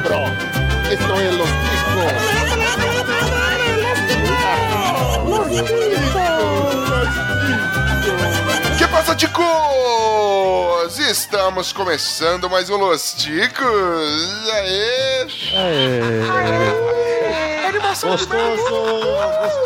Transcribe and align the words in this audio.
cabrón. 0.00 0.32
Esto 0.90 1.20
es 1.20 1.34
Los 1.34 1.48
Que 8.78 8.86
passa, 8.88 9.14
ticos? 9.16 10.98
Estamos 10.98 11.72
começando 11.72 12.48
mais 12.48 12.70
um 12.70 12.76
Los 12.76 13.12
Ticos. 13.14 14.50
Aê! 14.52 15.26
Animação 17.66 18.14
de 18.14 18.24
Gostoso, 18.26 18.62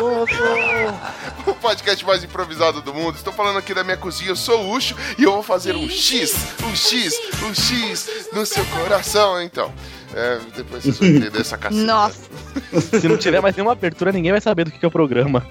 gostoso. 0.01 1.22
o 1.47 1.55
podcast 1.55 2.05
mais 2.05 2.23
improvisado 2.25 2.81
do 2.81 2.95
mundo. 2.95 3.17
Estou 3.17 3.33
falando 3.33 3.59
aqui 3.59 3.75
da 3.75 3.83
minha 3.85 3.97
cozinha, 3.97 4.31
eu 4.31 4.37
sou 4.37 4.63
o 4.65 4.73
Ucho 4.73 4.97
e 5.19 5.25
eu 5.25 5.33
vou 5.33 5.43
fazer 5.43 5.75
um 5.75 5.89
X, 5.89 6.35
um 6.65 6.75
X, 6.75 7.15
um 7.43 7.55
X 7.55 8.29
no 8.33 8.45
seu 8.47 8.65
coração, 8.67 9.43
então. 9.43 9.73
É, 10.15 10.39
depois 10.55 10.83
vocês 10.83 10.99
vão 10.99 11.09
entender 11.17 11.41
essa 11.41 11.57
caceta. 11.57 11.83
Nossa. 11.83 12.21
Se 13.01 13.09
não 13.09 13.17
tiver 13.17 13.41
mais 13.41 13.57
nenhuma 13.57 13.73
abertura, 13.73 14.13
ninguém 14.13 14.33
vai 14.33 14.41
saber 14.41 14.65
do 14.65 14.71
que 14.71 14.79
que 14.79 14.85
é 14.85 14.89
o 14.89 14.91
programa. 14.91 15.47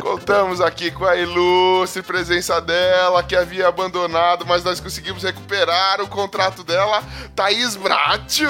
Contamos 0.00 0.60
aqui 0.60 0.90
com 0.90 1.04
a 1.04 1.16
ilustre 1.16 2.02
presença 2.02 2.60
dela, 2.60 3.22
que 3.22 3.36
havia 3.36 3.68
abandonado, 3.68 4.44
mas 4.46 4.64
nós 4.64 4.80
conseguimos 4.80 5.22
recuperar 5.22 6.00
o 6.00 6.08
contrato 6.08 6.64
dela, 6.64 7.02
Thaís 7.34 7.76
Bratio. 7.76 8.48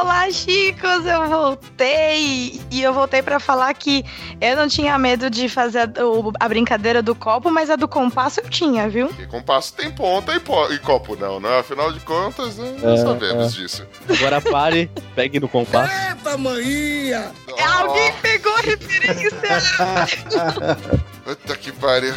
Olá, 0.00 0.28
chicos, 0.30 1.06
eu 1.06 1.28
voltei. 1.28 2.60
E 2.70 2.82
eu 2.82 2.92
voltei 2.92 3.22
pra 3.22 3.38
falar 3.38 3.72
que 3.74 4.04
eu 4.40 4.56
não 4.56 4.66
tinha 4.66 4.98
medo 4.98 5.30
de 5.30 5.48
fazer 5.48 5.90
a, 5.98 6.04
o- 6.06 6.32
a 6.40 6.48
brincadeira 6.48 7.00
do 7.00 7.14
copo, 7.14 7.50
mas 7.50 7.70
a 7.70 7.76
do 7.76 7.86
compasso 7.86 8.40
eu 8.40 8.50
tinha, 8.50 8.88
viu? 8.88 9.08
E 9.18 9.26
compasso 9.26 9.72
tem 9.74 9.90
ponta 9.92 10.34
e, 10.34 10.40
po- 10.40 10.72
e 10.72 10.78
copo 10.78 11.14
não, 11.16 11.38
né? 11.38 11.60
Afinal 11.60 11.92
de 11.92 12.00
contas, 12.00 12.56
né, 12.56 12.74
É, 12.82 12.96
sabemos 12.96 13.54
disso. 13.54 13.86
Agora 14.08 14.40
pare, 14.40 14.90
pegue 15.14 15.38
no 15.38 15.48
compasso. 15.48 15.92
Alguém 17.78 18.12
pegou 18.20 18.52
a 18.56 18.60
referência. 18.60 19.30
Puta 21.24 21.56
que 21.56 21.72
pariu. 21.72 22.14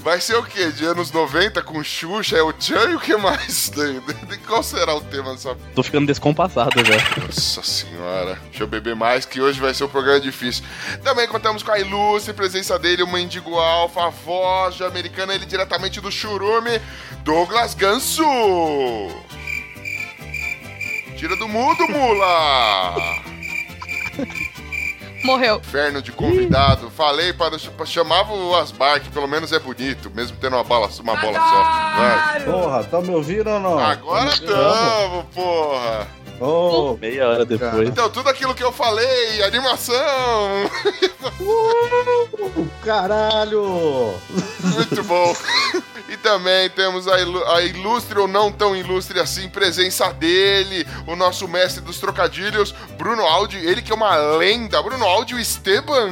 Vai 0.00 0.20
ser 0.22 0.36
o 0.36 0.42
quê? 0.42 0.70
De 0.70 0.86
anos 0.86 1.12
90 1.12 1.60
com 1.62 1.82
Xuxa, 1.84 2.38
é 2.38 2.42
o 2.42 2.50
Tchan 2.52 2.90
e 2.90 2.94
o 2.94 3.00
que 3.00 3.14
mais? 3.16 3.70
Qual 4.46 4.62
será 4.62 4.94
o 4.94 5.00
tema 5.02 5.32
dessa 5.32 5.54
Tô 5.74 5.82
ficando 5.82 6.06
descompassado 6.06 6.75
já. 6.84 7.20
Nossa 7.20 7.62
senhora, 7.62 8.38
deixa 8.46 8.62
eu 8.62 8.66
beber 8.66 8.94
mais 8.94 9.24
que 9.24 9.40
hoje 9.40 9.60
vai 9.60 9.72
ser 9.72 9.84
um 9.84 9.88
programa 9.88 10.20
difícil. 10.20 10.64
Também 11.02 11.26
contamos 11.28 11.62
com 11.62 11.70
a 11.70 11.78
ilustre 11.78 12.32
presença 12.34 12.78
dele, 12.78 13.02
o 13.02 13.06
mendigo 13.06 13.56
alfa, 13.58 14.06
a 14.06 14.10
voz 14.10 14.74
de 14.74 14.84
americana, 14.84 15.34
ele 15.34 15.46
diretamente 15.46 16.00
do 16.00 16.10
churume, 16.10 16.80
Douglas 17.22 17.74
Ganso. 17.74 18.24
Tira 21.16 21.34
do 21.36 21.48
mudo, 21.48 21.88
mula! 21.88 22.94
Morreu. 25.24 25.56
Inferno 25.56 26.00
de 26.00 26.12
convidado. 26.12 26.90
Falei 26.90 27.32
para, 27.32 27.58
para 27.58 27.86
chamava 27.86 28.32
o 28.32 28.54
Asbar, 28.54 29.00
que 29.00 29.10
pelo 29.10 29.26
menos 29.26 29.52
é 29.52 29.58
bonito, 29.58 30.10
mesmo 30.14 30.36
tendo 30.36 30.54
uma, 30.54 30.62
bala, 30.62 30.88
uma 31.00 31.16
bola 31.16 31.38
só. 31.38 31.62
Vai. 31.96 32.44
Porra, 32.44 32.84
tá 32.84 33.00
me 33.00 33.10
ouvindo 33.10 33.50
ou 33.50 33.58
não? 33.58 33.78
Agora 33.78 34.30
tamo, 34.38 35.24
porra! 35.34 36.25
Ô, 36.40 36.96
Meia 37.00 37.28
hora 37.28 37.44
depois. 37.44 37.88
Então, 37.88 38.10
tudo 38.10 38.28
aquilo 38.28 38.54
que 38.54 38.62
eu 38.62 38.70
falei, 38.72 39.42
animação, 39.42 39.96
uh, 41.40 42.66
caralho! 42.84 44.14
Muito 44.62 45.02
bom. 45.04 45.34
E 46.08 46.16
também 46.18 46.70
temos 46.70 47.08
a, 47.08 47.20
ilu- 47.20 47.44
a 47.46 47.62
ilustre 47.62 48.18
ou 48.18 48.28
não 48.28 48.52
tão 48.52 48.76
ilustre 48.76 49.18
assim 49.18 49.48
presença 49.48 50.12
dele, 50.12 50.86
o 51.06 51.16
nosso 51.16 51.48
mestre 51.48 51.82
dos 51.82 51.98
trocadilhos, 51.98 52.72
Bruno 52.96 53.22
Aldi, 53.22 53.56
ele 53.56 53.82
que 53.82 53.90
é 53.90 53.94
uma 53.94 54.14
lenda, 54.36 54.80
Bruno 54.82 55.04
Aldi 55.04 55.34
e 55.34 55.40
Esteban. 55.40 56.10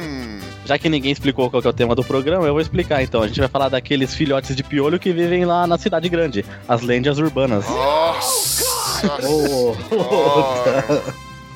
Já 0.65 0.77
que 0.79 0.89
ninguém 0.89 1.11
explicou 1.11 1.49
qual 1.49 1.61
que 1.61 1.67
é 1.67 1.69
o 1.69 1.73
tema 1.73 1.93
do 1.95 2.03
programa, 2.03 2.45
eu 2.45 2.51
vou 2.53 2.61
explicar 2.61 3.01
então. 3.03 3.21
A 3.21 3.27
gente 3.27 3.39
vai 3.39 3.47
falar 3.47 3.69
daqueles 3.69 4.13
filhotes 4.15 4.55
de 4.55 4.63
piolho 4.63 4.99
que 4.99 5.13
vivem 5.13 5.45
lá 5.45 5.65
na 5.67 5.77
cidade 5.77 6.09
grande, 6.09 6.43
as 6.67 6.81
lendas 6.81 7.17
urbanas. 7.19 7.65
Nossa! 7.69 8.74
Ô, 9.23 9.75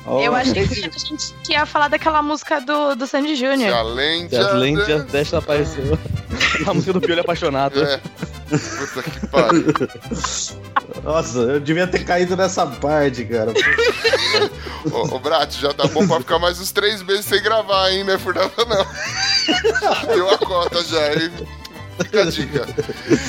ô, 0.06 0.20
Eu 0.20 0.32
ô, 0.32 0.34
achei 0.34 0.66
que 0.66 0.86
a 0.86 0.98
gente 0.98 1.34
ia 1.48 1.66
falar 1.66 1.88
daquela 1.88 2.22
música 2.22 2.60
do, 2.60 2.94
do 2.94 3.06
Sandy 3.06 3.36
Se 3.36 3.44
a 3.46 3.50
Júnior. 3.52 3.84
lenda... 3.94 4.28
Se 4.30 4.36
as 4.36 4.54
lendas 4.54 5.04
desta 5.06 5.38
apareceu. 5.38 5.98
A 6.66 6.74
música 6.74 6.92
do 6.92 7.00
piolho 7.00 7.20
apaixonado. 7.20 7.82
É. 7.82 8.00
Puta 8.50 9.02
que 9.02 9.26
pariu. 9.28 9.64
Nossa, 11.02 11.38
eu 11.38 11.60
devia 11.60 11.86
ter 11.86 12.04
caído 12.04 12.36
nessa 12.36 12.66
parte, 12.66 13.24
cara. 13.24 13.52
Ô, 14.92 15.14
ô 15.16 15.18
Brat, 15.18 15.54
já 15.60 15.72
tá 15.72 15.86
bom 15.88 16.06
pra 16.06 16.18
ficar 16.20 16.38
mais 16.38 16.60
uns 16.60 16.72
três 16.72 17.02
meses 17.02 17.24
sem 17.24 17.42
gravar, 17.42 17.90
hein? 17.90 18.04
Não 18.04 18.14
é 18.14 18.18
por 18.18 18.34
nada, 18.34 18.52
não. 18.68 18.86
Deu 20.14 20.30
a 20.30 20.38
cota 20.38 20.82
já, 20.84 21.14
hein? 21.14 21.30
Fica 22.02 22.22
a 22.22 22.24
dica. 22.24 22.66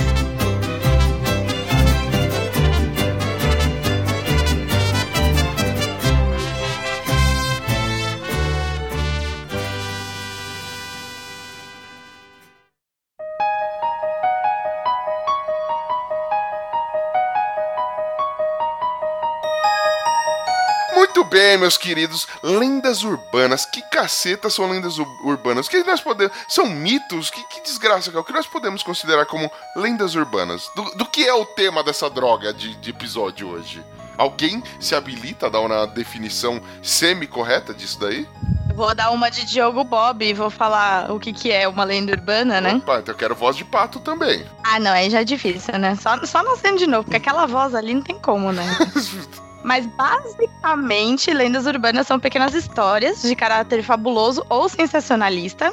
bem, 21.31 21.57
meus 21.57 21.78
queridos, 21.78 22.28
lendas 22.44 23.04
urbanas. 23.04 23.66
Que 23.66 23.81
caceta 23.89 24.50
são 24.50 24.69
lendas 24.69 25.00
ur- 25.00 25.07
urbanas? 25.24 25.66
O 25.66 25.69
que 25.69 25.83
nós 25.83 26.01
podemos. 26.01 26.36
São 26.48 26.68
mitos? 26.68 27.30
Que, 27.30 27.42
que 27.48 27.62
desgraça, 27.62 28.12
cara. 28.12 28.22
O 28.22 28.24
que 28.25 28.33
nós 28.33 28.45
podemos 28.45 28.83
considerar 28.83 29.25
como 29.25 29.50
lendas 29.75 30.13
urbanas? 30.13 30.69
Do, 30.75 30.83
do 30.95 31.06
que 31.06 31.25
é 31.25 31.33
o 31.33 31.45
tema 31.45 31.83
dessa 31.83 32.10
droga 32.10 32.54
de, 32.54 32.75
de 32.75 32.89
episódio 32.89 33.48
hoje? 33.50 33.83
Alguém 34.18 34.62
se 34.80 34.94
habilita 34.94 35.48
a 35.48 35.50
dar 35.50 35.62
uma 35.62 35.88
definição 35.88 36.62
semi-correta 36.83 37.74
disso 37.74 37.98
daí? 38.00 38.27
Vou 38.75 38.94
dar 38.94 39.10
uma 39.12 39.30
de 39.30 39.45
Diogo 39.45 39.84
Bob 39.84 40.24
e 40.24 40.34
vou 40.34 40.50
falar 40.50 41.12
o 41.12 41.19
que, 41.19 41.34
que 41.34 41.51
é 41.51 41.68
uma 41.68 41.84
lenda 41.84 42.12
urbana, 42.13 42.62
né? 42.62 42.75
Opa, 42.75 43.00
então 43.00 43.13
eu 43.13 43.18
quero 43.18 43.36
voz 43.36 43.56
de 43.56 43.66
pato 43.66 44.00
também. 44.00 44.45
Ah, 44.63 44.80
não, 44.80 44.92
aí 44.92 45.10
já 45.10 45.22
é 45.22 45.24
difícil, 45.24 45.77
né? 45.80 45.95
Só, 45.95 46.24
só 46.25 46.44
nascendo 46.44 46.77
de 46.77 46.88
novo, 46.88 47.04
porque 47.04 47.18
aquela 47.18 47.45
voz 47.48 47.74
ali 47.74 47.94
não 47.94 48.01
tem 48.01 48.18
como, 48.19 48.51
né? 48.51 48.63
Mas 49.63 49.86
basicamente, 49.86 51.31
lendas 51.31 51.66
urbanas 51.66 52.08
são 52.08 52.19
pequenas 52.19 52.54
histórias 52.54 53.22
de 53.22 53.36
caráter 53.36 53.84
fabuloso 53.84 54.44
ou 54.50 54.68
sensacionalista 54.68 55.72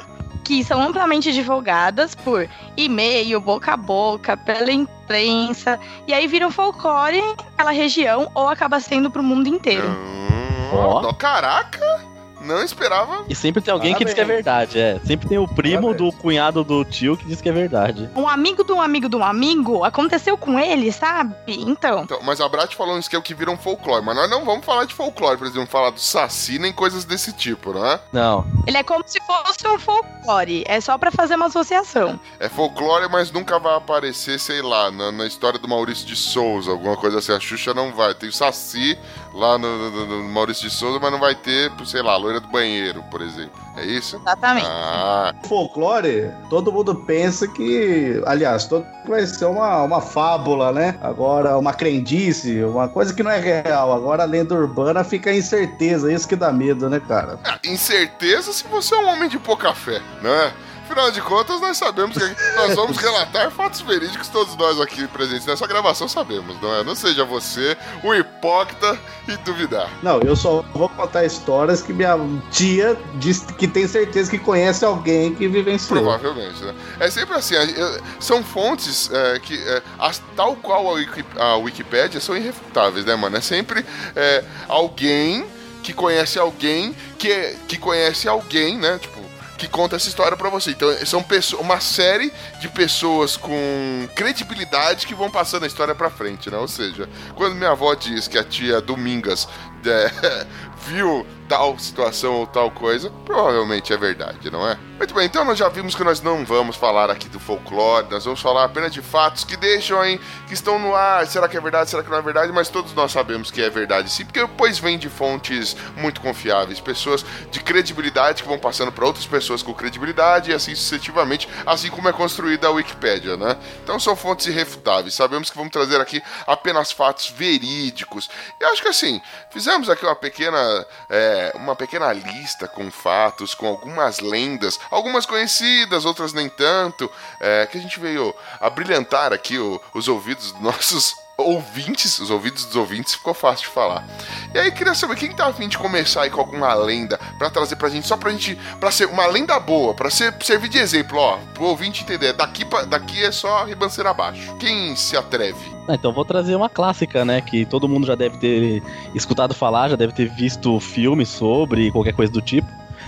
que 0.49 0.63
são 0.63 0.81
amplamente 0.81 1.31
divulgadas 1.31 2.15
por 2.15 2.49
e-mail, 2.75 3.39
boca 3.39 3.73
a 3.73 3.77
boca, 3.77 4.35
pela 4.35 4.71
imprensa, 4.71 5.79
e 6.07 6.13
aí 6.13 6.25
viram 6.25 6.49
folclore 6.49 7.21
naquela 7.21 7.69
região 7.69 8.31
ou 8.33 8.47
acaba 8.47 8.79
sendo 8.79 9.11
pro 9.11 9.21
mundo 9.21 9.47
inteiro. 9.47 9.87
Hum, 9.87 10.69
Ó. 10.73 11.13
Caraca! 11.13 12.08
Não 12.41 12.63
esperava. 12.63 13.25
E 13.29 13.35
sempre 13.35 13.61
tem 13.61 13.73
alguém 13.73 13.93
que 13.95 14.05
diz 14.05 14.13
que 14.13 14.19
é 14.21 14.23
Parabéns. 14.23 14.45
verdade, 14.45 14.79
é. 14.79 14.99
Sempre 15.05 15.27
tem 15.27 15.37
o 15.37 15.47
primo 15.47 15.89
Parabéns. 15.93 16.11
do 16.13 16.17
cunhado 16.17 16.63
do 16.63 16.83
tio 16.85 17.17
que 17.17 17.25
diz 17.25 17.41
que 17.41 17.49
é 17.49 17.51
verdade. 17.51 18.09
Um 18.15 18.27
amigo 18.27 18.63
de 18.63 18.71
um 18.71 18.81
amigo 18.81 19.09
de 19.09 19.15
um 19.15 19.23
amigo 19.23 19.83
aconteceu 19.83 20.37
com 20.37 20.59
ele, 20.59 20.91
sabe? 20.91 21.35
Então. 21.47 22.03
Então, 22.03 22.19
mas 22.23 22.39
a 22.41 22.47
Brat 22.47 22.75
falou 22.75 22.97
isso 22.97 23.09
que 23.09 23.15
é 23.15 23.19
o 23.19 23.21
que 23.21 23.33
viram 23.33 23.57
folclore. 23.57 24.03
Mas 24.03 24.15
nós 24.15 24.29
não 24.29 24.45
vamos 24.45 24.65
falar 24.65 24.85
de 24.85 24.93
folclore, 24.93 25.37
por 25.37 25.47
exemplo, 25.47 25.67
falar 25.67 25.89
do 25.91 25.99
Saci 25.99 26.57
nem 26.59 26.71
coisas 26.73 27.05
desse 27.05 27.33
tipo, 27.33 27.73
não 27.73 27.85
é? 27.85 27.99
Não. 28.11 28.45
Ele 28.65 28.77
é 28.77 28.83
como 28.83 29.03
se 29.05 29.19
fosse 29.21 29.67
um 29.67 29.77
folclore. 29.79 30.63
É 30.67 30.79
só 30.79 30.97
pra 30.97 31.11
fazer 31.11 31.35
uma 31.35 31.47
associação. 31.47 32.19
É 32.39 32.47
folclore, 32.49 33.09
mas 33.11 33.31
nunca 33.31 33.59
vai 33.59 33.75
aparecer, 33.75 34.39
sei 34.39 34.61
lá, 34.61 34.89
na, 34.91 35.11
na 35.11 35.25
história 35.25 35.59
do 35.59 35.67
Maurício 35.67 36.05
de 36.07 36.15
Souza, 36.15 36.71
alguma 36.71 36.95
coisa 36.95 37.19
assim. 37.19 37.33
A 37.33 37.39
Xuxa 37.39 37.73
não 37.73 37.93
vai. 37.93 38.13
Tem 38.13 38.29
o 38.29 38.33
Saci 38.33 38.97
lá 39.33 39.57
no, 39.57 39.89
no- 39.91 40.05
no 40.05 40.23
Maurício 40.29 40.67
de 40.67 40.73
Souza, 40.73 40.99
mas 41.01 41.11
não 41.11 41.19
vai 41.19 41.35
ter, 41.35 41.71
sei 41.85 42.01
lá, 42.01 42.13
a 42.13 42.17
loira 42.17 42.39
do 42.39 42.47
banheiro, 42.47 43.03
por 43.11 43.21
exemplo. 43.21 43.59
É 43.77 43.85
isso? 43.85 44.17
Exatamente. 44.17 44.67
Ah, 44.67 45.33
folclore, 45.47 46.31
todo 46.49 46.71
mundo 46.71 46.93
pensa 46.95 47.47
que, 47.47 48.21
aliás, 48.25 48.65
todo 48.65 48.85
vai 49.07 49.25
ser 49.25 49.45
uma, 49.45 49.83
uma 49.83 50.01
fábula, 50.01 50.71
né? 50.71 50.97
Agora, 51.01 51.57
uma 51.57 51.73
crendice, 51.73 52.61
uma 52.63 52.87
coisa 52.89 53.13
que 53.13 53.23
não 53.23 53.31
é 53.31 53.39
real. 53.39 53.93
Agora, 53.93 54.23
a 54.23 54.25
lenda 54.25 54.53
urbana 54.55 55.03
fica 55.03 55.33
incerteza, 55.33 56.11
isso 56.11 56.27
que 56.27 56.35
dá 56.35 56.51
medo, 56.51 56.89
né, 56.89 56.99
cara? 56.99 57.39
incerteza 57.63 58.51
se 58.51 58.65
você 58.67 58.93
é 58.95 58.97
um 58.97 59.07
homem 59.07 59.29
de 59.29 59.39
pouca 59.39 59.73
fé, 59.73 60.01
não 60.21 60.29
é? 60.29 60.51
Afinal 60.89 61.11
de 61.11 61.21
contas, 61.21 61.61
nós 61.61 61.77
sabemos 61.77 62.17
que 62.17 62.55
nós 62.55 62.73
vamos 62.75 62.97
relatar 62.97 63.51
fatos 63.51 63.79
verídicos, 63.81 64.27
todos 64.27 64.55
nós 64.57 64.81
aqui 64.81 65.07
presentes 65.07 65.45
nessa 65.45 65.67
gravação 65.67 66.07
sabemos, 66.07 66.59
não 66.59 66.75
é? 66.75 66.83
Não 66.83 66.95
seja 66.95 67.23
você 67.23 67.77
um 68.03 68.11
hipócrita 68.11 68.97
e 69.27 69.37
duvidar. 69.37 69.87
Não, 70.01 70.19
eu 70.21 70.35
só 70.35 70.63
vou 70.73 70.89
contar 70.89 71.23
histórias 71.25 71.83
que 71.83 71.93
minha 71.93 72.17
tia 72.49 72.97
diz 73.19 73.41
que 73.55 73.67
tem 73.67 73.87
certeza 73.87 74.31
que 74.31 74.39
conhece 74.39 74.83
alguém 74.83 75.35
que 75.35 75.47
vivenciou. 75.47 76.01
Provavelmente, 76.01 76.63
né? 76.63 76.73
É 76.99 77.07
sempre 77.11 77.35
assim, 77.35 77.53
eu- 77.53 78.01
são 78.19 78.43
fontes 78.43 79.11
é, 79.13 79.37
que, 79.39 79.55
é, 79.61 79.83
as- 79.99 80.23
tal 80.35 80.55
qual 80.55 80.87
a, 80.89 80.93
Wiki, 80.93 81.23
a 81.37 81.55
Wikipédia, 81.57 82.19
são 82.19 82.35
irrefutáveis, 82.35 83.05
né, 83.05 83.15
mano? 83.15 83.37
É 83.37 83.41
sempre 83.41 83.85
é, 84.15 84.43
alguém 84.67 85.45
que 85.83 85.93
conhece 85.93 86.39
alguém 86.39 86.95
que, 87.19 87.55
que 87.67 87.77
conhece 87.77 88.27
alguém, 88.27 88.75
né? 88.77 88.97
Tipo, 88.99 89.18
que 89.59 89.67
conta 89.67 89.97
essa 89.97 90.07
história 90.07 90.35
pra 90.35 90.49
você. 90.49 90.71
Então, 90.71 90.89
são 91.05 91.21
pessoas, 91.21 91.61
uma 91.61 91.79
série 91.79 92.31
de 92.59 92.69
pessoas 92.69 93.37
com 93.37 94.07
credibilidade 94.15 95.05
que 95.05 95.13
vão 95.13 95.29
passando 95.29 95.63
a 95.63 95.67
história 95.67 95.93
pra 95.93 96.09
frente, 96.09 96.49
né? 96.49 96.57
Ou 96.57 96.67
seja, 96.67 97.07
quando 97.35 97.55
minha 97.55 97.71
avó 97.71 97.93
diz 97.93 98.27
que 98.27 98.37
a 98.37 98.43
tia 98.43 98.81
Domingas 98.81 99.47
é, 99.85 100.47
viu 100.87 101.27
tal 101.49 101.77
situação 101.79 102.35
ou 102.35 102.47
tal 102.47 102.69
coisa, 102.69 103.11
provavelmente 103.25 103.91
é 103.91 103.97
verdade, 103.97 104.51
não 104.51 104.65
é? 104.69 104.77
Muito 104.99 105.13
bem, 105.13 105.25
então 105.25 105.43
nós 105.43 105.57
já 105.57 105.67
vimos 105.67 105.95
que 105.95 106.03
nós 106.03 106.21
não 106.21 106.45
vamos 106.45 106.75
falar 106.75 107.09
aqui 107.09 107.27
do 107.27 107.39
folclore, 107.39 108.05
nós 108.11 108.25
vamos 108.25 108.39
falar 108.39 108.65
apenas 108.65 108.93
de 108.93 109.01
fatos 109.01 109.43
que 109.43 109.57
deixam 109.57 109.99
aí, 109.99 110.19
que 110.45 110.53
estão 110.53 110.77
no 110.77 110.93
ar, 110.93 111.25
será 111.25 111.47
que 111.47 111.57
é 111.57 111.61
verdade, 111.61 111.89
será 111.89 112.03
que 112.03 112.09
não 112.09 112.17
é 112.17 112.21
verdade, 112.21 112.51
mas 112.51 112.69
todos 112.69 112.93
nós 112.93 113.11
sabemos 113.11 113.49
que 113.49 113.61
é 113.61 113.69
verdade 113.69 114.11
sim, 114.11 114.25
porque 114.25 114.41
depois 114.41 114.77
vem 114.77 114.99
de 114.99 115.09
fontes 115.09 115.75
muito 115.95 116.21
confiáveis, 116.21 116.79
pessoas 116.79 117.25
de 117.49 117.61
credibilidade 117.61 118.43
que 118.43 118.49
vão 118.49 118.59
passando 118.59 118.91
para 118.91 119.05
outras 119.05 119.25
pessoas 119.25 119.63
com 119.63 119.73
credibilidade 119.73 120.51
e 120.51 120.53
assim 120.53 120.75
sucessivamente, 120.75 121.49
assim 121.65 121.89
como 121.89 122.09
é 122.09 122.13
construída 122.13 122.67
a 122.67 122.71
Wikipédia, 122.71 123.37
né? 123.37 123.57
Então 123.81 123.99
são 123.99 124.15
fontes 124.15 124.47
irrefutáveis, 124.47 125.13
sabemos 125.13 125.49
que 125.49 125.57
vamos 125.57 125.71
trazer 125.71 125.99
aqui 125.99 126.21
apenas 126.45 126.91
fatos 126.91 127.29
verídicos. 127.29 128.29
E 128.59 128.65
acho 128.65 128.81
que 128.81 128.89
assim, 128.89 129.21
fizemos 129.49 129.89
aqui 129.89 130.05
uma 130.05 130.15
pequena, 130.15 130.85
é, 131.09 131.38
uma 131.55 131.75
pequena 131.75 132.11
lista 132.13 132.67
com 132.67 132.89
fatos, 132.91 133.53
com 133.53 133.67
algumas 133.67 134.19
lendas, 134.19 134.79
algumas 134.91 135.25
conhecidas, 135.25 136.05
outras 136.05 136.33
nem 136.33 136.49
tanto, 136.49 137.11
é, 137.39 137.65
que 137.67 137.77
a 137.77 137.81
gente 137.81 137.99
veio 137.99 138.33
a 138.59 138.69
brilhantar 138.69 139.33
aqui 139.33 139.57
o- 139.57 139.81
os 139.93 140.07
ouvidos 140.07 140.51
dos 140.51 140.61
nossos 140.61 141.15
ouvintes, 141.39 142.19
os 142.19 142.29
ouvidos 142.29 142.65
dos 142.65 142.75
ouvintes, 142.75 143.15
ficou 143.15 143.33
fácil 143.33 143.67
de 143.67 143.73
falar. 143.73 144.05
E 144.53 144.57
aí, 144.57 144.71
queria 144.71 144.93
saber, 144.93 145.15
quem 145.15 145.33
tá 145.35 145.47
afim 145.47 145.67
de 145.67 145.77
começar 145.77 146.23
aí 146.23 146.29
com 146.29 146.39
alguma 146.39 146.73
lenda 146.73 147.19
pra 147.37 147.49
trazer 147.49 147.75
pra 147.75 147.89
gente, 147.89 148.07
só 148.07 148.17
pra 148.17 148.31
gente, 148.31 148.57
pra 148.79 148.91
ser 148.91 149.05
uma 149.07 149.25
lenda 149.25 149.59
boa, 149.59 149.93
pra 149.93 150.09
ser, 150.09 150.35
servir 150.41 150.69
de 150.69 150.77
exemplo, 150.77 151.17
ó, 151.17 151.37
pro 151.53 151.65
ouvinte 151.65 152.03
entender, 152.03 152.33
daqui, 152.33 152.65
pra, 152.65 152.83
daqui 152.83 153.23
é 153.23 153.31
só 153.31 153.65
ribanceira 153.65 154.09
abaixo. 154.09 154.55
Quem 154.57 154.95
se 154.95 155.15
atreve? 155.17 155.59
Ah, 155.87 155.95
então 155.95 156.13
vou 156.13 156.23
trazer 156.23 156.55
uma 156.55 156.69
clássica, 156.69 157.25
né? 157.25 157.41
Que 157.41 157.65
todo 157.65 157.89
mundo 157.89 158.05
já 158.05 158.13
deve 158.15 158.37
ter 158.37 158.83
escutado 159.15 159.55
falar, 159.55 159.89
já 159.89 159.95
deve 159.95 160.13
ter 160.13 160.29
visto 160.29 160.79
filme 160.79 161.25
sobre, 161.25 161.91
qualquer 161.91 162.13
coisa 162.13 162.31
do 162.31 162.41
tipo. 162.41 162.67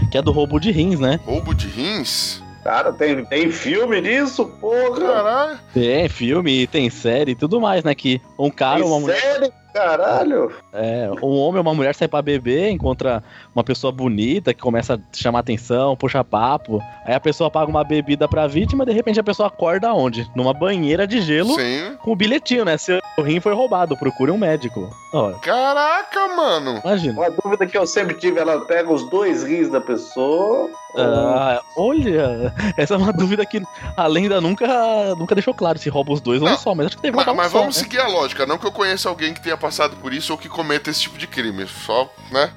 Que 0.10 0.18
é 0.18 0.22
do 0.22 0.32
roubo 0.32 0.60
de 0.60 0.72
rins, 0.72 1.00
né? 1.00 1.20
Roubo 1.26 1.54
de 1.54 1.68
rins? 1.68 2.41
Cara, 2.64 2.94
tem, 2.94 3.26
tem 3.26 3.52
filme 3.52 4.00
disso? 4.02 4.46
Porra! 4.46 5.00
Caralho. 5.00 5.60
Tem 5.74 6.08
filme, 6.08 6.68
tem 6.68 6.90
série 6.90 7.32
e 7.32 7.36
tudo 7.36 7.60
mais, 7.60 7.84
né? 7.84 7.96
Que 7.96 8.22
um 8.38 8.52
cara 8.52 8.84
ou 8.84 8.92
uma 8.92 9.00
mulher. 9.00 9.20
Sério? 9.20 9.52
Caralho! 9.74 10.52
É, 10.74 11.10
um 11.22 11.38
homem 11.38 11.58
ou 11.58 11.62
uma 11.62 11.74
mulher 11.74 11.96
sai 11.96 12.08
pra 12.08 12.22
beber, 12.22 12.70
encontra 12.70 13.24
uma 13.56 13.64
pessoa 13.64 13.92
bonita 13.92 14.54
que 14.54 14.62
começa 14.62 14.96
a 14.96 15.00
chamar 15.18 15.40
atenção, 15.40 15.96
puxa 15.96 16.24
papo. 16.24 16.82
Aí 17.06 17.14
a 17.14 17.20
pessoa 17.20 17.50
paga 17.50 17.70
uma 17.70 17.84
bebida 17.84 18.28
pra 18.28 18.48
vítima, 18.48 18.86
de 18.86 18.92
repente 18.92 19.20
a 19.20 19.24
pessoa 19.24 19.48
acorda 19.48 19.94
onde? 19.94 20.30
Numa 20.36 20.54
banheira 20.54 21.08
de 21.08 21.22
gelo 21.22 21.56
Sim. 21.56 21.98
com 22.02 22.12
o 22.12 22.16
bilhetinho, 22.16 22.66
né? 22.66 22.78
Seu 22.78 23.00
rim 23.20 23.40
foi 23.40 23.54
roubado, 23.54 23.98
procure 23.98 24.32
um 24.32 24.38
médico. 24.38 24.90
Ó, 25.14 25.32
Caraca, 25.34 26.28
mano. 26.36 26.82
imagina. 26.84 27.14
Uma 27.20 27.30
dúvida 27.32 27.66
que 27.68 27.78
eu 27.78 27.86
sempre 27.86 28.16
tive, 28.16 28.40
ela 28.40 28.62
pega 28.66 28.92
os 28.92 29.10
dois 29.10 29.44
rins 29.44 29.70
da 29.70 29.82
pessoa. 29.82 30.70
Ah, 30.98 31.62
olha, 31.78 32.54
essa 32.76 32.96
é 32.96 32.98
uma 32.98 33.14
dúvida 33.14 33.46
que 33.46 33.62
a 33.96 34.08
lenda 34.08 34.42
nunca, 34.42 35.16
nunca 35.16 35.34
deixou 35.34 35.54
claro 35.54 35.80
se 35.80 35.90
rouba 35.90 36.12
os 36.12 36.20
dois 36.20 36.42
ou 36.42 36.48
Não, 36.50 36.56
um 36.56 36.58
só, 36.58 36.76
mas 36.76 36.88
acho 36.88 36.98
que 36.98 37.04
deve 37.04 37.16
Mas, 37.16 37.26
roubar 37.26 37.40
um 37.40 37.44
mas 37.44 37.52
só, 37.52 37.60
vamos 37.60 37.78
né? 37.78 37.84
seguir 37.84 38.00
a 38.00 38.08
lógica, 38.08 38.46
não 38.46 38.58
que 38.58 38.66
eu 38.68 38.72
conheça 38.74 39.08
alguém 39.08 39.34
que 39.34 39.42
tenha 39.42 39.56
passado 39.62 39.96
por 39.98 40.12
isso 40.14 40.34
ou 40.34 40.38
que 40.38 40.50
cometa 40.50 40.90
esse 40.90 41.02
tipo 41.02 41.18
de 41.18 41.28
crime. 41.28 41.68
Só, 41.68 42.12
né? 42.32 42.52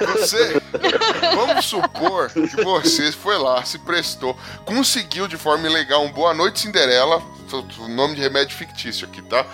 Você. 0.00 0.62
vamos 1.34 1.66
supor 1.66 2.30
que 2.30 2.62
você 2.62 3.12
foi 3.12 3.36
lá, 3.36 3.62
se 3.64 3.78
prestou, 3.80 4.36
conseguiu 4.64 5.26
de 5.26 5.36
forma 5.36 5.68
ilegal 5.68 6.02
um 6.04 6.12
Boa 6.12 6.32
Noite 6.32 6.60
Cinderela. 6.60 7.20
O 7.80 7.88
nome 7.88 8.14
de 8.14 8.20
remédio 8.20 8.56
fictício 8.56 9.08
aqui, 9.08 9.20
tá? 9.22 9.44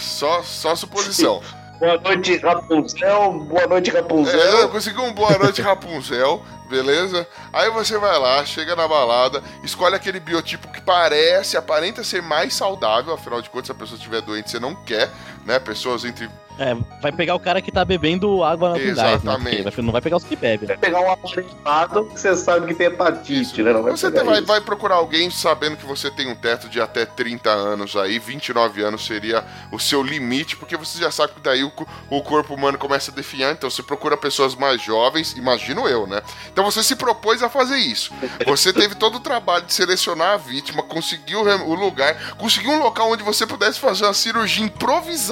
Só, 0.00 0.42
só 0.42 0.74
suposição. 0.74 1.42
Boa 1.78 1.96
noite, 2.00 2.36
Rapunzel. 2.38 3.32
Boa 3.44 3.66
noite, 3.68 3.90
Rapunzel. 3.90 4.64
É, 4.64 4.66
conseguiu 4.66 5.04
um 5.04 5.12
Boa 5.12 5.38
Noite 5.38 5.62
Rapunzel, 5.62 6.42
beleza? 6.68 7.24
Aí 7.52 7.70
você 7.70 7.96
vai 7.96 8.18
lá, 8.18 8.44
chega 8.44 8.74
na 8.74 8.88
balada, 8.88 9.40
escolhe 9.62 9.94
aquele 9.94 10.18
biotipo 10.18 10.66
que 10.72 10.80
parece, 10.80 11.56
aparenta 11.56 12.02
ser 12.02 12.20
mais 12.20 12.52
saudável, 12.52 13.14
afinal 13.14 13.40
de 13.40 13.48
contas, 13.48 13.66
se 13.66 13.72
a 13.72 13.76
pessoa 13.76 13.96
estiver 13.96 14.20
doente, 14.20 14.50
você 14.50 14.58
não 14.58 14.74
quer, 14.74 15.08
né? 15.44 15.58
Pessoas 15.58 16.04
entre. 16.04 16.28
É, 16.60 16.76
vai 17.00 17.12
pegar 17.12 17.36
o 17.36 17.38
cara 17.38 17.62
que 17.62 17.70
tá 17.70 17.84
bebendo 17.84 18.42
água 18.42 18.70
gás, 18.70 18.82
né? 18.84 18.90
Exatamente. 18.90 19.62
Porque 19.62 19.76
vai- 19.76 19.84
não 19.84 19.92
vai 19.92 20.00
pegar 20.02 20.16
os 20.16 20.24
que 20.24 20.34
bebem. 20.34 20.66
Vai 20.66 20.76
pegar 20.76 21.00
um 21.00 21.12
aparelhado 21.12 22.06
que 22.06 22.18
você 22.18 22.34
sabe 22.36 22.66
que 22.66 22.74
tem 22.74 22.88
hepatite, 22.88 23.62
né? 23.62 23.72
Não 23.72 23.82
vai 23.84 23.92
Você 23.92 24.10
vai, 24.10 24.38
isso. 24.38 24.46
vai 24.46 24.60
procurar 24.60 24.96
alguém 24.96 25.30
sabendo 25.30 25.76
que 25.76 25.86
você 25.86 26.10
tem 26.10 26.28
um 26.28 26.34
teto 26.34 26.68
de 26.68 26.80
até 26.80 27.06
30 27.06 27.48
anos 27.48 27.94
aí, 27.94 28.18
29 28.18 28.82
anos 28.82 29.06
seria 29.06 29.44
o 29.70 29.78
seu 29.78 30.02
limite, 30.02 30.56
porque 30.56 30.76
você 30.76 30.98
já 30.98 31.12
sabe 31.12 31.34
que 31.34 31.40
daí 31.40 31.62
o, 31.62 31.70
o 32.10 32.22
corpo 32.22 32.54
humano 32.54 32.76
começa 32.76 33.12
a 33.12 33.14
definhar, 33.14 33.52
então 33.52 33.70
você 33.70 33.80
procura 33.84 34.16
pessoas 34.16 34.56
mais 34.56 34.82
jovens, 34.82 35.34
imagino 35.36 35.86
eu, 35.88 36.08
né? 36.08 36.20
Então 36.52 36.64
você 36.64 36.82
se 36.82 36.96
propôs 36.96 37.40
a 37.40 37.48
fazer 37.48 37.76
isso. 37.76 38.12
Você 38.48 38.72
teve 38.72 38.96
todo 38.96 39.18
o 39.18 39.20
trabalho 39.20 39.64
de 39.64 39.72
selecionar 39.72 40.32
a 40.32 40.36
vítima, 40.36 40.82
conseguiu 40.82 41.42
o 41.42 41.74
lugar, 41.76 42.34
conseguiu 42.36 42.72
um 42.72 42.82
local 42.82 43.12
onde 43.12 43.22
você 43.22 43.46
pudesse 43.46 43.78
fazer 43.78 44.06
uma 44.06 44.14
cirurgia 44.14 44.64
improvisada, 44.64 45.27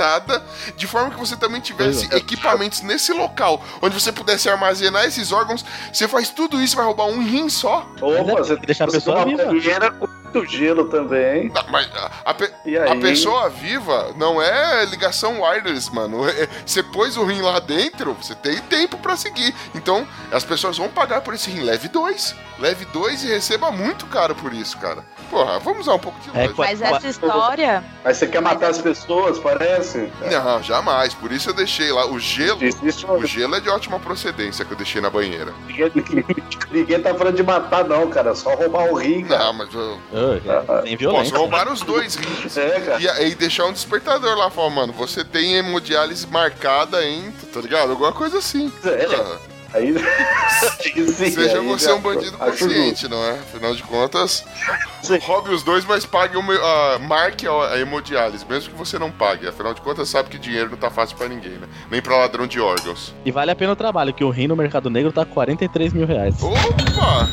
de 0.76 0.87
forma 0.87 1.11
que 1.11 1.19
você 1.19 1.37
também 1.37 1.61
tivesse 1.61 2.07
equipamentos 2.15 2.83
nesse 2.83 3.12
local, 3.12 3.62
onde 3.81 3.95
você 3.99 4.12
pudesse 4.12 4.49
armazenar 4.49 5.05
esses 5.05 5.33
órgãos. 5.33 5.65
Você 5.93 6.09
faz 6.09 6.31
tudo 6.31 6.61
isso, 6.61 6.76
vai 6.76 6.85
roubar 6.85 7.07
um 7.07 7.23
rim 7.23 7.49
só? 7.49 7.88
Opa, 8.00 8.15
é, 8.15 8.25
você 8.25 8.53
tem 8.53 8.61
que 8.61 8.67
deixar 8.67 8.85
a 8.85 8.93
pessoa 8.93 9.17
uma 9.17 9.25
viva. 9.25 9.91
com 9.93 10.09
muito 10.38 10.50
gelo 10.50 10.85
também. 10.87 11.49
Não, 11.55 11.64
mas 11.71 11.88
a, 11.95 12.11
a 12.26 12.35
pe- 12.35 12.52
E 12.64 12.76
aí? 12.78 12.90
a 12.90 12.97
pessoa 12.97 13.49
viva 13.49 14.14
não 14.16 14.40
é 14.40 14.85
ligação 14.87 15.40
wireless, 15.43 15.93
mano. 15.95 16.28
É- 16.28 16.49
Você 16.64 16.83
pôs 16.83 17.16
o 17.16 17.25
rim 17.25 17.40
lá 17.40 17.59
dentro, 17.61 18.14
você 18.14 18.35
tem 18.35 18.59
tempo 18.62 18.99
pra 18.99 19.16
seguir. 19.16 19.55
Então, 19.75 20.07
as 20.33 20.45
pessoas 20.45 20.76
vão 20.78 20.88
pagar 20.88 21.21
por 21.21 21.35
esse 21.35 21.50
rim. 21.50 21.61
Leve 21.62 21.88
dois. 21.88 22.35
Leve 22.59 22.85
dois 22.87 23.23
e 23.23 23.26
receba 23.28 23.71
muito 23.71 24.07
caro 24.07 24.35
por 24.35 24.52
isso, 24.55 24.78
cara. 24.78 25.05
Porra, 25.31 25.59
vamos 25.59 25.81
usar 25.81 25.95
um 25.95 25.99
pouco 25.99 26.19
de 26.21 26.31
É, 26.31 26.43
lógica. 26.43 26.55
Mas 26.62 26.81
essa 26.81 27.09
história. 27.09 27.85
Mas 28.05 28.16
você 28.16 28.26
quer 28.28 28.40
matar 28.40 28.71
as 28.71 28.78
pessoas, 28.78 29.38
parece? 29.38 30.11
Não, 30.31 30.62
jamais. 30.62 31.12
Por 31.12 31.33
isso 31.33 31.50
eu 31.50 31.55
deixei 31.55 31.93
lá. 31.93 32.07
O 32.07 32.19
gelo. 32.19 32.59
O 33.19 33.26
gelo 33.26 33.57
é 33.57 33.61
de 33.61 33.69
ótima 33.69 33.99
procedência 33.99 34.64
que 34.64 34.73
eu 34.73 34.76
deixei 34.76 35.00
na 35.02 35.11
banheira. 35.11 35.52
Ninguém, 35.66 35.90
ninguém 36.71 37.02
tá 37.02 37.14
falando 37.14 37.35
de 37.37 37.43
matar, 37.43 37.85
não, 37.85 38.09
cara. 38.09 38.35
Só 38.35 38.55
roubar 38.55 38.90
o 38.90 38.95
rim, 38.95 39.25
cara. 39.25 39.45
Não, 39.45 39.52
mas 39.52 39.75
eu 39.75 39.99
Ah, 40.49 40.83
Sem 40.83 40.97
posso 40.97 40.97
violência. 40.99 41.37
roubar 41.38 41.73
os 41.73 41.80
dois 41.80 42.14
rins. 42.16 42.56
É, 42.56 42.80
cara. 42.80 43.00
E 43.02 43.09
aí 43.09 43.35
deixar 43.35 43.64
um 43.66 43.73
despertador 43.73 44.37
lá, 44.37 44.50
falar, 44.50 44.71
mano, 44.71 44.92
você 44.92 45.25
tem 45.25 45.54
hemodiálise 45.56 46.26
marcada 46.26 47.04
em, 47.04 47.30
tá 47.52 47.61
ligado? 47.61 47.90
Alguma 47.90 48.12
coisa 48.12 48.38
assim. 48.38 48.73
É, 48.85 49.06
Ah, 49.14 49.38
Aí, 49.75 49.92
sim, 51.12 51.12
Seja 51.30 51.59
aí 51.59 51.66
você 51.66 51.87
já- 51.88 51.95
um 51.97 52.00
bandido 52.00 52.38
consciente, 52.38 53.09
não 53.09 53.23
é? 53.23 53.33
Afinal 53.33 53.75
de 53.75 53.83
contas, 53.83 54.42
Sim. 55.02 55.18
roube 55.18 55.50
os 55.50 55.62
dois, 55.62 55.85
mas 55.85 56.06
pague 56.06 56.37
uma, 56.37 56.54
ah, 56.54 56.99
marque 57.00 57.47
a, 57.47 57.50
a 57.73 57.78
hemodiálise, 57.78 58.47
mesmo 58.49 58.71
que 58.73 58.78
você 58.78 58.99
não 58.99 59.11
pague. 59.11 59.47
Afinal 59.47 59.75
de 59.75 59.83
contas, 59.83 60.09
sabe 60.09 60.30
que 60.30 60.38
dinheiro 60.38 60.71
não 60.71 60.78
tá 60.78 60.88
fácil 60.88 61.16
pra 61.16 61.28
ninguém, 61.28 61.52
né? 61.59 61.66
Nem 61.90 62.00
pra 62.00 62.16
ladrão 62.16 62.47
de 62.47 62.59
órgãos. 62.59 63.12
E 63.25 63.30
vale 63.30 63.50
a 63.50 63.56
pena 63.56 63.73
o 63.73 63.76
trabalho, 63.76 64.14
que 64.14 64.25
o 64.25 64.30
rim 64.30 64.47
no 64.47 64.56
mercado 64.56 64.88
negro 64.88 65.12
tá 65.12 65.26
43 65.26 65.92
mil 65.92 66.06
reais. 66.06 66.37
Opa! 66.42 67.28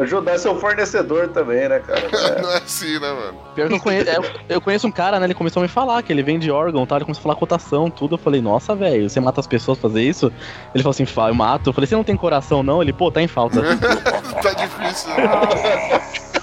Ajudar 0.00 0.38
seu 0.38 0.58
fornecedor 0.58 1.28
também, 1.28 1.68
né, 1.68 1.78
cara? 1.80 2.00
É. 2.00 2.40
Não 2.42 2.50
é 2.52 2.56
assim, 2.58 2.98
né, 2.98 3.12
mano? 3.12 3.38
Pior 3.54 3.68
que 3.68 3.74
eu 3.74 3.80
conheço, 3.80 4.10
eu, 4.10 4.24
eu 4.48 4.60
conheço 4.60 4.86
um 4.86 4.90
cara, 4.92 5.18
né? 5.20 5.26
Ele 5.26 5.34
começou 5.34 5.60
a 5.60 5.62
me 5.62 5.68
falar 5.68 6.02
que 6.02 6.12
ele 6.12 6.22
vende 6.22 6.50
órgão, 6.50 6.86
tá? 6.86 6.96
Ele 6.96 7.04
começou 7.04 7.20
a 7.20 7.24
falar 7.24 7.34
cotação, 7.36 7.90
tudo. 7.90 8.14
Eu 8.14 8.18
falei, 8.18 8.40
nossa, 8.40 8.74
velho, 8.74 9.08
você 9.10 9.20
mata 9.20 9.40
as 9.40 9.46
pessoas 9.46 9.78
pra 9.78 9.88
fazer 9.90 10.02
isso? 10.02 10.32
Ele 10.74 10.82
falou 10.82 10.90
assim, 10.92 11.04
"Fa- 11.06 11.28
eu 11.28 11.34
mato. 11.34 11.68
Eu 11.70 11.72
falei, 11.74 11.86
você 11.86 11.94
não 11.96 12.04
tem 12.04 12.16
coração, 12.16 12.62
não? 12.62 12.80
Ele, 12.82 12.92
pô, 12.92 13.10
tá 13.10 13.20
em 13.20 13.28
falta. 13.28 13.60
tá 14.42 14.52
difícil. 14.54 15.10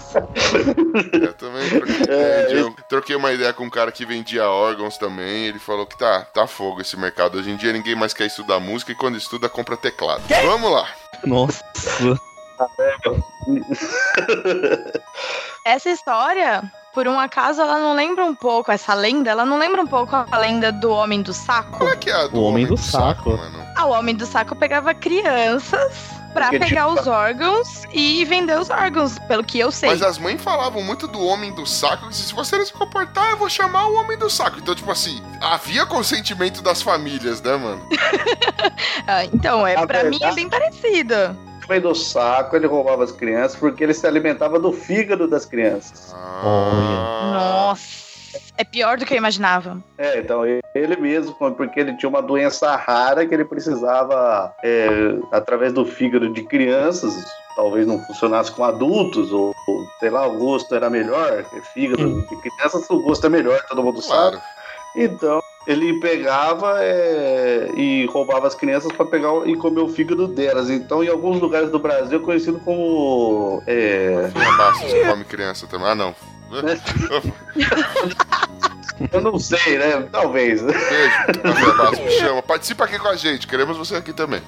Eu 1.13 1.33
também 1.33 1.69
troquei, 1.69 1.95
É. 2.09 2.47
Eu 2.51 2.73
troquei 2.89 3.15
uma 3.15 3.31
ideia 3.31 3.53
com 3.53 3.65
um 3.65 3.69
cara 3.69 3.91
que 3.91 4.03
vendia 4.05 4.49
órgãos 4.49 4.97
também. 4.97 5.45
Ele 5.45 5.59
falou 5.59 5.85
que 5.85 5.95
tá, 5.97 6.21
tá 6.33 6.47
fogo 6.47 6.81
esse 6.81 6.97
mercado. 6.97 7.37
Hoje 7.37 7.51
em 7.51 7.55
dia 7.55 7.71
ninguém 7.73 7.93
mais 7.95 8.13
quer 8.13 8.25
estudar 8.25 8.59
música 8.59 8.91
e 8.91 8.95
quando 8.95 9.15
estuda 9.17 9.47
compra 9.47 9.77
teclado. 9.77 10.23
Vamos 10.43 10.71
lá. 10.71 10.87
Nossa. 11.23 11.63
Essa 15.65 15.89
história, 15.89 16.63
por 16.93 17.07
um 17.07 17.19
acaso, 17.19 17.61
ela 17.61 17.79
não 17.79 17.93
lembra 17.93 18.25
um 18.25 18.35
pouco, 18.35 18.71
essa 18.71 18.93
lenda, 18.93 19.29
ela 19.29 19.45
não 19.45 19.57
lembra 19.57 19.81
um 19.81 19.87
pouco 19.87 20.15
a 20.15 20.37
lenda 20.37 20.71
do 20.71 20.89
Homem 20.91 21.21
do 21.21 21.33
Saco? 21.33 21.77
Qual 21.77 21.89
é 21.91 21.95
que 21.97 22.09
é 22.09 22.13
a 22.13 22.27
do 22.27 22.39
O 22.39 22.43
Homem 22.43 22.65
do 22.65 22.77
Saco. 22.77 23.31
mano? 23.31 23.65
Ah, 23.75 23.85
o 23.85 23.91
Homem 23.91 24.15
do 24.15 24.25
Saco 24.25 24.55
pegava 24.55 24.93
crianças 24.93 26.11
pra 26.33 26.49
Porque, 26.49 26.59
pegar 26.65 26.87
tipo, 26.87 26.99
os 27.01 27.07
órgãos 27.07 27.83
e 27.91 28.23
vender 28.25 28.57
os 28.59 28.69
órgãos, 28.69 29.17
pelo 29.27 29.43
que 29.43 29.59
eu 29.59 29.71
sei. 29.71 29.89
Mas 29.89 30.01
as 30.01 30.17
mães 30.17 30.41
falavam 30.41 30.81
muito 30.83 31.07
do 31.07 31.19
homem 31.21 31.51
do 31.53 31.65
saco, 31.65 32.07
que 32.09 32.15
se 32.15 32.33
você 32.33 32.57
não 32.57 32.65
se 32.65 32.73
comportar, 32.73 33.31
eu 33.31 33.37
vou 33.37 33.49
chamar 33.49 33.87
o 33.87 33.95
homem 33.95 34.17
do 34.17 34.29
saco. 34.29 34.57
Então, 34.59 34.73
tipo 34.75 34.91
assim, 34.91 35.21
havia 35.41 35.85
consentimento 35.85 36.61
das 36.61 36.81
famílias, 36.81 37.41
né, 37.41 37.55
mano? 37.57 37.87
Ah, 39.09 39.23
então, 39.25 39.65
é, 39.65 39.73
pra 39.85 40.03
mim 40.03 40.17
é 40.17 40.31
verdade- 40.31 40.35
bem 40.35 40.49
parecido. 40.49 41.15
No 41.67 41.69
meio 41.69 41.81
do 41.81 41.93
saco, 41.93 42.55
ele 42.55 42.65
roubava 42.65 43.03
as 43.03 43.11
crianças 43.11 43.59
porque 43.59 43.83
ele 43.83 43.93
se 43.93 44.07
alimentava 44.07 44.57
do 44.57 44.71
fígado 44.71 45.27
das 45.27 45.45
crianças. 45.45 46.13
Ah, 46.15 47.31
Nossa, 47.33 48.07
é 48.57 48.63
pior 48.63 48.97
do 48.97 49.05
que 49.05 49.13
eu 49.13 49.17
imaginava. 49.17 49.77
É, 49.97 50.19
então 50.19 50.45
ele 50.45 50.95
mesmo, 50.95 51.33
porque 51.33 51.81
ele 51.81 51.97
tinha 51.97 52.07
uma 52.07 52.21
doença 52.21 52.73
rara 52.77 53.25
que 53.25 53.33
ele 53.33 53.43
precisava, 53.43 54.55
é, 54.63 54.87
através 55.33 55.73
do 55.73 55.85
fígado 55.85 56.29
de 56.29 56.41
crianças, 56.43 57.13
talvez 57.57 57.85
não 57.85 58.01
funcionasse 58.05 58.49
com 58.51 58.63
adultos, 58.63 59.33
ou, 59.33 59.53
ou, 59.67 59.87
sei 59.99 60.09
lá, 60.09 60.25
o 60.25 60.37
gosto 60.37 60.73
era 60.73 60.89
melhor, 60.89 61.43
que 61.43 61.61
fígado 61.73 62.21
de 62.21 62.35
crianças, 62.37 62.89
o 62.89 63.01
gosto 63.01 63.25
é 63.25 63.29
melhor, 63.29 63.61
todo 63.67 63.83
mundo 63.83 64.01
sabe. 64.01 64.37
claro. 64.37 64.41
Então, 64.95 65.41
ele 65.67 65.99
pegava 65.99 66.77
é, 66.81 67.69
e 67.75 68.05
roubava 68.05 68.47
as 68.47 68.55
crianças 68.55 68.89
para 68.93 69.05
pegar 69.05 69.45
e 69.45 69.55
comer 69.57 69.81
o 69.81 69.89
fígado 69.89 70.25
delas. 70.25 70.69
Então, 70.69 71.03
em 71.03 71.09
alguns 71.09 71.41
lugares 71.41 71.69
do 71.69 71.77
Brasil, 71.77 72.19
é 72.19 72.21
conhecido 72.21 72.57
como. 72.59 73.61
É, 73.67 74.29
Bastos 74.57 74.93
que 74.93 75.05
come 75.05 75.25
criança 75.25 75.67
também. 75.67 75.87
Ah, 75.87 75.95
não. 75.95 76.15
eu 79.11 79.21
não 79.21 79.37
sei, 79.37 79.77
né? 79.77 80.07
Talvez. 80.09 80.61
Beijo. 80.61 80.77
Bastos, 81.77 81.99
me 81.99 82.11
chama. 82.11 82.41
Participa 82.41 82.85
aqui 82.85 82.97
com 82.97 83.09
a 83.09 83.17
gente. 83.17 83.45
Queremos 83.45 83.75
você 83.75 83.95
aqui 83.95 84.13
também. 84.13 84.41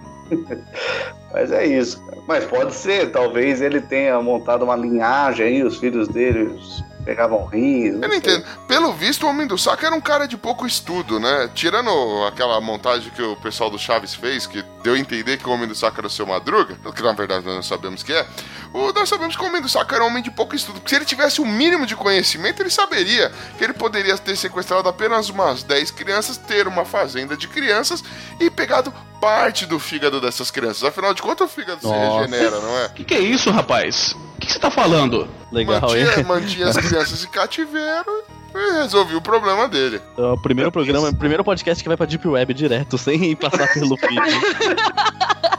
Mas 1.33 1.51
é 1.51 1.65
isso. 1.65 2.01
cara. 2.05 2.21
Mas 2.25 2.45
pode 2.45 2.73
ser, 2.73 3.11
talvez 3.11 3.61
ele 3.61 3.81
tenha 3.81 4.21
montado 4.21 4.63
uma 4.63 4.77
linhagem 4.77 5.45
aí, 5.45 5.63
os 5.63 5.77
filhos 5.77 6.07
dele 6.07 6.57
pegavam 7.03 7.45
rins. 7.45 7.93
Eu 8.01 8.07
não 8.07 8.15
entendo. 8.15 8.45
Pelo 8.67 8.93
visto, 8.93 9.25
o 9.25 9.29
Homem 9.29 9.47
do 9.47 9.57
Saco 9.57 9.85
era 9.85 9.95
um 9.95 10.01
cara 10.01 10.27
de 10.27 10.37
pouco 10.37 10.65
estudo, 10.65 11.19
né? 11.19 11.49
Tirando 11.53 11.89
aquela 12.27 12.59
montagem 12.61 13.11
que 13.11 13.21
o 13.21 13.35
pessoal 13.37 13.69
do 13.69 13.79
Chaves 13.79 14.13
fez, 14.13 14.45
que 14.45 14.63
deu 14.83 14.93
a 14.93 14.99
entender 14.99 15.37
que 15.37 15.47
o 15.47 15.51
Homem 15.51 15.67
do 15.67 15.75
Saco 15.75 15.99
era 15.99 16.07
o 16.07 16.09
seu 16.09 16.25
Madruga, 16.25 16.75
que 16.95 17.01
na 17.01 17.13
verdade 17.13 17.45
nós 17.45 17.55
não 17.55 17.63
sabemos 17.63 18.03
que 18.03 18.13
é. 18.13 18.25
O, 18.73 18.91
nós 18.93 19.09
sabemos 19.09 19.35
que 19.35 19.43
o 19.43 19.47
Homem 19.47 19.61
do 19.61 19.69
Saco 19.69 19.93
era 19.95 20.03
um 20.03 20.07
homem 20.07 20.21
de 20.21 20.29
pouco 20.29 20.55
estudo. 20.55 20.79
Porque 20.79 20.89
se 20.89 20.95
ele 20.95 21.05
tivesse 21.05 21.41
o 21.41 21.45
mínimo 21.45 21.85
de 21.85 21.95
conhecimento, 21.95 22.61
ele 22.61 22.69
saberia 22.69 23.31
que 23.57 23.63
ele 23.63 23.73
poderia 23.73 24.17
ter 24.17 24.35
sequestrado 24.35 24.87
apenas 24.87 25.29
umas 25.29 25.63
10 25.63 25.91
crianças, 25.91 26.37
ter 26.37 26.67
uma 26.67 26.85
fazenda 26.85 27.35
de 27.35 27.47
crianças 27.47 28.03
e 28.39 28.49
pegado 28.49 28.93
parte 29.19 29.65
do 29.65 29.79
fígado 29.79 30.21
dessas 30.21 30.51
crianças. 30.51 30.83
Afinal 30.83 31.13
de 31.13 31.21
contas, 31.21 31.49
o 31.49 31.53
fígado 31.53 31.81
se 31.81 31.87
Nossa. 31.87 32.21
regenera, 32.21 32.59
não 32.59 32.77
é? 32.77 32.89
Que 32.89 33.03
que 33.03 33.13
é 33.13 33.19
isso, 33.19 33.49
rapaz? 33.51 34.15
O 34.49 34.51
que 34.51 34.53
você 34.53 34.59
tá 34.61 34.71
falando? 34.71 35.27
Legal, 35.51 35.95
hein? 35.95 36.05
mantinha, 36.05 36.25
mantinha 36.25 36.67
as 36.69 36.77
crianças 36.77 37.23
em 37.23 37.27
cativeiro 37.27 38.23
e 38.55 38.81
resolvi 38.81 39.15
o 39.15 39.21
problema 39.21 39.67
dele. 39.67 40.01
É 40.17 40.21
o 40.23 40.41
primeiro 40.41 40.71
programa, 40.71 41.09
o 41.09 41.15
primeiro 41.15 41.43
podcast 41.43 41.83
que 41.83 41.87
vai 41.87 41.95
pra 41.95 42.07
Deep 42.07 42.27
Web 42.27 42.51
direto, 42.55 42.97
sem 42.97 43.35
passar 43.35 43.71
pelo 43.71 43.95
feed. 43.95 44.15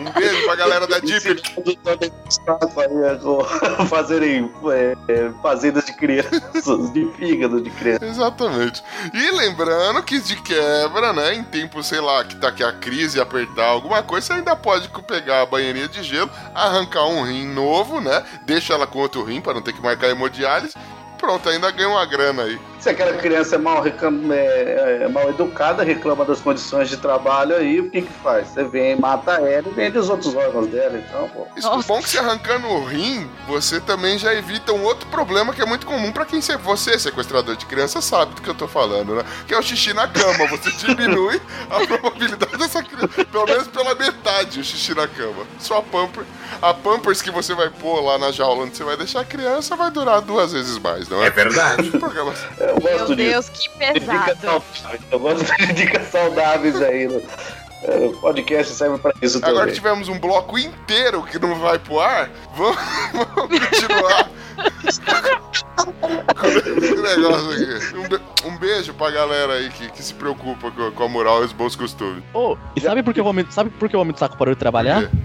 Um 0.00 0.12
beijo 0.12 0.44
pra 0.44 0.56
galera 0.56 0.86
da 0.86 0.96
a 0.96 1.00
co- 1.00 1.76
fazerem 3.86 4.50
é, 4.72 4.96
é, 5.08 5.30
fazendas 5.42 5.84
de 5.84 5.92
crianças, 5.94 6.92
de 6.92 7.06
fígado 7.16 7.60
de 7.60 7.70
crianças. 7.70 8.08
Exatamente. 8.08 8.82
E 9.12 9.30
lembrando 9.32 10.02
que 10.02 10.18
de 10.20 10.36
quebra, 10.36 11.12
né, 11.12 11.34
em 11.34 11.44
tempo, 11.44 11.82
sei 11.82 12.00
lá, 12.00 12.24
que 12.24 12.36
tá 12.36 12.50
que 12.50 12.62
a 12.64 12.72
crise 12.72 13.20
apertar 13.20 13.66
alguma 13.66 14.02
coisa, 14.02 14.26
você 14.26 14.32
ainda 14.34 14.56
pode 14.56 14.88
pegar 15.06 15.42
a 15.42 15.46
banheirinha 15.46 15.88
de 15.88 16.02
gelo, 16.02 16.30
arrancar 16.54 17.06
um 17.06 17.22
rim 17.24 17.46
novo, 17.46 18.00
né, 18.00 18.22
deixa 18.46 18.74
ela 18.74 18.86
com 18.86 18.98
outro 18.98 19.22
rim 19.24 19.40
pra 19.40 19.54
não 19.54 19.62
ter 19.62 19.72
que 19.72 19.82
marcar 19.82 20.08
hemodiálise. 20.08 20.74
Pronto, 21.18 21.46
ainda 21.50 21.70
ganha 21.70 21.88
uma 21.90 22.06
grana 22.06 22.44
aí. 22.44 22.58
Se 22.80 22.88
aquela 22.88 23.12
criança 23.18 23.56
é 23.56 23.58
mal, 23.58 23.82
reclama, 23.82 24.34
é, 24.34 25.00
é 25.02 25.08
mal 25.08 25.28
educada, 25.28 25.82
reclama 25.82 26.24
das 26.24 26.40
condições 26.40 26.88
de 26.88 26.96
trabalho 26.96 27.54
aí, 27.54 27.78
o 27.78 27.90
que 27.90 28.00
que 28.00 28.12
faz? 28.22 28.48
Você 28.48 28.64
vem, 28.64 28.96
mata 28.96 29.32
ela 29.32 29.68
e 29.68 29.74
vende 29.74 29.98
os 29.98 30.08
outros 30.08 30.34
órgãos 30.34 30.66
dela, 30.68 30.96
então, 30.96 31.28
pô. 31.28 31.46
Isso 31.54 31.68
é 31.68 31.70
Nossa. 31.70 31.86
bom 31.86 32.00
que 32.00 32.08
se 32.08 32.18
arrancando 32.18 32.66
o 32.66 32.84
rim, 32.84 33.28
você 33.46 33.80
também 33.80 34.16
já 34.18 34.34
evita 34.34 34.72
um 34.72 34.82
outro 34.82 35.06
problema 35.08 35.52
que 35.52 35.60
é 35.60 35.66
muito 35.66 35.86
comum 35.86 36.10
pra 36.10 36.24
quem 36.24 36.40
se 36.40 36.56
você, 36.56 36.98
sequestrador 36.98 37.54
de 37.54 37.66
criança, 37.66 38.00
sabe 38.00 38.34
do 38.34 38.40
que 38.40 38.48
eu 38.48 38.54
tô 38.54 38.66
falando, 38.66 39.14
né? 39.14 39.24
Que 39.46 39.52
é 39.52 39.58
o 39.58 39.62
xixi 39.62 39.92
na 39.92 40.08
cama. 40.08 40.46
Você 40.48 40.70
diminui 40.72 41.40
a 41.68 41.84
probabilidade 41.86 42.56
dessa 42.56 42.82
criança, 42.82 43.24
pelo 43.26 43.44
menos 43.44 43.68
pela 43.68 43.94
metade, 43.94 44.58
o 44.58 44.64
xixi 44.64 44.94
na 44.94 45.06
cama. 45.06 45.44
Sua 45.58 45.82
pamper, 45.82 46.24
a 46.62 46.72
pampers 46.72 47.20
que 47.20 47.30
você 47.30 47.54
vai 47.54 47.68
pôr 47.68 48.00
lá 48.00 48.16
na 48.16 48.32
jaula 48.32 48.64
onde 48.64 48.76
você 48.76 48.84
vai 48.84 48.96
deixar 48.96 49.20
a 49.20 49.24
criança 49.24 49.76
vai 49.76 49.90
durar 49.90 50.22
duas 50.22 50.52
vezes 50.52 50.78
mais, 50.78 51.08
não 51.08 51.22
é? 51.22 51.26
É 51.26 51.30
verdade. 51.30 51.90
Eu 52.70 52.82
Meu 52.82 52.98
gosto 52.98 53.16
disso. 53.16 53.30
Deus, 53.30 53.48
que 53.48 53.58
Dicas 53.68 54.38
pesado. 54.38 54.62
Eu 55.10 55.18
gosto 55.20 55.44
de 55.58 55.72
dicas 55.72 56.06
saudáveis 56.08 56.80
aí. 56.82 57.06
No, 57.08 57.22
é, 57.82 57.96
o 58.06 58.12
podcast 58.20 58.74
serve 58.74 58.98
pra 58.98 59.12
isso 59.22 59.38
Agora 59.38 59.52
também. 59.54 59.68
que 59.70 59.74
tivemos 59.74 60.08
um 60.08 60.18
bloco 60.18 60.58
inteiro 60.58 61.22
que 61.22 61.38
não 61.38 61.54
vai 61.58 61.78
pro 61.78 61.98
ar, 61.98 62.28
vamos, 62.54 62.76
vamos 63.34 63.58
continuar 63.68 64.30
esse 64.86 65.00
negócio 66.96 67.50
aqui. 67.52 67.96
Um, 67.96 68.08
be- 68.08 68.20
um 68.44 68.58
beijo 68.58 68.92
pra 68.94 69.10
galera 69.10 69.54
aí 69.54 69.70
que, 69.70 69.90
que 69.90 70.02
se 70.02 70.14
preocupa 70.14 70.70
com, 70.70 71.02
a 71.04 71.08
moral 71.08 71.42
e 71.42 71.46
os 71.46 71.52
bons 71.52 71.74
costumes. 71.76 72.22
Ô, 72.34 72.56
e 72.76 72.80
sabe 72.80 73.02
por 73.02 73.14
que 73.14 73.20
o 73.20 73.24
homem, 73.26 73.46
sabe 73.50 73.70
por 73.70 73.88
que 73.88 73.96
o 73.96 74.00
homem 74.00 74.12
do 74.12 74.18
saco 74.18 74.36
parou 74.36 74.54
de 74.54 74.58
trabalhar? 74.60 75.02
Por 75.02 75.10
quê? 75.10 75.16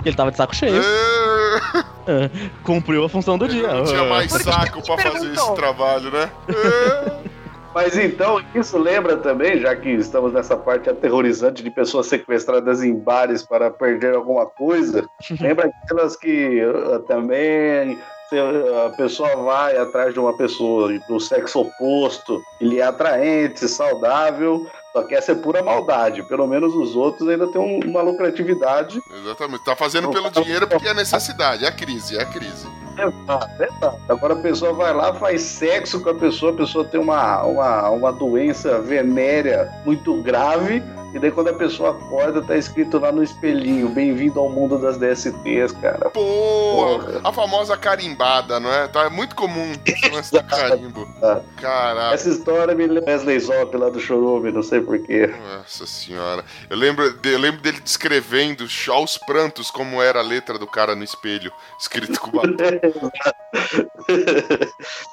Porque 0.00 0.08
ele 0.08 0.16
tava 0.16 0.30
de 0.30 0.36
saco 0.38 0.54
cheio. 0.56 0.80
É, 0.82 1.80
É, 2.06 2.30
cumpriu 2.64 3.04
a 3.04 3.08
função 3.08 3.36
do 3.36 3.46
dia. 3.46 3.68
não 3.68 3.84
tinha 3.84 4.04
mais 4.04 4.32
Por 4.32 4.38
que 4.38 4.44
saco 4.44 4.82
pra 4.84 4.96
fazer 4.98 5.18
perguntou? 5.20 5.44
esse 5.44 5.54
trabalho, 5.54 6.10
né? 6.10 6.30
É. 6.48 7.30
Mas 7.72 7.96
então, 7.96 8.42
isso 8.52 8.76
lembra 8.76 9.16
também, 9.18 9.60
já 9.60 9.76
que 9.76 9.90
estamos 9.90 10.32
nessa 10.32 10.56
parte 10.56 10.90
aterrorizante 10.90 11.62
de 11.62 11.70
pessoas 11.70 12.06
sequestradas 12.08 12.82
em 12.82 12.92
bares 12.98 13.44
para 13.46 13.70
perder 13.70 14.16
alguma 14.16 14.44
coisa, 14.44 15.04
lembra 15.40 15.70
aquelas 15.84 16.16
que 16.16 16.60
uh, 16.64 16.98
também 17.00 17.96
Você- 18.28 18.38
a 18.86 18.90
pessoa 18.96 19.36
vai 19.36 19.76
atrás 19.76 20.12
de 20.14 20.18
uma 20.18 20.36
pessoa 20.36 20.92
do 21.08 21.20
sexo 21.20 21.60
oposto, 21.60 22.40
ele 22.60 22.80
é 22.80 22.82
atraente, 22.82 23.68
saudável, 23.68 24.66
só 24.92 25.02
quer 25.04 25.20
ser 25.22 25.36
pura 25.36 25.62
maldade. 25.62 26.22
Pelo 26.24 26.46
menos 26.46 26.74
os 26.74 26.96
outros 26.96 27.28
ainda 27.28 27.46
têm 27.48 27.60
um- 27.60 27.80
uma 27.90 28.02
lucratividade. 28.02 29.02
Exatamente. 29.22 29.64
Tá 29.64 29.76
fazendo 29.76 30.10
pelo 30.10 30.30
dinheiro 30.30 30.66
porque 30.66 30.88
é 30.88 30.94
necessidade. 30.94 31.64
É 31.64 31.68
a 31.68 31.72
crise, 31.72 32.16
é 32.16 32.22
a 32.22 32.26
crise. 32.26 32.66
Exato, 32.98 33.62
exato. 33.62 34.00
Agora 34.08 34.34
a 34.34 34.42
pessoa 34.42 34.72
vai 34.74 34.92
lá, 34.92 35.14
faz 35.14 35.40
sexo 35.42 36.00
com 36.02 36.10
a 36.10 36.14
pessoa, 36.14 36.52
a 36.52 36.56
pessoa 36.56 36.84
tem 36.84 37.00
uma, 37.00 37.42
uma, 37.44 37.88
uma 37.90 38.12
doença 38.12 38.78
venérea 38.80 39.72
muito 39.86 40.20
grave. 40.22 40.82
E 41.12 41.18
daí 41.18 41.30
quando 41.32 41.48
a 41.48 41.52
pessoa 41.54 41.90
acorda, 41.90 42.40
tá 42.40 42.56
escrito 42.56 42.98
lá 42.98 43.10
no 43.10 43.20
espelhinho, 43.22 43.88
bem-vindo 43.88 44.38
ao 44.38 44.48
mundo 44.48 44.78
das 44.78 44.96
DSTs, 44.96 45.72
cara. 45.80 46.08
Pô, 46.10 46.20
Porra. 46.22 47.20
a 47.24 47.32
famosa 47.32 47.76
carimbada, 47.76 48.60
não 48.60 48.72
é? 48.72 48.86
Tá 48.86 49.02
é 49.06 49.08
muito 49.08 49.34
comum 49.34 49.72
lance 50.12 50.30
do 50.30 50.42
carimbo. 50.44 51.08
Caraca. 51.60 52.14
Essa 52.14 52.28
história 52.30 52.74
me 52.76 52.86
lembra 52.86 53.10
Wesley 53.12 53.40
Zop 53.40 53.76
lá 53.76 53.90
do 53.90 53.98
Chorume, 53.98 54.52
não 54.52 54.62
sei 54.62 54.80
porquê. 54.80 55.26
Nossa 55.26 55.84
senhora. 55.84 56.44
Eu 56.68 56.76
lembro, 56.76 57.04
eu 57.24 57.38
lembro 57.38 57.60
dele 57.60 57.80
descrevendo 57.80 58.64
aos 58.90 59.18
prantos 59.18 59.68
como 59.70 60.00
era 60.00 60.20
a 60.20 60.22
letra 60.22 60.58
do 60.60 60.66
cara 60.66 60.94
no 60.94 61.02
espelho, 61.02 61.50
escrito 61.78 62.20
com 62.20 62.30
batom. 62.30 62.50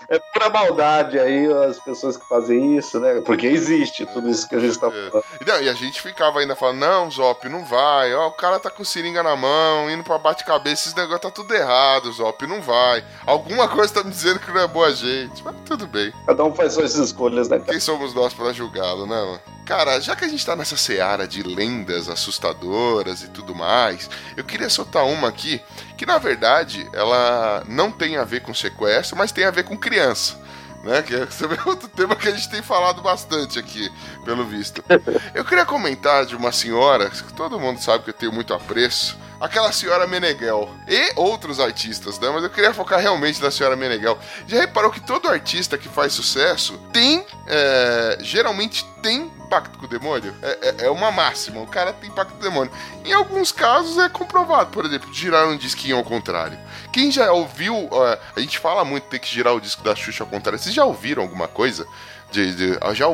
É 0.09 0.19
pura 0.33 0.49
maldade 0.49 1.19
aí 1.19 1.45
as 1.67 1.79
pessoas 1.79 2.17
que 2.17 2.27
fazem 2.27 2.77
isso, 2.77 2.99
né? 2.99 3.21
Porque 3.25 3.45
existe 3.45 4.05
tudo 4.07 4.29
isso 4.29 4.47
que 4.47 4.55
a 4.55 4.59
gente 4.59 4.77
tá 4.79 4.87
É. 4.87 5.09
falando. 5.09 5.25
Não, 5.45 5.61
e 5.61 5.69
a 5.69 5.73
gente 5.73 5.86
ficava 5.91 6.39
ainda 6.39 6.55
falando, 6.55 6.79
não, 6.79 7.11
Zop, 7.11 7.47
não 7.49 7.65
vai. 7.65 8.13
Ó, 8.13 8.27
o 8.27 8.31
cara 8.31 8.59
tá 8.59 8.69
com 8.69 8.83
seringa 8.83 9.23
na 9.23 9.35
mão, 9.35 9.89
indo 9.89 10.03
pra 10.03 10.17
bate-cabeça, 10.17 10.89
esse 10.89 10.97
negócio 10.97 11.21
tá 11.21 11.31
tudo 11.31 11.53
errado, 11.53 12.11
Zop, 12.11 12.45
não 12.47 12.61
vai. 12.61 13.03
Alguma 13.25 13.67
coisa 13.67 13.93
tá 13.93 14.03
me 14.03 14.11
dizendo 14.11 14.39
que 14.39 14.51
não 14.51 14.61
é 14.61 14.67
boa 14.67 14.93
gente. 14.93 15.43
Mas 15.43 15.55
tudo 15.65 15.87
bem. 15.87 16.13
Cada 16.25 16.43
um 16.43 16.53
faz 16.53 16.73
suas 16.73 16.95
escolhas, 16.95 17.49
né? 17.49 17.59
Quem 17.59 17.79
somos 17.79 18.13
nós 18.13 18.33
pra 18.33 18.53
julgá-lo, 18.53 19.05
né, 19.05 19.15
mano? 19.15 19.57
Cara, 19.67 19.99
já 19.99 20.15
que 20.15 20.23
a 20.23 20.29
gente 20.29 20.45
tá 20.45 20.55
nessa 20.55 20.77
seara 20.77 21.27
de 21.27 21.43
lendas 21.43 22.07
assustadoras 22.07 23.21
e 23.21 23.27
tudo 23.27 23.53
mais, 23.53 24.09
eu 24.37 24.43
queria 24.45 24.69
soltar 24.69 25.05
uma 25.05 25.27
aqui 25.27 25.61
que, 25.97 26.05
na 26.05 26.17
verdade, 26.17 26.89
ela 26.93 27.63
não 27.67 27.91
tem 27.91 28.15
a 28.15 28.23
ver 28.23 28.41
com 28.41 28.53
sequestro, 28.53 29.17
mas 29.17 29.33
tem 29.33 29.43
a 29.43 29.51
ver 29.51 29.65
com 29.65 29.77
criança. 29.77 30.39
Né? 30.83 31.01
Que 31.01 31.15
é 31.15 31.25
também 31.37 31.59
outro 31.65 31.87
tema 31.87 32.15
que 32.15 32.27
a 32.27 32.31
gente 32.31 32.49
tem 32.49 32.61
falado 32.61 33.01
bastante 33.01 33.59
aqui, 33.59 33.91
pelo 34.23 34.45
visto. 34.45 34.83
Eu 35.33 35.43
queria 35.43 35.65
comentar 35.65 36.25
de 36.25 36.35
uma 36.35 36.51
senhora, 36.51 37.09
que 37.09 37.33
todo 37.33 37.59
mundo 37.59 37.81
sabe 37.81 38.03
que 38.03 38.09
eu 38.09 38.13
tenho 38.13 38.31
muito 38.31 38.53
apreço, 38.53 39.17
aquela 39.39 39.71
senhora 39.71 40.07
Meneghel. 40.07 40.69
E 40.87 41.13
outros 41.15 41.59
artistas, 41.59 42.19
né? 42.19 42.29
Mas 42.29 42.43
eu 42.43 42.49
queria 42.49 42.73
focar 42.73 42.99
realmente 42.99 43.41
na 43.41 43.51
senhora 43.51 43.75
Meneghel. 43.75 44.17
Já 44.47 44.59
reparou 44.59 44.91
que 44.91 44.99
todo 44.99 45.27
artista 45.27 45.77
que 45.77 45.89
faz 45.89 46.13
sucesso 46.13 46.77
tem, 46.91 47.25
é, 47.47 48.17
geralmente 48.21 48.85
tem 49.01 49.31
pacto 49.47 49.77
com 49.79 49.85
o 49.85 49.89
demônio? 49.89 50.33
É, 50.41 50.59
é- 50.81 50.85
é 50.85 50.89
uma 50.89 51.11
máxima, 51.11 51.61
o 51.61 51.67
cara 51.67 51.91
tem 51.93 52.09
pacto 52.11 52.33
com 52.33 52.39
o 52.39 52.43
demônio. 52.43 52.71
Em 53.03 53.13
alguns 53.13 53.51
casos 53.51 53.97
é 53.97 54.09
comprovado, 54.09 54.69
por 54.71 54.85
exemplo, 54.85 55.13
girar 55.13 55.47
um 55.47 55.57
disquinho 55.57 55.97
ao 55.97 56.03
contrário. 56.03 56.57
Quem 56.91 57.11
já 57.11 57.31
ouviu, 57.31 57.87
ó, 57.91 58.17
a 58.35 58.39
gente 58.39 58.59
fala 58.59 58.83
muito 58.85 59.03
que 59.05 59.09
tem 59.11 59.19
que 59.19 59.27
girar 59.27 59.53
o 59.55 59.61
disco 59.61 59.83
da 59.83 59.95
Xuxa 59.95 60.23
ao 60.23 60.29
contrário. 60.29 60.59
Vocês 60.59 60.73
já 60.75 60.85
ouviram 60.85 61.23
alguma 61.23 61.47
coisa? 61.47 61.87
De, 62.31 62.53
de- 62.55 62.79
já 62.93 63.07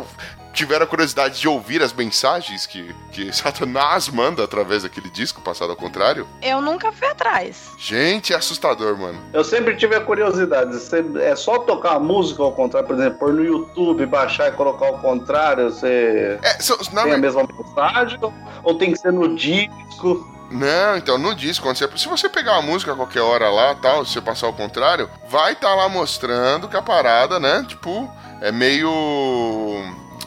tiveram 0.53 0.83
a 0.85 0.87
curiosidade 0.87 1.39
de 1.41 1.47
ouvir 1.47 1.81
as 1.81 1.91
mensagens 1.91 2.65
que, 2.65 2.93
que 3.11 3.31
Satanás 3.35 4.07
manda 4.07 4.43
através 4.43 4.83
daquele 4.83 5.09
disco 5.09 5.41
passado 5.41 5.71
ao 5.71 5.75
contrário? 5.75 6.27
Eu 6.41 6.61
nunca 6.61 6.91
fui 6.91 7.07
atrás. 7.07 7.71
Gente, 7.77 8.31
é 8.33 8.35
assustador, 8.37 8.97
mano. 8.97 9.19
Eu 9.33 9.43
sempre 9.43 9.75
tive 9.75 9.95
a 9.95 10.01
curiosidade. 10.01 10.77
É 11.21 11.35
só 11.35 11.59
tocar 11.59 11.95
a 11.95 11.99
música 11.99 12.43
ao 12.43 12.51
contrário, 12.51 12.87
por 12.87 12.95
exemplo, 12.95 13.19
pôr 13.19 13.33
no 13.33 13.43
YouTube, 13.43 14.05
baixar 14.05 14.49
e 14.49 14.51
colocar 14.51 14.85
ao 14.87 14.99
contrário, 14.99 15.69
você 15.71 16.39
É, 16.41 16.57
na 16.93 17.01
tem 17.03 17.11
a 17.11 17.15
ver- 17.15 17.21
mesma 17.21 17.47
mensagem? 17.57 18.19
Ou 18.63 18.75
tem 18.75 18.91
que 18.91 18.97
ser 18.99 19.11
no 19.11 19.35
disco? 19.35 20.31
Não, 20.51 20.95
então 20.97 21.17
no 21.17 21.33
disco, 21.33 21.65
quando 21.65 21.77
você- 21.77 21.89
se 21.97 22.07
você 22.07 22.29
pegar 22.29 22.53
uma 22.53 22.61
música 22.61 22.93
a 22.93 22.95
qualquer 22.95 23.21
hora 23.21 23.49
lá, 23.49 23.73
tal, 23.75 24.05
se 24.05 24.13
você 24.13 24.21
passar 24.21 24.45
ao 24.47 24.53
contrário, 24.53 25.09
vai 25.27 25.53
estar 25.53 25.73
lá 25.73 25.89
mostrando 25.89 26.67
que 26.67 26.77
a 26.77 26.81
parada, 26.81 27.39
né, 27.39 27.65
tipo, 27.67 28.07
é 28.39 28.51
meio 28.51 28.91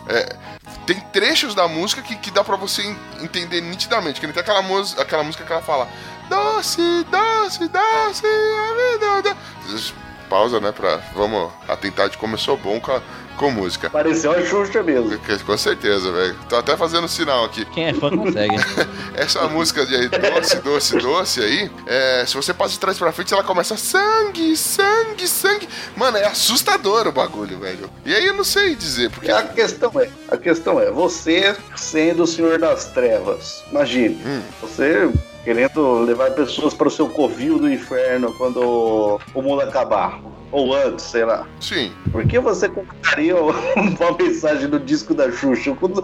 é, 0.09 0.37
tem 0.87 1.01
trechos 1.01 1.55
da 1.55 1.67
música 1.69 2.03
que, 2.03 2.17
que 2.17 2.31
dá 2.31 2.43
pra 2.45 2.57
você 2.57 2.83
en- 2.83 2.97
entender 3.23 3.61
nitidamente, 3.61 4.21
que 4.21 4.27
nem 4.27 4.33
tem 4.35 4.43
aquela, 4.43 4.61
aquela 5.01 5.23
música 5.25 5.45
que 5.45 5.53
ela 5.53 5.63
fala 5.63 5.89
Doce, 6.29 6.81
doce, 7.11 7.69
doce, 7.69 8.27
a 8.27 9.23
vida. 9.23 9.37
doce." 9.69 9.95
Pausa, 10.29 10.59
né, 10.61 10.73
pra, 10.73 10.97
vamos 11.15 11.53
atentar 11.69 12.09
de 12.09 12.19
como 12.19 12.35
eu 12.35 12.39
sou 12.39 12.57
bom 12.57 12.81
com 12.81 12.91
a, 12.91 13.01
com 13.37 13.51
música. 13.51 13.91
Pareceu 13.91 14.33
a 14.33 14.43
Xuxa 14.45 14.83
mesmo. 14.83 15.19
Com 15.45 15.57
certeza, 15.59 16.11
velho. 16.11 16.37
Tô 16.49 16.57
até 16.57 16.77
fazendo 16.77 17.07
sinal 17.09 17.45
aqui. 17.45 17.65
Quem 17.67 17.87
é 17.89 17.95
fã 17.95 18.11
consegue. 18.11 18.55
Essa 19.15 19.47
música 19.49 19.85
de 19.87 20.09
doce, 20.09 20.57
doce, 20.57 20.97
doce 20.99 21.41
aí, 21.41 21.71
é, 21.87 22.25
se 22.27 22.35
você 22.35 22.53
passa 22.53 22.73
de 22.73 22.81
trás 22.81 22.99
pra 22.99 23.13
frente, 23.13 23.33
ela 23.33 23.43
começa 23.43 23.77
sangue, 23.77 24.57
sangue, 24.57 25.27
sangue. 25.29 25.69
Mano, 25.97 26.17
é 26.17 26.25
assustador 26.27 27.07
o 27.07 27.13
bagulho, 27.13 27.59
velho. 27.59 27.91
E 28.05 28.15
aí 28.15 28.27
eu 28.27 28.35
não 28.35 28.45
sei 28.45 28.75
dizer, 28.75 29.11
porque. 29.11 29.31
A 29.31 29.43
questão 29.43 29.93
é, 30.01 30.09
a 30.29 30.37
questão 30.37 30.81
é, 30.81 30.91
você 30.91 31.57
sendo 31.77 32.25
o 32.25 32.27
Senhor 32.27 32.59
das 32.59 32.87
Trevas, 32.87 33.63
imagine, 33.71 34.17
Hum. 34.27 34.43
você 34.61 35.09
querendo 35.57 36.01
levar 36.01 36.33
pessoas 36.33 36.75
para 36.75 36.89
o 36.89 36.91
seu 36.91 37.09
covil 37.09 37.57
do 37.57 37.71
inferno 37.73 38.33
quando 38.37 39.21
o 39.33 39.41
mundo 39.43 39.63
acabar. 39.63 40.21
Ou 40.51 40.75
antes, 40.75 41.05
sei 41.05 41.25
lá. 41.25 41.47
Sim. 41.61 41.93
Por 42.11 42.27
que 42.27 42.39
você 42.41 42.69
colocaria 42.69 43.37
uma 43.41 44.17
mensagem 44.19 44.67
no 44.67 44.81
disco 44.81 45.15
da 45.15 45.31
Xuxa? 45.31 45.73
Quando- 45.79 46.03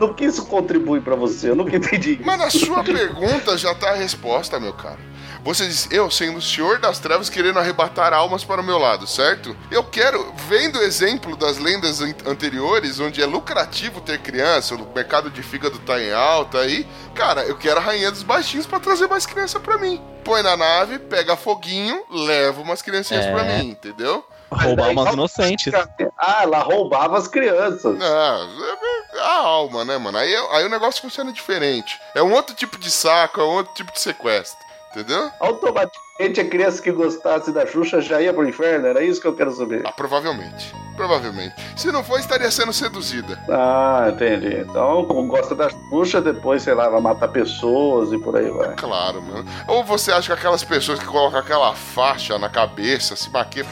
No 0.00 0.12
que 0.14 0.24
isso 0.24 0.44
contribui 0.46 1.00
pra 1.00 1.14
você? 1.14 1.50
Eu 1.50 1.54
nunca 1.54 1.76
entendi. 1.76 2.18
Mas 2.24 2.38
na 2.38 2.50
sua 2.50 2.82
pergunta 2.82 3.56
já 3.56 3.72
tá 3.76 3.90
a 3.90 3.94
resposta, 3.94 4.58
meu 4.58 4.72
caro. 4.72 4.98
Você 5.42 5.66
diz, 5.66 5.88
eu 5.90 6.10
sendo 6.10 6.36
o 6.38 6.42
senhor 6.42 6.78
das 6.78 6.98
trevas 6.98 7.30
querendo 7.30 7.58
arrebatar 7.58 8.12
almas 8.12 8.44
para 8.44 8.60
o 8.60 8.64
meu 8.64 8.78
lado, 8.78 9.06
certo? 9.06 9.56
Eu 9.70 9.82
quero, 9.82 10.32
vendo 10.48 10.78
o 10.78 10.82
exemplo 10.82 11.34
das 11.34 11.56
lendas 11.56 12.02
an- 12.02 12.14
anteriores, 12.26 13.00
onde 13.00 13.22
é 13.22 13.26
lucrativo 13.26 14.00
ter 14.02 14.18
criança, 14.20 14.74
o 14.74 14.92
mercado 14.94 15.30
de 15.30 15.42
fígado 15.42 15.78
tá 15.78 15.98
em 16.00 16.12
alta 16.12 16.58
aí, 16.58 16.86
cara, 17.14 17.42
eu 17.44 17.56
quero 17.56 17.78
a 17.80 17.82
rainha 17.82 18.10
dos 18.10 18.22
baixinhos 18.22 18.66
para 18.66 18.80
trazer 18.80 19.08
mais 19.08 19.24
criança 19.24 19.58
para 19.58 19.78
mim. 19.78 20.00
Põe 20.24 20.42
na 20.42 20.56
nave, 20.58 20.98
pega 20.98 21.34
foguinho, 21.36 22.04
leva 22.10 22.60
umas 22.60 22.82
criancinhas 22.82 23.24
É. 23.24 23.32
pra 23.32 23.42
mim, 23.44 23.70
entendeu? 23.70 24.22
Roubar 24.52 24.86
daí- 24.86 24.92
umas 24.96 25.12
inocentes. 25.14 25.72
Ah, 26.18 26.40
ela 26.42 26.58
roubava 26.58 27.16
as 27.16 27.26
crianças. 27.28 27.96
Ah, 28.02 28.46
é 29.14 29.20
a 29.20 29.32
alma, 29.42 29.84
né, 29.86 29.96
mano? 29.96 30.18
Aí, 30.18 30.34
aí 30.52 30.64
o 30.64 30.68
negócio 30.68 31.00
funciona 31.00 31.32
diferente. 31.32 31.98
É 32.14 32.22
um 32.22 32.32
outro 32.34 32.54
tipo 32.54 32.76
de 32.76 32.90
saco, 32.90 33.40
é 33.40 33.44
um 33.44 33.48
outro 33.56 33.72
tipo 33.74 33.90
de 33.92 34.00
sequestro. 34.00 34.68
Entendeu? 34.90 35.30
Automaticamente 35.38 36.40
a 36.40 36.48
criança 36.48 36.82
que 36.82 36.90
gostasse 36.90 37.52
da 37.52 37.64
Xuxa 37.64 38.00
já 38.00 38.20
ia 38.20 38.34
pro 38.34 38.46
inferno, 38.46 38.88
era 38.88 39.04
isso 39.04 39.20
que 39.20 39.26
eu 39.28 39.34
quero 39.36 39.52
saber. 39.52 39.82
Ah, 39.86 39.92
provavelmente. 39.92 40.74
Provavelmente. 40.96 41.54
Se 41.76 41.92
não 41.92 42.02
for, 42.02 42.18
estaria 42.18 42.50
sendo 42.50 42.72
seduzida. 42.72 43.38
Ah, 43.48 44.10
entendi. 44.12 44.56
Então, 44.68 45.04
como 45.06 45.28
gosta 45.28 45.54
da 45.54 45.70
Xuxa, 45.70 46.20
depois, 46.20 46.62
sei 46.62 46.74
lá, 46.74 46.88
vai 46.88 47.00
matar 47.00 47.28
pessoas 47.28 48.12
e 48.12 48.18
por 48.18 48.36
aí 48.36 48.50
vai. 48.50 48.74
Claro, 48.74 49.22
mano. 49.22 49.48
Ou 49.68 49.84
você 49.84 50.10
acha 50.10 50.34
que 50.34 50.38
aquelas 50.38 50.64
pessoas 50.64 50.98
que 50.98 51.06
colocam 51.06 51.38
aquela 51.38 51.72
faixa 51.72 52.36
na 52.36 52.48
cabeça, 52.48 53.14
se 53.14 53.30
maquiam, 53.30 53.66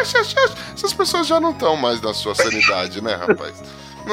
essas 0.00 0.92
pessoas 0.94 1.26
já 1.26 1.40
não 1.40 1.50
estão 1.50 1.76
mais 1.76 2.00
na 2.00 2.14
sua 2.14 2.34
sanidade, 2.34 3.02
né, 3.02 3.14
rapaz? 3.14 3.60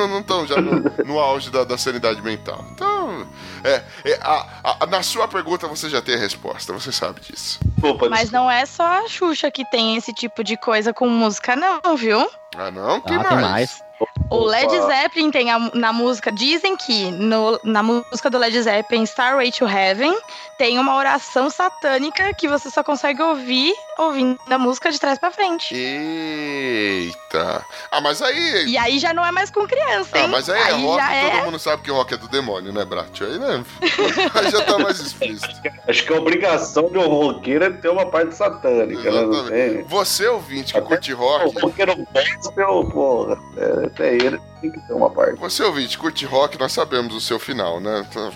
Não 0.05 0.19
estão 0.19 0.45
já 0.45 0.62
no, 0.62 0.79
no 1.05 1.19
auge 1.19 1.49
da, 1.49 1.63
da 1.63 1.77
sanidade 1.77 2.21
mental. 2.21 2.63
Então, 2.71 3.25
é, 3.63 3.81
é, 4.05 4.19
a- 4.21 4.75
a- 4.81 4.86
na 4.86 5.01
sua 5.01 5.27
pergunta 5.27 5.67
você 5.67 5.89
já 5.89 6.01
tem 6.01 6.15
a 6.15 6.19
resposta, 6.19 6.73
você 6.73 6.91
sabe 6.91 7.21
disso. 7.21 7.60
Desculpa, 7.63 8.10
Mas 8.10 8.29
não 8.29 8.51
é 8.51 8.65
só 8.65 8.83
a 9.03 9.07
Xuxa 9.07 9.49
que 9.49 9.63
tem 9.69 9.95
esse 9.97 10.13
tipo 10.13 10.43
de 10.43 10.57
coisa 10.57 10.93
com 10.93 11.07
música, 11.07 11.55
não, 11.55 11.95
viu? 11.95 12.29
Ah, 12.55 12.69
não? 12.71 12.95
Ah, 12.97 13.01
Quem 13.01 13.19
tem 13.23 13.38
mais. 13.41 13.81
O 14.29 14.43
Led 14.43 14.67
Opa. 14.75 14.86
Zeppelin 14.88 15.31
tem 15.31 15.49
a- 15.51 15.71
na 15.73 15.91
música. 15.91 16.31
Dizem 16.31 16.75
que 16.77 17.10
no- 17.12 17.60
na 17.63 17.81
música 17.81 18.29
do 18.29 18.38
Led 18.38 18.62
Zeppelin, 18.62 19.03
Starway 19.03 19.51
to 19.51 19.65
Heaven, 19.67 20.15
tem 20.57 20.77
uma 20.77 20.95
oração 20.95 21.49
satânica 21.49 22.31
que 22.36 22.47
você 22.47 22.69
só 22.69 22.83
consegue 22.83 23.21
ouvir 23.21 23.73
ouvindo 23.97 24.39
a 24.49 24.57
música 24.57 24.91
de 24.91 24.99
trás 24.99 25.17
pra 25.17 25.31
frente. 25.31 25.73
Eita. 25.75 27.65
Ah, 27.91 28.01
mas 28.01 28.21
aí. 28.21 28.65
E 28.67 28.77
aí 28.77 28.99
já 28.99 29.13
não 29.13 29.25
é 29.25 29.31
mais 29.31 29.49
com 29.49 29.67
criança, 29.67 30.17
hein? 30.17 30.25
Ah, 30.25 30.27
mas 30.27 30.49
aí, 30.49 30.62
é 30.62 30.71
rock, 30.71 30.97
já 30.97 31.07
todo 31.07 31.38
é. 31.38 31.45
mundo 31.45 31.60
sabe 31.60 31.81
que 31.81 31.91
rock 31.91 32.13
é 32.13 32.17
do 32.17 32.27
demônio, 32.27 32.71
né, 32.71 32.86
Brat? 32.86 33.21
Aí, 33.21 33.38
né? 33.39 33.63
aí 34.33 34.51
já 34.51 34.63
tá 34.63 34.77
mais 34.77 34.99
explícito. 34.99 35.55
Acho 35.88 36.05
que 36.05 36.13
a 36.13 36.17
obrigação 36.17 36.89
de 36.89 36.97
um 36.97 37.07
roqueiro 37.07 37.65
é 37.65 37.69
ter 37.69 37.89
uma 37.89 38.05
parte 38.05 38.36
satânica, 38.36 39.12
né? 39.12 39.23
Exatamente. 39.23 39.49
tem? 39.49 39.83
Você, 39.83 40.27
ouvinte, 40.27 40.73
que 40.73 40.79
Até 40.79 40.88
curte 40.88 41.13
O 41.13 41.17
rock, 41.17 41.62
roqueiro 41.62 42.07
gospel, 42.13 42.86
porra, 42.91 43.39
é, 43.57 43.86
até 43.86 44.15
ele 44.15 44.39
tem 44.62 44.71
que 44.71 44.79
ter 44.79 44.93
uma 44.93 45.10
parte. 45.10 45.39
você, 45.39 45.63
ouvinte, 45.63 45.97
curte 45.97 46.25
rock, 46.25 46.60
nós 46.60 46.71
sabemos 46.71 47.13
o 47.13 47.21
seu 47.21 47.39
final, 47.39 47.79
né? 47.79 48.05
Então, 48.10 48.31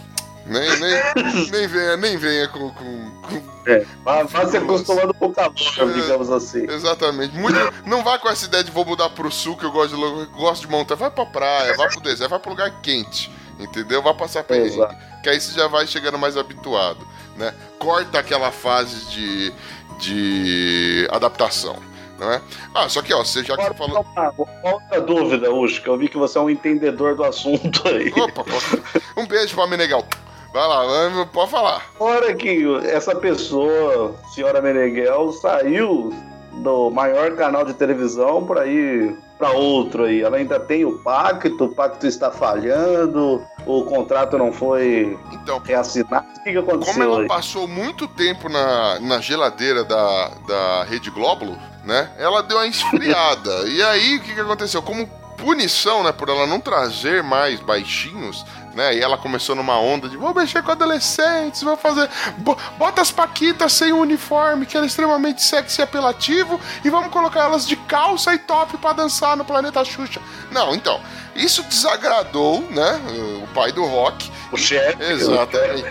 Nem, 0.46 0.80
nem, 0.80 1.50
nem 1.52 1.68
venha, 1.68 1.98
nem 1.98 2.18
venha 2.18 2.48
com. 2.48 2.70
com, 2.72 3.12
com... 3.22 3.52
É, 3.70 3.86
vá, 4.04 4.24
vá 4.24 4.48
se 4.48 4.58
acostumando 4.58 5.14
com 5.14 5.28
o 5.28 5.34
calor, 5.34 5.54
digamos 5.94 6.30
assim. 6.32 6.64
Exatamente. 6.70 7.36
Muito, 7.38 7.58
não 7.86 8.04
vai 8.04 8.18
com 8.20 8.28
essa 8.28 8.46
ideia 8.46 8.64
de 8.64 8.72
vou 8.72 8.84
mudar 8.84 9.10
pro 9.12 9.32
sul, 9.32 9.56
que 9.56 9.64
eu 9.64 9.72
gosto 9.72 9.96
de, 9.96 10.02
eu 10.02 10.26
gosto 10.34 10.62
de 10.62 10.68
montar. 10.68 10.96
Vai 10.96 11.12
pra 11.12 11.26
praia, 11.26 11.76
vai 11.78 11.88
pro 11.90 12.02
deserto, 12.02 12.30
vai 12.32 12.40
pro 12.40 12.50
lugar 12.52 12.72
quente. 12.82 13.32
Entendeu? 13.60 14.02
Vai 14.02 14.14
passar 14.16 14.44
perrengue. 14.44 14.74
Exato. 14.76 14.96
Que 15.22 15.30
aí 15.30 15.40
você 15.40 15.54
já 15.54 15.68
vai 15.68 15.86
chegando 15.86 16.18
mais 16.18 16.36
habituado. 16.36 17.06
Né? 17.38 17.54
Corta 17.78 18.18
aquela 18.18 18.52
fase 18.52 19.06
de, 19.12 19.54
de 20.00 21.08
adaptação. 21.12 21.78
Não 22.20 22.32
é? 22.32 22.42
Ah, 22.74 22.88
só 22.90 23.02
que 23.02 23.14
ó, 23.14 23.24
você 23.24 23.44
já 23.44 23.56
que 23.56 23.62
Agora, 23.62 23.74
você 23.74 24.14
falou. 24.14 24.48
outra 24.64 25.02
dúvida, 25.02 25.48
que 25.82 25.88
eu 25.88 25.98
vi 25.98 26.08
que 26.08 26.18
você 26.18 26.38
é 26.38 26.42
um 26.42 26.50
entendedor 26.50 27.16
do 27.16 27.24
assunto 27.24 27.88
aí. 27.88 28.12
Opa, 28.16 28.44
posso- 28.44 28.80
um 29.18 29.26
beijo 29.26 29.56
pra 29.56 29.66
Meneghel. 29.68 30.06
Vai 30.54 30.68
lá, 30.68 31.26
pode 31.32 31.50
falar. 31.52 31.86
Hora 32.00 32.34
que 32.36 32.64
essa 32.86 33.16
pessoa, 33.16 34.16
senhora 34.34 34.62
Meneghel, 34.62 35.32
saiu 35.32 36.14
do 36.54 36.90
maior 36.90 37.36
canal 37.36 37.64
de 37.64 37.74
televisão 37.74 38.46
para 38.46 38.68
ir 38.68 39.16
para 39.38 39.52
outro 39.52 40.04
aí. 40.04 40.22
Ela 40.22 40.38
ainda 40.38 40.60
tem 40.60 40.86
o 40.86 41.00
pacto, 41.00 41.64
o 41.64 41.74
pacto 41.74 42.06
está 42.06 42.30
falhando, 42.30 43.42
o 43.66 43.84
contrato 43.84 44.38
não 44.38 44.52
foi 44.52 45.18
Então, 45.32 45.60
reassinado. 45.60 46.28
O 46.40 46.44
que, 46.44 46.52
que 46.52 46.62
Como 46.62 46.72
aconteceu 46.72 47.04
ela 47.04 47.22
aí? 47.22 47.28
passou 47.28 47.68
muito 47.68 48.08
tempo 48.08 48.50
na, 48.50 49.00
na 49.00 49.20
geladeira 49.20 49.84
da, 49.84 50.30
da 50.48 50.84
Rede 50.84 51.10
Glóbulo, 51.10 51.58
né? 51.86 52.12
Ela 52.20 52.44
deu 52.44 52.58
uma 52.58 52.68
esfriada. 52.68 53.64
e 53.68 53.82
aí, 53.82 54.18
o 54.18 54.22
que, 54.22 54.36
que 54.36 54.42
aconteceu? 54.42 54.82
Como 54.82 55.08
punição, 55.38 56.04
né? 56.04 56.12
Por 56.12 56.30
ela 56.30 56.46
não 56.46 56.60
trazer 56.60 57.24
mais 57.24 57.60
baixinhos, 57.62 58.46
né? 58.74 58.96
E 58.96 59.02
ela 59.02 59.18
começou 59.18 59.56
numa 59.56 59.78
onda 59.80 60.08
de 60.10 60.18
vou 60.18 60.34
mexer 60.34 60.62
com 60.64 60.72
adolescentes, 60.72 61.62
vou 61.62 61.76
fazer. 61.78 62.10
bo- 62.38 62.58
Bota 62.78 63.02
as 63.02 63.12
Paquitas 63.12 63.74
sem 63.74 63.92
uniforme, 63.92 64.66
que 64.66 64.76
era 64.78 64.86
extremamente 64.86 65.42
sexy 65.42 65.82
e 65.82 65.84
apelativo, 65.84 66.60
e 66.84 66.90
vamos 66.90 67.12
colocar 67.12 67.42
elas 67.44 67.68
de 67.68 67.76
calça 67.76 68.34
e 68.34 68.38
top 68.40 68.78
pra 68.78 68.94
dançar 68.94 69.36
no 69.38 69.44
planeta 69.46 69.84
Xuxa. 69.84 70.22
Não, 70.52 70.74
então. 70.76 71.00
Isso 71.36 71.64
desagradou, 71.64 72.62
né? 72.70 73.00
O 73.44 73.48
pai 73.54 73.72
do 73.72 73.86
rock. 73.86 74.32
O 74.52 74.58
chefe. 74.58 75.02
Exatamente. 75.02 75.84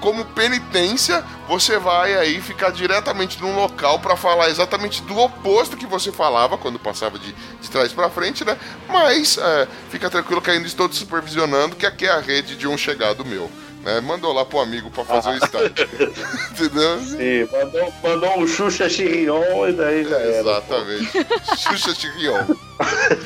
Como 0.00 0.24
penitência, 0.26 1.24
você 1.48 1.78
vai 1.78 2.14
aí 2.14 2.40
ficar 2.40 2.70
diretamente 2.70 3.40
num 3.40 3.56
local 3.56 3.98
pra 3.98 4.16
falar 4.16 4.50
exatamente 4.50 5.02
do 5.02 5.16
oposto 5.18 5.76
que 5.76 5.86
você 5.86 6.12
falava 6.12 6.58
quando 6.58 6.78
passava 6.78 7.18
de, 7.18 7.32
de 7.32 7.70
trás 7.70 7.92
pra 7.92 8.10
frente, 8.10 8.44
né? 8.44 8.56
Mas 8.88 9.38
é, 9.38 9.66
fica 9.90 10.10
tranquilo 10.10 10.42
que 10.42 10.50
ainda 10.50 10.66
estou 10.66 10.88
te 10.88 10.96
supervisionando, 10.96 11.76
que 11.76 11.86
aqui 11.86 12.06
é 12.06 12.10
a 12.10 12.20
rede 12.20 12.56
de 12.56 12.68
um 12.68 12.76
chegado 12.76 13.24
meu. 13.24 13.50
Né? 13.84 14.00
Mandou 14.00 14.32
lá 14.32 14.44
pro 14.44 14.58
amigo 14.60 14.90
pra 14.90 15.04
fazer 15.04 15.30
o 15.30 15.34
estágio. 15.44 15.72
Entendeu? 16.50 16.98
Sim, 17.00 17.48
mandou, 17.52 17.92
mandou 18.02 18.38
um 18.40 18.46
Xuxa 18.46 18.88
Chirion 18.88 19.68
e 19.68 19.72
daí 19.72 20.04
já 20.04 20.16
era. 20.18 20.38
Exatamente. 20.40 21.26
Xuxa 21.56 21.94
Chirion. 21.94 22.44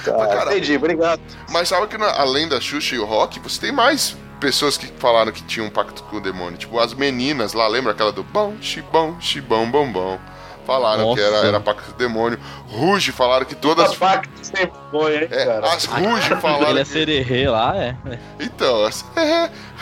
Tá, 0.04 0.12
caralho. 0.28 0.50
entendi, 0.52 0.76
obrigado. 0.76 1.20
Mas 1.50 1.68
sabe 1.68 1.86
que 1.86 1.96
na- 1.98 2.12
além 2.20 2.48
da 2.48 2.60
Xuxa 2.60 2.94
e 2.94 2.98
o 2.98 3.04
Rock, 3.04 3.40
você 3.40 3.60
tem 3.60 3.72
mais 3.72 4.16
pessoas 4.40 4.76
que 4.76 4.86
falaram 4.98 5.32
que 5.32 5.42
tinham 5.44 5.66
um 5.66 5.70
pacto 5.70 6.02
com 6.04 6.16
o 6.16 6.20
demônio. 6.20 6.58
Tipo, 6.58 6.78
as 6.78 6.92
meninas 6.94 7.52
lá, 7.54 7.66
lembra 7.66 7.92
aquela 7.92 8.12
do 8.12 8.22
bom, 8.22 8.54
xibom, 8.60 9.16
xibom, 9.20 9.70
bom, 9.70 9.90
bom. 9.90 10.18
Falaram 10.66 11.06
Nossa. 11.06 11.16
que 11.20 11.26
era, 11.26 11.36
era 11.38 11.60
pacto 11.60 11.82
com 11.86 11.90
o 11.90 11.94
demônio. 11.94 12.38
Ruge 12.68 13.10
falaram 13.10 13.44
que 13.44 13.54
todas. 13.56 13.96
Pacto 13.96 14.30
sempre 14.44 14.70
foi, 14.92 15.16
hein, 15.16 15.28
É, 15.28 15.44
cara? 15.44 15.66
as 15.74 15.84
Ruge 15.86 16.36
falaram. 16.40 16.70
Ele 16.70 16.80
é 16.80 16.84
que- 16.84 16.90
sererê 16.90 17.48
lá, 17.48 17.76
é. 17.76 17.96
é. 18.08 18.18
Então, 18.38 18.84
as- 18.84 19.04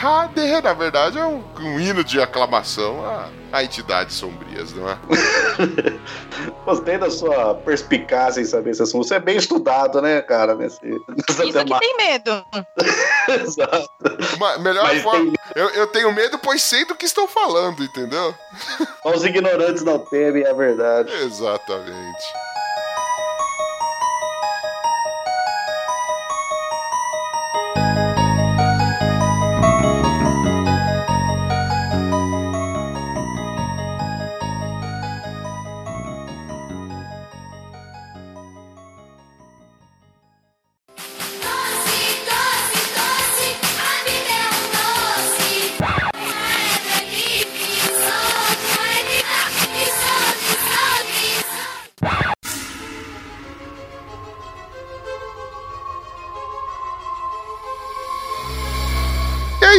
Rader, 0.00 0.62
na 0.62 0.72
verdade, 0.72 1.18
é 1.18 1.24
um, 1.26 1.44
um 1.58 1.78
hino 1.78 2.02
de 2.02 2.18
aclamação 2.22 3.04
a, 3.04 3.28
a 3.52 3.62
entidades 3.62 4.16
sombrias, 4.16 4.72
não 4.72 4.88
é? 4.88 4.96
Gostei 6.64 6.96
da 6.96 7.10
sua 7.10 7.54
perspicácia 7.56 8.40
em 8.40 8.46
saber 8.46 8.70
esse 8.70 8.82
assunto. 8.82 9.06
Você 9.06 9.16
é 9.16 9.20
bem 9.20 9.36
estudado, 9.36 10.00
né, 10.00 10.22
cara? 10.22 10.54
Nesse, 10.54 10.80
nessa 10.82 11.44
Isso 11.44 11.64
que 11.66 11.78
tem 11.80 11.96
medo. 11.98 12.42
Exato. 13.44 13.90
Uma, 14.36 14.56
melhor 14.56 14.84
Mas 14.84 15.02
forma. 15.02 15.20
tem- 15.32 15.34
Eu, 15.54 15.68
eu 15.68 15.86
tenho 15.88 16.10
medo, 16.12 16.38
pois 16.38 16.62
sei 16.62 16.86
do 16.86 16.94
que 16.94 17.04
estou 17.04 17.28
falando, 17.28 17.84
entendeu? 17.84 18.34
Os 19.04 19.22
ignorantes 19.22 19.82
não 19.82 19.98
temem, 19.98 20.44
é 20.44 20.54
verdade. 20.54 21.12
Exatamente. 21.12 22.24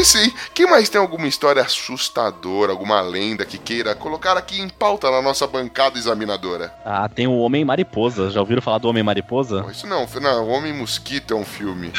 E 0.02 0.04
aí 0.04 0.06
sim, 0.06 0.20
quem 0.20 0.34
mais 0.72 0.90
tem 0.90 1.00
alguma 1.00 1.28
história 1.28 1.62
assustadora, 1.62 2.72
alguma 2.72 3.02
lenda 3.02 3.46
que 3.46 3.58
queira 3.58 3.94
colocar 3.94 4.38
aqui 4.38 4.60
em 4.62 4.70
pauta 4.70 5.12
na 5.12 5.22
nossa 5.22 5.46
bancada 5.46 5.98
examinadora? 6.00 6.74
Ah, 6.86 7.08
tem 7.10 7.28
o 7.28 7.38
Homem 7.38 7.64
Mariposa. 7.66 8.30
Já 8.32 8.40
ouviram 8.40 8.62
falar 8.62 8.78
do 8.80 8.88
Homem 8.88 9.04
Mariposa? 9.04 9.66
Isso 9.70 9.86
não, 9.86 10.08
não, 10.22 10.48
Homem 10.50 10.74
Mosquito 10.74 11.34
é 11.34 11.38
um 11.38 11.44
filme. 11.46 11.92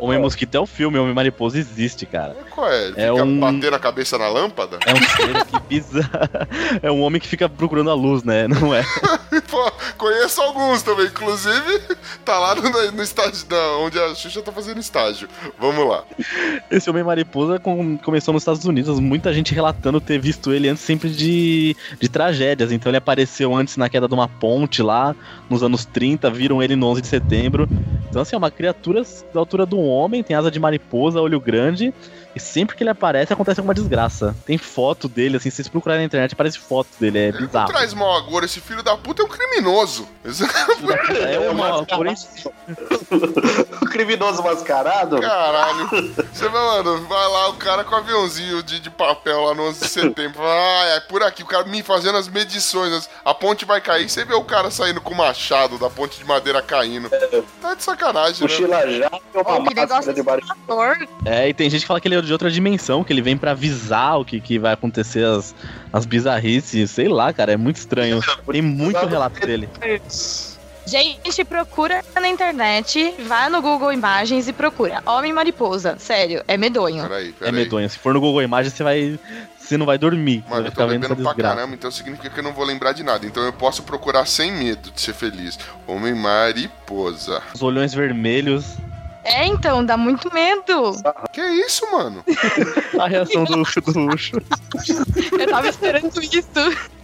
Homem 0.00 0.18
Mosquito 0.20 0.54
é 0.54 0.60
o 0.60 0.66
filme, 0.66 0.98
Homem 0.98 1.12
Mariposa 1.14 1.58
existe, 1.58 2.06
cara. 2.06 2.36
Qual 2.50 2.70
é? 2.70 2.86
Ele 2.86 3.00
É 3.00 3.10
fica 3.10 3.24
um- 3.24 3.40
batendo 3.40 3.74
a 3.74 3.78
cabeça 3.78 4.16
na 4.16 4.28
lâmpada? 4.28 4.78
É 4.86 4.92
um 4.94 4.96
ser 5.02 5.44
que 5.46 5.60
pisa. 5.62 6.08
É 6.82 6.90
um 6.90 7.02
homem 7.02 7.20
que 7.20 7.26
fica 7.26 7.48
procurando 7.48 7.90
a 7.90 7.94
luz, 7.94 8.22
né? 8.22 8.46
Não 8.46 8.74
é? 8.74 8.82
Pô, 9.50 9.72
conheço 9.96 10.40
alguns 10.40 10.82
também, 10.82 11.06
inclusive 11.06 11.96
tá 12.24 12.38
lá 12.38 12.54
no, 12.54 12.92
no 12.92 13.02
estágio 13.02 13.46
da, 13.46 13.76
onde 13.78 13.98
a 13.98 14.14
Xuxa 14.14 14.42
tá 14.42 14.52
fazendo 14.52 14.78
estágio. 14.78 15.28
Vamos 15.58 15.88
lá. 15.88 16.04
Esse 16.70 16.88
Homem 16.90 17.02
Mariposa 17.02 17.58
com- 17.58 17.87
começou 17.96 18.34
nos 18.34 18.42
Estados 18.42 18.64
Unidos, 18.64 19.00
muita 19.00 19.32
gente 19.32 19.54
relatando 19.54 20.00
ter 20.00 20.18
visto 20.18 20.52
ele 20.52 20.68
antes 20.68 20.82
sempre 20.82 21.08
de, 21.10 21.76
de 21.98 22.08
tragédias. 22.08 22.72
Então 22.72 22.90
ele 22.90 22.98
apareceu 22.98 23.54
antes 23.54 23.76
na 23.76 23.88
queda 23.88 24.06
de 24.06 24.14
uma 24.14 24.28
ponte 24.28 24.82
lá, 24.82 25.14
nos 25.48 25.62
anos 25.62 25.84
30, 25.84 26.30
viram 26.30 26.62
ele 26.62 26.76
no 26.76 26.86
11 26.86 27.02
de 27.02 27.08
setembro. 27.08 27.68
Então 28.08 28.22
assim, 28.22 28.34
é 28.34 28.38
uma 28.38 28.50
criatura 28.50 29.02
da 29.32 29.40
altura 29.40 29.66
de 29.66 29.74
um 29.74 29.86
homem, 29.86 30.22
tem 30.22 30.36
asa 30.36 30.50
de 30.50 30.58
mariposa, 30.58 31.20
olho 31.20 31.40
grande, 31.40 31.92
e 32.38 32.40
sempre 32.40 32.74
que 32.76 32.82
ele 32.82 32.90
aparece 32.90 33.32
acontece 33.32 33.60
alguma 33.60 33.74
desgraça. 33.74 34.34
Tem 34.46 34.56
foto 34.56 35.08
dele, 35.08 35.36
assim, 35.36 35.50
se 35.50 35.56
vocês 35.56 35.68
procurarem 35.68 36.02
na 36.02 36.06
internet, 36.06 36.32
aparece 36.32 36.58
foto 36.58 36.88
dele, 36.98 37.18
é 37.18 37.32
Não 37.32 37.40
bizarro. 37.40 37.68
traz 37.68 37.92
mal 37.92 38.16
agora, 38.16 38.44
esse 38.44 38.60
filho 38.60 38.82
da 38.82 38.96
puta 38.96 39.22
é 39.22 39.24
um 39.24 39.28
criminoso. 39.28 40.08
É 41.28 41.38
uma, 41.50 41.84
porém, 41.84 42.14
O 43.82 43.86
criminoso 43.86 44.42
mascarado? 44.42 45.20
Caralho. 45.20 45.88
Você 46.32 46.48
vai, 46.48 46.62
mano, 46.82 47.06
vai 47.06 47.28
lá 47.28 47.48
o 47.48 47.54
cara 47.54 47.84
com 47.84 47.94
aviãozinho 47.94 48.62
de, 48.62 48.80
de 48.80 48.90
papel 48.90 49.40
lá 49.44 49.54
no 49.54 49.64
11 49.68 49.80
de 49.80 49.88
setembro. 49.88 50.40
Ah, 50.42 50.84
é 50.96 51.00
por 51.00 51.22
aqui, 51.22 51.42
o 51.42 51.46
cara 51.46 51.64
me 51.64 51.82
fazendo 51.82 52.16
as 52.18 52.28
medições. 52.28 52.92
as- 52.92 53.10
A 53.24 53.34
ponte 53.34 53.64
vai 53.64 53.80
cair, 53.80 54.08
você 54.08 54.24
vê 54.24 54.34
o 54.34 54.44
cara 54.44 54.70
saindo 54.70 55.00
com 55.00 55.12
o 55.14 55.16
machado 55.16 55.78
da 55.78 55.88
ponte 55.90 56.18
de 56.18 56.24
madeira 56.24 56.60
caindo. 56.62 57.08
Tá 57.60 57.74
de 57.74 57.82
sacanagem, 57.82 58.34
né? 58.46 58.52
Mochila 58.52 58.80
já 58.90 59.10
e 59.34 59.38
uma 59.38 59.60
máscara 59.60 59.74
negócio 59.74 60.14
de 60.14 60.22
bar... 60.22 60.38
assustador. 60.42 60.96
É, 61.24 61.48
e 61.48 61.54
tem 61.54 61.68
gente 61.70 61.82
que 61.82 61.86
fala 61.86 62.00
que 62.00 62.08
ele 62.08 62.14
é 62.14 62.18
de 62.28 62.32
outra 62.32 62.50
dimensão, 62.50 63.02
que 63.02 63.12
ele 63.12 63.22
vem 63.22 63.36
pra 63.36 63.50
avisar 63.50 64.20
o 64.20 64.24
que, 64.24 64.40
que 64.40 64.58
vai 64.58 64.72
acontecer, 64.74 65.24
as, 65.24 65.54
as 65.92 66.06
bizarrices, 66.06 66.90
sei 66.92 67.08
lá, 67.08 67.32
cara, 67.32 67.52
é 67.52 67.56
muito 67.56 67.76
estranho. 67.76 68.20
Tem 68.50 68.62
muito 68.62 69.04
relato 69.06 69.40
dele. 69.44 69.68
Gente, 70.86 71.44
procura 71.44 72.02
na 72.14 72.28
internet, 72.28 73.14
vai 73.26 73.50
no 73.50 73.60
Google 73.60 73.92
Imagens 73.92 74.48
e 74.48 74.54
procura. 74.54 75.02
Homem 75.04 75.34
mariposa. 75.34 75.96
Sério, 75.98 76.42
é 76.48 76.56
medonho. 76.56 77.02
Peraí, 77.02 77.28
É 77.28 77.32
peraí. 77.32 77.52
medonho. 77.52 77.90
Se 77.90 77.98
for 77.98 78.14
no 78.14 78.20
Google 78.20 78.42
Imagens, 78.42 78.72
você 78.72 78.82
vai. 78.82 79.20
Você 79.58 79.76
não 79.76 79.84
vai 79.84 79.98
dormir. 79.98 80.42
Mano, 80.48 80.62
vai 80.62 80.70
eu 80.70 80.74
tô 80.74 80.86
bebendo 80.86 81.14
pra 81.14 81.34
caramba, 81.34 81.74
então 81.74 81.90
significa 81.90 82.30
que 82.30 82.40
eu 82.40 82.44
não 82.44 82.54
vou 82.54 82.64
lembrar 82.64 82.92
de 82.92 83.02
nada. 83.02 83.26
Então 83.26 83.42
eu 83.42 83.52
posso 83.52 83.82
procurar 83.82 84.24
sem 84.24 84.50
medo 84.50 84.90
de 84.90 84.98
ser 84.98 85.12
feliz. 85.12 85.58
Homem 85.86 86.14
mariposa. 86.14 87.42
Os 87.54 87.60
olhões 87.62 87.92
vermelhos. 87.92 88.64
É, 89.34 89.46
então, 89.46 89.84
dá 89.84 89.96
muito 89.96 90.32
medo. 90.32 90.92
Que 91.32 91.40
isso, 91.40 91.90
mano? 91.92 92.24
A 93.00 93.06
reação 93.08 93.44
do, 93.44 93.62
do 93.62 94.14
Ucho. 94.14 94.36
Eu 95.38 95.48
tava 95.48 95.68
esperando 95.68 96.20
isso. 96.22 96.48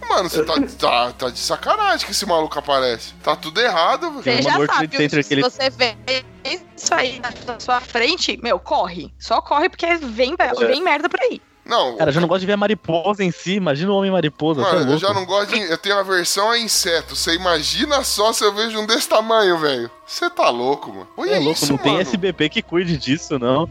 Mano, 0.07 0.29
você 0.29 0.43
tá, 0.43 0.53
tá, 0.79 1.11
tá 1.13 1.29
de 1.29 1.39
sacanagem 1.39 2.05
que 2.05 2.11
esse 2.11 2.25
maluco 2.25 2.57
aparece. 2.59 3.13
Tá 3.23 3.35
tudo 3.35 3.59
errado, 3.59 4.21
velho. 4.21 4.37
Você 4.37 4.41
já 4.43 4.51
sabe, 4.67 5.09
se 5.09 5.23
que 5.23 5.33
ele- 5.33 5.41
você 5.41 5.69
vê 5.69 5.95
isso 6.43 6.93
aí 6.93 7.19
na 7.47 7.59
sua 7.59 7.81
frente, 7.81 8.37
meu, 8.41 8.59
corre. 8.59 9.11
Só 9.19 9.41
corre 9.41 9.67
porque 9.69 9.95
vem, 9.95 10.35
É. 10.37 10.53
vem 10.53 10.81
merda 10.83 11.09
por 11.09 11.19
aí. 11.21 11.41
Não, 11.65 11.97
Cara, 11.97 12.09
eu 12.09 12.13
já 12.13 12.21
não 12.21 12.27
gosto 12.27 12.41
de 12.41 12.45
ver 12.45 12.53
a 12.53 12.57
mariposa 12.57 13.23
em 13.23 13.31
si. 13.31 13.55
Imagina 13.55 13.91
o 13.91 13.95
homem 13.95 14.11
mariposa. 14.11 14.61
mano, 14.61 14.79
eu 14.81 14.85
louco. 14.85 14.99
já 14.99 15.13
não 15.13 15.25
gosto 15.25 15.53
de. 15.55 15.61
Eu 15.61 15.77
tenho 15.79 15.97
aversão 15.97 16.51
a 16.51 16.59
inseto. 16.59 17.15
Você 17.15 17.33
imagina 17.33 18.03
só 18.03 18.31
se 18.31 18.43
eu 18.43 18.53
vejo 18.53 18.79
um 18.79 18.85
desse 18.85 19.09
tamanho, 19.09 19.57
velho. 19.57 19.89
Você 20.05 20.29
tá 20.29 20.49
louco, 20.49 20.91
mano. 20.93 21.07
Olha 21.17 21.31
É 21.31 21.39
louco, 21.39 21.53
isso, 21.53 21.71
não 21.71 21.77
tem 21.79 21.93
mano. 21.93 22.01
SBP 22.03 22.49
que 22.49 22.61
cuide 22.61 22.95
disso, 22.97 23.39
não. 23.39 23.67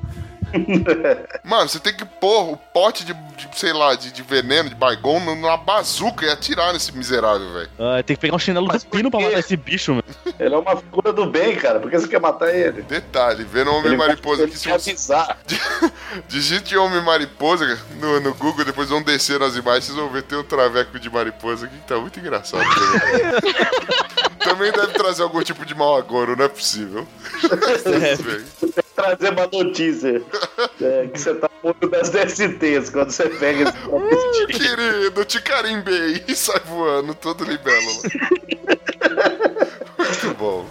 Mano, 1.44 1.68
você 1.68 1.78
tem 1.78 1.94
que 1.94 2.04
pôr 2.04 2.52
o 2.52 2.56
pote 2.56 3.04
de, 3.04 3.12
de, 3.12 3.48
sei 3.54 3.72
lá, 3.72 3.94
de, 3.94 4.12
de 4.12 4.22
veneno, 4.22 4.68
de 4.68 4.74
bargão, 4.74 5.20
numa 5.20 5.56
bazuca 5.56 6.24
e 6.24 6.30
atirar 6.30 6.72
nesse 6.72 6.96
miserável, 6.96 7.52
velho. 7.52 7.70
Ah, 7.78 8.02
tem 8.02 8.16
que 8.16 8.20
pegar 8.20 8.36
um 8.36 8.38
chinelo 8.38 8.66
Mas 8.66 8.82
do 8.82 8.88
por 8.88 8.96
pino 8.96 9.10
pra 9.10 9.20
matar 9.20 9.38
esse 9.38 9.56
bicho, 9.56 9.92
mano. 9.92 10.04
Ele 10.38 10.54
é 10.54 10.58
uma 10.58 10.76
figura 10.76 11.12
do 11.12 11.26
bem, 11.26 11.56
cara. 11.56 11.80
Por 11.80 11.90
que 11.90 11.98
você 11.98 12.08
quer 12.08 12.20
matar 12.20 12.54
ele? 12.54 12.82
Detalhe, 12.82 13.44
vendo 13.44 13.70
homem 13.70 13.86
Ele 13.86 13.96
mariposa 13.96 14.42
ele 14.42 14.50
aqui, 14.50 14.58
se 14.58 14.68
quer 14.68 14.78
você 14.78 14.90
avisar. 14.90 15.38
digite 16.28 16.76
homem 16.76 17.02
mariposa 17.02 17.78
no, 18.00 18.20
no 18.20 18.34
Google, 18.34 18.64
depois 18.64 18.88
vão 18.88 19.02
descer 19.02 19.38
nas 19.38 19.56
imagens, 19.56 19.86
vocês 19.86 19.96
vão 19.96 20.08
ver, 20.10 20.22
tem 20.22 20.38
um 20.38 20.44
traveco 20.44 20.98
de 20.98 21.10
mariposa 21.10 21.66
aqui 21.66 21.76
que 21.76 21.86
tá 21.86 21.96
muito 21.96 22.18
engraçado. 22.18 22.62
também. 22.62 23.54
Também 24.44 24.70
deve 24.70 24.92
trazer 24.92 25.22
algum 25.22 25.42
tipo 25.42 25.64
de 25.64 25.74
mau 25.74 25.96
agouro, 25.96 26.36
não 26.36 26.44
é 26.44 26.48
possível. 26.48 27.08
É. 28.78 28.83
Trazer 29.04 29.32
uma 29.32 29.46
notícia. 29.46 30.22
é, 30.80 31.06
que 31.08 31.20
você 31.20 31.34
tá 31.34 31.50
muito 31.62 31.88
das 31.88 32.10
DSTs 32.10 32.90
quando 32.90 33.10
você 33.10 33.28
pega 33.28 33.62
esse 33.68 33.74
Uh, 33.88 34.46
querido, 34.48 35.24
te 35.24 35.40
carimbei 35.42 36.24
e 36.26 36.34
sai 36.34 36.60
voando, 36.66 37.14
todo 37.14 37.44
libélula. 37.44 38.02
Muito 39.98 40.34
bom. 40.38 40.66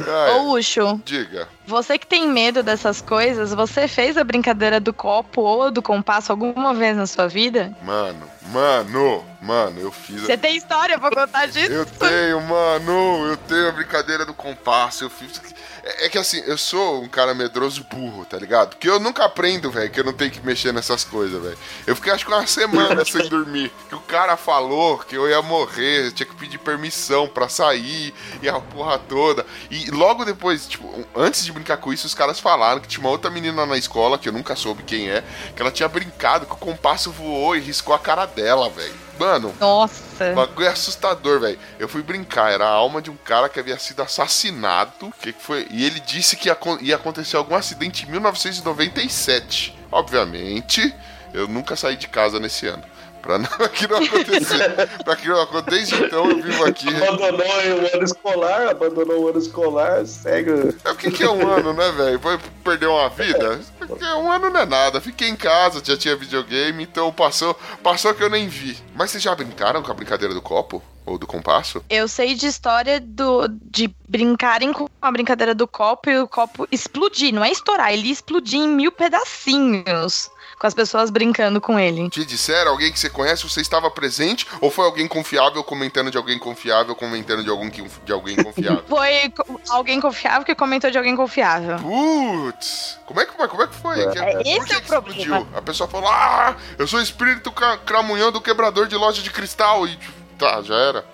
Ai, 0.00 0.30
Ô, 0.38 0.52
Ucho, 0.54 1.00
diga. 1.04 1.48
você 1.66 1.98
que 1.98 2.06
tem 2.06 2.28
medo 2.28 2.62
dessas 2.62 3.00
coisas, 3.00 3.52
você 3.52 3.86
fez 3.86 4.16
a 4.16 4.24
brincadeira 4.24 4.80
do 4.80 4.92
copo 4.92 5.42
ou 5.42 5.70
do 5.70 5.82
compasso 5.82 6.32
alguma 6.32 6.72
vez 6.74 6.96
na 6.96 7.06
sua 7.06 7.28
vida? 7.28 7.76
Mano, 7.82 8.22
mano, 8.52 9.24
mano, 9.40 9.80
eu 9.80 9.90
fiz. 9.90 10.22
Você 10.22 10.36
tem 10.36 10.56
história 10.56 10.98
pra 10.98 11.10
contar 11.10 11.46
disso? 11.46 11.72
Eu 11.72 11.86
tenho, 11.86 12.40
mano, 12.42 13.26
eu 13.26 13.36
tenho 13.36 13.68
a 13.68 13.72
brincadeira 13.72 14.24
do 14.24 14.34
compasso, 14.34 15.04
eu 15.04 15.10
fiz. 15.10 15.40
É, 15.82 16.06
é 16.06 16.08
que 16.08 16.18
assim, 16.18 16.42
eu 16.46 16.58
sou 16.58 17.02
um 17.02 17.08
cara 17.08 17.34
medroso 17.34 17.84
burro, 17.84 18.24
tá 18.24 18.36
ligado? 18.36 18.70
Porque 18.70 18.88
eu 18.88 19.00
nunca 19.00 19.24
aprendo, 19.24 19.70
velho, 19.70 19.90
que 19.90 20.00
eu 20.00 20.04
não 20.04 20.12
tenho 20.12 20.30
que 20.30 20.44
mexer 20.44 20.72
nessas 20.72 21.04
coisas, 21.04 21.42
velho. 21.42 21.58
Eu 21.86 21.96
fiquei 21.96 22.12
acho 22.12 22.24
que 22.24 22.32
uma 22.32 22.46
semana 22.46 23.04
sem 23.04 23.26
dormir. 23.28 23.72
Que 23.88 23.94
o 23.94 24.00
cara 24.00 24.36
falou 24.36 24.98
que 24.98 25.16
eu 25.16 25.28
ia 25.28 25.40
morrer, 25.42 26.06
eu 26.06 26.12
tinha 26.12 26.26
que 26.26 26.36
pedir 26.36 26.58
permissão 26.58 27.26
pra 27.26 27.48
sair 27.48 28.14
e 28.42 28.48
a 28.48 28.60
porra 28.60 28.98
toda. 28.98 29.46
E 29.70 29.90
logo 29.90 30.24
depois, 30.24 30.66
tipo, 30.66 31.06
antes 31.16 31.44
de 31.44 31.52
brincar 31.52 31.78
com 31.78 31.92
isso, 31.92 32.06
os 32.06 32.14
caras 32.14 32.38
falaram 32.38 32.80
que 32.80 32.88
tinha 32.88 33.00
uma 33.00 33.10
outra 33.10 33.30
menina 33.30 33.64
na 33.64 33.76
escola, 33.76 34.18
que 34.18 34.28
eu 34.28 34.32
nunca 34.32 34.54
soube 34.54 34.82
quem 34.82 35.08
é, 35.10 35.24
que 35.54 35.62
ela 35.62 35.70
tinha 35.70 35.88
brincado, 35.88 36.46
que 36.46 36.52
o 36.52 36.56
compasso 36.56 37.10
voou 37.10 37.56
e 37.56 37.60
riscou 37.60 37.94
a 37.94 37.98
cara 37.98 38.26
dela, 38.26 38.68
velho. 38.68 39.09
Mano, 39.20 39.54
Nossa. 39.60 40.32
o 40.32 40.34
bagulho 40.34 40.66
é 40.66 40.70
assustador, 40.70 41.40
velho. 41.40 41.58
Eu 41.78 41.86
fui 41.86 42.02
brincar, 42.02 42.50
era 42.50 42.64
a 42.64 42.70
alma 42.70 43.02
de 43.02 43.10
um 43.10 43.16
cara 43.16 43.50
que 43.50 43.60
havia 43.60 43.78
sido 43.78 44.00
assassinado. 44.00 45.12
Que 45.20 45.30
que 45.30 45.42
foi? 45.42 45.68
E 45.70 45.84
ele 45.84 46.00
disse 46.00 46.36
que 46.36 46.48
ia, 46.48 46.56
ia 46.80 46.96
acontecer 46.96 47.36
algum 47.36 47.54
acidente 47.54 48.06
em 48.06 48.10
1997. 48.10 49.78
Obviamente, 49.92 50.94
eu 51.34 51.46
nunca 51.46 51.76
saí 51.76 51.96
de 51.96 52.08
casa 52.08 52.40
nesse 52.40 52.66
ano. 52.66 52.82
Pra 53.22 53.38
não, 53.38 53.48
que 53.72 53.86
não 53.86 53.98
acontecer. 53.98 54.88
pra 55.04 55.16
que 55.16 55.28
não 55.28 55.40
aconteça. 55.40 55.70
Desde 55.70 55.94
então 56.04 56.30
eu 56.30 56.42
vivo 56.42 56.64
aqui. 56.64 56.88
Abandonou 56.88 57.46
o 57.46 57.94
ano 57.94 58.04
escolar, 58.04 58.68
abandonou 58.68 59.24
o 59.24 59.28
ano 59.28 59.38
escolar, 59.38 60.06
segue. 60.06 60.50
É, 60.84 60.90
O 60.90 60.96
que, 60.96 61.10
que 61.10 61.22
é 61.22 61.30
um 61.30 61.48
ano, 61.48 61.72
né, 61.72 61.90
velho? 61.92 62.18
Vai 62.18 62.38
perder 62.64 62.86
uma 62.86 63.08
vida? 63.10 63.60
Porque 63.78 64.04
um 64.04 64.30
ano 64.30 64.50
não 64.50 64.60
é 64.60 64.66
nada. 64.66 65.00
Fiquei 65.00 65.28
em 65.28 65.36
casa, 65.36 65.82
já 65.84 65.96
tinha 65.96 66.16
videogame, 66.16 66.82
então 66.82 67.12
passou, 67.12 67.54
passou 67.82 68.14
que 68.14 68.22
eu 68.22 68.30
nem 68.30 68.48
vi. 68.48 68.76
Mas 68.94 69.10
vocês 69.10 69.22
já 69.22 69.34
brincaram 69.34 69.82
com 69.82 69.90
a 69.90 69.94
brincadeira 69.94 70.34
do 70.34 70.42
copo? 70.42 70.82
Ou 71.06 71.18
do 71.18 71.26
compasso? 71.26 71.82
Eu 71.88 72.06
sei 72.06 72.34
de 72.34 72.46
história 72.46 73.00
do, 73.00 73.48
de 73.48 73.92
brincarem 74.06 74.70
com 74.72 74.86
a 75.00 75.10
brincadeira 75.10 75.54
do 75.54 75.66
copo 75.66 76.10
e 76.10 76.18
o 76.20 76.28
copo 76.28 76.68
explodir. 76.70 77.32
Não 77.34 77.42
é 77.42 77.50
estourar, 77.50 77.92
ele 77.92 78.10
explodir 78.10 78.60
em 78.60 78.68
mil 78.68 78.92
pedacinhos. 78.92 80.30
Com 80.60 80.66
as 80.66 80.74
pessoas 80.74 81.08
brincando 81.08 81.58
com 81.58 81.78
ele. 81.78 82.10
Te 82.10 82.22
disseram, 82.22 82.72
alguém 82.72 82.92
que 82.92 82.98
você 83.00 83.08
conhece, 83.08 83.48
você 83.48 83.62
estava 83.62 83.90
presente? 83.90 84.46
Ou 84.60 84.70
foi 84.70 84.84
alguém 84.84 85.08
confiável 85.08 85.64
comentando 85.64 86.10
de 86.10 86.18
alguém 86.18 86.38
confiável, 86.38 86.94
comentando 86.94 87.42
de 87.42 87.48
alguém, 87.48 87.70
que- 87.70 87.82
de 88.04 88.12
alguém 88.12 88.36
confiável? 88.44 88.84
Foi 88.86 89.32
alguém 89.70 89.98
confiável 90.02 90.44
que 90.44 90.54
comentou 90.54 90.90
de 90.90 90.98
alguém 90.98 91.16
confiável. 91.16 91.78
Putz! 91.78 92.98
Como 93.06 93.18
é 93.22 93.24
que 93.24 93.32
foi? 93.34 93.48
Como 93.48 93.62
é 93.62 93.66
que 93.68 93.74
foi? 93.74 93.94
Que- 94.12 94.18
É, 94.18 94.32
por 94.32 94.40
esse 94.46 94.66
que 94.66 94.72
é 94.74 94.76
o 94.76 94.80
que 94.82 94.86
problema. 94.86 95.20
explodiu? 95.22 95.48
A 95.56 95.62
pessoa 95.62 95.88
falou: 95.88 96.10
Ah, 96.10 96.54
eu 96.78 96.86
sou 96.86 97.00
espírito 97.00 97.50
cramunhão 97.86 98.30
do 98.30 98.38
quebrador 98.40 98.86
de 98.86 98.94
loja 98.96 99.22
de 99.22 99.30
cristal. 99.30 99.86
E 99.88 99.98
tá, 100.40 100.62
já 100.62 100.74
era. 100.74 101.04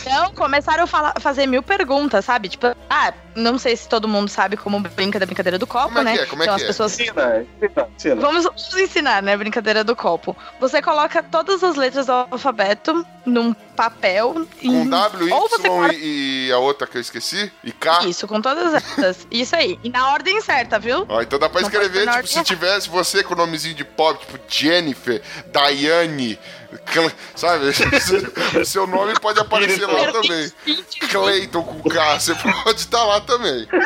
Então, 0.00 0.32
começaram 0.34 0.84
a 0.84 0.86
falar- 0.86 1.14
fazer 1.20 1.46
mil 1.46 1.62
perguntas, 1.62 2.24
sabe? 2.24 2.48
Tipo, 2.48 2.68
ah, 2.88 3.12
não 3.34 3.58
sei 3.58 3.76
se 3.76 3.88
todo 3.88 4.06
mundo 4.06 4.28
sabe 4.28 4.56
como 4.56 4.78
brinca 4.80 5.18
da 5.18 5.26
brincadeira 5.26 5.58
do 5.58 5.66
copo, 5.66 5.86
Como 5.88 5.98
é 6.00 6.04
né? 6.04 6.12
que 6.16 6.20
é? 6.20 6.26
Como 6.26 6.42
é 6.42 6.46
então 6.46 6.56
que 6.56 6.62
as 6.62 6.64
é? 6.64 6.66
pessoas 6.68 6.98
Ensina, 7.00 7.44
ensina, 7.62 7.88
ensina. 7.96 8.14
Vamos, 8.16 8.44
vamos 8.44 8.74
ensinar, 8.76 9.22
né? 9.22 9.34
A 9.34 9.38
brincadeira 9.38 9.82
do 9.82 9.96
copo. 9.96 10.36
Você 10.60 10.80
coloca 10.80 11.22
todas 11.22 11.62
as 11.64 11.76
letras 11.76 12.06
do 12.06 12.12
alfabeto 12.12 13.04
num 13.24 13.52
papel. 13.74 14.34
Com 14.34 14.46
em- 14.62 14.88
W, 14.88 15.32
ou 15.34 15.48
você 15.48 15.66
Y 15.66 15.68
coloca 15.70 15.94
e, 15.94 16.46
e 16.48 16.52
a 16.52 16.58
outra 16.58 16.86
que 16.86 16.96
eu 16.96 17.00
esqueci? 17.00 17.50
E 17.64 17.72
K? 17.72 18.04
isso, 18.06 18.26
com 18.28 18.40
todas 18.40 18.72
essas. 18.74 19.26
Isso 19.30 19.56
aí. 19.56 19.78
E 19.82 19.88
na 19.90 20.12
ordem 20.12 20.40
certa, 20.40 20.78
viu? 20.78 21.04
Ó, 21.08 21.20
então 21.20 21.38
dá 21.38 21.48
pra 21.48 21.60
Não 21.60 21.68
escrever, 21.68 22.08
tipo, 22.10 22.26
se 22.26 22.42
tivesse 22.44 22.88
você 22.88 23.22
com 23.24 23.34
o 23.34 23.36
nomezinho 23.36 23.74
de 23.74 23.84
pop, 23.84 24.24
tipo 24.24 24.38
Jennifer, 24.48 25.20
Daiane, 25.52 26.34
Cl- 26.36 26.65
sabe? 27.34 27.66
o 28.60 28.64
seu 28.64 28.86
nome 28.86 29.18
pode 29.20 29.40
aparecer 29.40 29.86
lá 29.86 30.12
também. 30.12 30.52
Clayton 31.10 31.62
com 31.62 31.88
K, 31.88 32.20
você 32.20 32.34
pode 32.34 32.80
estar 32.80 33.04
lá 33.04 33.20
também. 33.20 33.66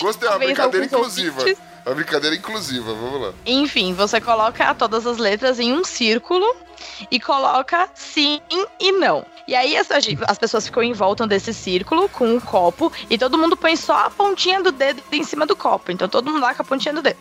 Gostei, 0.00 0.28
é 0.28 0.30
uma 0.30 0.38
brincadeira 0.38 0.86
inclusiva. 0.86 1.42
É 1.48 1.88
uma 1.88 1.94
brincadeira 1.94 2.36
inclusiva, 2.36 2.94
vamos 2.94 3.20
lá. 3.20 3.32
Enfim, 3.44 3.92
você 3.94 4.20
coloca 4.20 4.74
todas 4.74 5.06
as 5.06 5.18
letras 5.18 5.58
em 5.58 5.72
um 5.72 5.84
círculo 5.84 6.46
e 7.10 7.18
coloca 7.18 7.88
sim 7.94 8.40
e 8.78 8.92
não. 8.92 9.24
E 9.46 9.54
aí 9.54 9.76
as, 9.76 9.88
as 10.28 10.38
pessoas 10.38 10.66
ficam 10.66 10.82
em 10.82 10.92
volta 10.92 11.26
desse 11.26 11.52
círculo 11.52 12.08
com 12.08 12.36
o 12.36 12.40
copo 12.40 12.92
e 13.10 13.18
todo 13.18 13.36
mundo 13.38 13.56
põe 13.56 13.76
só 13.76 14.06
a 14.06 14.10
pontinha 14.10 14.62
do 14.62 14.70
dedo 14.72 15.02
em 15.12 15.24
cima 15.24 15.46
do 15.46 15.56
copo. 15.56 15.90
Então 15.90 16.08
todo 16.08 16.30
mundo 16.30 16.40
lá 16.40 16.54
com 16.54 16.62
a 16.62 16.64
pontinha 16.64 16.94
do 16.94 17.02
dedo. 17.02 17.18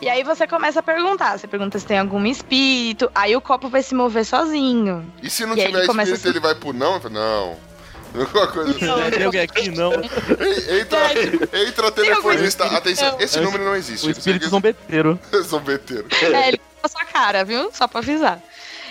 E 0.00 0.08
aí 0.08 0.22
você 0.22 0.46
começa 0.46 0.80
a 0.80 0.82
perguntar. 0.82 1.38
Você 1.38 1.46
pergunta 1.46 1.78
se 1.78 1.86
tem 1.86 1.98
algum 1.98 2.24
espírito. 2.26 3.10
Aí 3.14 3.34
o 3.36 3.40
copo 3.40 3.68
vai 3.68 3.82
se 3.82 3.94
mover 3.94 4.24
sozinho. 4.24 5.10
E 5.22 5.30
se 5.30 5.44
não 5.46 5.54
E 5.54 5.64
tiver 5.66 5.78
ele 5.78 5.90
espírito, 5.90 6.12
assim. 6.14 6.28
ele 6.28 6.40
vai 6.40 6.54
pro 6.54 6.72
não? 6.72 6.94
Eu 6.94 7.00
falo, 7.00 7.14
Não. 7.14 7.72
Alguma 8.20 8.46
coisa 8.48 8.70
assim. 8.72 8.84
Não, 8.84 9.10
Tem 9.10 9.24
alguém 9.24 9.40
aqui? 9.40 9.70
Não. 9.70 9.92
Entra, 9.94 11.58
entra 11.66 11.90
telefonista. 11.92 12.64
Atenção, 12.66 13.16
esse 13.18 13.40
número 13.40 13.64
não 13.64 13.74
existe. 13.74 14.06
O 14.06 14.10
espírito 14.10 14.48
zombeteiro. 14.50 15.18
zombeteiro. 15.42 16.06
É, 16.20 16.48
ele 16.48 16.60
na 16.82 16.88
sua 16.88 17.04
cara, 17.06 17.44
viu? 17.44 17.70
Só 17.72 17.86
pra 17.88 18.00
avisar. 18.00 18.38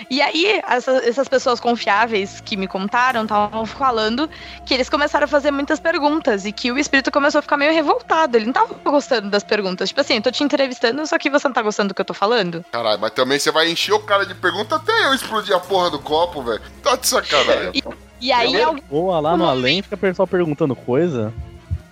E 0.10 0.22
aí, 0.22 0.62
essa- 0.68 1.08
essas 1.08 1.28
pessoas 1.28 1.60
confiáveis 1.60 2.42
que 2.42 2.56
me 2.58 2.68
contaram 2.68 3.24
estavam 3.24 3.66
falando 3.66 4.30
que 4.66 4.74
eles 4.74 4.90
começaram 4.90 5.26
a 5.26 5.28
fazer 5.28 5.52
muitas 5.52 5.80
perguntas 5.80 6.46
e 6.46 6.52
que 6.52 6.72
o 6.72 6.78
espírito 6.78 7.12
começou 7.12 7.40
a 7.40 7.42
ficar 7.42 7.58
meio 7.58 7.74
revoltado. 7.74 8.38
Ele 8.38 8.46
não 8.46 8.54
tava 8.54 8.74
gostando 8.84 9.30
das 9.30 9.44
perguntas. 9.44 9.90
Tipo 9.90 10.02
assim, 10.02 10.16
eu 10.16 10.22
tô 10.22 10.32
te 10.32 10.44
entrevistando, 10.44 11.06
só 11.06 11.18
que 11.18 11.30
você 11.30 11.48
não 11.48 11.54
tá 11.54 11.62
gostando 11.62 11.90
do 11.90 11.94
que 11.96 12.02
eu 12.02 12.06
tô 12.06 12.14
falando. 12.14 12.64
Caralho, 12.72 13.00
mas 13.00 13.12
também 13.12 13.40
você 13.40 13.52
vai 13.52 13.70
encher 13.72 13.94
o 13.94 14.00
cara 14.00 14.26
de 14.26 14.34
pergunta 14.36 14.76
até 14.76 15.08
eu 15.08 15.14
explodir 15.14 15.56
a 15.56 15.60
porra 15.60 15.90
do 15.90 16.00
copo, 16.00 16.42
velho. 16.42 16.62
Tá 16.84 16.96
de 16.96 17.08
sacanagem. 17.08 17.84
E 18.20 18.32
aí, 18.32 18.54
Eu- 18.54 18.68
alguém. 18.70 18.84
Voa 18.90 19.20
lá 19.20 19.36
no 19.36 19.46
além, 19.46 19.82
fica 19.82 19.96
o 19.96 19.98
pessoal 19.98 20.28
perguntando 20.28 20.76
coisa. 20.76 21.34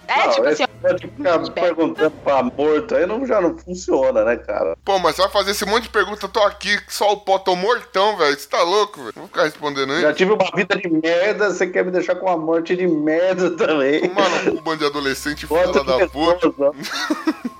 É, 0.10 0.26
Não, 0.26 0.34
tipo 0.34 0.48
assim, 0.48 0.64
negócio 0.82 0.98
de 0.98 1.08
ficar 1.08 1.40
perguntando 1.62 2.12
pra 2.24 2.44
morto 2.44 2.96
aí 2.96 3.06
não, 3.06 3.26
já 3.26 3.40
não 3.40 3.58
funciona, 3.58 4.24
né, 4.24 4.38
cara? 4.38 4.76
Pô, 4.84 4.98
mas 5.00 5.16
você 5.16 5.22
vai 5.22 5.32
fazer 5.32 5.52
esse 5.52 5.66
monte 5.66 5.84
de 5.84 5.90
pergunta, 5.90 6.26
eu 6.26 6.30
tô 6.30 6.42
aqui, 6.44 6.80
só 6.88 7.12
o 7.14 7.18
pó, 7.18 7.38
tô 7.38 7.56
mortão, 7.56 8.18
velho. 8.18 8.38
Você 8.38 8.48
tá 8.48 8.62
louco, 8.62 9.00
velho? 9.02 9.14
Não 9.16 9.24
vou 9.24 9.28
ficar 9.28 9.44
respondendo 9.44 10.00
Já 10.00 10.10
aí. 10.10 10.14
tive 10.16 10.34
uma 10.34 10.50
vida 10.56 10.76
de 10.76 10.90
merda, 10.90 11.52
você 11.52 11.68
quer 11.68 11.86
me 11.86 11.92
deixar 11.92 12.16
com 12.16 12.26
uma 12.26 12.38
morte 12.38 12.76
de 12.76 12.88
merda 12.88 13.52
também. 13.52 14.10
Mano, 14.10 14.60
um 14.60 14.62
bando 14.62 14.80
de 14.80 14.86
adolescente 14.86 15.46
filha 15.46 15.68
da 15.68 16.08
puta. 16.08 16.52
ó. 16.60 16.72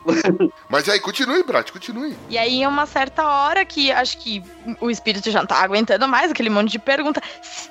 Mas 0.70 0.88
aí, 0.90 1.00
continue, 1.00 1.44
Brat, 1.44 1.72
continue. 1.72 2.16
E 2.30 2.38
aí, 2.38 2.62
em 2.62 2.68
uma 2.68 2.86
certa 2.86 3.28
hora 3.28 3.64
que 3.66 3.92
acho 3.92 4.18
que 4.18 4.42
o 4.80 4.90
espírito 4.90 5.30
já 5.30 5.40
não 5.40 5.46
tá 5.48 5.58
aguentando 5.58 6.08
mais 6.08 6.32
aquele 6.32 6.50
monte 6.50 6.72
de 6.72 6.80
pergunta, 6.80 7.22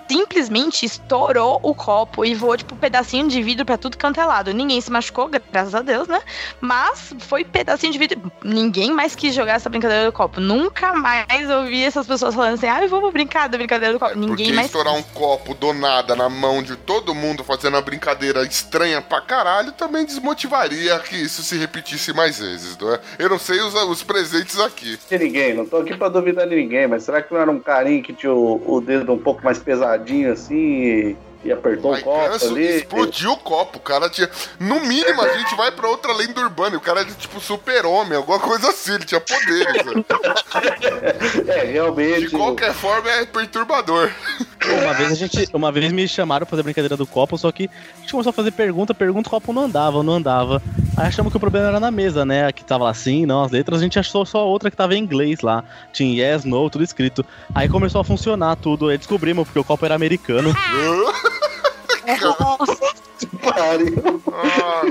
simplesmente 0.06 0.84
estourou 0.84 1.58
o 1.62 1.74
copo 1.74 2.24
e 2.24 2.34
voou, 2.34 2.56
tipo, 2.56 2.74
um 2.74 2.78
pedacinho 2.78 3.28
de 3.28 3.42
vidro 3.42 3.64
pra 3.64 3.76
tudo 3.78 3.96
canto 3.96 4.20
é 4.20 4.24
lado. 4.24 4.52
Ninguém 4.52 4.67
se 4.80 4.90
machucou 4.90 5.28
graças 5.28 5.74
a 5.74 5.82
Deus, 5.82 6.06
né? 6.06 6.20
Mas 6.60 7.14
foi 7.20 7.44
pedacinho 7.44 7.92
de 7.92 7.98
vidro. 7.98 8.32
Ninguém 8.44 8.92
mais 8.92 9.14
quis 9.14 9.34
jogar 9.34 9.54
essa 9.54 9.68
brincadeira 9.68 10.06
do 10.06 10.12
copo. 10.12 10.40
Nunca 10.40 10.94
mais 10.94 11.48
ouvi 11.50 11.82
essas 11.84 12.06
pessoas 12.06 12.34
falando 12.34 12.54
assim, 12.54 12.66
ah, 12.66 12.86
vamos 12.86 13.12
brincar 13.12 13.48
da 13.48 13.56
brincadeira 13.56 13.94
do 13.94 14.00
copo. 14.00 14.12
Porque 14.12 14.26
Ninguém 14.26 14.52
mais. 14.52 14.66
estourar 14.66 14.94
um 14.94 15.02
copo 15.02 15.54
do 15.54 15.72
nada 15.72 16.14
na 16.14 16.28
mão 16.28 16.62
de 16.62 16.76
todo 16.76 17.14
mundo 17.14 17.42
fazendo 17.42 17.74
uma 17.74 17.82
brincadeira 17.82 18.42
estranha 18.44 19.00
pra 19.00 19.20
caralho 19.20 19.72
também 19.72 20.04
desmotivaria 20.04 20.98
que 21.00 21.16
isso 21.16 21.42
se 21.42 21.56
repetisse 21.56 22.12
mais 22.12 22.38
vezes, 22.38 22.76
não 22.76 22.94
é? 22.94 23.00
Eu 23.18 23.28
não 23.28 23.38
sei 23.38 23.60
os, 23.60 23.74
os 23.74 24.02
presentes 24.02 24.58
aqui. 24.60 24.98
De 25.08 25.18
ninguém, 25.18 25.54
não 25.54 25.66
tô 25.66 25.78
aqui 25.78 25.96
pra 25.96 26.08
duvidar 26.08 26.48
de 26.48 26.56
ninguém, 26.56 26.86
mas 26.86 27.04
será 27.04 27.22
que 27.22 27.32
não 27.32 27.40
era 27.40 27.50
um 27.50 27.60
carinha 27.60 28.02
que 28.02 28.12
tinha 28.12 28.32
o, 28.32 28.62
o 28.66 28.80
dedo 28.80 29.12
um 29.12 29.18
pouco 29.18 29.44
mais 29.44 29.58
pesadinho 29.58 30.32
assim 30.32 30.54
e, 30.54 31.16
e 31.48 31.52
apertou 31.52 31.90
Vai 31.92 32.00
o 32.00 32.04
copo 32.04 32.44
ali? 32.46 32.76
explodiu 32.76 33.32
o 33.32 33.36
copo. 33.36 33.78
O 33.78 33.80
cara 33.80 34.08
tinha. 34.08 34.28
No 34.60 34.80
mínimo, 34.80 35.20
a 35.22 35.36
gente 35.36 35.54
vai 35.56 35.70
pra 35.72 35.88
outra 35.88 36.12
lenda 36.12 36.40
urbana. 36.40 36.74
e 36.74 36.78
O 36.78 36.80
cara 36.80 37.00
é 37.02 37.04
tipo 37.04 37.40
super-homem, 37.40 38.16
alguma 38.16 38.38
coisa 38.38 38.68
assim. 38.70 38.94
Ele 38.94 39.04
tinha 39.04 39.20
poderes. 39.20 39.84
né? 39.84 40.04
É, 41.48 41.64
realmente. 41.64 42.20
De 42.20 42.30
qualquer 42.30 42.72
forma, 42.72 43.08
é 43.10 43.24
perturbador. 43.26 44.10
Uma 44.82 44.92
vez 44.94 45.12
a 45.12 45.14
gente. 45.14 45.48
Uma 45.52 45.72
vez 45.72 45.92
me 45.92 46.06
chamaram 46.06 46.44
pra 46.46 46.50
fazer 46.50 46.62
brincadeira 46.62 46.96
do 46.96 47.06
copo, 47.06 47.36
só 47.38 47.50
que 47.50 47.70
a 47.96 48.00
gente 48.00 48.10
começou 48.12 48.30
a 48.30 48.32
fazer 48.32 48.50
pergunta, 48.52 48.94
pergunta, 48.94 49.28
o 49.28 49.30
copo 49.30 49.52
não 49.52 49.64
andava, 49.64 50.02
não 50.02 50.14
andava. 50.14 50.62
Aí 50.98 51.06
achamos 51.06 51.32
que 51.32 51.36
o 51.36 51.40
problema 51.40 51.68
era 51.68 51.78
na 51.80 51.90
mesa, 51.90 52.24
né? 52.24 52.50
Que 52.50 52.64
tava 52.64 52.84
lá 52.84 52.90
assim, 52.90 53.24
não, 53.24 53.44
as 53.44 53.52
letras, 53.52 53.78
a 53.80 53.82
gente 53.82 53.98
achou 53.98 54.26
só 54.26 54.44
outra 54.46 54.68
que 54.70 54.76
tava 54.76 54.94
em 54.94 54.98
inglês 54.98 55.40
lá. 55.40 55.62
Tinha 55.92 56.32
yes, 56.32 56.44
no, 56.44 56.68
tudo 56.68 56.82
escrito. 56.82 57.24
Aí 57.54 57.68
começou 57.68 58.00
a 58.00 58.04
funcionar 58.04 58.56
tudo, 58.56 58.88
aí 58.88 58.98
descobrimos, 58.98 59.46
porque 59.46 59.58
o 59.60 59.64
copo 59.64 59.84
era 59.84 59.94
americano. 59.94 60.52
Pariu. 63.42 64.18
Ah. 64.32 64.82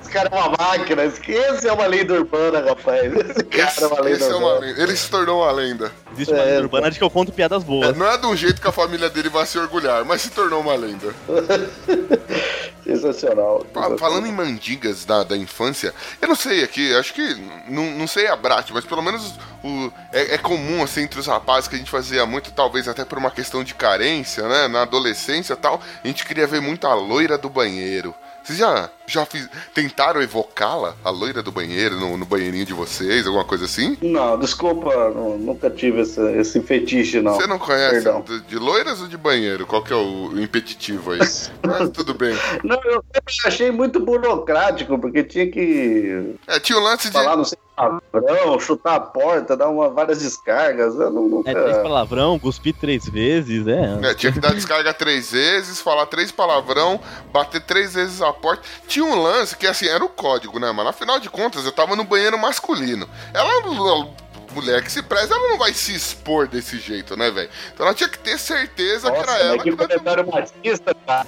Esse 0.00 0.10
cara 0.10 0.28
é 0.30 0.34
uma 0.36 0.56
máquina. 0.56 1.04
Esse 1.04 1.68
é 1.68 1.72
uma 1.72 1.86
lenda 1.86 2.14
urbana, 2.14 2.60
rapaz. 2.60 3.12
Esse 3.12 3.44
cara 3.44 3.72
é 3.80 3.86
uma 3.86 3.94
Esse, 3.94 4.02
lenda 4.02 4.10
esse 4.16 4.30
é 4.30 4.34
uma 4.36 4.46
urbana. 4.54 4.66
lenda. 4.66 4.82
Ele 4.82 4.96
se 4.96 5.10
tornou 5.10 5.42
uma 5.42 5.52
lenda. 5.52 5.92
Existe 6.12 6.32
uma 6.32 6.42
É, 6.42 6.44
lenda 6.46 6.60
urbana 6.62 6.90
de 6.90 6.98
que 6.98 7.04
eu 7.04 7.10
conto 7.10 7.32
piadas 7.32 7.62
É, 7.62 7.66
boas. 7.66 7.96
não 7.96 8.06
é 8.06 8.26
um 8.26 8.36
jeito 8.36 8.60
que 8.60 8.68
a 8.68 8.72
família 8.72 9.10
dele 9.10 9.28
vai 9.28 9.44
se 9.46 9.58
orgulhar, 9.58 10.04
mas 10.04 10.22
se 10.22 10.30
tornou 10.30 10.60
uma 10.60 10.74
lenda. 10.76 11.12
Sensacional. 12.84 13.60
Fa- 13.72 13.80
sensacional. 13.82 13.98
Falando 13.98 14.26
em 14.26 14.32
mandigas 14.32 15.04
da, 15.04 15.22
da 15.24 15.36
infância, 15.36 15.94
eu 16.20 16.28
não 16.28 16.34
sei 16.36 16.62
aqui, 16.62 16.94
acho 16.94 17.14
que. 17.14 17.34
Não, 17.68 17.90
não 17.92 18.06
sei 18.06 18.26
a 18.26 18.36
Brat, 18.36 18.70
mas 18.72 18.84
pelo 18.84 19.02
menos 19.02 19.34
o, 19.62 19.90
é, 20.12 20.34
é 20.34 20.38
comum, 20.38 20.82
assim, 20.82 21.02
entre 21.02 21.18
os 21.18 21.26
rapazes 21.26 21.68
que 21.68 21.74
a 21.74 21.78
gente 21.78 21.90
fazia 21.90 22.24
muito, 22.26 22.52
talvez 22.52 22.86
até 22.86 23.04
por 23.04 23.18
uma 23.18 23.30
questão 23.30 23.64
de 23.64 23.74
carência, 23.74 24.46
né? 24.46 24.68
Na 24.68 24.82
adolescência 24.82 25.54
e 25.54 25.56
tal, 25.56 25.80
a 26.02 26.06
gente 26.06 26.24
queria 26.26 26.46
ver 26.46 26.60
muito 26.60 26.86
a 26.86 26.94
loira 26.94 27.38
do 27.38 27.48
banheiro. 27.48 28.14
Vocês 28.44 28.58
já, 28.58 28.90
já 29.06 29.24
fiz- 29.24 29.48
tentaram 29.72 30.20
evocá-la, 30.20 30.94
a 31.02 31.08
loira 31.10 31.42
do 31.42 31.50
banheiro, 31.50 31.98
no, 31.98 32.16
no 32.18 32.26
banheirinho 32.26 32.66
de 32.66 32.74
vocês, 32.74 33.26
alguma 33.26 33.44
coisa 33.44 33.64
assim? 33.64 33.96
Não, 34.02 34.38
desculpa, 34.38 34.94
não- 35.10 35.38
nunca 35.38 35.70
tive 35.70 36.02
esse, 36.02 36.20
esse 36.38 36.60
fetiche, 36.60 37.20
não. 37.22 37.34
Você 37.34 37.46
não 37.46 37.58
conhece 37.58 38.06
de, 38.22 38.40
de 38.42 38.56
loiras 38.58 39.00
ou 39.00 39.08
de 39.08 39.16
banheiro? 39.16 39.66
Qual 39.66 39.82
que 39.82 39.92
é 39.92 39.96
o, 39.96 40.38
impeditivo 40.38 41.12
aí? 41.12 41.18
Mas 41.64 41.90
tudo 41.90 42.12
bem. 42.12 42.36
Não, 42.62 42.76
eu 42.84 43.02
sempre 43.14 43.34
achei 43.46 43.70
muito 43.70 43.98
burocrático, 44.00 44.98
porque 44.98 45.24
tinha 45.24 45.50
que 45.50 46.34
É, 46.46 46.60
tinha 46.60 46.78
o 46.78 46.82
lance 46.82 47.06
de. 47.08 47.12
falar, 47.14 47.36
não 47.36 47.44
sei, 47.44 47.58
palavrão, 47.76 48.60
chutar 48.60 48.94
a 48.94 49.00
porta, 49.00 49.56
dar 49.56 49.68
uma, 49.68 49.88
várias 49.88 50.20
descargas. 50.20 50.94
Eu 50.94 51.10
não, 51.10 51.28
nunca... 51.28 51.50
É 51.50 51.54
três 51.54 51.78
palavrão, 51.78 52.38
cuspir 52.38 52.74
três 52.74 53.04
vezes, 53.08 53.66
é. 53.66 54.10
É, 54.10 54.14
tinha 54.14 54.32
que 54.32 54.40
dar 54.40 54.54
descarga 54.54 54.92
três 54.94 55.32
vezes, 55.32 55.80
falar 55.80 56.06
três 56.06 56.30
palavrão, 56.30 57.00
bater 57.32 57.60
três 57.60 57.94
vezes 57.94 58.22
a 58.22 58.32
porta. 58.32 58.62
Tinha 58.86 59.04
um 59.04 59.20
lance 59.20 59.56
que, 59.56 59.66
assim, 59.66 59.86
era 59.86 60.04
o 60.04 60.08
código, 60.08 60.58
né, 60.58 60.70
mano? 60.72 60.88
Afinal 60.88 61.18
de 61.18 61.28
contas, 61.28 61.64
eu 61.64 61.72
tava 61.72 61.96
no 61.96 62.04
banheiro 62.04 62.38
masculino. 62.38 63.08
Ela, 63.32 63.52
ela- 63.52 64.23
mulher 64.54 64.82
que 64.82 64.90
se 64.90 65.02
preza, 65.02 65.34
ela 65.34 65.48
não 65.50 65.58
vai 65.58 65.72
se 65.72 65.94
expor 65.94 66.46
desse 66.46 66.78
jeito, 66.78 67.16
né, 67.16 67.30
velho? 67.30 67.50
Então 67.72 67.86
ela 67.86 67.94
tinha 67.94 68.08
que 68.08 68.18
ter 68.18 68.38
certeza 68.38 69.10
que 69.10 69.18
Nossa, 69.18 69.30
era 69.30 69.44
ela 69.44 69.62
que 69.62 69.70
que... 69.70 69.76
comentário 69.76 70.26
machista, 70.26 70.94
cara. 71.06 71.26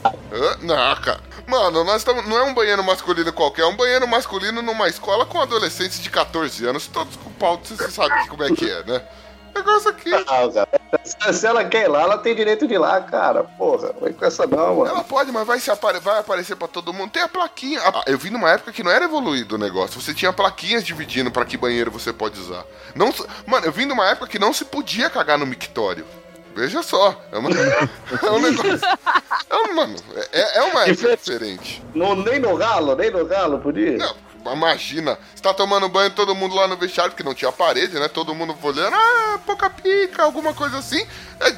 Não, 0.63 0.97
cara. 0.97 1.21
Mano, 1.47 1.85
nós 1.85 1.99
estamos. 1.99 2.27
Não 2.27 2.39
é 2.39 2.43
um 2.43 2.55
banheiro 2.55 2.83
masculino 2.83 3.33
qualquer, 3.33 3.63
é 3.63 3.67
um 3.67 3.77
banheiro 3.77 4.07
masculino 4.09 4.63
numa 4.63 4.89
escola 4.89 5.27
com 5.27 5.41
adolescentes 5.41 6.03
de 6.03 6.11
14 6.11 6.67
anos, 6.67 6.87
todos 6.87 7.17
com 7.17 7.31
pau, 7.33 7.61
você 7.63 7.91
sabe 7.91 8.29
como 8.29 8.43
é 8.43 8.49
que 8.51 8.69
é, 8.69 8.83
né? 8.85 9.03
Negócio 9.57 9.91
aqui. 9.91 10.11
Não, 10.11 10.53
cara. 10.53 10.69
Se- 11.33 11.47
ela 11.47 11.65
quer 11.65 11.85
ir 11.85 11.89
lá, 11.89 12.03
ela 12.03 12.19
tem 12.19 12.35
direito 12.35 12.67
de 12.67 12.75
ir 12.75 12.79
lá, 12.79 13.01
cara. 13.01 13.45
Porra, 13.45 13.93
vai 14.01 14.13
com 14.13 14.25
essa 14.25 14.47
não, 14.47 14.77
mano. 14.77 14.91
Ela 14.91 15.05
pode, 15.05 15.33
mas 15.33 15.47
vai, 15.47 15.59
se 15.59 15.71
apare... 15.71 15.99
vai 16.01 16.21
aparecer 16.21 16.57
pra 16.57 16.69
todo 16.69 16.93
mundo. 16.93 17.11
Tem 17.11 17.23
a 17.23 17.29
plaquinha. 17.29 17.81
Ah, 17.83 18.03
eu 18.07 18.19
vi 18.19 18.31
numa 18.31 18.51
época 18.51 18.73
que 18.73 18.83
não 18.83 18.91
era 18.91 19.05
evoluído 19.05 19.55
o 19.55 19.59
negócio. 19.59 20.01
Você 20.01 20.13
tinha 20.13 20.33
plaquinhas 20.33 20.85
dividindo 20.85 21.31
pra 21.31 21.45
que 21.45 21.57
banheiro 21.57 21.91
você 21.91 22.13
pode 22.13 22.39
usar. 22.39 22.65
Não... 22.95 23.13
Mano, 23.47 23.67
eu 23.67 23.73
vim 23.73 23.87
numa 23.87 24.07
época 24.09 24.27
que 24.27 24.39
não 24.39 24.53
se 24.53 24.65
podia 24.65 25.09
cagar 25.09 25.39
no 25.39 25.47
mictório. 25.47 26.07
Veja 26.55 26.83
só. 26.83 27.21
É, 27.33 27.39
uma... 27.39 27.51
é 27.53 28.31
um 28.31 28.41
negócio. 28.41 28.81
É 29.51 29.73
mano, 29.75 29.97
é, 30.33 30.59
é 30.59 30.63
uma 30.63 30.87
época 30.87 31.17
diferente. 31.17 31.83
No, 31.95 32.15
nem 32.15 32.39
no 32.41 32.57
galo, 32.57 32.97
nem 32.97 33.11
no 33.11 33.25
galo, 33.27 33.59
podia? 33.59 33.99
Não, 33.99 34.15
imagina, 34.53 35.19
você 35.35 35.43
tá 35.43 35.55
tomando 35.55 35.89
banho 35.89 36.11
todo 36.11 36.35
mundo 36.35 36.55
lá 36.55 36.67
no 36.67 36.77
vestiário, 36.77 37.13
porque 37.13 37.23
não 37.23 37.35
tinha 37.35 37.53
parede, 37.53 37.99
né? 37.99 38.09
Todo 38.09 38.35
mundo 38.35 38.57
olhando, 38.63 38.95
ah, 38.95 39.41
pouca 39.45 39.71
pica, 39.71 40.23
alguma 40.23 40.53
coisa 40.55 40.79
assim. 40.79 41.07
É, 41.41 41.55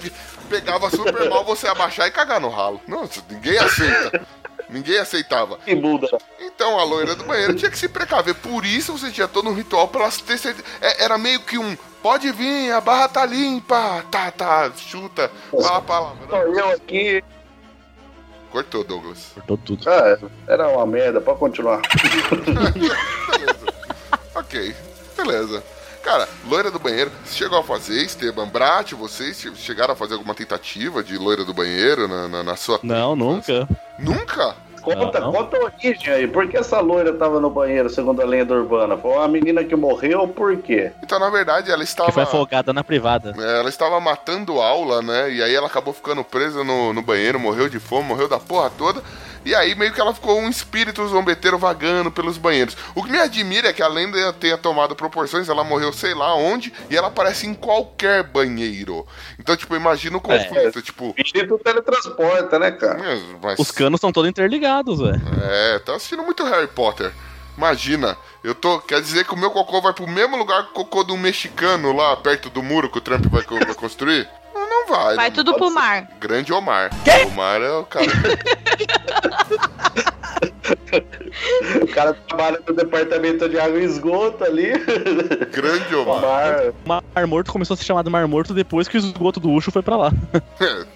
pegava 0.49 0.91
super 0.91 1.29
mal 1.29 1.45
você 1.45 1.67
abaixar 1.69 2.07
e 2.07 2.11
cagar 2.11 2.41
no 2.41 2.49
ralo. 2.49 2.81
Nossa, 2.87 3.23
ninguém 3.29 3.59
aceita. 3.59 4.27
Ninguém 4.69 4.99
aceitava. 4.99 5.59
Que 5.59 5.75
muda. 5.75 6.09
Então 6.41 6.79
a 6.79 6.85
loira 6.85 7.15
do 7.15 7.25
banheiro 7.25 7.55
tinha 7.55 7.71
que 7.71 7.79
se 7.79 7.89
precaver. 7.89 8.35
Por 8.35 8.65
isso 8.65 8.93
você 8.93 9.11
tinha 9.11 9.27
todo 9.27 9.49
um 9.49 9.55
ritual 9.55 9.89
pra 9.89 10.11
ter 10.11 10.39
certeza. 10.39 10.65
É, 10.81 11.05
era 11.05 11.17
meio 11.17 11.41
que 11.41 11.59
um. 11.59 11.77
Pode 12.03 12.31
vir, 12.33 12.71
a 12.73 12.81
barra 12.81 13.09
tá 13.09 13.27
limpa. 13.27 14.05
Tá, 14.11 14.31
tá, 14.31 14.71
chuta. 14.77 15.31
Fala 15.51 15.79
a 15.79 15.83
palavra. 15.83 16.27
Só 16.29 16.37
eu 16.43 16.71
aqui. 16.71 17.25
Cortou, 18.51 18.83
Douglas. 18.85 19.33
Cortou 19.35 19.57
tudo. 19.59 19.89
Ah, 19.89 20.19
era 20.49 20.69
uma 20.69 20.87
merda, 20.87 21.21
pode 21.21 21.39
continuar. 21.39 21.81
Ok, 24.35 24.75
beleza. 25.17 25.63
Cara, 26.03 26.29
loira 26.49 26.71
do 26.71 26.79
banheiro, 26.79 27.11
você 27.25 27.35
chegou 27.37 27.59
a 27.59 27.63
fazer, 27.65 28.03
Esteban 28.03 28.49
Brat, 28.49 28.93
vocês 28.95 29.39
che- 29.41 29.55
chegaram 29.57 29.93
a 29.93 29.97
fazer 29.97 30.15
alguma 30.15 30.35
tentativa 30.35 31.03
de 31.03 31.19
loira 31.19 31.45
do 31.45 31.53
banheiro 31.53 32.07
na, 32.09 32.29
na, 32.29 32.43
na 32.43 32.57
sua. 32.57 32.79
Não, 32.83 33.15
nunca. 33.17 33.69
Nunca? 33.99 34.55
Conta, 34.97 35.21
Não. 35.21 35.33
conta 35.33 35.57
a 35.57 35.65
origem 35.65 36.13
aí. 36.13 36.27
Por 36.27 36.49
que 36.49 36.57
essa 36.57 36.81
loira 36.81 37.13
tava 37.13 37.41
no 37.41 37.51
banheiro, 37.51 37.89
segundo 37.91 38.21
a 38.23 38.25
lenda 38.25 38.55
urbana? 38.55 38.97
Foi 38.97 39.13
uma 39.13 39.29
menina 39.29 39.63
que 39.65 39.75
morreu, 39.77 40.27
por 40.29 40.57
quê? 40.59 40.93
Então, 41.03 41.19
na 41.19 41.31
verdade, 41.31 41.71
ela 41.71 41.85
Que 41.85 41.93
foi 41.95 42.07
estava. 42.07 42.23
afogada 42.23 42.73
na 42.73 42.83
privada. 42.85 43.35
Ela 43.39 43.69
estava 43.69 44.01
matando 44.01 44.61
aula, 44.61 45.03
né? 45.03 45.31
E 45.31 45.43
aí 45.43 45.55
ela 45.55 45.67
acabou 45.67 45.93
ficando 45.93 46.23
presa 46.25 46.63
no, 46.65 46.93
no 46.93 47.03
banheiro, 47.03 47.39
morreu 47.39 47.69
de 47.69 47.79
fome, 47.79 48.09
morreu 48.09 48.29
da 48.29 48.39
porra 48.39 48.71
toda. 48.77 49.03
E 49.49 49.55
aí 49.55 49.75
meio 49.75 49.95
que 49.95 50.01
ela 50.01 50.13
ficou 50.13 50.39
um 50.39 50.51
espírito 50.51 51.09
zombeteiro 51.09 51.57
vagando 51.57 52.11
pelos 52.11 52.37
banheiros. 52.37 52.77
O 52.95 53.03
que 53.03 53.11
me 53.11 53.19
admira 53.19 53.69
é 53.69 53.73
que 53.73 53.83
a 53.83 53.89
lenda 53.89 54.31
tenha 54.35 54.59
tomado 54.59 54.95
proporções, 54.95 55.49
ela 55.49 55.65
morreu 55.65 55.91
sei 55.91 56.13
lá 56.13 56.35
onde, 56.35 56.71
e 56.91 56.95
ela 56.95 57.09
aparece 57.09 57.47
em 57.47 57.55
qualquer 57.55 58.23
banheiro. 58.25 59.07
Então, 59.39 59.57
tipo, 59.57 59.75
imagina 59.75 60.19
o 60.19 60.21
conflito, 60.21 60.83
tipo... 60.83 61.15
O 61.17 61.21
espírito 61.23 61.59
teletransporta, 61.65 62.59
né, 62.59 62.73
cara? 62.73 63.01
é, 63.03 63.21
Mas, 63.43 63.59
Os 63.59 63.71
canos 63.71 63.97
estão 63.97 64.13
todos 64.13 64.29
interligados, 64.29 64.99
velho. 65.01 65.21
é, 65.43 65.79
tá 65.79 65.95
assistindo 65.97 66.23
muito 66.23 66.45
Harry 66.45 66.67
Potter. 66.69 67.11
Imagina, 67.57 68.17
eu 68.45 68.55
tô. 68.55 68.79
Quer 68.81 69.01
dizer 69.01 69.25
que 69.25 69.33
o 69.35 69.37
meu 69.37 69.51
cocô 69.51 69.81
vai 69.81 69.93
pro 69.95 70.07
mesmo 70.07 70.37
lugar 70.37 70.63
que 70.65 70.71
o 70.71 70.75
cocô 70.75 71.03
do 71.03 71.17
mexicano 71.17 71.93
lá 71.93 72.15
perto 72.19 72.49
do 72.51 72.63
muro 72.63 72.89
que 72.91 72.99
o 72.99 73.01
Trump 73.01 73.25
vai, 73.27 73.43
vai 73.43 73.75
construir? 73.75 74.29
Não, 74.55 74.69
não 74.69 74.87
vai. 74.87 75.17
Vai 75.17 75.29
não- 75.29 75.35
tudo 75.35 75.55
pro 75.55 75.69
mar. 75.71 76.07
Grande 76.21 76.53
Omar. 76.53 76.91
Omar 77.27 77.61
é 77.61 77.73
o 77.73 77.85
cara. 77.85 78.07
O 81.83 81.87
cara 81.89 82.15
trabalha 82.15 82.61
no 82.67 82.75
departamento 82.75 83.49
de 83.49 83.59
água 83.59 83.79
e 83.81 83.85
esgoto 83.85 84.45
ali. 84.45 84.73
Grande 85.53 85.95
Omar. 85.95 86.21
Mar. 86.23 86.63
O 86.85 86.89
Mar 87.15 87.27
Morto 87.27 87.53
começou 87.53 87.75
a 87.75 87.77
ser 87.77 87.85
chamado 87.85 88.11
Mar 88.11 88.27
Morto 88.29 88.53
depois 88.55 88.87
que 88.89 88.97
o 88.97 89.01
esgoto 89.01 89.41
do 89.41 89.51
Ucho 89.51 89.71
foi 89.71 89.83
pra 89.83 89.97
lá. 89.97 90.13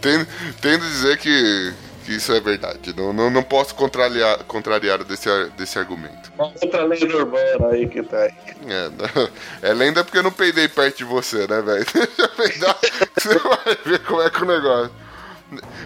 Tendo, 0.00 0.26
tendo 0.60 0.84
a 0.84 0.88
dizer 0.88 1.18
que, 1.18 1.74
que 2.04 2.12
isso 2.16 2.32
é 2.32 2.40
verdade. 2.40 2.94
Não, 2.96 3.12
não, 3.12 3.30
não 3.30 3.42
posso 3.42 3.74
contrariar, 3.74 4.38
contrariar 4.44 5.02
desse, 5.04 5.28
desse 5.56 5.78
argumento. 5.78 6.30
Outra 6.38 6.84
lenda 6.84 7.16
urbana 7.16 7.68
aí 7.72 7.88
que 7.88 8.02
tá 8.02 8.18
aí. 8.18 8.32
É, 8.68 8.88
não- 8.90 9.28
é 9.62 9.72
lenda 9.72 10.04
porque 10.04 10.18
eu 10.18 10.22
não 10.22 10.30
peidei 10.32 10.68
perto 10.68 10.98
de 10.98 11.04
você, 11.04 11.46
né, 11.46 11.60
velho? 11.62 11.84
Deixa 11.92 12.22
eu 12.22 12.28
peidar, 12.28 12.76
você 13.16 13.38
vai 13.38 13.78
ver 13.84 13.98
como 14.00 14.22
é 14.22 14.30
que 14.30 14.42
o 14.42 14.46
negócio. 14.46 14.90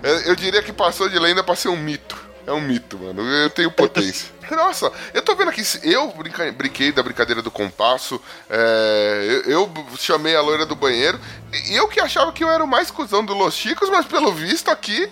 É, 0.02 0.30
Eu 0.30 0.37
diria 0.37 0.62
que 0.62 0.72
passou 0.72 1.09
de 1.09 1.18
lenda 1.18 1.42
pra 1.42 1.54
ser 1.54 1.68
um 1.68 1.76
mito. 1.76 2.16
É 2.46 2.53
um 2.53 2.61
mito, 2.61 2.98
mano. 2.98 3.22
Eu 3.22 3.50
tenho 3.50 3.70
potência. 3.70 4.29
Nossa, 4.50 4.90
eu 5.14 5.22
tô 5.22 5.37
vendo 5.37 5.48
aqui, 5.50 5.62
eu 5.85 6.09
brinca- 6.12 6.50
brinquei 6.50 6.90
da 6.90 7.02
brincadeira 7.02 7.40
do 7.40 7.50
compasso, 7.52 8.21
é, 8.48 9.42
eu, 9.46 9.52
eu 9.52 9.73
chamei 9.96 10.35
a 10.35 10.40
loira 10.40 10.67
do 10.67 10.75
banheiro, 10.75 11.21
e 11.52 11.77
eu 11.77 11.87
que 11.87 12.00
achava 12.00 12.33
que 12.33 12.42
eu 12.42 12.50
era 12.50 12.65
o 12.65 12.67
mais 12.67 12.90
cuzão 12.90 13.25
do 13.25 13.33
Los 13.33 13.54
Chicos, 13.54 13.88
mas 13.90 14.06
pelo 14.06 14.33
visto 14.33 14.69
aqui, 14.69 15.08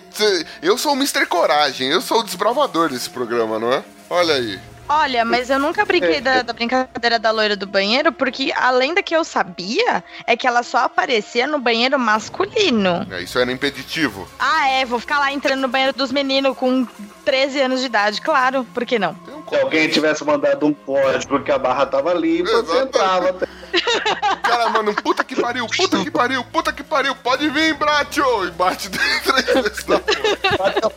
eu 0.61 0.77
sou 0.77 0.91
o 0.91 0.95
Mr. 0.95 1.25
Coragem, 1.25 1.87
eu 1.89 2.01
sou 2.01 2.19
o 2.19 2.23
desbravador 2.23 2.89
desse 2.89 3.09
programa, 3.09 3.57
não 3.57 3.71
é? 3.71 3.81
Olha 4.09 4.33
aí. 4.33 4.59
Olha, 4.91 5.23
mas 5.23 5.51
eu 5.51 5.59
nunca 5.59 5.85
brinquei 5.85 6.19
da, 6.19 6.41
da 6.41 6.51
brincadeira 6.51 7.19
da 7.19 7.29
loira 7.29 7.55
do 7.55 7.67
banheiro, 7.67 8.11
porque 8.11 8.51
além 8.55 8.95
da 8.95 9.03
que 9.03 9.15
eu 9.15 9.23
sabia, 9.23 10.03
é 10.25 10.35
que 10.35 10.47
ela 10.47 10.63
só 10.63 10.79
aparecia 10.79 11.45
no 11.45 11.59
banheiro 11.59 11.99
masculino. 11.99 13.05
É, 13.11 13.21
isso 13.21 13.37
era 13.37 13.51
impeditivo. 13.51 14.27
Ah, 14.39 14.67
é, 14.67 14.85
vou 14.85 14.99
ficar 14.99 15.19
lá 15.19 15.31
entrando 15.31 15.61
no 15.61 15.67
banheiro 15.67 15.95
dos 15.95 16.11
meninos 16.11 16.57
com 16.57 16.87
13 17.23 17.61
anos 17.61 17.79
de 17.81 17.85
idade, 17.85 18.19
claro, 18.19 18.65
por 18.73 18.83
que 18.83 18.97
não? 18.97 19.15
Se 19.47 19.55
alguém 19.57 19.87
tivesse 19.89 20.23
mandado 20.23 20.65
um 20.65 20.73
código 20.73 21.39
que 21.41 21.51
a 21.51 21.59
barra 21.59 21.85
tava 21.85 22.11
limpa, 22.13 22.49
você 22.49 22.57
Exatamente. 22.57 22.87
entrava. 22.87 23.47
cara, 24.43 24.69
mano, 24.69 24.93
puta 24.95 25.23
que 25.23 25.35
pariu, 25.35 25.65
puta 25.67 26.03
que 26.03 26.11
pariu, 26.11 26.43
puta 26.45 26.71
que 26.73 26.83
pariu, 26.83 27.15
pode 27.15 27.49
vir, 27.49 27.73
Bratio! 27.75 28.47
E 28.47 28.51
bate 28.51 28.89
três 28.91 29.45
vezes 29.45 29.85
na 29.85 29.99
porta. 29.99 30.91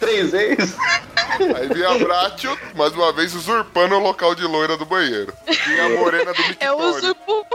Três 0.00 0.30
vezes. 0.32 0.74
Aí 1.56 1.68
vinha 1.72 1.90
a 1.90 1.98
Bratio, 1.98 2.58
mais 2.74 2.92
uma 2.92 3.12
vez 3.12 3.34
usurpando 3.34 3.94
o 3.94 4.00
local 4.00 4.34
de 4.34 4.42
loira 4.44 4.76
do 4.76 4.84
banheiro. 4.84 5.32
Vinha 5.66 5.86
a 5.86 5.88
morena 5.90 6.32
do 6.32 6.40
Eu 6.42 6.48
Mictório. 6.48 6.78
usurpo. 6.78 7.46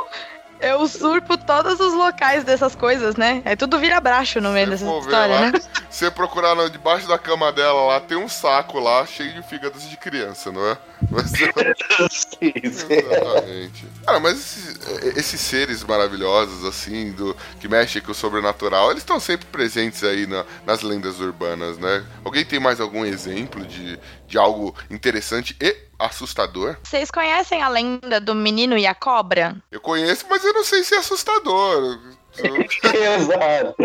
Eu 0.66 0.80
usurpo 0.82 1.38
todos 1.38 1.80
os 1.80 1.94
locais 1.94 2.44
dessas 2.44 2.76
coisas, 2.76 3.16
né? 3.16 3.42
É 3.46 3.56
tudo 3.56 3.78
vira 3.80 4.00
braço 4.02 4.42
no 4.42 4.50
meio 4.50 4.70
dessa 4.70 4.86
história, 4.86 5.36
lá. 5.36 5.52
né? 5.52 5.62
Você 5.90 6.10
procurar 6.12 6.56
no- 6.56 6.70
debaixo 6.70 7.08
da 7.08 7.18
cama 7.18 7.52
dela 7.54 7.86
lá, 7.86 8.00
tem 8.02 8.18
um 8.18 8.28
saco 8.28 8.80
lá 8.80 9.06
cheio 9.06 9.34
de 9.34 9.44
fígados 9.48 9.88
de 9.90 9.96
criança, 9.96 10.52
não 10.52 10.68
é? 10.68 10.78
Mas, 11.12 11.30
sim. 11.30 12.52
exatamente. 12.64 13.86
Cara, 14.06 14.20
mas 14.20 14.38
esses, 14.40 15.16
esses 15.18 15.40
seres 15.42 15.84
maravilhosos, 15.84 16.66
assim, 16.66 17.12
do 17.12 17.36
que 17.60 17.68
mexem 17.68 18.02
com 18.02 18.12
o 18.12 18.16
sobrenatural, 18.16 18.90
eles 18.92 19.04
estão 19.04 19.20
sempre 19.20 19.46
presentes 19.46 20.04
aí 20.04 20.26
na- 20.26 20.44
nas 20.66 20.82
lendas 20.82 21.20
urbanas, 21.20 21.78
né? 21.78 22.04
Alguém 22.24 22.44
tem 22.44 22.60
mais 22.60 22.80
algum 22.82 23.06
exemplo 23.06 23.66
de, 23.66 24.00
de 24.28 24.38
algo 24.38 24.76
interessante 24.90 25.56
e 25.62 25.76
assustador? 26.00 26.78
Vocês 26.84 27.10
conhecem 27.12 27.62
a 27.62 27.70
lenda 27.70 28.20
do 28.20 28.36
menino 28.36 28.78
e 28.78 28.86
a 28.88 28.94
cobra? 28.96 29.56
Eu 29.72 29.80
conheço, 29.82 30.26
mas 30.30 30.44
eu 30.44 30.54
não 30.54 30.64
sei 30.64 30.84
se 30.84 30.96
é 30.96 30.98
assustador. 31.00 32.00
Exato. 32.84 33.76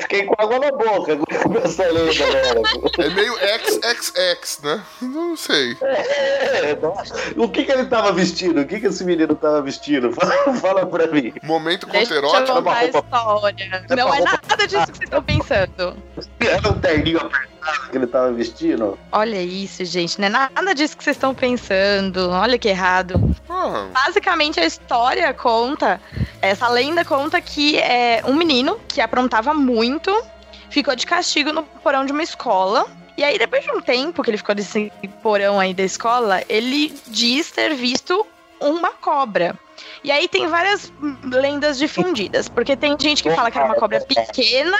Fiquei 0.00 0.24
com 0.24 0.34
água 0.38 0.58
na 0.58 0.70
boca 0.72 1.16
com 1.18 1.58
essa 1.58 1.84
lenda. 1.86 2.62
É 2.98 3.08
meio 3.10 3.34
XXX, 3.34 4.60
né? 4.62 4.82
Não 5.02 5.36
sei. 5.36 5.76
É, 5.82 6.74
nossa. 6.76 7.14
O 7.36 7.46
que, 7.48 7.64
que 7.64 7.72
ele 7.72 7.84
tava 7.86 8.10
vestindo? 8.12 8.62
O 8.62 8.66
que, 8.66 8.80
que 8.80 8.86
esse 8.86 9.04
menino 9.04 9.34
tava 9.34 9.60
vestindo? 9.60 10.10
Fala, 10.16 10.54
fala 10.54 10.86
pra 10.86 11.06
mim. 11.08 11.32
Momento 11.42 11.86
Deixa 11.88 12.14
eu 12.14 12.22
conterótico. 12.22 12.54
contar 12.54 12.70
a 12.70 12.80
roupa- 12.80 12.84
história. 13.10 13.84
É 13.90 13.96
Não 13.96 14.14
é 14.14 14.18
roupa- 14.18 14.40
nada 14.48 14.66
disso 14.66 14.86
que 14.86 14.96
vocês 14.96 15.00
estão 15.02 15.22
pensando. 15.22 15.96
Era 16.40 16.68
um 16.70 16.80
terninho 16.80 17.18
apertado 17.18 17.50
que 17.90 17.96
ele 17.96 18.06
tava 18.06 18.32
vestindo? 18.32 18.98
Olha 19.12 19.40
isso, 19.40 19.84
gente. 19.84 20.20
Não 20.20 20.26
é 20.26 20.30
nada 20.30 20.74
disso 20.74 20.96
que 20.96 21.04
vocês 21.04 21.16
estão 21.16 21.34
pensando. 21.34 22.30
Olha 22.30 22.58
que 22.58 22.68
errado. 22.68 23.36
Ah, 23.48 23.88
Basicamente, 23.92 24.60
a 24.60 24.66
história 24.66 25.32
conta, 25.34 26.00
essa 26.40 26.68
lenda 26.68 27.04
conta 27.04 27.40
que 27.40 27.78
é 27.78 28.22
um 28.24 28.34
menino 28.34 28.78
que 28.88 29.00
aprontava 29.00 29.52
muito, 29.54 30.14
ficou 30.70 30.94
de 30.94 31.06
castigo 31.06 31.52
no 31.52 31.62
porão 31.62 32.04
de 32.04 32.12
uma 32.12 32.22
escola. 32.22 32.86
E 33.16 33.24
aí, 33.24 33.38
depois 33.38 33.62
de 33.62 33.70
um 33.70 33.80
tempo 33.80 34.22
que 34.22 34.30
ele 34.30 34.38
ficou 34.38 34.54
nesse 34.54 34.90
porão 35.22 35.60
aí 35.60 35.74
da 35.74 35.82
escola, 35.82 36.42
ele 36.48 36.94
diz 37.06 37.50
ter 37.50 37.74
visto 37.74 38.26
uma 38.60 38.90
cobra. 38.90 39.58
E 40.04 40.10
aí 40.10 40.28
tem 40.28 40.46
várias 40.46 40.92
lendas 41.24 41.78
difundidas, 41.78 42.48
porque 42.48 42.76
tem 42.76 42.96
gente 42.98 43.22
que 43.22 43.30
fala 43.30 43.50
que 43.50 43.58
era 43.58 43.66
uma 43.66 43.74
cobra 43.74 44.00
pequena 44.00 44.76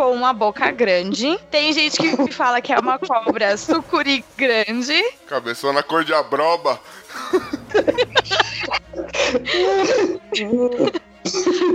com 0.00 0.12
uma 0.12 0.32
boca 0.32 0.70
grande. 0.70 1.38
Tem 1.50 1.74
gente 1.74 1.98
que 1.98 2.16
fala 2.32 2.62
que 2.62 2.72
é 2.72 2.78
uma 2.78 2.98
cobra 2.98 3.54
sucuri 3.58 4.24
grande. 4.34 4.98
cabeçona 5.26 5.82
cor 5.82 6.04
de 6.04 6.14
abroba. 6.14 6.80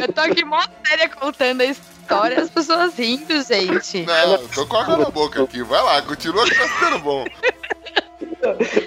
Eu 0.02 0.12
tô 0.12 0.22
aqui 0.22 0.44
mó 0.44 0.60
séria 0.88 1.08
contando 1.08 1.62
a 1.62 1.66
história, 1.66 2.42
as 2.42 2.50
pessoas 2.50 2.98
rindo, 2.98 3.44
gente. 3.44 4.02
Não, 4.08 4.32
eu 4.32 4.48
tô 4.48 4.66
com 4.66 4.78
água 4.78 4.98
na 4.98 5.10
boca 5.12 5.44
aqui. 5.44 5.62
Vai 5.62 5.84
lá, 5.84 6.02
continua 6.02 6.46
que 6.46 6.56
tá 6.56 6.68
ficando 6.68 7.00
bom. 7.00 7.26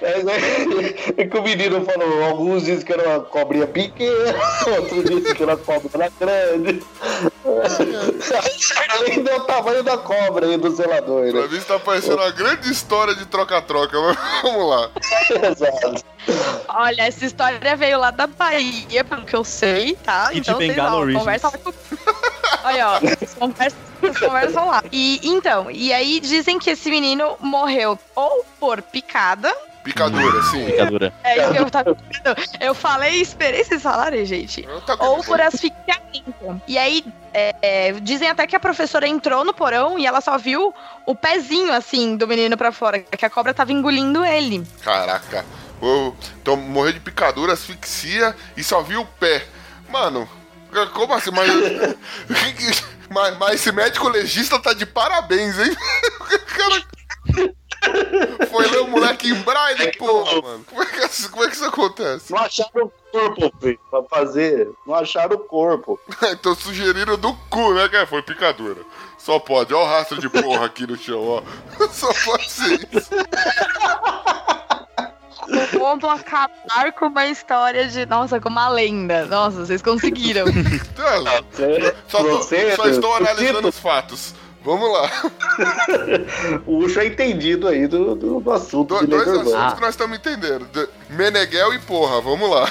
É, 0.03 0.20
é, 0.20 1.22
é 1.22 1.26
que 1.26 1.39
o 1.39 1.43
menino 1.43 1.84
falou, 1.84 2.24
alguns 2.24 2.64
dizem 2.64 2.84
que 2.84 2.93
era 2.93 3.09
uma 3.09 3.20
cobrinha 3.20 3.66
pequena, 3.68 4.34
outros 4.78 5.05
dizem 5.05 5.34
que 5.34 5.43
era 5.45 5.55
uma 5.55 5.64
cobra 5.64 6.12
grande. 6.18 6.82
Além 8.90 9.22
do 9.22 9.40
tamanho 9.40 9.82
da 9.82 9.98
cobra 9.98 10.46
aí 10.46 10.56
do 10.56 10.70
zelador, 10.70 11.30
Pra 11.30 11.40
né? 11.42 11.48
mim 11.48 11.61
tá 11.61 11.78
parecendo 11.78 12.16
uma 12.16 12.30
grande 12.30 12.70
história 12.70 13.14
de 13.14 13.26
troca-troca, 13.26 13.98
mas 14.00 14.16
vamos 14.42 14.68
lá. 14.68 14.90
Exato. 15.50 16.04
Olha, 16.68 17.02
essa 17.02 17.24
história 17.24 17.76
veio 17.76 17.98
lá 17.98 18.11
da 18.11 18.26
Bahia, 18.26 19.04
pelo 19.04 19.24
que 19.24 19.34
eu 19.34 19.44
sei, 19.44 19.96
tá? 19.96 20.28
Kit 20.28 20.40
então 20.40 20.56
vocês, 20.56 20.70
Bengala 20.70 20.96
ó, 20.96 21.00
Origins. 21.00 21.18
conversa 21.20 21.48
lá 21.48 21.59
com... 21.59 21.72
Olha, 22.64 22.88
ó, 22.88 23.00
vocês 23.00 24.18
conversam 24.18 24.66
lá. 24.68 24.82
E, 24.92 25.20
então, 25.22 25.70
e 25.70 25.92
aí 25.92 26.20
dizem 26.20 26.59
que 26.59 26.70
esse 26.70 26.90
menino 26.90 27.36
morreu 27.40 27.98
ou 28.14 28.44
por 28.61 28.82
picada, 28.82 29.54
Picadura, 29.89 30.43
sim. 30.43 30.66
Picadura. 30.66 31.12
é 31.24 31.39
isso 31.39 31.53
que 31.53 31.59
eu 31.59 31.70
tava 31.70 31.95
dizendo. 31.95 32.36
Eu 32.61 32.74
falei 32.74 33.14
e 33.14 33.22
esperei 33.22 33.64
vocês 33.64 33.82
falarem, 33.82 34.24
gente. 34.26 34.68
Ou 34.99 35.24
por 35.24 35.41
asfixiamento. 35.41 36.62
E 36.66 36.76
aí, 36.76 37.03
é, 37.32 37.55
é, 37.62 37.93
dizem 37.93 38.28
até 38.28 38.47
que 38.47 38.55
a 38.55 38.61
professora 38.61 39.09
entrou 39.09 39.47
no 39.47 39.55
porão 39.55 39.99
e 39.99 40.07
ela 40.07 40.20
só 40.20 40.36
viu 40.36 40.74
o 41.07 41.14
pezinho, 41.14 41.72
assim, 41.72 42.16
do 42.16 42.28
menino 42.28 42.55
pra 42.57 42.70
fora, 42.70 42.99
que 43.01 43.24
a 43.24 43.30
cobra 43.30 43.55
tava 43.55 43.72
engolindo 43.72 44.22
ele. 44.24 44.62
Caraca. 44.82 45.45
Então 46.43 46.55
morreu 46.57 46.93
de 46.93 47.01
picadura, 47.01 47.55
asfixia 47.55 48.36
e 48.57 48.62
só 48.62 48.82
viu 48.82 49.01
o 49.01 49.07
pé. 49.07 49.47
Mano, 49.89 50.28
como 50.93 51.14
assim? 51.14 51.30
Mas, 51.30 51.51
mas, 53.09 53.39
mas 53.39 53.55
esse 53.55 53.72
médico 53.72 54.09
legista 54.09 54.61
tá 54.61 54.74
de 54.74 54.84
parabéns, 54.84 55.59
hein? 55.59 55.74
Cara 56.47 57.55
foi 58.51 58.66
ler 58.68 58.81
o 58.81 58.89
moleque 58.89 59.29
em 59.31 59.35
braille, 59.35 59.93
porra, 59.97 60.43
mano. 60.43 60.64
Como 60.68 60.83
é, 60.83 60.87
que, 60.87 61.07
isso- 61.07 61.31
como 61.31 61.45
é 61.45 61.49
que 61.49 61.55
isso 61.55 61.64
acontece? 61.64 62.33
Não 62.33 62.39
acharam 62.39 62.87
o 62.87 62.93
corpo, 63.12 63.53
filho, 63.61 63.81
pra 63.91 64.03
fazer. 64.05 64.68
Não 64.87 64.95
acharam 64.95 65.37
o 65.37 65.41
corpo. 65.41 66.01
então 66.33 66.55
sugeriram 66.55 67.16
do 67.16 67.33
cu, 67.51 67.74
né, 67.74 67.89
cara? 67.89 68.07
Foi 68.07 68.22
picadura. 68.22 68.81
Só 69.16 69.39
pode. 69.39 69.72
Olha 69.74 69.85
o 69.85 69.89
rastro 69.89 70.20
de 70.20 70.29
porra 70.29 70.66
aqui 70.66 70.87
no 70.87 70.97
chão, 70.97 71.22
ó. 71.26 71.43
Só 71.93 72.12
pode 72.24 72.51
ser 72.51 72.89
isso. 72.93 73.11
Vamos 75.79 76.05
acabar 76.05 76.93
com 76.93 77.07
uma 77.07 77.26
história 77.26 77.89
de. 77.89 78.05
Nossa, 78.07 78.39
com 78.41 78.49
uma 78.49 78.68
lenda. 78.68 79.24
Nossa, 79.26 79.64
vocês 79.64 79.81
conseguiram. 79.81 80.47
Então, 80.49 81.24
Você, 81.51 81.95
Só, 82.09 82.22
tô- 82.22 82.43
só 82.43 82.89
estou 82.89 83.11
eu 83.11 83.16
analisando 83.16 83.57
sinto- 83.57 83.68
os 83.68 83.79
fatos. 83.79 84.35
Vamos 84.64 84.92
lá. 84.92 85.11
O 86.66 86.78
Ucho 86.78 87.00
é 87.00 87.06
entendido 87.06 87.66
aí 87.68 87.86
do, 87.86 88.14
do, 88.14 88.40
do 88.40 88.52
assunto 88.52 88.94
Do- 88.94 89.00
de 89.00 89.06
dois 89.06 89.22
assuntos 89.28 89.52
urbana. 89.52 89.74
que 89.74 89.80
nós 89.80 89.90
estamos 89.90 90.18
entendendo. 90.18 90.66
De- 90.72 90.88
Meneghel 91.11 91.74
e 91.74 91.78
porra, 91.80 92.20
vamos 92.20 92.48
lá. 92.50 92.70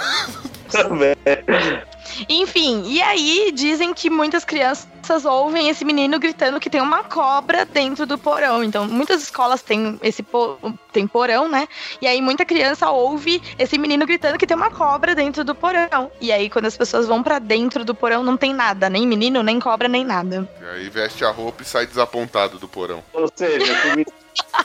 Enfim, 2.29 2.83
e 2.85 3.01
aí 3.01 3.51
dizem 3.53 3.93
que 3.93 4.09
muitas 4.09 4.43
crianças 4.45 4.88
ouvem 5.26 5.70
esse 5.70 5.84
menino 5.86 6.20
gritando 6.20 6.60
que 6.60 6.70
tem 6.70 6.82
uma 6.82 7.03
cobra 7.03 7.66
dentro 7.66 8.05
do 8.05 8.18
porão. 8.18 8.64
Então, 8.64 8.88
muitas 8.88 9.22
escolas 9.24 9.62
têm 9.62 9.99
esse 10.01 10.22
po- 10.24 10.58
tem 10.91 11.05
porão, 11.08 11.47
né? 11.47 11.68
E 12.01 12.08
aí 12.08 12.22
muita 12.22 12.43
criança 12.45 12.89
ouve 12.89 13.41
esse 13.58 13.78
menino 13.78 14.05
gritando 14.05 14.38
que 14.38 14.47
tem 14.47 14.55
uma 14.58 14.72
cobra 14.72 15.14
dentro 15.16 15.43
do 15.43 15.53
porão. 15.55 16.12
E 16.20 16.32
aí 16.32 16.49
quando 16.49 16.66
as 16.66 16.76
pessoas 16.78 17.08
vão 17.08 17.22
pra 17.24 17.39
dentro 17.39 17.86
do 17.86 17.93
porão 17.95 18.24
não 18.24 18.36
tem 18.38 18.53
nada, 18.53 18.89
nem 18.89 19.05
menino, 19.08 19.41
nem 19.43 19.60
cobra, 19.60 19.88
nem 19.88 20.03
nada. 20.03 20.47
E 20.62 20.66
aí 20.66 20.89
veste 20.89 21.24
a 21.24 21.32
roupa 21.32 21.62
e 21.62 21.66
sai 21.66 21.86
desapontado 21.86 22.58
do 22.60 22.68
porão. 22.68 23.03
Ou 23.14 23.30
seja, 23.34 23.74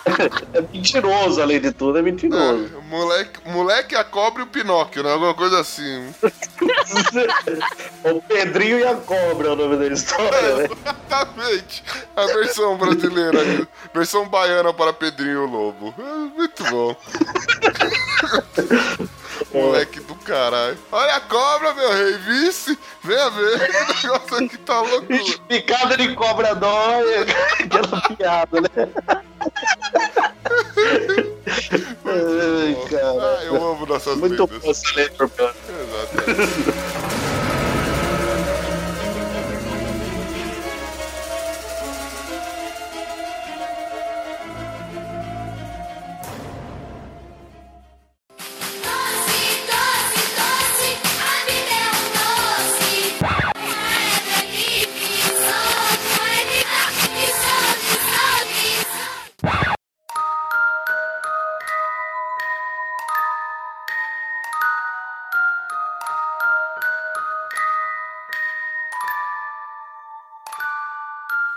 é 0.04 0.10
men- 0.10 0.30
é 0.54 0.60
mentiroso, 0.72 1.42
além 1.42 1.60
de 1.60 1.72
tudo, 1.72 1.98
é 1.98 2.02
mentiroso. 2.02 2.70
É, 2.76 2.80
moleque, 2.88 3.40
moleque, 3.48 3.94
a 3.96 4.04
cobra 4.04 4.42
e 4.42 4.44
o 4.44 4.48
Pinóquio, 4.48 5.02
né? 5.02 5.12
Alguma 5.12 5.34
coisa 5.34 5.60
assim. 5.60 6.14
o 8.04 8.20
Pedrinho 8.22 8.78
e 8.78 8.86
a 8.86 8.94
Cobra 8.96 9.48
é 9.48 9.52
o 9.52 9.56
nome 9.56 9.76
da 9.76 9.86
história, 9.86 10.56
né? 10.56 10.64
Exatamente. 10.64 11.84
A 12.16 12.26
versão 12.26 12.76
brasileira. 12.76 13.38
Versão 13.94 14.28
baiana 14.28 14.72
para 14.72 14.92
Pedrinho 14.92 15.32
e 15.32 15.36
o 15.36 15.46
Lobo. 15.46 15.94
É, 15.98 16.36
muito 16.36 16.64
bom. 16.64 16.96
Moleque 19.52 20.00
do 20.00 20.14
caralho. 20.16 20.78
Olha 20.90 21.16
a 21.16 21.20
cobra, 21.20 21.74
meu 21.74 21.92
rei. 21.92 22.12
Vice. 22.18 22.78
Venha 23.02 23.30
ver. 23.30 23.52
O 24.02 24.04
negócio 24.04 24.36
aqui 24.44 24.58
tá 24.58 24.80
loucura. 24.80 25.38
Picada 25.48 25.96
de 25.96 26.14
cobra 26.14 26.54
dói, 26.54 27.18
aquela 27.60 28.00
piada, 28.16 28.60
né? 28.60 28.68
cara. 32.90 33.38
Ah, 33.38 33.44
eu 33.44 33.56
amo 33.56 33.86
nossas 33.86 34.16
Muito 34.16 34.42
lendas. 34.44 34.62
bom 34.62 34.70
essa 34.70 34.82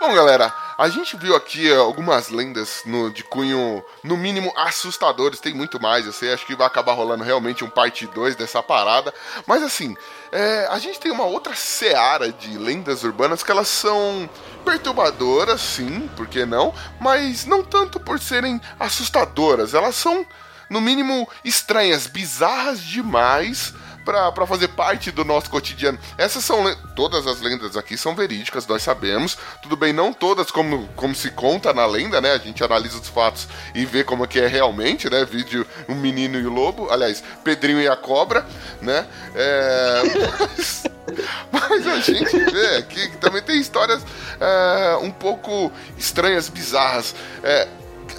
Bom, 0.06 0.14
galera, 0.14 0.54
a 0.78 0.88
gente 0.88 1.16
viu 1.16 1.34
aqui 1.34 1.68
eh, 1.68 1.74
algumas 1.74 2.28
lendas 2.28 2.82
no- 2.86 3.10
de 3.10 3.24
cunho, 3.24 3.84
no 4.04 4.16
mínimo, 4.16 4.52
assustadores. 4.54 5.40
Tem 5.40 5.52
muito 5.52 5.82
mais, 5.82 6.06
eu 6.06 6.12
sei. 6.12 6.32
Acho 6.32 6.46
que 6.46 6.54
vai 6.54 6.64
acabar 6.64 6.92
rolando 6.92 7.24
realmente 7.24 7.64
um 7.64 7.68
parte 7.68 8.06
2 8.06 8.36
dessa 8.36 8.62
parada. 8.62 9.12
Mas 9.48 9.64
assim, 9.64 9.96
eh, 10.30 10.64
a 10.70 10.78
gente 10.78 11.00
tem 11.00 11.10
uma 11.10 11.24
outra 11.24 11.56
seara 11.56 12.30
de 12.30 12.56
lendas 12.56 13.02
urbanas 13.02 13.42
que 13.42 13.50
elas 13.50 13.66
são 13.66 14.30
perturbadoras, 14.64 15.60
sim, 15.60 16.08
por 16.16 16.28
que 16.28 16.46
não? 16.46 16.72
Mas 17.00 17.44
não 17.44 17.64
tanto 17.64 17.98
por 17.98 18.20
serem 18.20 18.60
assustadoras. 18.78 19.74
Elas 19.74 19.96
são, 19.96 20.24
no 20.70 20.80
mínimo, 20.80 21.28
estranhas, 21.44 22.06
bizarras 22.06 22.80
demais 22.80 23.74
pra 24.06 24.46
fazer 24.46 24.68
parte 24.68 25.10
do 25.10 25.24
nosso 25.24 25.50
cotidiano. 25.50 25.98
Essas 26.16 26.44
são 26.44 26.74
todas 26.94 27.26
as 27.26 27.40
lendas 27.40 27.76
aqui 27.76 27.96
são 27.96 28.14
verídicas, 28.14 28.66
nós 28.66 28.82
sabemos. 28.82 29.36
Tudo 29.62 29.76
bem, 29.76 29.92
não 29.92 30.12
todas 30.12 30.50
como, 30.50 30.88
como 30.94 31.14
se 31.14 31.30
conta 31.30 31.72
na 31.72 31.84
lenda, 31.86 32.20
né? 32.20 32.32
A 32.32 32.38
gente 32.38 32.62
analisa 32.62 32.98
os 32.98 33.08
fatos 33.08 33.48
e 33.74 33.84
vê 33.84 34.04
como 34.04 34.24
é 34.24 34.26
que 34.26 34.38
é 34.38 34.46
realmente, 34.46 35.10
né? 35.10 35.24
Vídeo 35.24 35.66
um 35.88 35.94
menino 35.94 36.38
e 36.38 36.46
o 36.46 36.52
lobo, 36.52 36.90
aliás, 36.90 37.22
Pedrinho 37.42 37.80
e 37.80 37.88
a 37.88 37.96
cobra, 37.96 38.46
né? 38.80 39.06
É, 39.34 40.02
mas, 40.40 40.86
mas 41.52 41.86
a 41.86 42.00
gente 42.00 42.38
vê 42.38 42.76
aqui 42.76 43.08
que 43.10 43.16
também 43.16 43.42
tem 43.42 43.60
histórias 43.60 44.02
é, 44.40 44.96
um 45.02 45.10
pouco 45.10 45.72
estranhas, 45.98 46.48
bizarras. 46.48 47.14
É, 47.42 47.68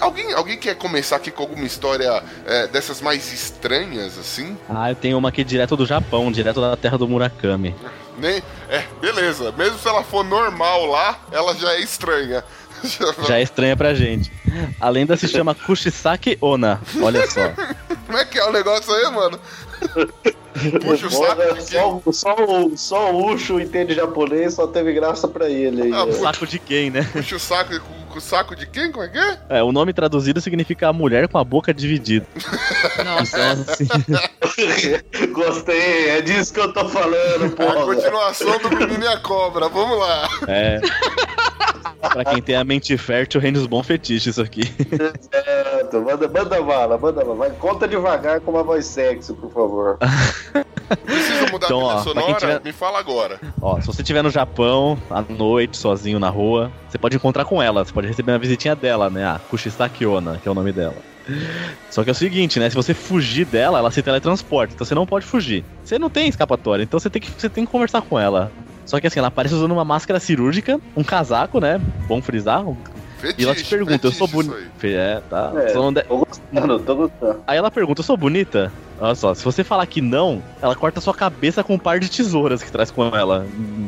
Alguém, 0.00 0.32
alguém 0.32 0.56
quer 0.56 0.76
começar 0.76 1.16
aqui 1.16 1.30
com 1.30 1.42
alguma 1.42 1.64
história 1.64 2.22
é, 2.46 2.66
dessas 2.68 3.00
mais 3.00 3.32
estranhas, 3.32 4.16
assim? 4.18 4.56
Ah, 4.68 4.90
eu 4.90 4.96
tenho 4.96 5.18
uma 5.18 5.28
aqui 5.28 5.42
direto 5.42 5.76
do 5.76 5.84
Japão, 5.84 6.30
direto 6.30 6.60
da 6.60 6.76
terra 6.76 6.96
do 6.96 7.08
Murakami. 7.08 7.74
Nem, 8.16 8.42
é, 8.68 8.84
beleza. 9.00 9.52
Mesmo 9.52 9.78
se 9.78 9.88
ela 9.88 10.02
for 10.02 10.24
normal 10.24 10.86
lá, 10.86 11.18
ela 11.32 11.54
já 11.54 11.72
é 11.72 11.80
estranha. 11.80 12.44
Já 13.26 13.38
é 13.38 13.42
estranha 13.42 13.76
pra 13.76 13.92
gente. 13.92 14.30
A 14.80 14.88
lenda 14.88 15.16
se 15.16 15.26
chama 15.26 15.52
Kushisake 15.52 16.38
Ona. 16.40 16.80
Olha 17.02 17.28
só. 17.28 17.52
Como 18.06 18.16
é 18.16 18.24
que 18.24 18.38
é 18.38 18.44
o 18.44 18.52
negócio 18.52 18.94
aí, 18.94 19.10
mano? 19.10 19.38
Puxa 20.84 21.06
o 21.06 21.10
saco 21.10 21.54
de 21.54 21.62
só, 21.62 21.70
quem? 21.70 22.02
o- 22.04 22.12
só, 22.12 22.34
o- 22.34 22.76
só 22.76 23.12
o 23.12 23.26
Ucho 23.32 23.60
entende 23.60 23.94
japonês, 23.94 24.54
só 24.54 24.66
teve 24.66 24.92
graça 24.92 25.28
pra 25.28 25.48
ele 25.48 25.82
aí. 25.82 25.92
Ah. 25.92 26.10
Saco 26.12 26.46
de 26.46 26.58
quem, 26.58 26.90
né? 26.90 27.08
Puxa 27.12 27.36
o 27.36 27.38
saco 27.38 27.78
com, 27.78 28.06
com 28.12 28.18
o 28.18 28.20
saco 28.20 28.56
de 28.56 28.66
quem? 28.66 28.90
Como 28.90 29.04
é 29.04 29.08
que 29.08 29.18
é? 29.18 29.38
É, 29.50 29.62
o 29.62 29.70
nome 29.70 29.92
traduzido 29.92 30.40
significa 30.40 30.88
a 30.88 30.92
mulher 30.92 31.28
com 31.28 31.38
a 31.38 31.44
boca 31.44 31.72
dividida. 31.72 32.26
Nossa. 33.04 33.38
Então, 33.82 34.24
assim, 34.42 35.28
Gostei, 35.32 36.08
é 36.10 36.20
disso 36.22 36.52
que 36.52 36.58
eu 36.60 36.72
tô 36.72 36.88
falando, 36.88 37.44
A 37.44 37.50
porra. 37.50 37.84
continuação 37.94 38.58
do 38.58 38.70
menino 38.76 39.04
e 39.04 39.08
a 39.08 39.16
cobra. 39.18 39.68
Vamos 39.68 39.96
lá. 39.98 40.28
é. 40.48 40.80
Pra 42.12 42.24
quem 42.24 42.40
tem 42.42 42.56
a 42.56 42.64
mente 42.64 42.96
fértil, 42.96 43.40
reina 43.40 43.58
os 43.58 43.66
bons 43.66 43.86
fetiches 43.86 44.26
isso 44.26 44.42
aqui. 44.42 44.62
Certo, 45.32 46.00
manda, 46.00 46.28
manda 46.28 46.62
bala, 46.62 46.98
manda 46.98 47.24
bala. 47.24 47.34
Vai, 47.34 47.50
conta 47.50 47.86
devagar 47.88 48.40
com 48.40 48.50
uma 48.52 48.62
voz 48.62 48.86
sexy, 48.86 49.32
por 49.34 49.50
favor. 49.52 49.98
Precisa 51.04 51.46
mudar 51.52 51.66
Então, 51.66 51.90
a 51.90 52.00
trilha 52.00 52.02
sonora? 52.20 52.34
tiver- 52.38 52.60
Me 52.64 52.72
fala 52.72 52.98
agora. 52.98 53.40
Ó, 53.60 53.80
se 53.80 53.86
você 53.86 54.02
estiver 54.02 54.22
no 54.22 54.30
Japão, 54.30 54.98
à 55.10 55.20
noite, 55.22 55.76
sozinho 55.76 56.18
na 56.18 56.28
rua, 56.30 56.70
você 56.88 56.96
pode 56.98 57.16
encontrar 57.16 57.44
com 57.44 57.62
ela, 57.62 57.84
você 57.84 57.92
pode 57.92 58.06
receber 58.06 58.32
uma 58.32 58.38
visitinha 58.38 58.74
dela, 58.74 59.10
né? 59.10 59.26
A 59.26 59.38
Kushisaki 59.50 60.06
Ona, 60.06 60.38
que 60.42 60.48
é 60.48 60.50
o 60.50 60.54
nome 60.54 60.72
dela. 60.72 60.96
Só 61.90 62.02
que 62.04 62.08
é 62.10 62.12
o 62.12 62.14
seguinte, 62.14 62.58
né? 62.58 62.70
Se 62.70 62.76
você 62.76 62.94
fugir 62.94 63.44
dela, 63.44 63.78
ela 63.78 63.90
se 63.90 64.02
teletransporta, 64.02 64.72
então 64.74 64.86
você 64.86 64.94
não 64.94 65.04
pode 65.06 65.26
fugir. 65.26 65.62
Você 65.84 65.98
não 65.98 66.08
tem 66.08 66.26
escapatória, 66.28 66.82
então 66.82 66.98
você 66.98 67.10
tem 67.10 67.20
que, 67.20 67.30
você 67.30 67.50
tem 67.50 67.66
que 67.66 67.70
conversar 67.70 68.00
com 68.00 68.18
ela. 68.18 68.50
Só 68.88 68.98
que 68.98 69.06
assim, 69.06 69.18
ela 69.18 69.28
aparece 69.28 69.54
usando 69.54 69.72
uma 69.72 69.84
máscara 69.84 70.18
cirúrgica, 70.18 70.80
um 70.96 71.04
casaco, 71.04 71.60
né? 71.60 71.78
Bom 72.08 72.22
frisar. 72.22 72.66
um- 72.66 72.74
Fetiche, 73.18 73.40
E 73.40 73.44
ela 73.44 73.54
te 73.54 73.64
pergunta, 73.64 74.06
eu 74.06 74.12
sou 74.12 74.26
bonita. 74.28 74.56
É, 74.84 75.20
tá. 75.28 75.52
É. 75.56 75.66
De- 75.66 76.02
Tô 76.04 76.16
gostando, 76.18 76.78
tô 76.78 76.94
gostando. 76.96 77.40
Aí 77.46 77.58
ela 77.58 77.70
pergunta, 77.70 78.00
eu 78.00 78.04
sou 78.04 78.16
bonita? 78.16 78.72
Olha 78.98 79.14
só, 79.14 79.34
se 79.34 79.44
você 79.44 79.62
falar 79.62 79.84
que 79.86 80.00
não, 80.00 80.42
ela 80.62 80.74
corta 80.74 81.00
sua 81.02 81.12
cabeça 81.12 81.62
com 81.62 81.74
um 81.74 81.78
par 81.78 81.98
de 82.00 82.08
tesouras 82.10 82.62
que 82.62 82.70
traz 82.72 82.90
com 82.90 83.04
ela. 83.14 83.44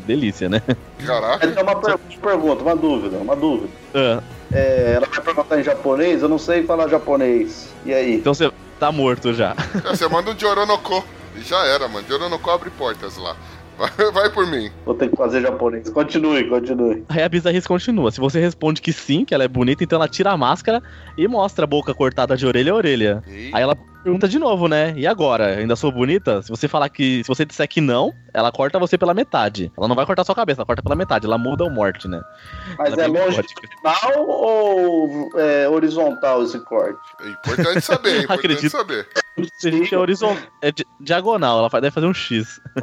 Delícia, 0.07 0.49
né? 0.51 0.61
Caraca. 1.07 1.47
Então, 1.47 1.63
uma 1.63 1.77
per- 1.81 1.99
pergunta, 2.21 2.63
uma 2.63 2.77
dúvida, 2.77 3.17
uma 3.17 3.35
dúvida. 3.37 3.69
Ah, 3.95 4.21
É, 4.53 4.95
ela 4.97 5.07
vai 5.07 5.21
perguntar 5.21 5.61
em 5.61 5.63
japonês, 5.63 6.23
eu 6.23 6.29
não 6.29 6.39
sei 6.39 6.65
falar 6.65 6.89
japonês. 6.89 7.69
E 7.87 7.95
aí? 7.95 8.17
então 8.17 8.35
você 8.35 8.51
tá 8.81 8.91
morto 8.93 9.33
já. 9.33 9.55
Você 9.89 10.07
manda 10.09 10.31
um 10.33 10.39
Joronoko. 10.39 11.05
E 11.37 11.41
já 11.43 11.65
era, 11.67 11.87
mano. 11.87 12.05
Joronoko 12.09 12.51
abre 12.51 12.69
portas 12.71 13.17
lá. 13.17 13.37
Vai, 13.81 13.91
vai 14.13 14.31
por 14.31 14.47
mim. 14.47 14.71
Vou 14.85 14.95
ter 14.95 15.09
que 15.09 15.17
fazer 15.17 15.41
japonês. 15.41 15.89
Continue, 15.89 16.49
continue. 16.49 17.05
Aí 17.09 17.23
a 17.23 17.29
bizarrice 17.29 17.67
continua. 17.67 18.11
Se 18.11 18.21
você 18.21 18.39
responde 18.39 18.83
que 18.83 18.93
sim, 18.93 19.25
que 19.25 19.35
ela 19.35 19.45
é 19.45 19.49
bonita, 19.49 19.83
então 19.83 19.97
ela 19.97 20.09
tira 20.09 20.31
a 20.31 20.37
máscara 20.37 20.83
e 21.17 21.27
mostra 21.27 21.65
a 21.65 21.67
boca 21.67 21.95
cortada 21.95 22.37
de 22.37 22.47
orelha 22.47 22.73
a 22.73 22.75
orelha. 22.77 23.23
E... 23.27 23.51
Aí 23.55 23.63
ela 23.63 23.75
pergunta 24.05 24.27
de 24.29 24.39
novo, 24.39 24.67
né? 24.69 24.93
E 24.97 25.07
agora? 25.07 25.57
Ainda 25.57 25.77
sou 25.77 25.91
bonita? 25.91 26.43
Se 26.43 26.49
você 26.51 26.69
falar 26.69 26.89
que. 26.91 27.23
Se 27.25 27.29
você 27.29 27.45
disser 27.45 27.67
que 27.69 27.81
não, 27.81 28.13
ela 28.35 28.53
corta 28.53 28.79
você 28.79 28.99
pela 28.99 29.15
metade. 29.15 29.73
Ela 29.77 29.89
não 29.89 29.97
vai 29.97 30.05
cortar 30.05 30.25
sua 30.25 30.35
cabeça, 30.35 30.61
ela 30.61 30.67
corta 30.67 30.83
pela 30.83 30.95
metade. 30.97 31.25
Ela 31.27 31.39
muda 31.39 31.65
o 31.65 31.71
morte, 31.71 32.07
né? 32.07 32.21
Mas 32.79 32.93
Ela 32.93 33.05
é 33.05 33.09
gótica. 33.09 33.61
vertical 33.61 34.27
ou 34.27 35.31
é, 35.39 35.69
horizontal 35.69 36.43
esse 36.43 36.59
corte? 36.61 36.99
É 37.23 37.29
importante 37.29 37.81
saber, 37.81 38.11
é 38.11 38.19
importante 38.25 38.47
Acredito. 38.47 38.71
saber. 38.71 39.07
É 39.93 39.97
horizontal. 39.97 40.43
É 40.61 40.71
di- 40.73 40.87
diagonal, 41.01 41.59
ela 41.59 41.81
deve 41.81 41.91
fazer 41.91 42.07
um 42.07 42.13
X. 42.15 42.61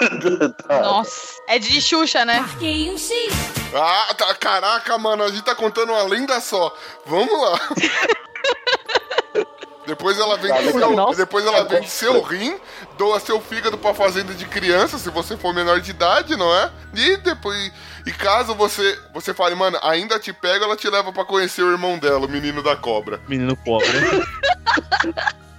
Tá. 0.66 0.80
Nossa. 0.80 1.40
É 1.46 1.58
de 1.58 1.80
Xuxa, 1.80 2.24
né? 2.24 2.40
Marquei 2.40 2.90
um 2.90 2.96
X. 2.98 3.12
Ah, 3.74 4.14
tá, 4.14 4.34
caraca, 4.34 4.96
mano, 4.98 5.22
a 5.24 5.28
gente 5.28 5.42
tá 5.42 5.54
contando 5.54 5.90
uma 5.92 6.02
lenda 6.04 6.40
só. 6.40 6.74
Vamos 7.06 7.40
lá. 7.40 7.60
Depois 9.86 10.18
ela 10.20 10.36
vende 10.36 10.54
Tá, 10.66 10.78
seu, 10.78 10.90
Nossa. 10.92 11.16
depois 11.16 11.44
ela 11.44 11.64
vende 11.64 11.88
seu 11.90 12.22
rim, 12.22 12.56
doa 12.96 13.18
seu 13.18 13.40
fígado 13.40 13.76
pra 13.76 13.92
fazenda 13.92 14.32
de 14.34 14.44
criança, 14.44 14.98
se 14.98 15.10
você 15.10 15.36
for 15.36 15.52
menor 15.52 15.80
de 15.80 15.90
idade, 15.90 16.36
não 16.36 16.54
é? 16.54 16.70
E 16.94 17.16
depois, 17.16 17.72
e 18.06 18.12
caso 18.12 18.54
você 18.54 18.96
você 19.12 19.34
fale, 19.34 19.56
mano, 19.56 19.78
ainda 19.82 20.16
te 20.20 20.32
pego, 20.32 20.64
ela 20.64 20.76
te 20.76 20.88
leva 20.88 21.12
pra 21.12 21.24
conhecer 21.24 21.62
o 21.62 21.72
irmão 21.72 21.98
dela, 21.98 22.26
o 22.26 22.28
menino 22.28 22.62
da 22.62 22.76
cobra. 22.76 23.20
Menino 23.26 23.56
pobre. 23.56 23.88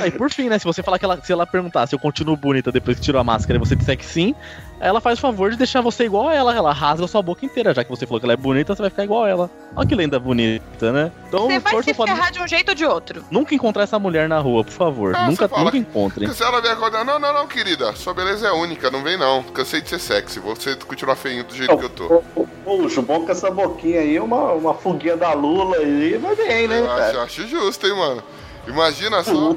Aí, 0.00 0.10
por 0.10 0.30
fim, 0.30 0.48
né? 0.48 0.58
Se 0.58 0.64
você 0.64 0.82
falar 0.82 0.98
que 0.98 1.04
ela, 1.04 1.20
se 1.22 1.32
ela 1.32 1.46
perguntar 1.46 1.86
se 1.86 1.94
eu 1.94 1.98
continuo 1.98 2.36
bonita 2.36 2.70
depois 2.70 2.96
que 2.98 3.02
tirou 3.02 3.20
a 3.20 3.24
máscara 3.24 3.56
e 3.56 3.58
você 3.58 3.74
disser 3.74 3.96
que 3.96 4.04
sim, 4.04 4.34
ela 4.80 5.00
faz 5.00 5.18
o 5.18 5.22
favor 5.22 5.50
de 5.50 5.56
deixar 5.56 5.80
você 5.80 6.04
igual 6.04 6.28
a 6.28 6.34
ela. 6.34 6.54
Ela 6.54 6.72
rasga 6.72 7.04
a 7.04 7.08
sua 7.08 7.22
boca 7.22 7.44
inteira, 7.44 7.74
já 7.74 7.82
que 7.82 7.90
você 7.90 8.06
falou 8.06 8.20
que 8.20 8.26
ela 8.26 8.34
é 8.34 8.36
bonita, 8.36 8.74
você 8.74 8.82
vai 8.82 8.90
ficar 8.90 9.04
igual 9.04 9.24
a 9.24 9.28
ela. 9.28 9.50
Olha 9.74 9.88
que 9.88 9.94
lenda 9.94 10.18
bonita, 10.18 10.92
né? 10.92 11.10
Então, 11.26 11.46
Você 11.46 11.58
vai 11.58 11.82
se 11.82 11.94
ferrar 11.94 12.30
de 12.30 12.40
um 12.40 12.46
jeito 12.46 12.68
ou 12.68 12.74
de 12.74 12.84
outro. 12.84 13.24
nunca 13.30 13.54
encontrar 13.54 13.82
essa 13.82 13.98
mulher 13.98 14.28
na 14.28 14.38
rua, 14.38 14.62
por 14.62 14.72
favor. 14.72 15.14
Ah, 15.16 15.26
nunca, 15.26 15.48
nunca 15.48 15.76
encontrem. 15.76 16.28
Porque 16.28 16.42
se 16.42 16.48
ela 16.48 16.60
vier 16.60 16.72
acordar, 16.72 17.04
não, 17.04 17.18
não, 17.18 17.32
não, 17.32 17.46
querida, 17.46 17.92
sua 17.94 18.14
beleza 18.14 18.46
é 18.46 18.52
única, 18.52 18.90
não 18.90 19.02
vem 19.02 19.16
não. 19.16 19.42
Cansei 19.42 19.80
de 19.80 19.88
ser 19.88 19.98
sexy, 19.98 20.38
você 20.38 20.76
continuar 20.76 21.16
feinho 21.16 21.44
do 21.44 21.54
jeito 21.54 21.76
que 21.76 21.84
eu 21.84 21.90
tô. 21.90 22.22
Puxa, 22.64 23.02
bom 23.02 23.24
que 23.24 23.32
essa 23.32 23.50
boquinha 23.50 24.00
aí, 24.00 24.20
uma, 24.20 24.52
uma 24.52 24.74
fuguinha 24.74 25.16
da 25.16 25.32
Lula 25.32 25.76
aí, 25.78 26.16
vai 26.18 26.36
bem, 26.36 26.68
né, 26.68 26.80
Eu 26.80 26.90
acho, 26.92 27.18
acho 27.20 27.48
justo, 27.48 27.86
hein, 27.86 27.94
mano. 27.96 28.22
Imagina 28.68 29.24
só. 29.24 29.56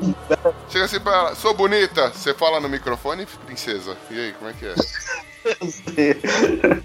Chega 0.70 0.86
assim 0.86 1.00
pra 1.00 1.14
ela, 1.14 1.36
sou 1.36 1.54
bonita. 1.54 2.10
Você 2.10 2.34
fala 2.34 2.60
no 2.60 2.70
microfone, 2.70 3.28
princesa. 3.46 3.96
E 4.10 4.20
aí, 4.20 4.34
como 4.34 4.50
é 4.50 4.54
que 4.54 4.66
é? 4.66 4.74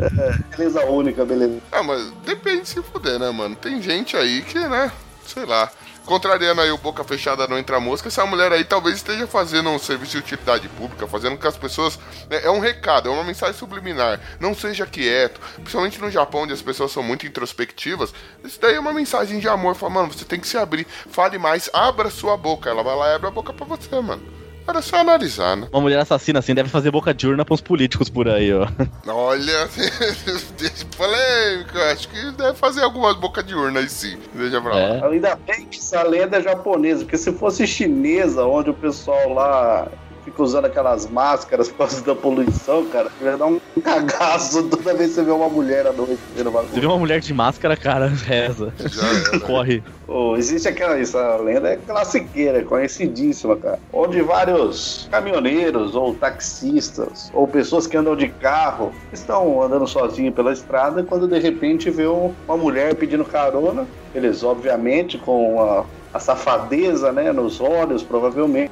É, 0.00 0.56
beleza 0.56 0.84
única, 0.84 1.24
beleza. 1.24 1.60
Ah, 1.72 1.82
mas 1.82 2.12
depende 2.24 2.68
se 2.68 2.80
fuder, 2.80 3.18
né, 3.18 3.30
mano? 3.30 3.56
Tem 3.56 3.82
gente 3.82 4.16
aí 4.16 4.42
que, 4.42 4.58
né, 4.58 4.92
sei 5.26 5.44
lá. 5.44 5.70
Contrariando 6.08 6.62
aí 6.62 6.70
o 6.70 6.78
boca 6.78 7.04
fechada 7.04 7.46
não 7.46 7.58
entra 7.58 7.78
mosca, 7.78 8.08
essa 8.08 8.24
mulher 8.24 8.50
aí 8.50 8.64
talvez 8.64 8.96
esteja 8.96 9.26
fazendo 9.26 9.68
um 9.68 9.78
serviço 9.78 10.12
de 10.12 10.18
utilidade 10.18 10.66
pública, 10.70 11.06
fazendo 11.06 11.36
com 11.36 11.42
que 11.42 11.46
as 11.46 11.56
pessoas. 11.58 11.98
né, 12.30 12.40
é 12.42 12.50
um 12.50 12.60
recado, 12.60 13.10
é 13.10 13.12
uma 13.12 13.22
mensagem 13.22 13.54
subliminar. 13.54 14.18
Não 14.40 14.54
seja 14.54 14.86
quieto. 14.86 15.38
Principalmente 15.56 16.00
no 16.00 16.10
Japão, 16.10 16.42
onde 16.42 16.54
as 16.54 16.62
pessoas 16.62 16.90
são 16.90 17.02
muito 17.02 17.26
introspectivas. 17.26 18.14
Isso 18.42 18.58
daí 18.58 18.76
é 18.76 18.80
uma 18.80 18.94
mensagem 18.94 19.38
de 19.38 19.48
amor. 19.48 19.74
Fala, 19.74 19.92
mano, 19.92 20.12
você 20.12 20.24
tem 20.24 20.40
que 20.40 20.48
se 20.48 20.56
abrir. 20.56 20.86
Fale 21.10 21.36
mais, 21.36 21.68
abra 21.74 22.08
sua 22.08 22.36
boca. 22.36 22.70
Ela 22.70 22.82
vai 22.82 22.96
lá 22.96 23.10
e 23.10 23.14
abre 23.14 23.28
a 23.28 23.30
boca 23.30 23.52
pra 23.52 23.66
você, 23.66 24.00
mano. 24.00 24.37
Era 24.68 24.82
só 24.82 24.96
analisar, 24.96 25.56
né? 25.56 25.66
Uma 25.72 25.80
mulher 25.80 25.98
assassina 25.98 26.40
assim 26.40 26.54
deve 26.54 26.68
fazer 26.68 26.90
boca 26.90 27.14
de 27.14 27.26
urna 27.26 27.44
pros 27.44 27.60
políticos 27.60 28.10
por 28.10 28.28
aí, 28.28 28.52
ó. 28.52 28.68
Olha, 29.06 29.68
polêmico. 30.96 31.78
Acho 31.90 32.08
que 32.08 32.30
deve 32.32 32.54
fazer 32.54 32.82
algumas 32.82 33.16
bocas 33.16 33.46
de 33.46 33.54
urna 33.54 33.80
aí 33.80 33.88
sim. 33.88 34.18
Deixa 34.34 34.60
pra 34.60 34.74
lá. 34.74 34.78
É. 34.78 35.06
Ainda 35.06 35.36
bem 35.36 35.64
que 35.66 35.78
essa 35.78 36.02
lenda 36.02 36.36
é 36.36 36.42
japonesa, 36.42 37.04
porque 37.04 37.16
se 37.16 37.32
fosse 37.32 37.66
chinesa, 37.66 38.44
onde 38.44 38.68
o 38.70 38.74
pessoal 38.74 39.32
lá 39.32 39.88
fica 40.28 40.42
usando 40.42 40.66
aquelas 40.66 41.06
máscaras 41.10 41.68
por 41.68 41.78
causa 41.78 42.02
da 42.02 42.14
poluição, 42.14 42.84
cara, 42.86 43.10
ia 43.20 43.36
dar 43.36 43.46
um 43.46 43.58
cagaço 43.82 44.68
toda 44.68 44.94
vez 44.94 45.10
que 45.10 45.14
você 45.16 45.24
vê 45.24 45.30
uma 45.30 45.48
mulher 45.48 45.86
à 45.86 45.92
noite 45.92 46.20
vendo 46.34 46.50
Você 46.50 46.80
vê 46.80 46.86
uma 46.86 46.98
mulher 46.98 47.20
de 47.20 47.32
máscara, 47.32 47.76
cara, 47.76 48.08
reza. 48.26 48.72
Já 48.78 49.06
era. 49.08 49.40
Corre. 49.40 49.82
Pô, 50.06 50.36
existe 50.36 50.68
aquela 50.68 50.98
essa 50.98 51.36
lenda 51.36 51.68
é 51.68 51.76
classiqueira, 51.76 52.58
é 52.58 52.62
conhecidíssima, 52.62 53.56
cara. 53.56 53.78
Onde 53.92 54.20
vários 54.22 55.08
caminhoneiros 55.10 55.94
ou 55.94 56.14
taxistas 56.14 57.30
ou 57.32 57.46
pessoas 57.48 57.86
que 57.86 57.96
andam 57.96 58.16
de 58.16 58.28
carro 58.28 58.90
estão 59.12 59.62
andando 59.62 59.86
sozinhos 59.86 60.34
pela 60.34 60.52
estrada 60.52 61.02
quando 61.04 61.28
de 61.28 61.38
repente 61.38 61.90
vê 61.90 62.06
um- 62.06 62.34
uma 62.46 62.56
mulher 62.56 62.94
pedindo 62.94 63.24
carona. 63.24 63.86
Eles, 64.14 64.42
obviamente, 64.42 65.18
com 65.18 65.60
a, 65.60 65.84
a 66.12 66.18
safadeza 66.18 67.12
né, 67.12 67.32
nos 67.32 67.60
olhos, 67.60 68.02
provavelmente, 68.02 68.70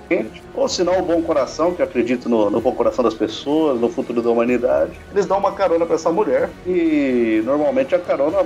ou 0.54 0.68
se 0.68 0.82
não 0.82 0.98
o 0.98 1.02
bom 1.02 1.22
coração, 1.22 1.74
que 1.74 1.82
acredito 1.82 2.28
no, 2.28 2.50
no 2.50 2.60
bom 2.60 2.72
coração 2.72 3.04
das 3.04 3.14
pessoas, 3.14 3.80
no 3.80 3.88
futuro 3.88 4.22
da 4.22 4.30
humanidade, 4.30 4.98
eles 5.12 5.26
dão 5.26 5.38
uma 5.38 5.52
carona 5.52 5.84
para 5.84 5.96
essa 5.96 6.10
mulher 6.10 6.48
e 6.66 7.42
normalmente 7.44 7.94
a 7.94 7.98
carona 7.98 8.38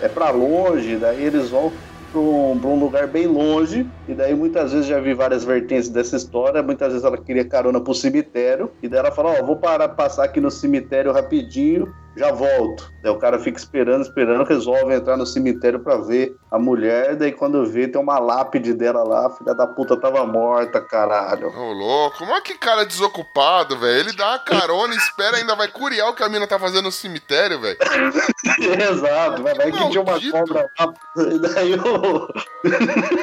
é 0.00 0.08
para 0.08 0.30
longe, 0.30 0.96
daí 0.96 1.24
eles 1.24 1.50
vão 1.50 1.72
para 2.14 2.20
um, 2.20 2.52
um 2.52 2.78
lugar 2.78 3.08
bem 3.08 3.26
longe, 3.26 3.86
e 4.06 4.14
daí 4.14 4.34
muitas 4.34 4.72
vezes 4.72 4.86
já 4.86 5.00
vi 5.00 5.14
várias 5.14 5.44
vertentes 5.44 5.88
dessa 5.88 6.16
história. 6.16 6.62
Muitas 6.62 6.92
vezes 6.92 7.04
ela 7.04 7.18
queria 7.18 7.44
carona 7.44 7.80
pro 7.80 7.92
cemitério, 7.92 8.70
e 8.80 8.88
daí 8.88 9.00
ela 9.00 9.10
fala: 9.10 9.36
Ó, 9.40 9.44
vou 9.44 9.56
parar, 9.56 9.88
passar 9.88 10.24
aqui 10.24 10.40
no 10.40 10.50
cemitério 10.50 11.12
rapidinho, 11.12 11.92
já 12.16 12.30
volto. 12.30 12.92
Daí 13.02 13.12
o 13.12 13.18
cara 13.18 13.38
fica 13.38 13.58
esperando, 13.58 14.02
esperando, 14.02 14.44
resolve 14.44 14.94
entrar 14.94 15.16
no 15.16 15.26
cemitério 15.26 15.80
pra 15.80 15.96
ver 15.96 16.34
a 16.50 16.58
mulher, 16.58 17.16
daí 17.16 17.32
quando 17.32 17.66
vê, 17.66 17.88
tem 17.88 18.00
uma 18.00 18.18
lápide 18.18 18.72
dela 18.72 19.02
lá, 19.02 19.26
a 19.26 19.30
filha 19.30 19.54
da 19.54 19.66
puta 19.66 19.96
tava 19.96 20.24
morta, 20.26 20.80
caralho. 20.80 21.48
Ô, 21.48 21.72
louco, 21.72 22.18
como 22.18 22.32
é 22.32 22.40
que 22.40 22.54
cara 22.54 22.84
desocupado, 22.86 23.76
velho? 23.78 24.00
Ele 24.00 24.12
dá 24.12 24.30
uma 24.30 24.38
carona, 24.38 24.94
espera, 24.94 25.36
ainda 25.36 25.54
vai 25.54 25.68
curiar 25.68 26.08
o 26.08 26.14
que 26.14 26.22
a 26.22 26.28
mina 26.28 26.46
tá 26.46 26.58
fazendo 26.58 26.84
no 26.84 26.92
cemitério, 26.92 27.60
velho. 27.60 27.78
Exato, 28.90 29.42
vai, 29.42 29.54
vai 29.54 29.70
que 29.70 29.88
tinha 29.90 30.00
uma 30.00 30.20
cobra 30.30 30.70
lá, 30.78 30.94
e 31.16 31.38
daí 31.38 31.74
o. 31.74 32.28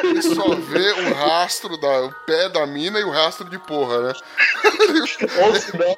Ele 0.03 0.21
só 0.21 0.55
vê 0.55 0.91
o 0.91 1.13
rastro, 1.13 1.79
da, 1.79 2.05
o 2.05 2.13
pé 2.25 2.49
da 2.49 2.65
mina 2.67 2.99
e 2.99 3.03
o 3.03 3.09
rastro 3.09 3.49
de 3.49 3.57
porra, 3.57 4.01
né? 4.01 4.13
Ou 5.43 5.55
senão, 5.55 5.95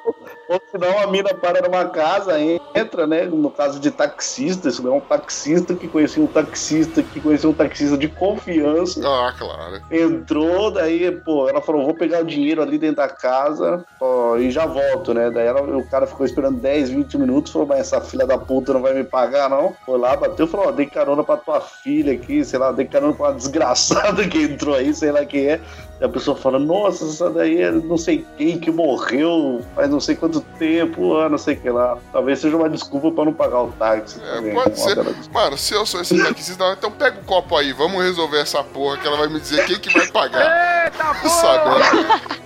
ou 0.48 0.60
senão 0.70 0.98
a 0.98 1.06
mina 1.06 1.34
para 1.34 1.62
numa 1.62 1.88
casa, 1.88 2.34
entra, 2.74 3.06
né? 3.06 3.24
No 3.26 3.50
caso 3.50 3.78
de 3.78 3.90
taxista, 3.90 4.68
isso 4.68 4.82
não 4.82 4.94
é 4.94 4.96
um 4.98 5.00
taxista 5.00 5.74
que 5.76 5.88
conhecia 5.88 6.22
um 6.22 6.26
taxista, 6.26 7.02
que 7.02 7.20
conhecia 7.20 7.48
um 7.48 7.54
taxista 7.54 7.96
de 7.96 8.08
confiança. 8.08 9.00
Ah, 9.06 9.32
claro. 9.38 9.80
Entrou, 9.90 10.70
daí, 10.70 11.10
pô, 11.24 11.48
ela 11.48 11.60
falou, 11.60 11.84
vou 11.84 11.94
pegar 11.94 12.20
o 12.22 12.26
dinheiro 12.26 12.60
ali 12.62 12.78
dentro 12.78 12.96
da 12.96 13.08
casa 13.08 13.84
ó, 14.00 14.36
e 14.36 14.50
já 14.50 14.66
volto, 14.66 15.14
né? 15.14 15.30
Daí 15.30 15.46
ela- 15.46 15.62
o 15.62 15.88
cara 15.88 16.06
ficou 16.06 16.26
esperando 16.26 16.60
10, 16.60 16.90
20 16.90 17.16
minutos, 17.16 17.52
falou, 17.52 17.68
mas 17.68 17.80
essa 17.80 18.00
filha 18.00 18.26
da 18.26 18.38
puta 18.38 18.72
não 18.72 18.82
vai 18.82 18.92
me 18.94 19.04
pagar, 19.04 19.48
não? 19.48 19.74
Foi 19.84 19.98
lá, 19.98 20.16
bateu, 20.16 20.46
falou, 20.46 20.68
ó, 20.68 20.72
dei 20.72 20.86
carona 20.86 21.22
pra 21.24 21.36
tua 21.36 21.60
filha 21.60 22.12
aqui, 22.12 22.44
sei 22.44 22.58
lá, 22.58 22.72
dei 22.72 22.86
carona 22.86 23.14
pra 23.14 23.28
uma 23.28 23.34
desgraçada 23.36 24.28
que 24.28 24.42
entrou 24.42 24.74
aí, 24.74 24.92
sei 24.94 25.12
lá 25.12 25.24
quem 25.24 25.46
é. 25.46 25.60
E 26.00 26.04
a 26.04 26.08
pessoa 26.08 26.36
fala, 26.36 26.58
nossa, 26.58 27.04
essa 27.04 27.30
daí 27.30 27.62
é 27.62 27.70
não 27.70 27.96
sei 27.96 28.24
quem 28.36 28.58
que 28.58 28.70
morreu 28.70 29.64
faz 29.74 29.88
não 29.88 30.00
sei 30.00 30.16
quanto 30.16 30.40
tempo, 30.58 31.16
ah, 31.16 31.28
não 31.28 31.38
sei 31.38 31.54
o 31.54 31.60
que 31.60 31.70
lá. 31.70 31.98
Talvez 32.12 32.40
seja 32.40 32.56
uma 32.56 32.68
desculpa 32.68 33.10
pra 33.12 33.24
não 33.24 33.32
pagar 33.32 33.62
o 33.62 33.72
táxi. 33.72 34.20
É, 34.20 34.34
também, 34.34 34.54
pode 34.54 34.78
ser. 34.78 34.96
Mano, 35.32 35.56
se 35.56 35.74
eu 35.74 35.86
sou 35.86 36.00
esse 36.00 36.20
taxista, 36.22 36.76
então 36.76 36.90
pega 36.90 37.20
o 37.20 37.24
copo 37.24 37.56
aí, 37.56 37.72
vamos 37.72 38.02
resolver 38.02 38.38
essa 38.38 38.62
porra 38.64 38.98
que 38.98 39.06
ela 39.06 39.16
vai 39.16 39.28
me 39.28 39.38
dizer 39.38 39.64
quem 39.66 39.78
que 39.78 39.92
vai 39.96 40.06
pagar. 40.08 40.84
Eita 40.86 41.14
porra! 41.14 41.28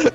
Sabe? 0.00 0.12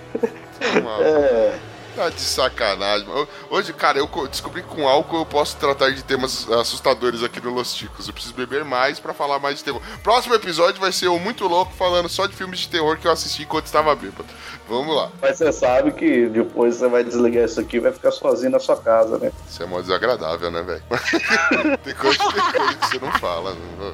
É, 1.01 1.59
Tá 1.95 2.09
de 2.09 2.19
sacanagem. 2.19 3.07
Hoje, 3.49 3.71
cara, 3.71 3.97
eu 3.97 4.07
co- 4.07 4.27
descobri 4.27 4.61
que 4.61 4.67
com 4.67 4.85
álcool 4.87 5.17
eu 5.19 5.25
posso 5.25 5.55
tratar 5.55 5.91
de 5.91 6.03
temas 6.03 6.49
assustadores 6.51 7.23
aqui 7.23 7.39
no 7.39 7.51
Los 7.53 7.73
Ticos. 7.73 8.07
Eu 8.07 8.13
preciso 8.13 8.33
beber 8.35 8.65
mais 8.65 8.99
pra 8.99 9.13
falar 9.13 9.39
mais 9.39 9.57
de 9.59 9.63
terror. 9.63 9.81
Próximo 10.03 10.35
episódio 10.35 10.81
vai 10.81 10.91
ser 10.91 11.07
o 11.07 11.17
Muito 11.17 11.47
Louco 11.47 11.71
falando 11.73 12.09
só 12.09 12.25
de 12.27 12.35
filmes 12.35 12.59
de 12.59 12.67
terror 12.67 12.97
que 12.97 13.07
eu 13.07 13.11
assisti 13.11 13.43
enquanto 13.43 13.67
estava 13.67 13.95
bêbado. 13.95 14.27
Vamos 14.67 14.95
lá. 14.95 15.11
mas 15.21 15.37
você 15.37 15.51
sabe 15.51 15.91
que 15.91 16.27
depois 16.27 16.75
você 16.75 16.87
vai 16.87 17.03
desligar 17.03 17.45
isso 17.45 17.59
aqui 17.59 17.77
e 17.77 17.79
vai 17.79 17.91
ficar 17.91 18.11
sozinho 18.11 18.51
na 18.51 18.59
sua 18.59 18.75
casa, 18.77 19.17
né? 19.19 19.31
Isso 19.47 19.61
é 19.61 19.65
mó 19.65 19.79
desagradável, 19.79 20.49
né, 20.49 20.61
velho? 20.63 20.81
tem, 21.83 21.93
coisa, 21.93 22.17
tem 22.17 22.51
coisa 22.51 22.73
que 22.73 22.87
você 22.87 22.99
não 22.99 23.11
fala. 23.13 23.53
né? 23.53 23.93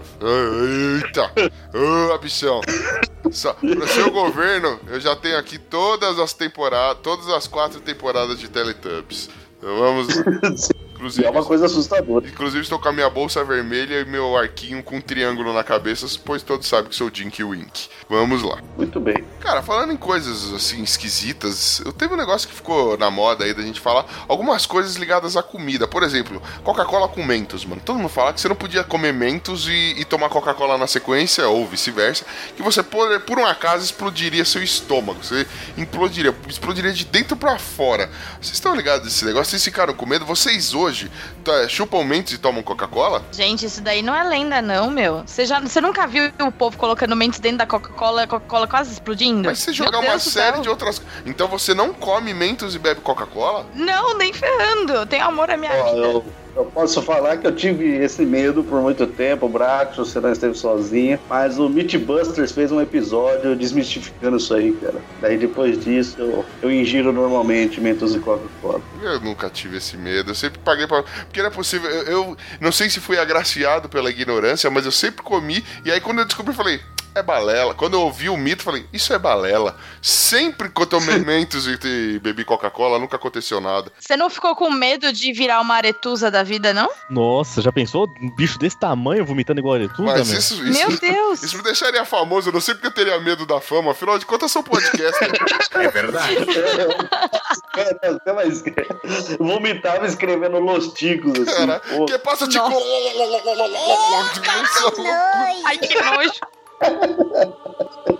Eita! 1.03 1.31
Ô, 2.13 2.17
bichão! 2.19 2.61
Só, 3.31 3.53
pro 3.53 3.87
seu 3.87 4.11
governo, 4.11 4.79
eu 4.87 4.99
já 4.99 5.15
tenho 5.15 5.37
aqui 5.37 5.57
todas 5.57 6.17
as 6.19 6.33
temporadas, 6.33 7.01
todas 7.03 7.27
as 7.29 7.47
quatro 7.47 7.79
temporadas 7.81 8.39
de 8.39 8.49
Teletubbies. 8.49 9.29
Então 9.57 9.77
vamos 9.77 10.07
Inclusive, 11.01 11.25
é 11.25 11.31
uma 11.31 11.43
coisa 11.43 11.65
assustadora. 11.65 12.27
inclusive 12.27 12.61
estou 12.61 12.77
com 12.77 12.87
a 12.87 12.93
minha 12.93 13.09
bolsa 13.09 13.43
vermelha 13.43 14.01
e 14.01 14.05
meu 14.05 14.37
arquinho 14.37 14.83
com 14.83 14.97
um 14.97 15.01
triângulo 15.01 15.51
na 15.51 15.63
cabeça, 15.63 16.05
pois 16.23 16.43
todos 16.43 16.67
sabem 16.67 16.91
que 16.91 16.95
sou 16.95 17.09
Dink 17.09 17.43
Wink. 17.43 17.89
Vamos 18.07 18.43
lá. 18.43 18.59
Muito 18.77 18.99
bem. 18.99 19.25
Cara, 19.39 19.63
falando 19.63 19.93
em 19.93 19.97
coisas 19.97 20.53
assim 20.53 20.83
esquisitas, 20.83 21.81
eu 21.83 21.91
teve 21.91 22.13
um 22.13 22.17
negócio 22.17 22.47
que 22.47 22.53
ficou 22.53 22.99
na 22.99 23.09
moda 23.09 23.43
aí 23.45 23.51
da 23.51 23.63
gente 23.63 23.79
falar 23.79 24.05
algumas 24.27 24.67
coisas 24.67 24.95
ligadas 24.95 25.35
à 25.35 25.41
comida. 25.41 25.87
Por 25.87 26.03
exemplo, 26.03 26.39
Coca-Cola 26.63 27.07
com 27.07 27.23
mentos, 27.23 27.65
mano. 27.65 27.81
Todo 27.83 27.97
mundo 27.97 28.09
fala 28.09 28.31
que 28.31 28.39
você 28.39 28.47
não 28.47 28.55
podia 28.55 28.83
comer 28.83 29.11
mentos 29.11 29.67
e, 29.67 29.95
e 29.97 30.05
tomar 30.05 30.29
Coca-Cola 30.29 30.77
na 30.77 30.85
sequência, 30.85 31.47
ou 31.47 31.65
vice-versa, 31.65 32.25
que 32.55 32.61
você 32.61 32.83
por, 32.83 33.19
por 33.21 33.39
um 33.39 33.45
acaso 33.47 33.83
explodiria 33.83 34.45
seu 34.45 34.61
estômago. 34.61 35.23
Você 35.23 35.47
implodiria, 35.75 36.35
explodiria 36.47 36.93
de 36.93 37.05
dentro 37.05 37.35
pra 37.35 37.57
fora. 37.57 38.07
Vocês 38.39 38.53
estão 38.53 38.75
ligados 38.75 39.05
nesse 39.05 39.25
negócio? 39.25 39.49
Vocês 39.49 39.63
ficaram 39.63 39.95
com 39.95 40.05
medo? 40.05 40.25
Vocês 40.27 40.75
hoje 40.75 40.90
tá, 41.43 41.67
chupam 41.67 42.03
mentos 42.03 42.33
e 42.33 42.37
tomam 42.37 42.61
Coca-Cola? 42.63 43.23
Gente, 43.31 43.65
isso 43.65 43.81
daí 43.81 44.01
não 44.01 44.15
é 44.15 44.23
lenda, 44.23 44.61
não, 44.61 44.89
meu. 44.89 45.23
Você, 45.25 45.45
já, 45.45 45.59
você 45.59 45.79
nunca 45.81 46.07
viu 46.07 46.31
o 46.39 46.51
povo 46.51 46.77
colocando 46.77 47.15
mentes 47.15 47.39
dentro 47.39 47.59
da 47.59 47.65
Coca-Cola, 47.65 48.23
a 48.23 48.27
Coca-Cola 48.27 48.67
quase 48.67 48.91
explodindo? 48.93 49.47
Mas 49.47 49.59
você 49.59 49.73
jogar 49.73 49.99
uma 49.99 50.19
série 50.19 50.53
céu. 50.53 50.61
de 50.61 50.69
outras. 50.69 51.01
Então 51.25 51.47
você 51.47 51.73
não 51.73 51.93
come 51.93 52.33
mentos 52.33 52.75
e 52.75 52.79
bebe 52.79 53.01
Coca-Cola? 53.01 53.65
Não, 53.75 54.17
nem 54.17 54.33
ferrando. 54.33 55.05
Tenho 55.05 55.25
amor 55.25 55.49
à 55.49 55.57
minha 55.57 55.71
Ó, 55.73 55.83
vida. 55.85 55.97
eu, 56.07 56.25
eu 56.55 56.65
posso 56.65 57.01
falar 57.01 57.37
que 57.37 57.47
eu 57.47 57.55
tive 57.55 57.95
esse 57.97 58.25
medo 58.25 58.63
por 58.63 58.81
muito 58.81 59.07
tempo, 59.07 59.45
o 59.45 59.49
Bracho, 59.49 60.05
você 60.05 60.19
não 60.19 60.31
esteve 60.31 60.55
sozinho, 60.57 61.19
mas 61.29 61.57
o 61.57 61.69
Mythbusters 61.69 62.51
fez 62.51 62.71
um 62.71 62.81
episódio 62.81 63.55
desmistificando 63.55 64.37
isso 64.37 64.53
aí, 64.53 64.73
cara. 64.73 65.01
Daí 65.21 65.37
depois 65.37 65.83
disso 65.83 66.15
eu, 66.19 66.45
eu 66.61 66.71
ingiro 66.71 67.11
normalmente 67.11 67.79
mentos 67.79 68.15
e 68.15 68.19
Coca-Cola. 68.19 68.81
Eu 69.01 69.19
nunca 69.19 69.49
tive 69.49 69.77
esse 69.77 69.97
medo. 69.97 70.31
Eu 70.31 70.35
sempre 70.35 70.59
paguei 70.59 70.87
pra. 70.87 71.03
Porque 71.03 71.39
é 71.39 71.49
possível. 71.49 71.89
Eu, 71.89 72.07
eu 72.07 72.37
não 72.59 72.71
sei 72.71 72.89
se 72.89 72.99
fui 72.99 73.17
agraciado 73.17 73.89
pela 73.89 74.09
ignorância, 74.09 74.69
mas 74.69 74.85
eu 74.85 74.91
sempre 74.91 75.23
comi. 75.23 75.63
E 75.85 75.91
aí 75.91 75.99
quando 75.99 76.19
eu 76.19 76.25
descobri, 76.25 76.51
eu 76.51 76.57
falei. 76.57 76.79
É 77.13 77.21
balela. 77.21 77.73
Quando 77.73 77.95
eu 77.95 78.01
ouvi 78.01 78.29
o 78.29 78.37
mito, 78.37 78.61
eu 78.61 78.65
falei, 78.65 78.85
isso 78.93 79.13
é 79.13 79.19
balela. 79.19 79.75
Sempre 80.01 80.69
que 80.69 80.81
eu 80.81 80.85
tomei 80.85 81.17
mentos 81.19 81.67
e, 81.67 82.19
bebi 82.19 82.45
Coca-Cola, 82.45 82.97
nunca 82.99 83.17
aconteceu 83.17 83.59
nada. 83.59 83.91
Você 83.99 84.15
não 84.15 84.29
ficou 84.29 84.55
com 84.55 84.71
medo 84.71 85.11
de 85.11 85.33
virar 85.33 85.59
uma 85.61 85.75
aretusa 85.75 86.31
da 86.31 86.43
vida, 86.43 86.73
não? 86.73 86.89
Nossa, 87.09 87.61
já 87.61 87.71
pensou? 87.71 88.07
Um 88.21 88.29
bicho 88.29 88.57
desse 88.57 88.79
tamanho 88.79 89.25
vomitando 89.25 89.59
igual 89.59 89.73
a 89.73 89.77
Aretusa, 89.77 90.03
Mas 90.03 90.29
meu? 90.29 90.39
isso, 90.39 90.65
isso, 90.65 90.87
Meu 90.87 90.97
Deus! 90.97 91.43
isso 91.43 91.57
me 91.57 91.63
deixaria 91.63 92.05
famoso. 92.05 92.49
Eu 92.49 92.53
não 92.53 92.61
sei 92.61 92.73
porque 92.75 92.87
eu 92.87 92.91
teria 92.91 93.19
medo 93.19 93.45
da 93.45 93.59
fama. 93.59 93.91
Afinal 93.91 94.17
de 94.17 94.25
contas, 94.25 94.43
eu 94.43 94.49
sou 94.49 94.63
podcast. 94.63 95.19
É 95.73 95.87
verdade. 95.89 96.35
Não, 96.35 98.19
Você 98.19 98.33
vai 98.33 98.47
escrever. 98.47 98.87
Vomitava 99.39 100.05
escrevendo 100.05 100.59
Los 100.59 100.93
Ticos, 100.93 101.31
assim. 101.39 101.67
Cara, 101.67 101.81
que 102.05 102.17
passa. 102.19 102.45
Nossa. 102.45 102.75
Ai, 105.65 105.77
que 105.77 105.95
nojo. 105.95 106.31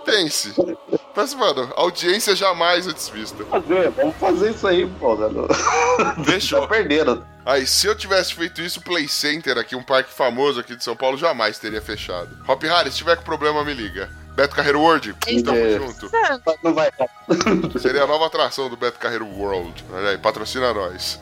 Pense. 0.04 0.54
Mas, 1.14 1.34
mano, 1.34 1.72
audiência 1.76 2.34
jamais 2.34 2.86
antes 2.86 3.08
vista. 3.08 3.44
Fazer, 3.44 3.90
vamos 3.90 4.16
fazer 4.16 4.50
isso 4.50 4.66
aí, 4.66 4.86
pô. 4.86 5.16
Fechou. 6.24 6.62
Tá 6.62 6.66
perdendo. 6.68 7.24
Aí, 7.44 7.66
se 7.66 7.86
eu 7.86 7.94
tivesse 7.96 8.34
feito 8.34 8.60
isso, 8.60 8.80
o 8.80 8.82
Play 8.82 9.08
Center 9.08 9.58
aqui, 9.58 9.74
um 9.74 9.82
parque 9.82 10.12
famoso 10.12 10.60
aqui 10.60 10.76
de 10.76 10.84
São 10.84 10.96
Paulo, 10.96 11.16
jamais 11.18 11.58
teria 11.58 11.82
fechado. 11.82 12.28
Hop 12.46 12.62
Harry, 12.62 12.90
se 12.90 12.98
tiver 12.98 13.16
com 13.16 13.22
problema, 13.22 13.64
me 13.64 13.74
liga. 13.74 14.08
Beto 14.34 14.56
Carreiro 14.56 14.80
World, 14.80 15.14
tamo 15.44 15.58
É. 15.58 15.76
junto. 15.76 16.10
Não 16.62 16.72
vai. 16.72 16.90
Seria 17.78 18.04
a 18.04 18.06
nova 18.06 18.26
atração 18.26 18.70
do 18.70 18.76
Beto 18.78 18.98
Carreiro 18.98 19.26
World. 19.26 19.84
Olha 19.92 20.10
aí, 20.10 20.18
patrocina 20.18 20.72
nós. 20.72 21.20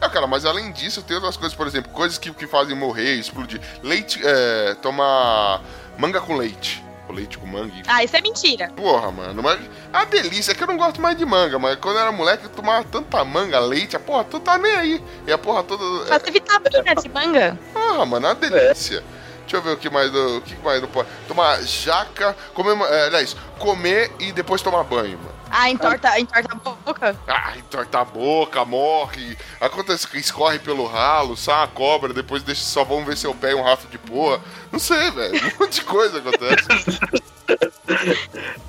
Não, 0.00 0.08
cara, 0.08 0.28
mas 0.28 0.44
além 0.44 0.70
disso, 0.70 1.02
tem 1.02 1.16
outras 1.16 1.36
coisas, 1.36 1.56
por 1.56 1.66
exemplo, 1.66 1.90
coisas 1.90 2.18
que, 2.18 2.30
que 2.32 2.46
fazem 2.46 2.76
morrer, 2.76 3.14
explodir. 3.14 3.60
Leite, 3.82 4.20
é, 4.22 4.74
tomar 4.80 5.60
manga 5.98 6.20
com 6.20 6.36
leite. 6.36 6.82
Ou 7.08 7.14
leite 7.14 7.36
com 7.36 7.46
manga, 7.46 7.66
enfim. 7.72 7.82
Ah, 7.86 8.02
isso 8.04 8.16
é 8.16 8.20
mentira. 8.20 8.68
Porra, 8.76 9.10
mano, 9.10 9.42
mas 9.42 9.58
a 9.92 10.04
delícia 10.04 10.52
é 10.52 10.54
que 10.54 10.62
eu 10.62 10.66
não 10.68 10.76
gosto 10.76 11.00
mais 11.00 11.16
de 11.16 11.24
manga, 11.24 11.58
mas 11.58 11.76
quando 11.76 11.96
eu 11.96 12.02
era 12.02 12.12
moleque 12.12 12.44
eu 12.44 12.50
tomava 12.50 12.84
tanta 12.84 13.24
manga, 13.24 13.58
leite, 13.58 13.96
a 13.96 14.00
porra 14.00 14.24
toda 14.24 14.44
tá 14.44 14.56
nem 14.58 14.72
aí. 14.74 15.04
E 15.26 15.32
a 15.32 15.38
porra 15.38 15.62
toda. 15.64 15.82
É, 16.04 16.06
Fazer 16.06 16.30
vitamina 16.30 16.94
de 16.94 17.08
manga. 17.08 17.58
porra, 17.72 18.06
mano, 18.06 18.26
é 18.26 18.30
uma 18.30 18.34
delícia. 18.36 19.02
Deixa 19.40 19.56
eu 19.56 19.62
ver 19.62 19.72
o 19.72 19.76
que 19.76 19.90
mais 19.90 20.10
do. 20.10 20.38
O 20.38 20.40
que 20.40 20.56
mais 20.64 20.80
não 20.80 20.88
pode. 20.88 21.08
Tomar 21.28 21.60
jaca, 21.62 22.34
comer. 22.54 22.76
É, 22.88 23.06
aliás, 23.06 23.36
comer 23.58 24.10
e 24.20 24.30
depois 24.32 24.62
tomar 24.62 24.84
banho, 24.84 25.18
mano. 25.18 25.41
Ah, 25.54 25.70
entorta, 25.70 26.18
entorta 26.18 26.48
a 26.52 26.56
boca. 26.56 27.16
Ah, 27.28 27.52
entorta 27.58 27.98
a 28.00 28.04
boca, 28.04 28.64
morre. 28.64 29.36
Acontece 29.60 30.08
que 30.08 30.16
escorre 30.18 30.58
pelo 30.58 30.86
ralo, 30.86 31.36
sai 31.36 31.54
uma 31.56 31.68
cobra, 31.68 32.14
depois 32.14 32.42
deixa 32.42 32.62
só 32.62 32.84
vamos 32.84 33.04
ver 33.04 33.18
se 33.18 33.26
eu 33.26 33.34
pego 33.34 33.60
um 33.60 33.62
rastro 33.62 33.88
de 33.90 33.98
porra. 33.98 34.40
Não 34.72 34.78
sei, 34.78 35.10
velho. 35.10 35.34
Um 35.34 35.60
monte 35.60 35.74
de 35.74 35.84
coisa 35.84 36.18
acontece. 36.18 36.66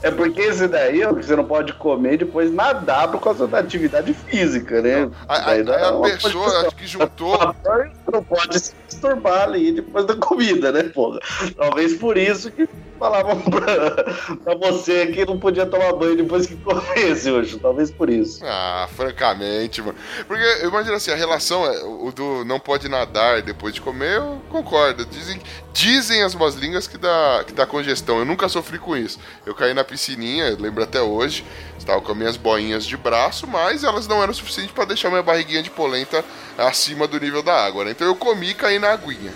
É 0.01 0.11
porque 0.11 0.41
esse 0.41 0.67
daí 0.67 1.03
ó, 1.05 1.13
que 1.13 1.23
você 1.25 1.35
não 1.35 1.45
pode 1.45 1.73
comer 1.73 2.13
e 2.15 2.17
depois 2.17 2.51
nadar 2.51 3.09
por 3.09 3.21
causa 3.21 3.47
da 3.47 3.59
atividade 3.59 4.13
física, 4.13 4.81
né? 4.81 5.09
Aí, 5.27 5.63
dá 5.63 5.77
aí 5.77 5.83
a 5.83 5.91
uma 5.91 6.09
pessoa, 6.09 6.33
condição. 6.33 6.67
acho 6.67 6.75
que 6.75 6.87
juntou. 6.87 7.37
Você 7.63 8.11
não 8.11 8.23
pode 8.23 8.59
se 8.59 8.73
masturbar 8.91 9.43
ali 9.43 9.71
depois 9.71 10.05
da 10.05 10.15
comida, 10.15 10.71
né, 10.71 10.83
porra? 10.83 11.19
Talvez 11.55 11.95
por 11.95 12.17
isso 12.17 12.51
que 12.51 12.67
falavam 13.03 13.41
pra, 13.41 14.55
você 14.55 15.07
que 15.07 15.25
não 15.25 15.37
podia 15.37 15.65
tomar 15.65 15.91
banho 15.93 16.15
depois 16.15 16.45
que 16.45 16.55
comesse 16.55 17.29
hoje. 17.29 17.59
Talvez 17.59 17.91
por 17.91 18.09
isso. 18.09 18.39
Ah, 18.45 18.87
francamente, 18.95 19.81
mano. 19.81 19.97
Porque 20.25 20.43
eu 20.61 20.69
imagino 20.69 20.95
assim, 20.95 21.11
a 21.11 21.15
relação 21.15 21.65
é 21.65 21.83
o 21.83 22.11
do 22.11 22.45
não 22.45 22.59
pode 22.59 22.87
nadar 22.87 23.41
depois 23.41 23.73
de 23.73 23.81
comer, 23.81 24.17
eu 24.17 24.41
concordo. 24.49 25.05
Dizem, 25.05 25.41
dizem 25.73 26.23
as 26.23 26.33
más 26.33 26.55
línguas 26.55 26.87
que 26.87 26.97
dá, 26.97 27.43
que 27.45 27.51
dá 27.51 27.65
congestão. 27.65 28.19
Eu 28.19 28.25
nunca 28.25 28.47
sofri 28.47 28.79
com 28.79 28.95
isso. 28.95 29.19
Eu 29.45 29.53
caí 29.53 29.73
na 29.73 29.83
piscininha, 29.83 30.55
lembro 30.57 30.83
até 30.83 31.01
hoje. 31.01 31.43
Estava 31.77 31.99
com 31.99 32.11
as 32.13 32.17
minhas 32.17 32.37
boinhas 32.37 32.85
de 32.85 32.95
braço, 32.95 33.45
mas 33.45 33.83
elas 33.83 34.07
não 34.07 34.23
eram 34.23 34.33
suficientes 34.33 34.73
para 34.73 34.85
deixar 34.85 35.09
minha 35.09 35.21
barriguinha 35.23 35.61
de 35.61 35.69
polenta 35.69 36.23
acima 36.57 37.05
do 37.07 37.19
nível 37.19 37.43
da 37.43 37.53
água, 37.53 37.83
né? 37.83 37.91
Então 37.91 38.07
eu 38.07 38.15
comi 38.15 38.51
e 38.51 38.53
caí 38.53 38.79
na 38.79 38.91
aguinha. 38.91 39.33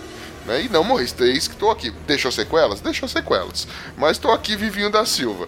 Né? 0.48 0.62
E 0.62 0.68
não 0.70 0.82
morri, 0.82 1.06
eis 1.20 1.46
que 1.46 1.54
tô 1.56 1.70
aqui. 1.70 1.90
Deixou 2.06 2.32
sequelas? 2.32 2.80
Deixou 2.80 3.06
sequelas. 3.06 3.68
Mas 3.98 4.16
tô 4.16 4.32
aqui 4.32 4.56
vivinho 4.56 4.90
da 4.90 5.04
Silva. 5.04 5.46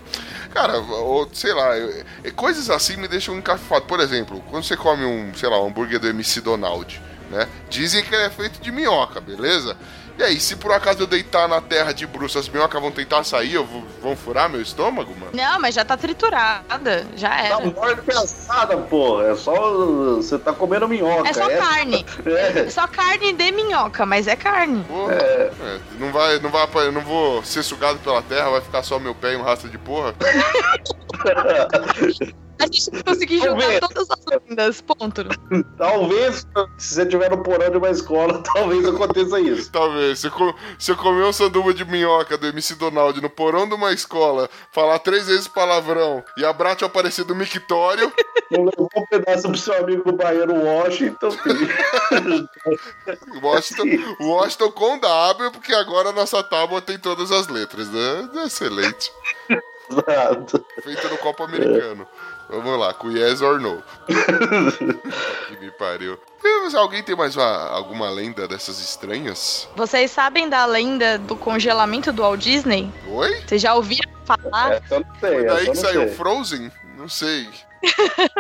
Cara, 0.53 0.79
ou, 0.79 1.27
sei 1.33 1.55
lá, 1.55 1.77
eu- 1.79 2.05
eu- 2.23 2.35
coisas 2.35 2.69
assim 2.69 2.97
me 2.97 3.09
deixam 3.09 3.35
encafifado. 3.39 3.87
Por 3.87 3.99
exemplo, 3.99 4.45
quando 4.51 4.63
você 4.65 4.77
come 4.77 5.05
um, 5.07 5.33
sei 5.35 5.49
lá, 5.49 5.59
um 5.63 5.69
hambúrguer 5.69 5.99
do 5.99 6.07
MC 6.09 6.43
Donald, 6.43 7.01
né? 7.31 7.49
Dizem 7.71 8.05
que 8.05 8.15
ele 8.15 8.25
é 8.25 8.31
feito 8.31 8.61
de 8.61 8.71
minhoca, 8.71 9.21
beleza? 9.21 9.75
E 10.19 10.23
aí, 10.23 10.41
se 10.41 10.57
por 10.57 10.73
acaso 10.73 11.01
eu 11.03 11.07
deitar 11.07 11.49
na 11.49 11.61
terra 11.61 11.93
de 11.93 12.07
bruxo, 12.07 12.39
as 12.39 12.49
minhocas 12.49 12.81
vão 12.81 12.91
tentar 12.91 13.25
sair, 13.25 13.55
eu 13.55 13.65
vou- 13.65 13.85
vão 14.03 14.15
furar 14.15 14.49
meu 14.51 14.61
estômago, 14.61 15.13
mano? 15.19 15.33
Não, 15.33 15.61
mas 15.61 15.75
já 15.75 15.85
tá 15.85 15.97
triturada. 15.97 17.07
Já 17.17 17.31
Tá 17.31 17.37
era. 17.39 17.61
morte 17.61 18.03
pensada, 18.03 18.77
porra. 18.77 19.29
É 19.29 19.35
só. 19.37 19.55
Você 20.17 20.39
tá 20.39 20.53
comendo 20.53 20.87
minhoca. 20.89 21.29
É 21.29 21.33
só 21.33 21.49
carne. 21.49 22.05
É. 22.27 22.61
É 22.61 22.71
só 22.71 22.87
carne 22.87 23.33
de 23.33 23.53
minhoca, 23.53 24.05
mas 24.05 24.27
é 24.27 24.37
carne. 24.37 24.85
Porra, 24.85 25.15
é, 25.15 25.51
não 25.99 26.13
vai, 26.13 26.39
não 26.41 26.51
vai, 26.51 26.67
eu 26.87 26.93
não 26.93 27.01
vou 27.01 27.43
ser 27.45 27.63
sugado 27.63 27.99
pela 28.01 28.21
terra, 28.23 28.51
vai 28.51 28.61
ficar 28.61 28.83
só 28.83 28.99
meu 28.99 29.15
pé 29.15 29.33
e 29.33 29.37
um 29.37 29.43
rastro 29.43 29.69
de 29.71 29.79
porra. 29.79 30.15
A 32.61 32.67
gente 32.67 32.93
não 32.93 33.03
conseguiu 33.03 33.43
juntar 33.43 33.81
todas 33.81 34.11
as 34.11 34.25
lendas. 34.27 34.81
Ponto. 34.81 35.25
Talvez, 35.79 36.47
se 36.79 36.95
você 36.95 37.03
estiver 37.03 37.31
no 37.31 37.43
porão 37.43 37.71
de 37.71 37.79
uma 37.79 37.91
escola, 37.91 38.43
talvez 38.55 38.87
aconteça 38.87 39.41
isso. 39.41 39.71
Talvez, 39.73 40.19
se 40.79 40.91
eu 40.91 40.97
comer 40.97 41.25
um 41.25 41.33
sanduba 41.33 41.73
de 41.73 41.85
minhoca 41.85 42.37
do 42.37 42.47
MC 42.47 42.75
Donald 42.75 43.21
no 43.21 43.31
porão 43.31 43.69
de 43.69 43.75
uma 43.75 43.93
escola, 43.93 44.49
falar 44.73 44.99
três 44.99 45.27
vezes 45.27 45.49
palavrão 45.49 46.23
e 46.37 46.45
a 46.45 46.53
Brat 46.53 46.83
aparecer 46.83 47.25
do 47.25 47.35
mictório, 47.35 48.13
Não 48.51 48.65
levou 48.65 48.91
um 48.97 49.07
pedaço 49.07 49.49
pro 49.49 49.57
seu 49.57 49.75
amigo 49.75 50.11
baiano 50.13 50.65
Washington, 50.65 51.31
filho. 51.31 51.69
Washington, 53.41 53.85
Washington 54.21 54.73
com 54.73 54.99
W, 54.99 55.53
porque 55.53 55.73
agora 55.73 56.09
a 56.09 56.13
nossa 56.13 56.43
tábua 56.43 56.83
tem 56.83 56.99
todas 56.99 57.31
as 57.31 57.47
letras, 57.47 57.89
né? 57.89 58.29
Excelente. 58.45 59.13
Exato. 59.89 60.65
Feita 60.83 61.09
no 61.09 61.19
copo 61.19 61.45
americano. 61.45 62.09
Vamos 62.51 62.79
lá, 62.79 62.93
com 62.93 63.11
yes 63.11 63.41
or 63.41 63.61
no. 63.61 63.83
que 65.49 65.57
me 65.61 65.71
pariu. 65.73 66.19
Alguém 66.75 67.03
tem 67.03 67.17
mais 67.17 67.37
uma- 67.37 67.69
alguma 67.71 68.09
lenda 68.11 68.47
dessas 68.49 68.81
estranhas? 68.81 69.69
Vocês 69.77 70.11
sabem 70.11 70.49
da 70.49 70.65
lenda 70.67 71.19
do 71.19 71.37
congelamento 71.37 72.13
do 72.13 72.23
Walt 72.23 72.41
Disney? 72.41 72.93
Oi? 73.09 73.41
Vocês 73.47 73.61
já 73.63 73.75
ouviram 73.75 74.11
falar? 74.25 74.73
Essa 74.75 74.95
eu 74.95 75.01
não 75.01 75.15
sei. 75.21 75.31
Foi 75.35 75.45
daí 75.45 75.61
que 75.63 75.67
não 75.69 75.75
saiu 75.75 76.01
sei. 76.03 76.11
Frozen? 76.15 76.73
Não 76.97 77.09
sei. 77.09 77.49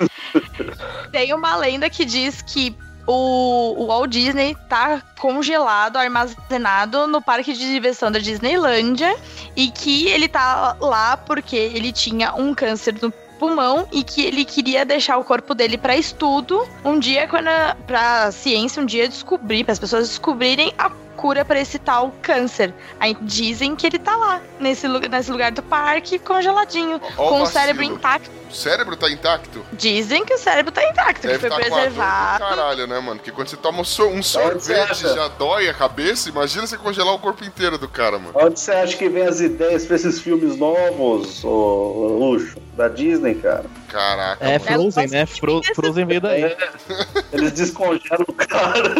Tem 1.12 1.34
uma 1.34 1.56
lenda 1.56 1.90
que 1.90 2.04
diz 2.04 2.42
que 2.42 2.76
o, 3.06 3.74
o 3.78 3.86
Walt 3.86 4.10
Disney 4.10 4.56
tá 4.68 5.02
congelado, 5.18 5.96
armazenado 5.96 7.06
no 7.06 7.20
parque 7.20 7.52
de 7.52 7.72
diversão 7.72 8.10
da 8.10 8.18
Disneylândia 8.18 9.14
e 9.56 9.70
que 9.70 10.08
ele 10.08 10.28
tá 10.28 10.76
lá 10.80 11.16
porque 11.16 11.56
ele 11.56 11.92
tinha 11.92 12.34
um 12.34 12.54
câncer 12.54 12.94
no 13.00 13.12
pulmão 13.40 13.88
e 13.90 14.04
que 14.04 14.20
ele 14.22 14.44
queria 14.44 14.84
deixar 14.84 15.16
o 15.16 15.24
corpo 15.24 15.54
dele 15.54 15.78
para 15.78 15.96
estudo 15.96 16.62
um 16.84 16.98
dia 16.98 17.26
quando 17.26 17.48
a, 17.48 17.74
pra 17.86 18.30
ciência 18.30 18.82
um 18.82 18.86
dia 18.86 19.08
descobrir, 19.08 19.64
para 19.64 19.72
as 19.72 19.78
pessoas 19.78 20.08
descobrirem 20.08 20.72
a 20.78 20.90
cura 21.20 21.44
para 21.44 21.60
esse 21.60 21.78
tal 21.78 22.14
câncer. 22.22 22.72
Aí 22.98 23.14
dizem 23.20 23.76
que 23.76 23.86
ele 23.86 23.98
tá 23.98 24.16
lá 24.16 24.40
nesse, 24.58 24.88
nesse 24.88 25.30
lugar 25.30 25.52
do 25.52 25.62
parque 25.62 26.18
congeladinho, 26.18 26.96
o 26.96 27.00
com 27.00 27.24
o 27.24 27.30
vacilo. 27.40 27.46
cérebro 27.46 27.82
intacto. 27.84 28.30
O 28.50 28.54
cérebro 28.54 28.96
tá 28.96 29.10
intacto? 29.10 29.64
Dizem 29.72 30.24
que 30.24 30.34
o 30.34 30.38
cérebro 30.38 30.72
tá 30.72 30.82
intacto, 30.82 31.20
que 31.20 31.26
Deve 31.28 31.38
foi 31.38 31.48
a 31.48 31.50
dor 31.50 31.64
do 31.64 31.70
preservado. 31.72 32.44
caralho, 32.44 32.86
né, 32.86 32.98
mano? 32.98 33.16
Porque 33.16 33.30
quando 33.30 33.48
você 33.48 33.56
toma 33.56 33.80
um, 33.80 33.84
sorvete 33.84 35.02
já 35.02 35.28
dói 35.28 35.68
a 35.68 35.74
cabeça, 35.74 36.28
imagina 36.28 36.66
você 36.66 36.76
congelar 36.76 37.14
o 37.14 37.18
corpo 37.18 37.44
inteiro 37.44 37.78
do 37.78 37.86
cara, 37.86 38.18
mano. 38.18 38.32
Onde 38.34 38.58
você 38.58 38.72
acha 38.72 38.96
que 38.96 39.08
vem 39.08 39.26
as 39.26 39.40
ideias 39.40 39.84
pra 39.84 39.96
esses 39.96 40.20
filmes 40.20 40.56
novos, 40.56 41.44
ô 41.44 42.16
Luxo? 42.18 42.58
Da 42.76 42.88
Disney, 42.88 43.34
cara? 43.34 43.66
Caraca, 43.90 44.44
É 44.44 44.58
mano. 44.58 44.92
Frozen, 44.92 45.06
né? 45.08 45.26
Fro 45.26 45.60
Frozen 45.74 46.06
veio 46.06 46.20
daí. 46.20 46.56
Eles 47.32 47.52
descongelam 47.52 48.24
o 48.28 48.32
cara. 48.32 48.94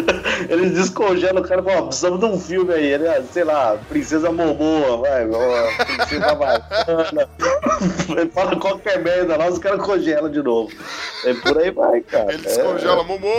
Eles 0.49 0.71
descongelam 0.73 1.41
o 1.41 1.47
cara 1.47 1.61
e 1.61 1.63
falam, 1.63 1.87
precisamos 1.87 2.19
de 2.19 2.25
um 2.25 2.39
filme 2.39 2.73
aí, 2.73 2.97
né? 2.97 3.23
Sei 3.31 3.43
lá, 3.43 3.77
Princesa 3.87 4.31
Momoa, 4.31 4.97
vai, 4.97 5.29
ó, 5.29 5.85
Princesa 5.85 6.25
Havaiana. 6.31 7.29
Ele 8.17 8.29
fala 8.31 8.59
qualquer 8.59 8.99
merda 9.01 9.37
lá, 9.37 9.47
os 9.47 9.59
caras 9.59 9.81
congelam 9.85 10.29
de 10.29 10.41
novo. 10.43 10.71
É 11.25 11.33
por 11.35 11.57
aí 11.57 11.71
vai, 11.71 12.01
cara. 12.01 12.33
Ele 12.33 12.45
É. 12.45 12.49
descongela, 12.49 13.03
Momô, 13.03 13.31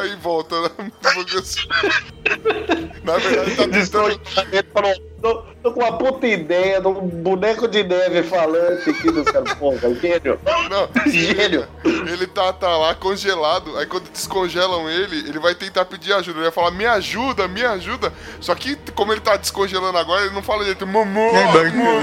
aí 0.00 0.16
volta. 0.16 0.58
né? 0.60 0.70
Na 3.04 3.18
verdade, 3.18 3.56
tá 3.56 3.62
tentando. 3.64 4.18
Descongelamento 4.18 4.68
falou, 4.72 4.94
tô, 5.24 5.42
tô 5.62 5.72
com 5.72 5.80
uma 5.80 5.96
puta 5.96 6.26
ideia 6.26 6.80
de 6.82 6.86
um 6.86 7.00
boneco 7.00 7.66
de 7.66 7.82
neve 7.82 8.22
falante 8.24 8.90
aqui 8.90 9.10
dos 9.10 9.24
caras. 9.24 9.54
Porra, 9.54 9.94
gênio. 9.94 10.38
Não, 10.68 11.10
Gênio. 11.10 11.66
ele 11.84 12.26
tá, 12.26 12.52
tá 12.52 12.76
lá 12.76 12.94
congelado. 12.94 13.78
Aí 13.78 13.86
quando 13.86 14.10
descongelam 14.10 14.90
ele, 14.90 15.26
ele 15.26 15.38
vai 15.38 15.54
tentar 15.54 15.86
pedir 15.86 16.12
ajuda. 16.12 16.38
Ele 16.38 16.44
vai 16.44 16.52
falar, 16.52 16.70
me 16.72 16.84
ajuda, 16.84 17.48
me 17.48 17.64
ajuda. 17.64 18.12
Só 18.40 18.54
que, 18.54 18.76
como 18.94 19.12
ele 19.12 19.22
tá 19.22 19.36
descongelando 19.36 19.96
agora, 19.96 20.26
ele 20.26 20.34
não 20.34 20.42
fala 20.42 20.60
direito. 20.60 20.86
Momô, 20.86 21.32
momô. 21.32 21.98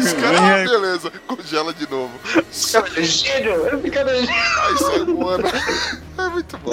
Os 0.00 0.12
caras, 0.14 0.40
ah, 0.40 0.64
beleza, 0.64 1.12
congela 1.26 1.72
de 1.72 1.88
novo. 1.88 2.12
Cara, 2.72 3.02
Gênio. 3.02 3.66
Ele 3.66 3.82
fica 3.82 4.00
Aí 4.00 4.26
sai 4.78 5.04
voando. 5.04 5.44
É 6.18 6.28
muito 6.28 6.58
bom. 6.58 6.72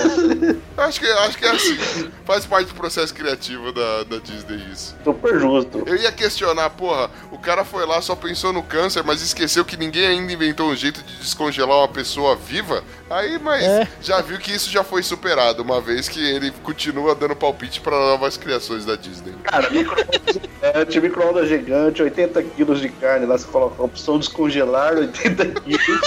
Acho 0.78 1.00
que, 1.00 1.06
acho 1.06 1.38
que 1.38 1.46
é 1.46 1.52
assim. 1.52 1.78
Faz 2.26 2.46
parte 2.46 2.68
grande 2.68 2.74
processo 2.74 3.14
criativo 3.14 3.72
da, 3.72 4.04
da 4.04 4.18
Disney 4.18 4.62
isso. 4.72 4.96
Super 5.04 5.40
justo. 5.40 5.67
Eu 5.86 5.96
ia 5.96 6.12
questionar, 6.12 6.70
porra, 6.72 7.10
o 7.32 7.38
cara 7.38 7.64
foi 7.64 7.86
lá, 7.86 8.02
só 8.02 8.16
pensou 8.16 8.52
no 8.54 8.62
câncer, 8.64 9.04
mas 9.04 9.22
esqueceu 9.22 9.64
que 9.66 9.78
ninguém 9.78 10.06
ainda 10.08 10.32
inventou 10.32 10.70
um 10.70 10.76
jeito 10.76 11.02
de 11.04 11.16
descongelar 11.18 11.78
uma 11.78 11.88
pessoa 11.88 12.36
viva. 12.36 12.84
Aí, 13.10 13.38
mas 13.40 13.64
É. 13.64 13.88
já 14.02 14.22
viu 14.22 14.38
que 14.38 14.52
isso 14.54 14.70
já 14.70 14.84
foi 14.84 15.02
superado, 15.04 15.64
uma 15.64 15.80
vez 15.82 16.08
que 16.10 16.20
ele 16.24 16.52
continua 16.64 17.16
dando 17.16 17.36
palpite 17.36 17.80
pra 17.82 17.98
novas 17.98 18.38
criações 18.38 18.86
da 18.86 18.96
Disney. 18.96 19.34
Cara, 19.44 19.70
micro-ondas 19.70 20.34
gigante, 20.34 21.00
micro-ondas 21.02 21.48
gigante, 21.50 22.02
80 22.04 22.44
quilos 22.44 22.80
de 22.82 22.90
carne. 22.90 23.26
Lá 23.26 23.38
você 23.38 23.48
coloca 23.48 23.82
a 23.82 23.86
opção 23.86 24.20
descongelar, 24.20 24.96
80 24.98 25.46
quilos. 25.62 26.02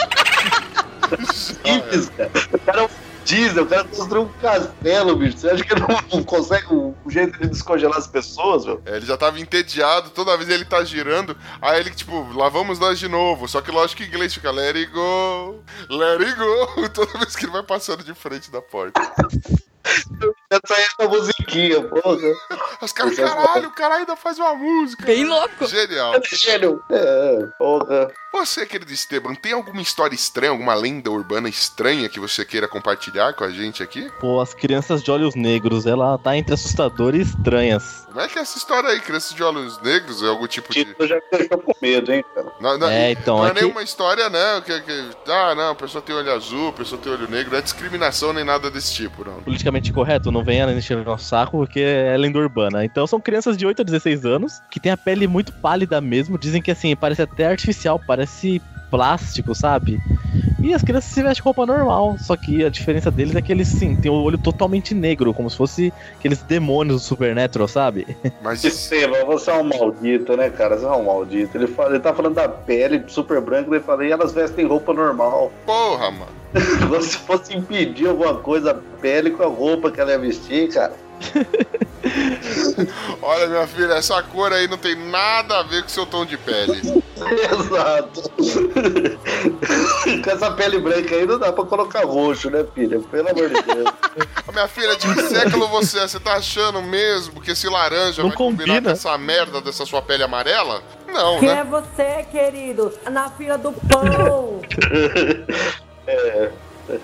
Simples, 1.35 2.11
cara. 2.17 2.31
O 2.53 2.59
cara 2.61 2.81
é 2.81 2.85
um 2.85 2.89
diesel, 3.25 3.65
o 3.65 3.67
cara 3.67 3.85
construiu 3.85 4.23
um 4.23 4.29
castelo, 4.41 5.17
bicho. 5.17 5.39
Você 5.39 5.51
acha 5.51 5.65
que 5.65 5.73
ele 5.73 5.83
não 6.13 6.23
consegue 6.23 6.73
um 6.73 6.95
jeito 7.09 7.39
de 7.39 7.49
descongelar 7.49 7.99
as 7.99 8.07
pessoas, 8.07 8.65
meu? 8.65 8.83
É, 8.87 8.97
ele 8.97 9.07
já 9.07 9.17
tava 9.17 9.41
entediado, 9.41 10.11
toda 10.11 10.37
vez 10.37 10.49
ele 10.49 10.65
tá 10.65 10.83
girando, 10.85 11.37
aí 11.61 11.81
ele, 11.81 11.91
tipo, 11.91 12.27
lá 12.35 12.49
vamos 12.49 12.79
nós 12.79 12.99
de 12.99 13.09
novo. 13.09 13.49
Só 13.49 13.61
que 13.61 13.71
lógico 13.71 13.99
que 13.99 14.05
em 14.05 14.09
inglês 14.09 14.35
fica 14.35 14.51
let 14.51 14.77
it 14.77 14.91
go, 14.93 15.63
let 15.89 16.21
it 16.21 16.35
go, 16.35 16.89
toda 16.91 17.19
vez 17.19 17.37
que 17.37 17.45
ele 17.45 17.53
vai 17.53 17.63
passando 17.63 18.03
de 18.03 18.15
frente 18.15 18.51
da 18.51 18.61
porta. 18.61 19.01
Essa 20.51 20.75
aí 20.75 20.85
é 20.99 21.05
a 21.05 21.09
musiquinha, 21.09 21.83
porra. 21.83 22.19
Os 22.83 22.93
caras, 22.93 23.17
caralho, 23.17 23.69
o 23.69 23.73
cara 23.73 23.97
ainda 23.97 24.17
faz 24.17 24.39
uma 24.39 24.55
música. 24.55 25.05
Bem 25.05 25.25
louco. 25.25 25.67
Genial. 25.67 26.13
Gênio. 26.31 26.83
É, 26.91 27.47
porra. 27.59 28.13
Você, 28.33 28.65
querido 28.65 28.93
Esteban, 28.93 29.35
tem 29.35 29.53
alguma 29.53 29.83
história 29.83 30.15
estranha, 30.15 30.53
alguma 30.53 30.73
lenda 30.73 31.11
urbana 31.11 31.49
estranha 31.49 32.09
que 32.09 32.21
você 32.21 32.45
queira 32.45 32.69
compartilhar 32.69 33.33
com 33.35 33.43
a 33.43 33.51
gente 33.51 33.83
aqui? 33.83 34.09
Pô, 34.21 34.41
as 34.41 34.55
crianças 34.55 35.03
de 35.03 35.11
olhos 35.11 35.35
negros, 35.35 35.85
ela 35.85 36.17
tá 36.17 36.37
entre 36.37 36.55
assustadora 36.55 37.17
e 37.17 37.23
estranhas. 37.23 38.07
Como 38.07 38.21
é 38.21 38.29
que 38.29 38.39
é 38.39 38.43
essa 38.43 38.57
história 38.57 38.89
aí? 38.91 39.01
Crianças 39.01 39.35
de 39.35 39.43
olhos 39.43 39.81
negros? 39.83 40.23
É 40.23 40.29
algum 40.29 40.47
tipo 40.47 40.73
de. 40.73 40.85
Tito 40.85 41.07
já 41.09 41.21
deixou 41.31 41.59
com 41.59 41.73
medo, 41.83 42.13
hein, 42.13 42.25
cara. 42.35 42.53
Não, 42.61 42.79
não, 42.79 42.89
É, 42.89 43.11
então, 43.11 43.39
não 43.39 43.47
é 43.47 43.51
é 43.51 43.55
que- 43.55 43.61
nenhuma 43.63 43.83
história, 43.83 44.29
né? 44.31 44.63
Que, 44.65 44.81
que, 44.81 45.11
ah, 45.29 45.55
não, 45.57 45.71
a 45.71 45.75
pessoa 45.75 46.01
tem 46.01 46.15
olho 46.15 46.33
azul, 46.33 46.69
a 46.69 46.73
pessoa 46.73 47.01
tem 47.03 47.13
olho 47.13 47.29
negro. 47.29 47.51
Não 47.53 47.59
é 47.59 47.63
discriminação 47.63 48.33
nem 48.33 48.45
nada 48.45 48.71
desse 48.71 48.95
tipo, 48.95 49.25
não. 49.25 49.43
Politicamente 49.43 49.93
correto, 49.93 50.31
não 50.31 50.45
venha 50.45 50.71
encher 50.73 50.97
o 50.97 51.05
nosso 51.05 51.25
saco, 51.25 51.59
porque 51.59 51.81
é 51.81 52.17
lenda 52.17 52.39
urbana. 52.39 52.85
Então 52.85 53.07
são 53.09 53.21
crianças 53.21 53.57
de 53.57 53.67
8 53.67 53.83
a 53.83 53.85
16 53.85 54.25
anos, 54.25 54.61
que 54.71 54.79
têm 54.81 54.93
a 54.93 54.97
pele 54.97 55.27
muito 55.27 55.53
pálida 55.53 56.01
mesmo. 56.01 56.39
Dizem 56.39 56.63
que 56.63 56.71
assim, 56.71 56.95
parece 56.97 57.23
até 57.23 57.47
artificial, 57.49 58.01
parece 58.07 58.20
plástico, 58.91 59.55
sabe? 59.55 60.01
E 60.63 60.75
as 60.75 60.83
crianças 60.83 61.11
se 61.11 61.23
vestem 61.23 61.43
com 61.43 61.49
roupa 61.49 61.65
normal, 61.65 62.17
só 62.19 62.37
que 62.37 62.63
a 62.63 62.69
diferença 62.69 63.11
deles 63.11 63.35
é 63.35 63.41
que 63.41 63.51
eles, 63.51 63.67
sim, 63.67 63.97
têm 63.97 64.11
o 64.11 64.15
olho 64.15 64.37
totalmente 64.37 64.95
negro, 64.95 65.33
como 65.33 65.49
se 65.49 65.57
fosse 65.57 65.93
aqueles 66.19 66.43
demônios 66.43 67.01
do 67.01 67.07
Supernatural, 67.07 67.67
sabe? 67.67 68.07
Mas 68.43 68.63
Estevam, 68.63 69.25
você 69.25 69.51
é 69.51 69.55
um 69.55 69.63
maldito, 69.63 70.37
né, 70.37 70.51
cara? 70.51 70.77
Você 70.77 70.85
é 70.85 70.91
um 70.91 71.05
maldito. 71.05 71.57
Ele, 71.57 71.67
fala, 71.67 71.91
ele 71.91 72.01
tá 72.01 72.13
falando 72.13 72.35
da 72.35 72.47
pele 72.47 73.03
super 73.07 73.41
branca, 73.41 73.71
ele 73.71 73.81
fala, 73.81 74.05
e 74.05 74.11
elas 74.11 74.35
vestem 74.35 74.67
roupa 74.67 74.93
normal. 74.93 75.51
porra, 75.65 76.11
mano. 76.11 76.41
Se 77.01 77.17
fosse 77.19 77.57
impedir 77.57 78.09
alguma 78.09 78.35
coisa, 78.35 78.73
a 78.73 78.75
pele 79.01 79.31
com 79.31 79.43
a 79.43 79.47
roupa 79.47 79.91
que 79.91 80.01
ela 80.01 80.11
ia 80.11 80.19
vestir, 80.19 80.69
cara. 80.69 80.93
Olha, 83.23 83.47
minha 83.47 83.67
filha, 83.67 83.95
essa 83.95 84.23
cor 84.23 84.53
aí 84.53 84.67
não 84.67 84.79
tem 84.79 84.95
nada 84.95 85.61
a 85.61 85.63
ver 85.63 85.83
com 85.83 85.89
seu 85.89 86.07
tom 86.07 86.25
de 86.25 86.37
pele. 86.39 86.81
Exato. 87.21 88.23
com 90.25 90.31
essa 90.31 90.51
pele 90.53 90.79
branca 90.79 91.15
aí 91.15 91.27
não 91.27 91.39
dá 91.39 91.53
pra 91.53 91.65
colocar 91.65 92.05
roxo, 92.05 92.51
né, 92.51 92.65
filha? 92.75 92.99
Pelo 93.01 93.29
amor 93.29 93.49
de 93.51 93.63
Deus. 93.63 93.91
Minha 94.53 94.69
filha, 94.69 94.97
de 94.97 95.15
que 95.15 95.23
século 95.25 95.69
você 95.69 95.99
é? 96.01 96.09
Você 96.09 96.19
tá 96.19 96.35
achando 96.35 96.83
mesmo 96.83 97.41
que 97.41 97.51
esse 97.53 97.69
laranja 97.69 98.23
Não 98.23 98.31
vai 98.31 98.39
combinar 98.39 98.67
com 98.67 98.75
combina. 98.77 98.93
essa 98.93 99.17
merda 99.19 99.61
dessa 99.61 99.85
sua 99.87 100.03
pele 100.03 100.23
amarela? 100.23 100.83
Não, 101.07 101.39
Quem 101.39 101.49
né? 101.49 101.61
é 101.61 101.65
você, 101.65 102.27
querido? 102.31 102.93
Na 103.11 103.31
fila 103.31 103.59
do 103.59 103.73
pão. 103.73 104.61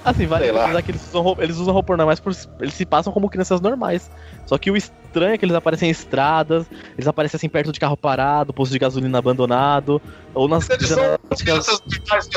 Assim, 0.05 0.27
vale 0.27 0.51
lembrar 0.51 0.83
que 0.83 0.91
eles 0.91 1.07
usam, 1.07 1.23
roupa, 1.23 1.43
eles 1.43 1.57
usam 1.57 1.75
roupa 1.75 1.97
normais, 1.97 2.21
por, 2.21 2.33
eles 2.61 2.75
se 2.75 2.87
passam 2.87 3.13
como 3.13 3.29
crianças 3.29 3.61
normais. 3.61 4.11
Só 4.47 4.59
que 4.59 4.71
o 4.71 4.77
estranho 5.17 5.35
é 5.35 5.39
que 5.39 5.45
eles 5.45 5.57
aparecem 5.57 5.89
em 5.89 5.93
estradas, 5.93 6.67
eles 6.95 7.09
aparecem 7.09 7.39
assim 7.39 7.49
perto 7.49 7.73
de 7.73 7.81
carro 7.81 7.97
parado, 7.97 8.53
posto 8.53 8.73
de 8.73 8.79
gasolina 8.79 9.19
abandonado, 9.19 10.01
ou 10.35 10.47
nas 10.47 10.69
Eles 10.69 10.89
são 10.89 11.19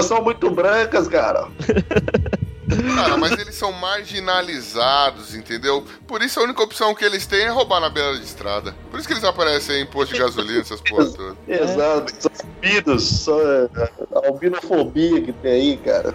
são 0.02 0.24
muito 0.24 0.50
brancas, 0.50 1.08
cara. 1.08 1.48
Cara, 2.96 3.18
mas 3.18 3.32
eles 3.32 3.56
são 3.56 3.72
marginalizados, 3.72 5.34
entendeu? 5.34 5.84
Por 6.08 6.22
isso 6.22 6.40
a 6.40 6.44
única 6.44 6.62
opção 6.62 6.94
que 6.94 7.04
eles 7.04 7.26
têm 7.26 7.42
é 7.42 7.50
roubar 7.50 7.80
na 7.80 7.90
beira 7.90 8.16
de 8.16 8.24
estrada. 8.24 8.76
Por 8.92 9.00
isso 9.00 9.08
que 9.08 9.14
eles 9.14 9.24
aparecem 9.24 9.82
em 9.82 9.86
posto 9.88 10.14
de 10.14 10.20
gasolina, 10.20 10.62
essas 10.62 10.80
porra 10.82 11.06
todas. 11.06 11.36
Exato. 11.48 12.14
São 12.20 12.32
albinos, 12.56 13.04
são 13.04 13.42
é, 13.42 13.70
a 14.14 14.28
albinofobia 14.28 15.22
que 15.22 15.34
tem 15.34 15.52
aí, 15.52 15.78
cara. 15.78 16.14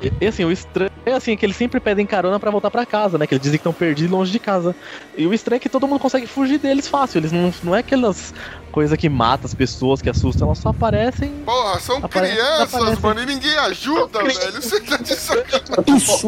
E, 0.00 0.24
e, 0.24 0.26
assim, 0.26 0.44
o 0.44 0.52
estranho 0.52 0.92
é 1.04 1.12
assim, 1.12 1.36
que 1.36 1.44
eles 1.44 1.56
sempre 1.56 1.80
pedem 1.80 2.06
carona 2.06 2.38
pra 2.38 2.50
voltar 2.50 2.70
pra 2.70 2.86
casa, 2.86 3.18
né? 3.18 3.26
Que 3.26 3.34
eles 3.34 3.42
dizem 3.42 3.58
que 3.58 3.62
estão 3.62 3.72
perdidos 3.72 4.10
longe 4.10 4.30
de 4.30 4.38
casa. 4.38 4.74
E 5.16 5.26
o 5.26 5.34
estranho 5.34 5.56
é 5.56 5.60
que 5.60 5.68
todo 5.74 5.88
mundo 5.88 5.98
consegue 5.98 6.26
fugir 6.28 6.58
deles 6.58 6.86
fácil. 6.86 7.18
Eles 7.18 7.32
não, 7.32 7.52
não 7.64 7.74
é 7.74 7.80
aquelas 7.80 8.32
coisas 8.74 8.98
que 8.98 9.08
matam 9.08 9.46
as 9.46 9.54
pessoas, 9.54 10.02
que 10.02 10.10
assustam, 10.10 10.48
elas 10.48 10.58
só 10.58 10.70
aparecem. 10.70 11.30
Porra, 11.46 11.78
são 11.78 11.98
Aparece- 11.98 12.34
crianças, 12.34 12.74
aparece. 12.74 13.02
mano, 13.02 13.22
e 13.22 13.26
ninguém 13.26 13.56
ajuda, 13.58 14.18
velho. 14.24 14.52
Você 14.60 14.80
tá 14.80 14.96
de 14.96 15.14
sacanagem. 15.14 15.96
Isso 15.96 16.26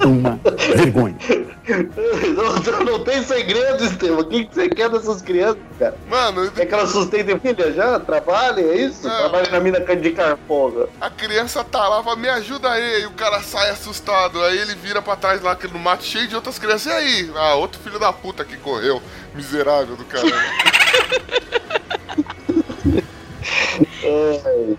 é 0.00 0.06
uma 0.06 0.40
vergonha. 0.76 1.16
Não, 2.36 2.84
não 2.84 3.04
tem 3.04 3.22
segredo, 3.24 3.84
Estevam. 3.84 4.20
O 4.20 4.24
que 4.24 4.44
que 4.44 4.54
você 4.54 4.68
quer 4.68 4.88
dessas 4.90 5.22
crianças, 5.22 5.58
cara? 5.78 5.96
Mano, 6.08 6.52
É 6.56 6.64
que 6.66 6.72
elas 6.72 6.90
sustentem 6.90 7.38
filha 7.40 7.72
já? 7.72 7.98
Trabalha, 7.98 8.60
é 8.60 8.76
isso? 8.76 9.06
Não. 9.08 9.16
Trabalha 9.18 9.50
na 9.50 9.58
mina 9.60 9.80
de 9.80 10.10
carpoga. 10.12 10.88
a 11.00 11.10
criança 11.10 11.64
tá 11.64 11.88
lá, 11.88 12.02
fala, 12.02 12.16
me 12.16 12.28
ajuda 12.28 12.70
aí. 12.70 13.02
E 13.02 13.06
o 13.06 13.10
cara 13.12 13.40
sai 13.42 13.70
assustado. 13.70 14.40
Aí 14.44 14.56
ele 14.58 14.74
vira 14.76 15.02
pra 15.02 15.16
trás 15.16 15.42
lá 15.42 15.56
no 15.72 15.78
mato 15.80 16.04
cheio 16.04 16.28
de 16.28 16.34
outras 16.36 16.58
crianças. 16.58 16.86
E 16.86 16.90
aí? 16.94 17.30
Ah, 17.34 17.54
outro 17.54 17.80
filho 17.80 17.98
da 17.98 18.12
puta 18.12 18.44
que 18.44 18.56
correu. 18.56 19.02
Miserável 19.34 19.96
do 19.96 20.04
caralho. 20.04 20.32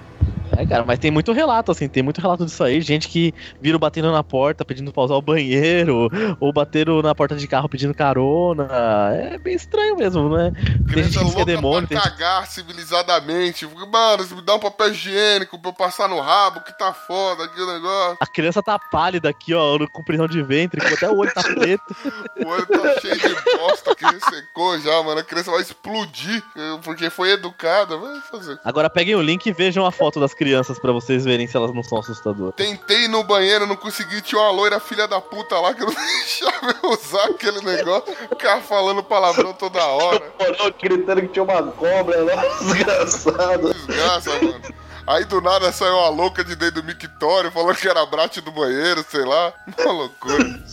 É, 0.55 0.65
cara, 0.67 0.83
mas 0.85 0.99
tem 0.99 1.09
muito 1.09 1.31
relato, 1.31 1.71
assim, 1.71 1.87
tem 1.87 2.03
muito 2.03 2.21
relato 2.21 2.45
disso 2.45 2.63
aí. 2.63 2.79
Gente 2.79 3.07
que 3.07 3.33
viram 3.59 3.79
batendo 3.79 4.11
na 4.11 4.23
porta 4.23 4.63
pedindo 4.63 4.93
pra 4.93 5.03
usar 5.03 5.15
o 5.15 5.21
banheiro, 5.21 6.09
ou 6.39 6.53
bateram 6.53 7.01
na 7.01 7.15
porta 7.15 7.35
de 7.35 7.47
carro 7.47 7.67
pedindo 7.67 7.93
carona. 7.93 8.67
É 9.13 9.37
bem 9.39 9.55
estranho 9.55 9.95
mesmo, 9.95 10.29
né? 10.29 10.51
Tem 10.93 11.03
gente 11.03 11.17
que 11.17 11.25
diz 11.25 11.35
que 11.35 11.41
é 11.41 11.45
demônio, 11.45 11.87
tem 11.87 11.97
cagar 11.97 12.45
civilizadamente. 12.47 13.65
Mano, 13.65 14.27
me 14.35 14.41
dá 14.41 14.55
um 14.55 14.59
papel 14.59 14.91
higiênico 14.91 15.59
pra 15.59 15.69
eu 15.69 15.73
passar 15.73 16.07
no 16.07 16.19
rabo, 16.19 16.61
que 16.61 16.77
tá 16.77 16.93
foda 16.93 17.45
aqui 17.45 17.59
o 17.59 17.73
negócio. 17.73 18.17
A 18.19 18.27
criança 18.27 18.61
tá 18.61 18.77
pálida 18.77 19.29
aqui, 19.29 19.53
ó, 19.53 19.77
com 19.87 20.03
prisão 20.03 20.27
de 20.27 20.41
ventre, 20.43 20.85
até 20.85 21.09
o 21.09 21.17
olho 21.17 21.33
tá 21.33 21.41
preto. 21.41 21.83
O 22.43 22.47
olho 22.47 22.65
tá 22.65 22.99
cheio 22.99 23.17
de 23.17 23.57
bosta 23.57 23.95
que 23.95 24.05
ressecou 24.05 24.77
já, 24.79 25.01
mano. 25.03 25.19
A 25.19 25.23
criança 25.23 25.51
vai 25.51 25.61
explodir 25.61 26.43
porque 26.83 27.09
foi 27.09 27.31
educada. 27.31 27.95
Vai 27.95 28.19
fazer. 28.21 28.59
Agora 28.63 28.89
peguem 28.89 29.15
o 29.15 29.21
link 29.21 29.45
e 29.45 29.53
vejam 29.53 29.85
a 29.85 29.91
foto 29.91 30.19
das 30.19 30.33
crianças 30.33 30.42
pra 30.81 30.91
vocês 30.91 31.23
verem 31.23 31.47
se 31.47 31.55
elas 31.55 31.73
não 31.73 31.83
são 31.83 31.99
assustadoras. 31.99 32.55
Tentei 32.55 33.07
no 33.07 33.23
banheiro, 33.23 33.65
não 33.65 33.75
consegui. 33.75 34.21
Tinha 34.21 34.41
uma 34.41 34.51
loira 34.51 34.79
filha 34.79 35.07
da 35.07 35.19
puta 35.21 35.59
lá 35.59 35.73
que 35.73 35.83
eu 35.83 35.87
não 35.91 35.93
deixava 35.93 36.75
eu 36.83 36.89
usar 36.89 37.25
aquele 37.25 37.61
negócio. 37.61 38.15
Ficava 38.29 38.61
falando 38.61 39.03
palavrão 39.03 39.53
toda 39.53 39.83
hora. 39.85 40.21
Morou 40.39 40.73
gritando 40.81 41.21
que 41.21 41.27
tinha 41.29 41.43
uma 41.43 41.63
cobra 41.71 42.23
lá, 42.23 42.43
desgraçado. 42.61 43.73
Desgraça, 43.73 44.29
mano. 44.41 44.61
Aí 45.05 45.25
do 45.25 45.41
nada 45.41 45.69
saiu 45.73 45.97
uma 45.97 46.09
louca 46.09 46.45
de 46.45 46.55
dentro 46.55 46.81
do 46.81 46.87
mictório 46.87 47.51
falando 47.51 47.75
que 47.75 47.89
era 47.89 48.05
brate 48.05 48.39
do 48.39 48.51
banheiro, 48.51 49.05
sei 49.09 49.25
lá. 49.25 49.53
Uma 49.77 49.91
loucura. 49.91 50.63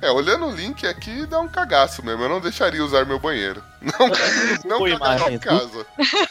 É, 0.00 0.10
olhando 0.10 0.46
o 0.46 0.50
link 0.50 0.86
aqui 0.86 1.26
dá 1.26 1.38
um 1.38 1.48
cagaço 1.48 2.02
mesmo. 2.02 2.22
Eu 2.22 2.28
não 2.30 2.40
deixaria 2.40 2.82
usar 2.82 3.04
meu 3.04 3.18
banheiro. 3.18 3.62
Não, 3.84 4.08
não 4.64 4.78
Google 4.78 4.88
Imagens, 4.88 5.40
casa. 5.40 5.86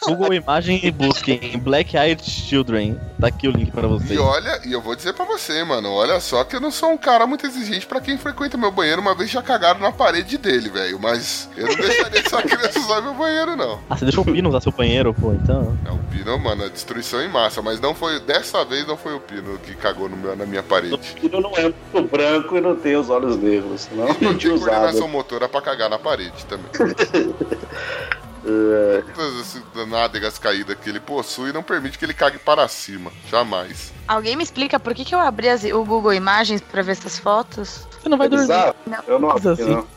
Google 0.08 0.34
Imagem 0.34 0.80
e 0.84 0.92
busquem 0.92 1.58
Black 1.60 1.96
Eyed 1.96 2.22
Children. 2.24 3.00
Tá 3.20 3.28
aqui 3.28 3.48
o 3.48 3.52
link 3.52 3.72
pra 3.72 3.84
E 3.84 3.88
vocês. 3.88 4.20
olha, 4.20 4.60
e 4.66 4.74
eu 4.74 4.82
vou 4.82 4.96
dizer 4.96 5.14
pra 5.14 5.24
você, 5.26 5.64
mano, 5.64 5.92
olha 5.92 6.20
só 6.20 6.44
que 6.44 6.56
eu 6.56 6.60
não 6.60 6.72
sou 6.72 6.90
um 6.92 6.98
cara 6.98 7.26
muito 7.28 7.46
exigente 7.46 7.86
pra 7.86 8.02
quem 8.02 8.18
frequenta 8.18 8.58
meu 8.58 8.72
banheiro. 8.72 9.02
Uma 9.02 9.16
vez 9.16 9.30
já 9.30 9.42
cagaram 9.42 9.80
na 9.80 9.92
parede 9.92 10.38
dele, 10.38 10.70
velho. 10.70 11.00
Mas 11.00 11.50
eu 11.56 11.68
não 11.68 11.76
deixaria 11.76 12.20
essa 12.20 12.42
criança 12.42 12.80
usar 12.80 13.02
meu 13.02 13.14
banheiro, 13.14 13.56
não. 13.56 13.80
Ah, 13.90 13.96
você 13.98 14.06
deixou 14.06 14.24
o 14.24 14.32
Pino 14.32 14.50
usar 14.50 14.62
seu 14.62 14.72
banheiro, 14.72 15.14
pô, 15.14 15.34
então. 15.34 15.78
É 15.86 15.92
o 15.92 15.98
Pino, 16.12 16.38
mano, 16.40 16.66
a 16.66 16.70
destruição 16.70 17.22
em 17.22 17.30
massa. 17.30 17.62
Mas 17.62 17.80
não 17.80 17.94
foi, 17.94 18.20
dessa 18.20 18.66
vez 18.66 18.86
não 18.88 18.98
foi 18.98 19.14
o 19.16 19.20
Pino 19.20 19.58
que 19.60 19.76
cagou 19.76 20.10
no 20.10 20.18
meu, 20.18 20.36
na 20.36 20.46
minha 20.46 20.64
parede. 20.64 20.94
O 20.96 20.98
filho 20.98 21.40
não 21.40 21.52
é 21.56 21.64
muito 21.94 22.10
branco 22.12 22.58
e 22.58 22.62
não 22.62 22.76
tem 22.76 22.96
os 22.96 23.10
olhos 23.10 23.38
negros, 23.38 23.82
senão 23.82 24.08
não 24.08 24.14
Não 24.20 24.34
tinha 24.38 24.52
tem 24.54 24.60
coordenação 24.60 24.92
usado. 25.00 25.08
motora 25.10 25.48
pra 25.50 25.62
cagar 25.62 25.90
na 25.90 26.00
parede 26.00 26.46
também. 26.46 26.66
É, 28.46 29.02
Todas 29.16 29.40
essas 29.40 29.88
nádegas 29.88 30.38
caídas 30.38 30.76
que 30.78 30.90
ele 30.90 31.00
possui 31.00 31.54
não 31.54 31.64
permite 31.64 31.98
que 31.98 32.04
ele 32.04 32.14
cague 32.14 32.38
para 32.38 32.68
cima. 32.68 33.10
Jamais. 33.32 33.94
Alguém 34.06 34.36
me 34.36 34.44
explica 34.44 34.78
por 34.78 34.94
que, 34.94 35.06
que 35.06 35.16
eu 35.16 35.20
abri 35.20 35.48
as- 35.48 35.64
o 35.64 35.86
Google 35.86 36.14
Imagens 36.14 36.60
pra 36.60 36.82
ver 36.82 36.92
essas 36.92 37.18
fotos? 37.18 37.88
Você 38.02 38.10
não 38.10 38.18
vai 38.18 38.28
é 38.28 38.30
dormir. 38.30 38.44
bizarro. 38.48 38.76
Eu 39.08 39.18
não 39.18 39.30
abri, 39.30 39.48
assim, 39.48 39.64
não. 39.64 39.88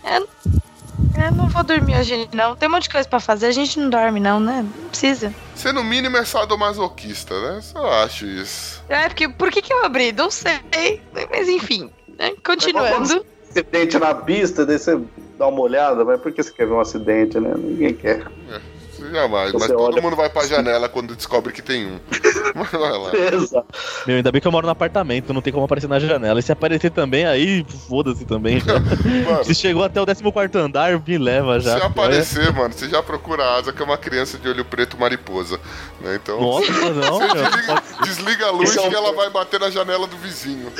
Eu 1.19 1.33
não 1.33 1.49
vou 1.49 1.65
dormir 1.65 1.97
hoje, 1.99 2.29
não. 2.33 2.55
Tem 2.55 2.69
um 2.69 2.73
monte 2.73 2.85
de 2.85 2.91
coisa 2.91 3.09
pra 3.09 3.19
fazer. 3.19 3.47
A 3.49 3.51
gente 3.53 3.81
não 3.81 3.91
dorme, 3.91 4.21
não, 4.21 4.39
né? 4.39 4.65
Não 4.81 4.89
precisa. 4.91 5.35
Você, 5.53 5.73
no 5.73 5.83
mínimo, 5.83 6.17
é 6.17 6.25
sadomasoquista, 6.25 7.35
né? 7.41 7.61
Só 7.63 8.05
acho 8.05 8.27
isso. 8.27 8.81
É, 8.89 9.09
porque 9.09 9.29
por 9.29 9.51
que, 9.51 9.61
que 9.61 9.73
eu 9.73 9.85
abri? 9.85 10.13
Não 10.13 10.31
sei. 10.31 11.03
Mas 11.33 11.49
enfim, 11.49 11.91
né? 12.17 12.33
continuando. 12.45 13.27
Acidente 13.51 13.99
na 13.99 14.15
pista, 14.15 14.65
daí 14.65 14.79
você 14.79 15.01
dá 15.39 15.47
uma 15.47 15.61
olhada, 15.61 16.05
mas 16.05 16.21
por 16.21 16.33
que 16.33 16.43
você 16.43 16.53
quer 16.53 16.67
ver 16.67 16.73
um 16.75 16.81
acidente, 16.81 17.39
né? 17.39 17.55
Ninguém 17.57 17.95
quer. 17.95 18.25
Você 18.25 18.76
jamais. 19.11 19.53
Você 19.53 19.59
mas 19.59 19.69
todo 19.69 19.81
olha- 19.93 20.03
mundo 20.03 20.17
vai 20.17 20.29
pra 20.31 20.47
janela 20.47 20.89
quando 20.89 21.15
descobre 21.17 21.53
que 21.53 21.63
tem 21.63 21.87
um. 21.87 21.99
Mas 22.55 22.71
vai 22.71 22.91
lá. 22.91 23.11
Exato. 23.35 23.67
Meu, 24.07 24.17
ainda 24.17 24.33
bem 24.33 24.41
que 24.41 24.49
eu 24.49 24.53
moro 24.53 24.65
no 24.67 24.73
apartamento, 24.73 25.35
não 25.35 25.43
tem 25.43 25.53
como 25.53 25.67
aparecer 25.67 25.89
na 25.89 25.99
janela. 25.99 26.41
E 26.41 26.43
se 26.43 26.51
aparecer 26.53 26.91
também, 26.91 27.27
aí 27.27 27.67
foda-se 27.89 28.25
também. 28.25 28.63
Mano, 29.29 29.45
se 29.45 29.55
chegou 29.55 29.85
até 29.85 30.01
o 30.01 30.07
14 30.07 30.59
andar, 30.59 31.03
me 31.07 31.19
leva 31.19 31.61
já. 31.61 31.79
se 31.79 31.85
aparecer, 31.85 32.53
mano, 32.55 32.73
você 32.73 32.89
já 32.89 33.03
procura 33.03 33.43
a 33.45 33.57
asa, 33.57 33.73
que 33.75 33.83
é 33.83 33.85
uma 33.85 33.99
criança 33.99 34.39
de 34.39 34.49
olho 34.49 34.65
preto 34.65 34.99
mariposa. 34.99 35.61
Né? 36.01 36.15
Então. 36.23 36.41
Nossa, 36.41 36.73
não, 36.95 37.19
Você 37.19 37.35
meu. 37.35 37.45
desliga, 37.45 37.83
desliga 38.03 38.47
a 38.47 38.51
luz 38.53 38.75
é 38.77 38.89
que 38.89 38.95
ela 38.95 39.13
vai 39.13 39.29
bater 39.29 39.61
na 39.61 39.69
janela 39.71 40.07
do 40.07 40.17
vizinho. 40.17 40.71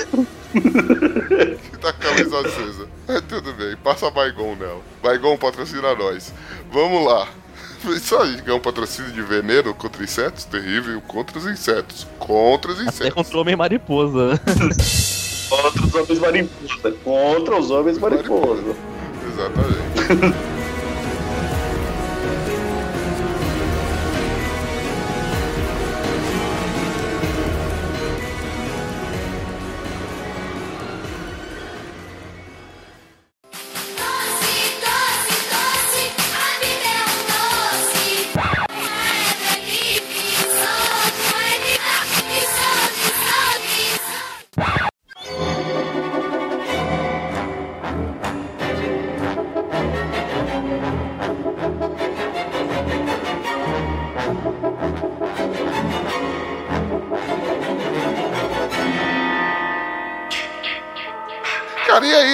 que 0.53 1.77
tá 1.79 1.93
com 1.93 2.09
a 2.09 2.11
luz 2.13 2.33
acesa. 2.47 2.89
É, 3.09 3.21
tudo 3.21 3.53
bem, 3.53 3.77
passa 3.77 4.11
Baigon 4.11 4.55
nela. 4.57 4.81
Baigon 5.03 5.37
patrocina 5.37 5.95
nós. 5.95 6.33
Vamos 6.73 7.05
lá. 7.07 7.29
Isso 7.95 8.17
aí, 8.17 8.41
que 8.43 8.51
é 8.51 8.55
um 8.55 8.61
patrocínio 8.61 9.11
de 9.13 9.23
veneno 9.23 9.75
contra 9.75 10.03
insetos 10.03 10.45
terrível 10.45 11.01
contra 11.07 11.39
os 11.39 11.47
insetos. 11.47 12.07
Contra 12.19 12.73
os 12.73 12.81
Até 12.81 12.89
insetos. 12.89 13.15
contra 13.15 13.37
o 13.37 13.41
homem 13.41 13.57
mariposa. 13.57 14.41
Contra 15.49 15.83
os 15.87 15.95
homens 15.95 16.19
mariposa. 16.19 16.93
Contra 17.05 17.59
os 17.59 17.71
homens 17.71 17.99
mariposa. 17.99 18.77
Exatamente. 19.29 20.47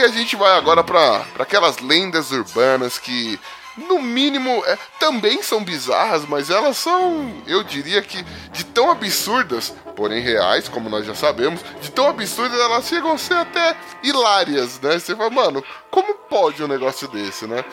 e 0.02 0.04
a 0.04 0.08
gente 0.08 0.34
vai 0.34 0.56
agora 0.56 0.82
pra 0.82 1.24
aquelas 1.38 1.78
lendas 1.78 2.32
urbanas 2.32 2.98
que, 2.98 3.38
no 3.76 4.02
mínimo, 4.02 4.50
é, 4.66 4.76
também 4.98 5.44
são 5.44 5.62
bizarras, 5.62 6.26
mas 6.26 6.50
elas 6.50 6.76
são, 6.76 7.32
eu 7.46 7.62
diria 7.62 8.02
que, 8.02 8.20
de 8.50 8.64
tão 8.64 8.90
absurdas, 8.90 9.72
porém 9.94 10.20
reais, 10.20 10.68
como 10.68 10.90
nós 10.90 11.06
já 11.06 11.14
sabemos, 11.14 11.60
de 11.80 11.88
tão 11.88 12.08
absurdas 12.08 12.58
elas 12.58 12.88
chegam 12.88 13.12
a 13.12 13.18
ser 13.18 13.34
até 13.34 13.76
hilárias, 14.02 14.80
né? 14.80 14.98
Você 14.98 15.14
fala, 15.14 15.30
mano, 15.30 15.62
como 15.88 16.14
pode 16.14 16.64
um 16.64 16.68
negócio 16.68 17.06
desse, 17.06 17.46
né? 17.46 17.64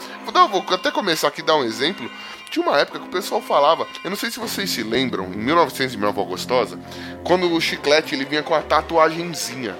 Vou 0.51 0.63
até 0.71 0.91
começar 0.91 1.29
aqui 1.29 1.41
dar 1.41 1.55
um 1.55 1.63
exemplo. 1.63 2.07
Tinha 2.51 2.63
uma 2.63 2.77
época 2.77 2.99
que 2.99 3.07
o 3.07 3.11
pessoal 3.11 3.41
falava, 3.41 3.87
eu 4.03 4.09
não 4.11 4.17
sei 4.17 4.29
se 4.29 4.39
vocês 4.39 4.69
se 4.69 4.83
lembram, 4.83 5.25
em 5.33 5.37
1900 5.37 5.95
e 5.95 5.97
Minha 5.97 6.09
Avó 6.09 6.23
Gostosa, 6.23 6.79
quando 7.23 7.51
o 7.51 7.59
chiclete 7.59 8.13
ele 8.13 8.25
vinha 8.25 8.43
com 8.43 8.53
a 8.53 8.61
tatuagenzinha. 8.61 9.75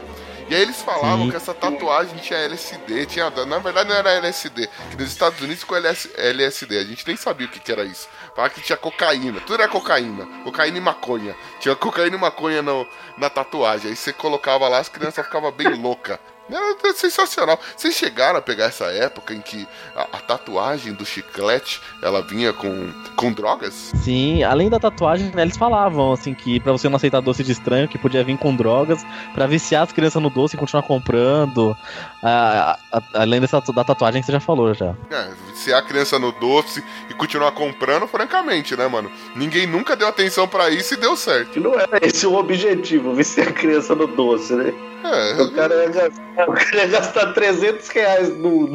E 0.49 0.55
aí 0.55 0.63
eles 0.63 0.81
falavam 0.81 1.25
Sim. 1.25 1.29
que 1.29 1.37
essa 1.37 1.53
tatuagem 1.53 2.17
tinha 2.17 2.39
LSD, 2.39 3.05
tinha, 3.05 3.29
na 3.45 3.59
verdade 3.59 3.87
não 3.87 3.95
era 3.95 4.13
LSD, 4.13 4.67
que 4.89 4.97
nos 4.97 5.07
Estados 5.07 5.39
Unidos 5.39 5.63
com 5.63 5.75
LS, 5.75 6.09
LSD, 6.17 6.79
a 6.79 6.83
gente 6.83 7.05
nem 7.05 7.15
sabia 7.15 7.45
o 7.45 7.49
que, 7.49 7.59
que 7.59 7.71
era 7.71 7.83
isso. 7.83 8.09
Falava 8.35 8.51
que 8.51 8.61
tinha 8.61 8.75
cocaína, 8.75 9.41
tudo 9.41 9.61
era 9.61 9.67
cocaína, 9.67 10.25
cocaína 10.43 10.77
e 10.79 10.81
maconha. 10.81 11.35
Tinha 11.59 11.75
cocaína 11.75 12.15
e 12.15 12.19
maconha 12.19 12.63
no, 12.63 12.87
na 13.15 13.29
tatuagem, 13.29 13.91
aí 13.91 13.95
você 13.95 14.11
colocava 14.11 14.67
lá, 14.67 14.79
as 14.79 14.89
crianças 14.89 15.23
ficavam 15.23 15.51
bem 15.51 15.69
loucas. 15.75 16.17
Era 16.51 16.93
sensacional. 16.93 17.59
Vocês 17.77 17.93
chegaram 17.95 18.39
a 18.39 18.41
pegar 18.41 18.65
essa 18.65 18.85
época 18.85 19.33
em 19.33 19.41
que 19.41 19.67
a, 19.95 20.01
a 20.13 20.19
tatuagem 20.19 20.93
do 20.93 21.05
chiclete, 21.05 21.81
ela 22.01 22.21
vinha 22.21 22.51
com, 22.53 22.91
com 23.15 23.31
drogas? 23.31 23.91
Sim, 24.03 24.43
além 24.43 24.69
da 24.69 24.79
tatuagem, 24.79 25.31
né, 25.35 25.43
eles 25.43 25.57
falavam 25.57 26.11
assim 26.13 26.33
que 26.33 26.59
pra 26.59 26.71
você 26.71 26.89
não 26.89 26.95
aceitar 26.95 27.21
doce 27.21 27.43
de 27.43 27.51
estranho, 27.51 27.87
que 27.87 27.97
podia 27.97 28.23
vir 28.23 28.37
com 28.37 28.55
drogas, 28.55 29.05
pra 29.33 29.45
viciar 29.47 29.83
as 29.83 29.91
crianças 29.91 30.21
no 30.21 30.29
doce 30.29 30.55
e 30.55 30.59
continuar 30.59 30.83
comprando. 30.83 31.75
Ah, 32.23 32.77
a- 32.91 32.97
a- 32.97 33.21
além 33.21 33.39
dessa 33.39 33.61
da 33.73 33.83
tatuagem 33.83 34.21
que 34.21 34.25
você 34.25 34.31
já 34.31 34.39
falou 34.39 34.73
já. 34.73 34.95
É, 35.11 35.29
se 35.53 35.73
a 35.73 35.81
criança 35.81 36.17
no 36.17 36.31
doce 36.31 36.83
e 37.09 37.13
continuar 37.13 37.51
comprando, 37.51 38.07
francamente, 38.07 38.75
né, 38.75 38.87
mano? 38.87 39.11
Ninguém 39.35 39.67
nunca 39.67 39.95
deu 39.95 40.07
atenção 40.07 40.47
pra 40.47 40.69
isso 40.69 40.93
e 40.93 40.97
deu 40.97 41.15
certo. 41.15 41.51
Que 41.51 41.59
não 41.59 41.73
era 41.79 41.99
esse 42.01 42.25
o 42.25 42.33
objetivo, 42.35 43.21
se 43.23 43.41
a 43.41 43.51
criança 43.51 43.93
no 43.95 44.07
doce, 44.07 44.53
né? 44.53 44.73
É, 45.01 45.41
O 45.41 45.51
cara 45.53 45.73
ia 45.75 45.89
gastar, 45.89 46.38
o 46.47 46.53
cara 46.53 46.75
ia 46.77 46.87
gastar 46.87 47.33
300 47.33 47.87
reais 47.89 48.29
no, 48.37 48.67
no- 48.67 48.69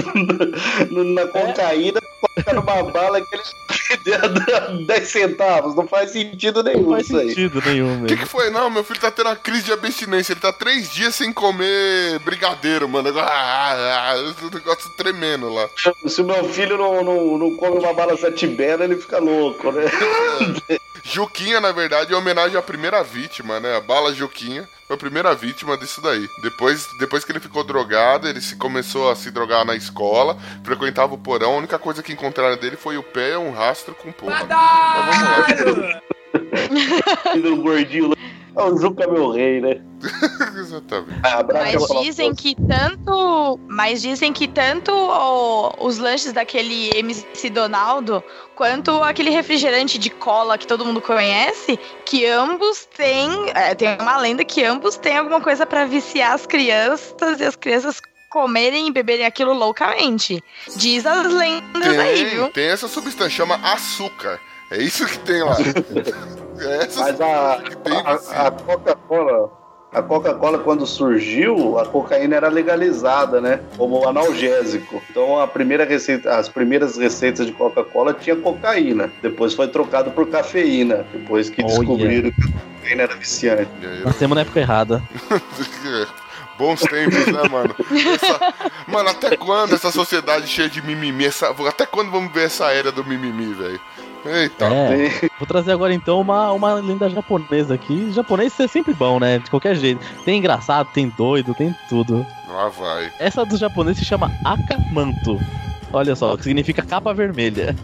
no- 0.91 1.05
na 1.15 1.27
cocaína 1.27 2.01
pra 2.01 2.45
colocar 2.45 2.55
numa 2.55 2.91
bala 2.91 3.21
que 3.21 3.35
ele 3.35 3.43
10 4.87 5.09
centavos. 5.09 5.75
Não 5.75 5.87
faz 5.87 6.11
sentido 6.11 6.63
nenhum 6.63 6.83
Não 6.83 6.91
faz 6.91 7.07
isso 7.07 7.17
aí. 7.17 7.29
sentido 7.29 7.63
nenhum 7.65 7.93
O 7.93 7.97
que, 8.07 8.13
mesmo. 8.13 8.17
que 8.19 8.27
foi? 8.27 8.51
Não, 8.51 8.71
meu 8.71 8.83
filho 8.85 9.01
tá 9.01 9.11
tendo 9.11 9.27
uma 9.29 9.37
crise 9.37 9.65
de 9.65 9.73
abstinência. 9.73 10.33
Ele 10.33 10.41
tá 10.41 10.53
três 10.53 10.91
dias 10.91 11.15
sem 11.15 11.33
comer 11.33 12.19
brigadeiro, 12.21 12.89
mano. 12.89 13.11
Ah, 13.19 13.25
ah, 13.29 14.13
ah, 14.13 14.35
o 14.47 14.51
negócio 14.55 14.91
tremendo 14.97 15.53
lá. 15.53 15.69
Se 16.07 16.21
o 16.21 16.25
meu 16.25 16.45
filho 16.49 16.77
não, 16.79 17.03
não, 17.05 17.39
não 17.39 17.55
come 17.57 17.79
uma 17.79 17.93
bala 17.93 18.17
satibera, 18.17 18.85
ele 18.85 18.97
fica 18.97 19.19
louco, 19.19 19.71
né? 19.73 19.85
Juquinha, 21.05 21.61
na 21.61 21.71
verdade, 21.71 22.15
é 22.15 22.17
homenagem 22.17 22.57
à 22.57 22.63
primeira 22.63 23.05
vítima, 23.05 23.61
né? 23.61 23.77
A 23.77 23.81
bala 23.81 24.15
Juquinha 24.15 24.67
foi 24.87 24.97
a 24.97 24.99
primeira 24.99 25.35
vítima 25.35 25.77
disso 25.77 26.01
daí. 26.01 26.27
Depois, 26.43 26.89
depois 26.99 27.25
que 27.25 27.31
ele 27.31 27.41
ficou 27.41 27.63
drogado, 27.63 28.27
ele 28.27 28.41
se 28.41 28.57
começou 28.57 29.11
a 29.11 29.15
se 29.15 29.31
drogar 29.31 29.67
na 29.67 29.77
escola, 29.77 30.39
frequentava 30.65 31.15
o 31.15 31.19
porão. 31.19 31.53
A 31.53 31.59
única 31.59 31.79
coisa 31.79 32.03
que 32.03 32.13
encontraram 32.13 32.57
dele 32.57 32.77
foi 32.77 32.97
o 32.97 33.03
pé 33.03 33.33
e 33.33 33.37
um 33.37 33.53
rastro 33.53 33.95
com 33.95 34.11
porra. 34.11 34.47
Mas 34.49 35.61
vamos 35.61 35.79
lá. 35.79 36.03
Gordinho 37.63 38.15
o 38.57 38.77
Juca 38.79 39.05
é 39.05 39.07
meu 39.07 39.31
rei, 39.31 39.61
né? 39.61 39.81
Exatamente. 40.59 41.21
Ah, 41.25 41.45
Mas 41.53 41.87
dizem 42.03 42.35
que 42.35 42.55
tanto. 42.55 43.59
Mas 43.69 44.01
dizem 44.03 44.33
que 44.33 44.47
tanto 44.47 44.93
o- 44.93 45.73
os 45.87 45.99
lanches 45.99 46.33
daquele 46.33 46.91
MC 46.97 47.51
Donaldo 47.51 48.23
quanto 48.55 49.03
aquele 49.03 49.31
refrigerante 49.31 49.99
de 49.99 50.11
cola 50.11 50.57
que 50.59 50.67
todo 50.67 50.85
mundo 50.85 51.01
conhece, 51.01 51.79
que 52.05 52.27
ambos 52.27 52.87
têm. 52.97 53.31
é, 53.55 53.75
tem 53.75 53.97
uma 54.01 54.17
lenda 54.19 54.45
que 54.45 54.63
ambos 54.63 54.97
têm 54.97 55.17
alguma 55.19 55.41
coisa 55.41 55.67
pra 55.67 55.85
viciar 55.87 56.33
as 56.35 56.47
crianças 56.47 57.41
e 57.41 57.45
as 57.45 57.57
crianças 57.57 58.01
comerem 58.31 58.89
e 58.89 58.93
beberem 58.93 59.25
aquilo 59.27 59.53
loucamente. 59.53 60.43
Diz 60.77 61.07
as 61.07 61.27
lendas 61.33 61.99
aí, 61.99 62.15
Tem, 62.17 62.27
viu? 62.27 62.49
tem 62.51 62.67
essa 62.67 62.89
substância, 62.89 63.31
chama 63.31 63.57
açúcar. 63.63 64.39
É 64.71 64.79
isso 64.83 65.07
que 65.07 65.19
tem 65.21 65.43
lá. 65.43 65.57
Mas 66.55 67.21
a, 67.21 67.53
a, 67.55 67.57
vicia. 68.17 68.41
a 68.47 68.51
Coca-Cola, 68.51 69.51
a 69.93 70.03
Coca-Cola 70.03 70.59
quando 70.59 70.87
surgiu, 70.87 71.79
a 71.79 71.87
cocaína 71.87 72.37
era 72.37 72.49
legalizada, 72.49 73.41
né? 73.41 73.61
Como 73.77 74.07
analgésico. 74.09 75.01
Então 75.11 75.41
a 75.41 75.47
primeira 75.47 75.85
receita, 75.85 76.37
as 76.37 76.49
primeiras 76.49 76.97
receitas 76.97 77.47
de 77.47 77.53
Coca-Cola 77.53 78.13
tinha 78.15 78.37
cocaína. 78.37 79.11
Depois 79.23 79.55
foi 79.55 79.69
trocado 79.69 80.11
por 80.11 80.29
cafeína. 80.29 81.05
Depois 81.13 81.49
que 81.51 81.63
Olha. 81.63 81.69
descobriram 81.79 82.31
que 82.31 82.43
a 82.43 82.53
cocaína 82.81 83.03
era 83.03 83.17
viciante. 83.17 83.71
Aí, 83.83 84.05
Nascemos 84.05 84.35
na 84.35 84.41
época 84.43 84.61
errada. 84.61 85.03
Bons 86.57 86.81
tempos, 86.83 87.27
né, 87.27 87.49
mano? 87.51 87.75
Essa- 88.15 88.55
Mano, 88.87 89.09
até 89.09 89.37
quando 89.37 89.75
essa 89.75 89.91
sociedade 89.91 90.47
cheia 90.47 90.69
de 90.69 90.81
mimimi? 90.83 91.25
Essa... 91.27 91.49
Até 91.69 91.85
quando 91.85 92.13
vamos 92.13 92.33
ver 92.33 92.45
essa 92.47 92.67
era 92.71 92.93
do 92.93 93.05
mimimi, 93.05 93.53
velho? 93.55 93.81
Eita. 94.25 94.67
É. 94.67 95.29
Vou 95.39 95.47
trazer 95.47 95.73
agora 95.73 95.93
então 95.93 96.21
uma, 96.21 96.53
uma 96.53 96.75
lenda 96.75 97.09
japonesa 97.09 97.75
aqui. 97.75 98.13
Japonês 98.13 98.59
é 98.59 98.67
sempre 98.67 98.95
bom, 98.95 99.21
né? 99.21 99.39
De 99.39 99.51
qualquer 99.51 99.75
jeito. 99.77 100.01
Tem 100.25 100.39
engraçado, 100.39 100.89
tem 100.93 101.09
doido, 101.17 101.55
tem 101.55 101.75
tudo. 101.89 102.27
Lá 102.49 102.69
vai. 102.69 103.13
Essa 103.19 103.45
dos 103.45 103.61
japoneses 103.61 103.99
se 103.99 104.05
chama 104.05 104.33
Akamanto. 104.45 105.39
Olha 105.93 106.17
só, 106.17 106.37
que 106.37 106.45
significa 106.45 106.83
capa 106.83 107.15
vermelha. 107.15 107.77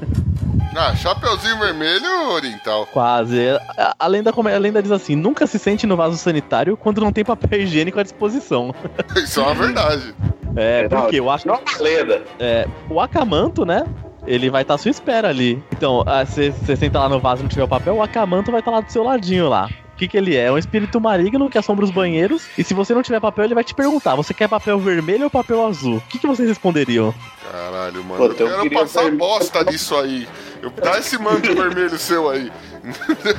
Ah, 0.75 0.95
chapeuzinho 0.95 1.59
vermelho 1.59 2.31
oriental. 2.31 2.87
Quase. 2.87 3.41
A, 3.77 3.95
a 3.99 4.07
lenda, 4.07 4.31
a 4.31 4.59
lenda 4.59 4.83
diz 4.83 4.93
assim: 4.93 5.17
nunca 5.17 5.47
se 5.47 5.59
sente 5.59 5.87
no 5.87 5.97
vaso 5.97 6.17
sanitário 6.17 6.77
quando 6.77 7.01
não 7.01 7.13
tem 7.13 7.25
papel 7.25 7.61
higiênico 7.61 7.99
à 7.99 8.03
disposição. 8.03 8.75
Isso 9.17 9.41
é 9.41 9.43
uma 9.43 9.55
verdade. 9.55 10.15
É, 10.57 10.89
Não, 10.89 11.03
porque 11.03 11.21
eu 11.21 11.31
acho 11.31 11.47
Não 11.47 11.55
é 11.55 11.59
uma 11.59 11.83
lenda. 11.83 12.23
É, 12.39 12.67
o 12.89 13.01
Akamanto, 13.01 13.65
né? 13.65 13.85
Ele 14.27 14.51
vai 14.51 14.63
estar 14.63 14.75
à 14.75 14.79
sua 14.79 14.91
espera 14.91 15.29
ali. 15.29 15.63
Então, 15.73 16.05
você 16.27 16.53
senta 16.77 16.99
lá 17.01 17.09
no 17.09 17.19
vaso 17.21 17.41
e 17.41 17.43
não 17.45 17.49
tiver 17.49 17.65
o 17.65 17.69
papel, 17.69 17.95
o 17.97 18.03
Akamanto 18.03 18.51
vai 18.51 18.61
estar 18.61 18.71
lá 18.71 18.81
do 18.81 18.91
seu 18.93 19.03
ladinho 19.03 19.49
lá. 19.49 19.69
O 19.93 19.97
que, 20.01 20.09
que 20.09 20.17
ele 20.17 20.35
é? 20.35 20.47
É 20.47 20.53
um 20.53 20.57
espírito 20.57 20.99
maligno 20.99 21.51
que 21.51 21.59
assombra 21.59 21.85
os 21.85 21.91
banheiros. 21.91 22.47
E 22.57 22.65
se 22.65 22.73
você 22.73 22.95
não 22.95 23.03
tiver 23.03 23.21
papel, 23.21 23.45
ele 23.45 23.55
vai 23.55 23.63
te 23.65 23.75
perguntar: 23.75 24.15
você 24.15 24.33
quer 24.33 24.49
papel 24.49 24.79
vermelho 24.79 25.25
ou 25.25 25.31
papel 25.31 25.67
azul? 25.67 25.97
O 25.97 26.01
que, 26.09 26.19
que 26.19 26.27
vocês 26.27 26.49
responderiam? 26.49 27.15
Caralho, 27.53 28.03
mano. 28.05 28.17
Pô, 28.17 28.25
eu 28.27 28.33
então 28.33 28.47
eu 28.47 28.51
quero 28.53 28.63
queria 28.63 28.79
passar 28.79 29.01
vermelho. 29.03 29.19
bosta 29.19 29.63
nisso 29.65 29.95
aí. 29.97 30.27
Eu, 30.63 30.71
dá 30.71 30.99
esse 30.99 31.19
manto 31.19 31.55
vermelho 31.55 31.97
seu 31.99 32.31
aí. 32.31 32.51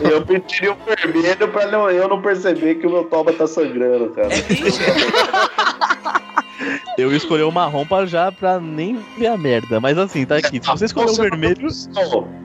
Eu 0.01 0.21
pediria 0.23 0.73
o 0.73 0.77
vermelho 0.85 1.47
pra 1.47 1.65
não- 1.65 1.89
eu 1.89 2.07
não 2.07 2.21
perceber 2.21 2.75
que 2.75 2.85
o 2.85 2.91
meu 2.91 3.05
toba 3.05 3.33
tá 3.33 3.47
sangrando, 3.47 4.09
cara. 4.11 4.29
Eu 6.97 7.15
escolhi 7.15 7.43
o 7.43 7.51
marrom 7.51 7.85
pra 7.85 8.05
já 8.05 8.31
pra 8.31 8.59
nem 8.59 8.99
ver 9.17 9.27
a 9.27 9.37
merda. 9.37 9.79
Mas 9.79 9.97
assim, 9.97 10.25
tá 10.25 10.37
aqui. 10.37 10.59
Se 10.61 10.67
você 10.69 10.85
escolher 10.85 11.11
o 11.11 11.15
vermelho. 11.15 11.67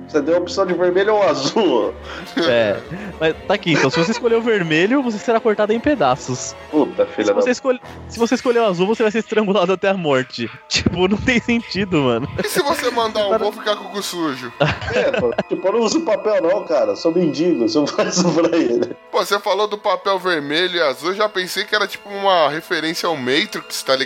Você 0.07 0.21
deu 0.21 0.37
a 0.37 0.39
opção 0.39 0.65
de 0.65 0.73
vermelho 0.73 1.15
ou 1.15 1.23
azul? 1.23 1.93
É. 2.37 2.77
Mas 3.21 3.35
tá 3.47 3.55
aqui, 3.55 3.73
então 3.73 3.91
se 3.91 3.99
você 3.99 4.13
escolher 4.13 4.37
o 4.37 4.41
vermelho, 4.43 5.03
você 5.03 5.19
será 5.19 5.41
cortado 5.41 5.73
em 5.73 5.81
pedaços. 5.81 6.55
Puta, 6.71 7.07
Se 7.07 7.13
filha 7.13 7.35
da 7.35 7.41
você, 7.41 7.51
escolhe... 7.51 7.81
se 8.09 8.19
você 8.19 8.37
escolher 8.37 8.61
o 8.61 8.67
azul, 8.67 8.87
você 8.87 9.03
vai 9.03 9.11
ser 9.11 9.19
estrangulado 9.19 9.73
até 9.73 9.89
a 9.89 9.95
morte. 9.95 10.49
Tipo, 10.69 11.09
não 11.09 11.17
tem 11.17 11.41
sentido, 11.41 12.03
mano. 12.03 12.29
E 12.43 12.49
se 12.49 12.61
você 12.63 12.91
mandar 12.91 13.27
um, 13.27 13.39
vou 13.39 13.51
ficar 13.51 13.77
com 13.77 13.85
o 13.85 13.91
cu 13.91 14.03
sujo? 14.03 14.53
É, 14.95 15.11
pô, 15.19 15.33
tipo, 15.49 15.67
eu 15.67 15.73
não 15.73 15.81
uso 15.81 16.03
papel 16.03 16.43
não, 16.43 16.65
cara. 16.65 16.95
Sou 16.95 17.13
mendigo, 17.13 17.65
eu 17.65 17.69
só 17.69 17.87
faço 17.87 18.31
pra 18.33 18.57
ele. 18.57 18.95
Pô, 19.11 19.25
você 19.25 19.39
falou 19.41 19.67
do 19.67 19.79
papel 19.79 20.19
vermelho 20.19 20.77
e 20.77 20.83
azul, 20.83 21.11
eu 21.11 21.17
já 21.17 21.29
pensei 21.29 21.65
que 21.65 21.75
era 21.75 21.87
tipo 21.87 22.09
uma 22.09 22.49
referência 22.51 23.09
ao 23.09 23.17
Matrix, 23.17 23.83
tá 23.83 23.97
ligado? 23.97 24.06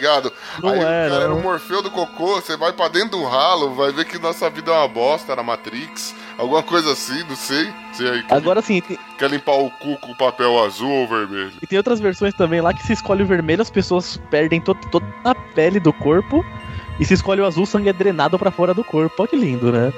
Não 0.63 0.71
Aí 0.71 0.79
é, 0.79 0.81
o 0.81 1.11
cara 1.11 1.25
era 1.25 1.35
o 1.35 1.41
Morfeu 1.43 1.83
do 1.83 1.91
cocô, 1.91 2.37
você 2.37 2.57
vai 2.57 2.73
pra 2.73 2.89
dentro 2.89 3.11
do 3.19 3.25
ralo, 3.25 3.75
vai 3.75 3.93
ver 3.93 4.05
que 4.05 4.19
nossa 4.19 4.49
vida 4.51 4.71
é 4.71 4.75
uma 4.75 4.89
bosta 4.89 5.35
na 5.37 5.43
Matrix. 5.43 6.15
Alguma 6.39 6.63
coisa 6.63 6.93
assim, 6.93 7.23
não 7.29 7.37
sei. 7.37 7.73
Você 7.93 8.05
aí 8.09 8.23
quer, 8.23 8.35
Agora 8.35 8.63
sim, 8.63 8.81
tem... 8.81 8.99
quer 9.19 9.31
limpar 9.31 9.53
o 9.57 9.71
cu 9.71 9.97
com 9.99 10.15
papel 10.15 10.63
azul 10.65 10.91
ou 10.91 11.07
vermelho? 11.09 11.53
e 11.61 11.67
tem 11.67 11.77
outras 11.79 12.01
versões 12.01 12.33
também 12.35 12.61
lá 12.61 12.73
que 12.73 12.83
se 12.83 12.93
escolhe 12.95 13.23
o 13.23 13.27
vermelho, 13.27 13.61
as 13.63 13.71
pessoas 13.71 14.19
perdem 14.31 14.61
to- 14.61 14.75
toda 14.91 15.07
a 15.25 15.35
pele 15.35 15.79
do 15.79 15.93
corpo. 15.93 16.45
E 16.99 17.05
se 17.05 17.15
escolhe 17.15 17.41
o 17.41 17.47
azul, 17.47 17.65
o 17.65 17.67
sangue 17.67 17.89
é 17.89 17.93
drenado 17.93 18.39
pra 18.39 18.51
fora 18.51 18.75
do 18.75 18.85
corpo. 18.85 19.15
Olha 19.19 19.29
que 19.29 19.37
lindo, 19.37 19.73
né? 19.73 19.93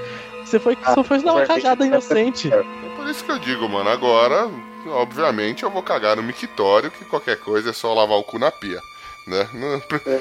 Você 0.45 0.59
foi, 0.61 0.77
Ah, 0.85 0.95
só 0.95 1.03
foi 1.03 1.21
dar 1.23 1.33
uma 1.33 1.47
cagada 1.47 1.85
inocente. 1.87 2.53
É 2.53 2.63
por 2.97 3.09
isso 3.09 3.25
que 3.25 3.31
eu 3.33 3.39
digo, 3.39 3.69
mano, 3.69 3.89
agora, 3.91 4.49
obviamente, 4.87 5.63
eu 5.63 5.71
vou 5.71 5.83
cagar 5.83 6.17
no 6.17 6.23
mictório, 6.23 6.91
que 6.91 7.05
qualquer 7.05 7.39
coisa 7.39 7.71
é 7.71 7.73
só 7.73 7.93
lavar 7.95 8.19
o 8.19 8.23
cu 8.23 8.39
na 8.39 8.51
pia. 8.51 8.81
Né? 9.27 9.49
Não- 9.55 9.81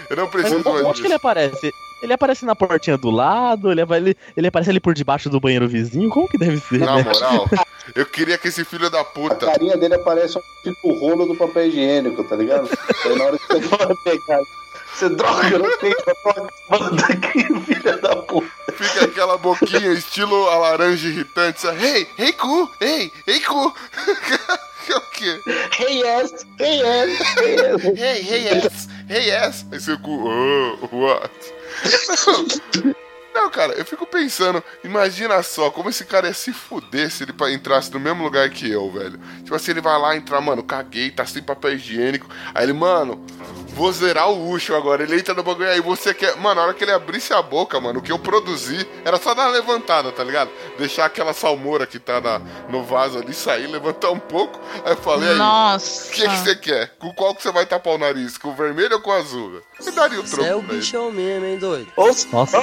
eu 0.10 0.16
não 0.16 0.24
Mas 0.26 0.32
preciso 0.32 0.64
mais 0.64 0.86
onde 0.86 1.02
que 1.02 1.08
ele 1.08 1.14
aparece? 1.16 1.74
Ele 2.02 2.14
aparece 2.14 2.46
na 2.46 2.56
portinha 2.56 2.98
do 2.98 3.12
lado, 3.12 3.72
ele, 3.72 3.82
ele, 3.82 4.18
ele 4.36 4.48
aparece 4.48 4.72
ali 4.72 4.80
por 4.80 4.94
debaixo 4.94 5.30
do 5.30 5.40
banheiro 5.40 5.68
vizinho. 5.68 6.10
Como 6.10 6.28
que 6.28 6.38
deve 6.38 6.60
ser? 6.60 6.80
Na 6.80 6.96
né? 6.96 7.04
moral, 7.04 7.48
eu 7.96 8.06
queria 8.06 8.38
que 8.38 8.48
esse 8.48 8.66
filho 8.66 8.90
da 8.90 9.02
A 9.02 9.06
puta 9.06 9.46
carinha 9.46 9.78
dele 9.78 9.96
aparece 9.96 10.38
um 10.38 10.42
tipo 10.64 10.94
rolo 10.94 11.26
do 11.28 11.36
papel 11.36 11.68
higiênico, 11.68 12.24
tá 12.24 12.36
ligado? 12.36 12.68
Aí 13.06 13.16
na 13.16 13.24
hora 13.26 13.38
que 13.38 13.48
você 13.48 13.60
vai 13.78 13.96
pegar, 14.04 14.40
você 14.94 15.10
droga, 15.10 15.48
eu 15.50 15.60
não 15.60 15.78
tenho 15.78 15.96
manda 16.70 17.06
aqui, 17.06 17.60
filha 17.62 17.98
da 17.98 18.16
puta. 18.16 18.61
Fica 18.82 19.06
aquela 19.06 19.38
boquinha 19.38 19.94
estilo 19.94 20.50
a 20.50 20.56
laranja 20.58 21.08
irritante. 21.08 21.62
sabe? 21.62 21.86
Hey, 21.86 22.08
hey 22.18 22.34
cu, 22.34 22.70
hey, 22.82 23.12
hey 23.28 23.40
cu. 23.42 23.72
Que 24.86 24.92
é 24.94 24.98
o 24.98 25.02
quê? 25.02 25.40
Hey 25.78 26.02
yes, 26.02 26.46
hey 26.60 26.82
yes, 26.82 27.38
hey 27.38 27.56
yes. 27.56 27.84
Hey, 27.84 28.22
hey 28.24 28.44
yes, 28.44 28.90
hey 29.08 29.26
yes. 29.30 29.66
Aí 29.72 29.80
seu 29.80 30.00
cu, 30.00 30.28
oh, 30.28 30.90
what? 30.92 31.32
Não, 33.34 33.50
cara, 33.50 33.74
eu 33.74 33.86
fico 33.86 34.06
pensando, 34.06 34.64
imagina 34.84 35.42
só 35.42 35.72
como 35.72 35.90
esse 35.90 36.04
cara 36.04 36.28
ia 36.28 36.34
se 36.34 36.52
fuder 36.52 37.10
se 37.10 37.24
ele 37.24 37.34
entrasse 37.54 37.92
no 37.94 38.00
mesmo 38.00 38.24
lugar 38.24 38.50
que 38.50 38.70
eu, 38.70 38.92
velho. 38.92 39.20
Tipo 39.44 39.56
assim, 39.56 39.72
ele 39.72 39.82
vai 39.82 39.98
lá 40.00 40.16
entrar, 40.16 40.42
mano, 40.42 40.64
caguei, 40.64 41.12
tá 41.12 41.26
sem 41.26 41.42
papel 41.42 41.74
higiênico. 41.74 42.28
Aí 42.54 42.66
ele, 42.66 42.74
mano, 42.74 43.26
vou 43.74 43.92
zerar 43.92 44.30
o 44.30 44.50
Ucho 44.50 44.76
agora. 44.76 45.04
Ele 45.04 45.18
entra 45.18 45.34
no 45.34 45.44
bagulho 45.44 45.70
aí, 45.70 45.82
você 45.82 46.14
quer. 46.14 46.36
Mano, 46.38 46.56
na 46.56 46.68
hora 46.68 46.74
que 46.74 46.84
ele 46.84 46.92
abrisse 46.92 47.34
a 47.34 47.42
boca, 47.42 47.80
mano, 47.80 48.00
o 48.00 48.02
que 48.02 48.12
eu 48.12 48.20
produzi 48.20 48.88
era 49.04 49.18
só 49.18 49.34
dar 49.34 49.44
uma 49.44 49.52
levantada, 49.52 50.12
tá 50.12 50.24
ligado? 50.24 50.50
Deixar 50.78 51.06
aquela 51.06 51.34
salmoura 51.34 51.86
que 51.86 52.00
tá 52.00 52.20
na, 52.22 52.40
no 52.70 52.84
vaso 52.84 53.20
ali 53.20 53.34
sair, 53.34 53.68
levantar 53.68 54.12
um 54.12 54.20
pouco. 54.20 54.60
Aí 54.86 54.94
eu 54.94 54.98
falei, 54.98 55.30
aí, 55.30 55.36
o 55.36 55.38
Nossa. 55.38 56.12
que 56.12 56.28
que 56.28 56.38
você 56.38 56.56
quer? 56.56 56.96
Com 57.00 57.14
qual 57.14 57.36
que 57.36 57.44
você 57.44 57.52
vai 57.52 57.66
tapar 57.66 57.96
o 57.96 57.98
nariz? 57.98 58.38
Com 58.38 58.50
o 58.50 58.56
vermelho 58.56 58.96
ou 58.96 59.02
com 59.02 59.10
o 59.10 59.14
azul? 59.14 59.62
Você 59.80 59.92
daria 59.92 60.20
o 60.20 60.24
troco 60.24 60.44
Você 60.44 60.50
é 60.50 60.56
o 60.56 60.62
bichão 60.62 61.12
mesmo, 61.12 61.46
hein, 61.46 61.58
doido? 61.58 61.92
Ou 61.96 62.08
Nossa. 62.32 62.62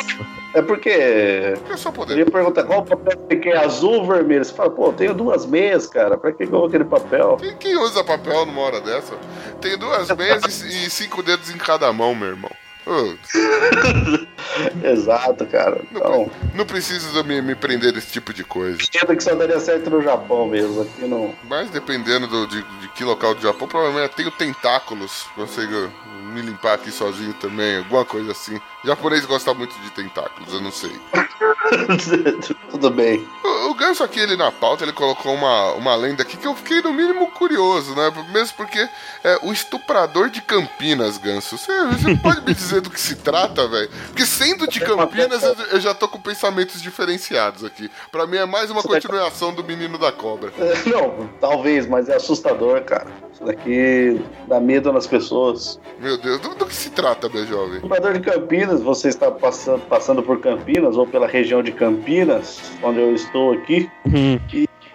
É 0.55 0.63
porque 0.63 0.91
É 0.91 1.77
só 1.77 1.91
poder. 1.93 2.17
ia 2.19 2.27
perguntar 2.27 2.65
qual 2.65 2.83
papel 2.85 3.19
você 3.29 3.37
quer, 3.37 3.59
azul 3.59 3.93
ou 3.95 4.07
vermelho? 4.07 4.45
Você 4.45 4.53
fala, 4.55 4.71
pô, 4.71 4.93
tenho 4.93 5.15
duas 5.15 5.45
meias, 5.47 5.87
cara, 5.87 6.17
pra 6.17 6.33
que 6.33 6.45
eu 6.45 6.49
vou 6.49 6.67
aquele 6.67 6.85
papel? 6.85 7.37
Quem, 7.41 7.57
quem 7.57 7.77
usa 7.77 8.03
papel 8.05 8.47
numa 8.47 8.63
hora 8.63 8.81
dessa? 8.81 9.15
Tem 9.61 9.77
duas 9.79 10.09
meias 10.17 10.63
e, 10.63 10.87
e 10.87 10.91
cinco 10.91 11.23
dedos 11.23 11.51
em 11.51 11.59
cada 11.59 11.93
mão, 11.93 12.15
meu 12.15 12.29
irmão. 12.29 12.51
Exato, 14.83 15.47
cara. 15.47 15.81
Então, 15.93 16.31
não 16.55 16.65
preciso 16.65 17.23
me, 17.25 17.41
me 17.43 17.55
prender 17.55 17.93
desse 17.93 18.11
tipo 18.13 18.33
de 18.33 18.43
coisa. 18.45 18.79
entenda 18.83 19.15
que 19.15 19.23
só 19.23 19.35
daria 19.35 19.61
certo 19.61 19.91
no 19.91 20.03
Japão 20.03 20.47
mesmo, 20.47 20.83
aqui 20.83 21.07
não... 21.07 21.35
Mas 21.45 21.69
dependendo 21.71 22.27
do- 22.27 22.47
de, 22.47 22.63
de 22.63 22.89
que 22.95 23.05
local 23.05 23.35
do 23.35 23.43
Japão, 23.43 23.69
provavelmente 23.69 24.05
eu 24.11 24.17
tenho 24.17 24.31
tentáculos. 24.31 25.27
Consigo 25.35 25.91
me 26.33 26.41
limpar 26.43 26.75
aqui 26.75 26.91
sozinho 26.91 27.35
também, 27.35 27.79
alguma 27.79 28.05
coisa 28.05 28.33
assim. 28.33 28.59
O 28.83 28.87
japonês 28.87 29.25
gosta 29.27 29.53
muito 29.55 29.75
de 29.81 29.91
tentáculos, 29.91 30.53
eu 30.53 30.61
não 30.61 30.71
sei. 30.71 30.93
Tudo 32.71 32.91
bem. 32.91 33.27
O, 33.45 33.71
o 33.71 33.75
Ganso 33.75 34.05
aqui, 34.05 34.21
ele 34.21 34.37
na 34.37 34.53
pauta, 34.53 34.85
ele 34.85 34.93
colocou 34.93 35.35
uma, 35.35 35.73
uma 35.73 35.95
lenda 35.97 36.23
aqui 36.23 36.37
que 36.37 36.47
eu 36.47 36.55
fiquei 36.55 36.81
no 36.81 36.93
mínimo 36.93 37.31
curioso, 37.33 37.95
né? 37.95 38.13
Mesmo 38.33 38.57
porque 38.57 38.89
é 39.25 39.39
o 39.43 39.53
estuprador 39.53 40.31
de 40.31 40.41
Campinas, 40.41 41.19
Ganso. 41.19 41.59
Você, 41.59 41.73
você 41.87 42.17
pode 42.17 42.43
me 42.43 42.55
dizer 42.55 42.81
do 42.81 42.91
que 42.91 43.01
se 43.01 43.17
trata, 43.17 43.67
velho? 43.67 43.91
Porque 44.07 44.25
sendo 44.25 44.67
de 44.69 44.81
Campinas, 44.81 45.43
eu, 45.43 45.55
eu 45.73 45.81
já 45.81 45.93
tô 45.93 46.07
com 46.09 46.21
pensamentos 46.21 46.81
diferenciados 46.81 47.65
aqui. 47.65 47.91
Pra 48.13 48.27
mim 48.27 48.37
é 48.37 48.47
mais 48.47 48.71
uma 48.71 48.83
continuação 48.83 49.53
do 49.53 49.65
Menino 49.65 49.99
da 49.99 50.13
Cobra. 50.13 50.53
É, 50.59 50.89
Não, 50.89 51.29
talvez, 51.41 51.87
mas 51.87 52.09
é 52.09 52.17
assustador, 52.17 52.83
cara. 52.85 53.07
Isso 53.33 53.45
daqui 53.45 54.21
dá 54.47 54.59
medo 54.61 54.93
nas 54.93 55.07
pessoas. 55.07 55.79
Meu 56.01 56.17
Deus, 56.17 56.41
do, 56.41 56.55
do 56.55 56.67
que 56.67 56.75
se 56.75 56.91
trata, 56.91 57.29
meu 57.29 57.47
jovem? 57.47 57.81
Comprador 57.81 58.13
de 58.15 58.21
Campinas, 58.21 58.68
você 58.77 59.09
está 59.09 59.31
passando, 59.31 59.81
passando 59.87 60.23
por 60.23 60.41
Campinas 60.41 60.97
ou 60.97 61.07
pela 61.07 61.27
região 61.27 61.63
de 61.63 61.73
Campinas, 61.73 62.61
onde 62.83 63.01
eu 63.01 63.15
estou 63.15 63.53
aqui. 63.53 63.91
Hum. 64.07 64.39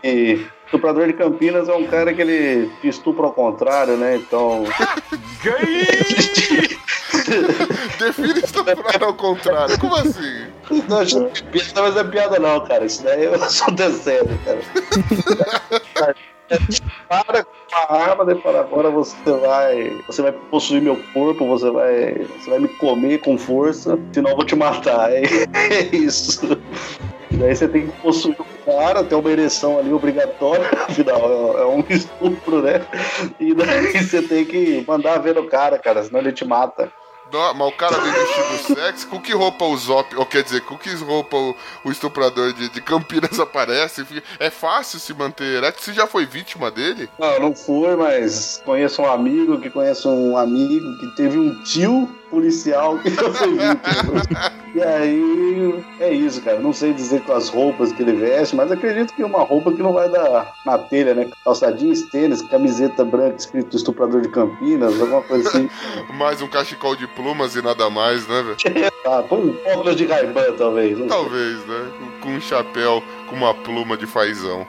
E 0.04 0.46
estuprador 0.66 1.08
de 1.08 1.14
Campinas 1.14 1.70
é 1.70 1.74
um 1.74 1.86
cara 1.86 2.14
que 2.14 2.22
ele 2.22 2.70
te 2.82 2.88
estupra 2.88 3.26
ao 3.26 3.34
contrário, 3.34 3.96
né? 3.98 4.16
Então. 4.18 4.64
Define 8.00 8.40
estuprar 8.40 9.04
ao 9.04 9.14
contrário. 9.14 9.80
Como 9.80 9.96
assim? 9.96 10.48
Não, 10.88 11.00
acho 11.00 11.26
que 11.26 11.40
é 11.40 11.52
piada, 11.52 11.82
mas 11.82 11.94
não 11.94 12.02
é 12.02 12.04
piada 12.06 12.40
não, 12.40 12.66
cara. 12.66 12.86
Isso 12.86 13.04
daí 13.04 13.24
eu 13.26 13.38
sou 13.40 13.68
sério, 13.92 14.40
cara. 14.44 16.16
Para 17.08 17.44
com 17.44 17.94
a 17.94 17.96
arma 17.96 18.32
e 18.32 18.42
fala, 18.42 18.62
agora 18.62 18.90
você 18.90 19.16
vai. 19.26 20.02
Você 20.08 20.22
vai 20.22 20.32
possuir 20.32 20.82
meu 20.82 20.98
corpo, 21.14 21.48
você 21.48 21.70
vai. 21.70 22.14
Você 22.40 22.50
vai 22.50 22.60
me 22.60 22.68
comer 22.68 23.20
com 23.20 23.38
força, 23.38 23.98
senão 24.12 24.32
eu 24.32 24.36
vou 24.36 24.46
te 24.46 24.56
matar. 24.56 25.12
É, 25.12 25.24
é 25.54 25.96
isso. 25.96 26.58
E 27.32 27.36
daí 27.36 27.56
você 27.56 27.68
tem 27.68 27.88
que 27.88 28.02
possuir 28.02 28.36
o 28.40 28.46
cara, 28.66 29.04
ter 29.04 29.16
uma 29.16 29.32
ereção 29.32 29.80
ali 29.80 29.92
obrigatória, 29.92 30.70
afinal, 30.88 31.58
é 31.58 31.62
é 31.62 31.66
um 31.66 31.84
estupro, 31.90 32.62
né? 32.62 32.86
E 33.40 33.54
daí 33.54 33.92
você 33.92 34.22
tem 34.22 34.46
que 34.46 34.84
mandar 34.88 35.18
ver 35.18 35.36
no 35.36 35.48
cara, 35.48 35.80
cara, 35.80 36.04
senão 36.04 36.20
ele 36.20 36.32
te 36.32 36.46
mata. 36.46 36.92
Não, 37.34 37.52
mas 37.56 37.68
o 37.68 37.72
cara 37.72 37.98
vem 37.98 38.12
vestido 38.12 38.76
sexy, 38.76 39.08
com 39.08 39.20
que 39.20 39.34
roupa 39.34 39.66
o 39.66 39.76
Zop, 39.76 40.16
ou 40.16 40.24
quer 40.24 40.44
dizer, 40.44 40.62
com 40.62 40.78
que 40.78 40.94
roupa 40.94 41.36
o, 41.36 41.56
o 41.84 41.92
estuprador 41.92 42.54
de, 42.54 42.70
de 42.70 42.80
Campinas 42.80 43.40
aparece? 43.42 44.06
É 44.40 44.52
fácil 44.52 45.00
se 45.00 45.16
manter. 45.16 45.60
Você 45.74 45.94
já 45.94 46.06
foi 46.06 46.28
vítima 46.28 46.70
dele? 46.70 47.10
Não, 47.18 47.40
não 47.40 47.56
fui, 47.56 47.96
mas 47.96 48.62
conheço 48.64 49.02
um 49.02 49.12
amigo 49.12 49.60
que 49.60 49.72
conhece 49.72 50.08
um 50.08 50.38
amigo 50.38 50.96
que 51.00 51.08
teve 51.16 51.40
um 51.40 51.64
tio 51.64 52.08
policial 52.34 52.98
que 52.98 53.12
foi 53.12 53.52
vítima. 53.52 54.52
e 54.74 54.82
aí 54.82 55.86
é 56.00 56.12
isso, 56.12 56.42
cara. 56.42 56.60
Não 56.60 56.74
sei 56.74 56.92
dizer 56.94 57.22
com 57.22 57.34
as 57.34 57.48
roupas 57.50 57.92
que 57.92 58.02
ele 58.02 58.14
veste, 58.14 58.56
mas 58.56 58.72
acredito 58.72 59.14
que 59.14 59.22
é 59.22 59.26
uma 59.26 59.44
roupa 59.44 59.72
que 59.72 59.84
não 59.84 59.94
vai 59.94 60.10
dar 60.10 60.52
na 60.66 60.78
telha, 60.80 61.14
né? 61.14 61.30
Calçadinhos, 61.44 62.02
tênis, 62.10 62.42
camiseta 62.42 63.06
branca 63.06 63.36
escrito 63.38 63.78
estuprador 63.78 64.22
de 64.22 64.30
Campinas, 64.30 65.00
alguma 65.00 65.22
coisa 65.22 65.48
assim. 65.48 65.70
Mais 66.18 66.42
um 66.42 66.48
cachecol 66.48 66.96
de 66.96 67.06
plumas 67.08 67.56
e 67.56 67.62
nada 67.62 67.90
mais, 67.90 68.28
né, 68.28 68.42
velho? 68.42 68.94
Ah, 69.06 69.22
com 69.22 69.36
um 69.36 69.58
óculos 69.66 69.98
de 69.98 70.06
Ray-Ban, 70.06 70.54
talvez. 70.58 70.98
sei. 70.98 71.08
Talvez, 71.08 71.58
né? 71.66 71.92
Com 72.22 72.30
um 72.30 72.40
chapéu 72.40 73.04
com 73.28 73.36
uma 73.36 73.54
pluma 73.54 73.98
de 73.98 74.08
fazão. 74.08 74.66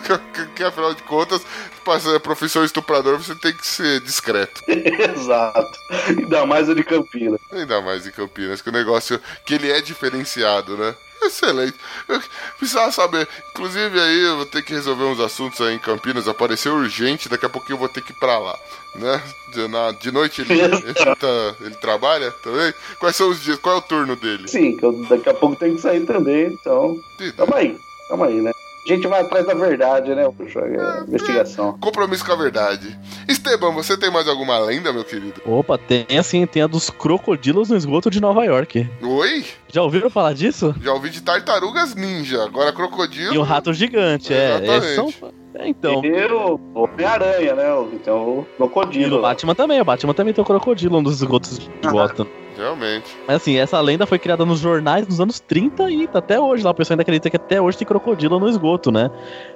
que 0.54 0.62
afinal 0.64 0.94
de 0.94 1.02
contas, 1.02 1.42
para 1.84 2.00
ser 2.00 2.18
professor 2.20 2.64
estuprador, 2.64 3.18
você 3.18 3.34
tem 3.34 3.52
que 3.52 3.66
ser 3.66 4.00
discreto. 4.00 4.62
Exato. 4.68 5.78
Ainda 6.08 6.44
mais 6.46 6.68
o 6.68 6.74
de 6.74 6.82
Campinas. 6.84 7.40
Ainda 7.52 7.80
mais 7.80 8.06
em 8.06 8.10
Campinas, 8.10 8.60
que 8.60 8.68
o 8.68 8.72
negócio 8.72 9.20
que 9.44 9.54
ele 9.54 9.70
é 9.70 9.80
diferenciado, 9.80 10.76
né? 10.76 10.94
Excelente. 11.22 11.74
Eu 12.08 12.20
precisava 12.58 12.92
saber. 12.92 13.26
Inclusive 13.50 13.98
aí 13.98 14.20
eu 14.22 14.36
vou 14.36 14.46
ter 14.46 14.62
que 14.62 14.74
resolver 14.74 15.04
uns 15.04 15.18
assuntos 15.18 15.60
aí 15.62 15.74
em 15.74 15.78
Campinas. 15.78 16.28
Apareceu 16.28 16.74
urgente, 16.74 17.28
daqui 17.28 17.46
a 17.46 17.48
pouquinho 17.48 17.74
eu 17.76 17.78
vou 17.80 17.88
ter 17.88 18.02
que 18.02 18.12
ir 18.12 18.16
pra 18.16 18.38
lá. 18.38 18.56
Né? 18.94 19.22
De, 19.52 19.66
na- 19.66 19.92
de 19.92 20.12
noite 20.12 20.42
ele, 20.42 20.52
ele, 20.60 20.94
tá- 20.94 21.54
ele 21.60 21.74
trabalha 21.76 22.30
também? 22.42 22.72
Quais 22.98 23.16
são 23.16 23.30
os 23.30 23.42
dias? 23.42 23.58
Qual 23.58 23.76
é 23.76 23.78
o 23.78 23.82
turno 23.82 24.14
dele? 24.14 24.46
Sim, 24.46 24.76
que 24.76 24.84
eu 24.84 24.92
daqui 25.08 25.28
a 25.28 25.34
pouco 25.34 25.56
tenho 25.56 25.74
que 25.74 25.80
sair 25.80 26.04
também, 26.04 26.48
então. 26.48 27.00
Tamo 27.34 27.54
aí, 27.54 27.76
tamo 28.08 28.24
aí, 28.24 28.40
né? 28.42 28.52
A 28.86 28.88
gente 28.94 29.06
vai 29.08 29.20
atrás 29.20 29.44
da 29.44 29.54
verdade, 29.54 30.14
né, 30.14 30.30
puxa? 30.36 30.60
É, 30.60 31.00
investigação. 31.08 31.76
Compromisso 31.80 32.24
com 32.24 32.32
a 32.32 32.36
verdade. 32.36 32.96
Esteban, 33.28 33.72
você 33.72 33.96
tem 33.96 34.10
mais 34.12 34.28
alguma 34.28 34.58
lenda, 34.60 34.92
meu 34.92 35.02
querido? 35.02 35.40
Opa, 35.44 35.76
tem 35.76 36.06
assim, 36.16 36.46
tem 36.46 36.62
a 36.62 36.66
dos 36.68 36.88
crocodilos 36.88 37.68
no 37.70 37.76
esgoto 37.76 38.08
de 38.10 38.20
Nova 38.20 38.44
York. 38.44 38.88
Oi? 39.02 39.44
Já 39.72 39.82
ouviram 39.82 40.08
falar 40.08 40.34
disso? 40.34 40.72
Já 40.80 40.92
ouvi 40.92 41.10
de 41.10 41.20
tartarugas 41.20 41.94
ninja, 41.96 42.44
agora 42.44 42.72
crocodilo. 42.72 43.34
E 43.34 43.38
o 43.38 43.42
rato 43.42 43.72
gigante, 43.72 44.32
é. 44.32 44.36
é, 44.36 44.56
Exatamente. 44.76 44.94
são- 44.94 45.32
é, 45.56 45.68
então. 45.68 46.04
E 46.04 46.24
o 46.32 46.60
Homem-Aranha, 46.74 47.54
né? 47.54 47.72
o- 47.74 47.88
Então 47.92 48.16
o 48.28 48.40
E 48.52 48.56
crocodilo. 48.56 49.18
o 49.18 49.22
Batman 49.22 49.54
também, 49.54 49.80
o 49.80 49.84
Batman 49.84 50.14
também 50.14 50.32
tem 50.32 50.42
o 50.42 50.46
crocodilo 50.46 51.00
nos 51.02 51.16
esgotos 51.16 51.58
de 51.58 51.68
Gotham. 51.88 52.26
Realmente. 52.56 53.16
Mas 53.26 53.36
assim, 53.36 53.56
essa 53.56 53.80
lenda 53.80 54.06
foi 54.06 54.18
criada 54.18 54.44
nos 54.44 54.60
jornais 54.60 55.06
nos 55.06 55.20
anos 55.20 55.40
30 55.40 55.90
e 55.90 56.06
tá 56.08 56.18
até 56.20 56.40
hoje 56.40 56.62
lá. 56.64 56.70
O 56.70 56.74
pessoal 56.74 56.94
ainda 56.94 57.02
acredita 57.02 57.28
que 57.30 57.36
até 57.36 57.60
hoje 57.60 57.78
tem 57.78 57.86
crocodilo 57.86 58.38
no 58.40 58.48
esgoto, 58.48 58.90
né? 58.90 59.10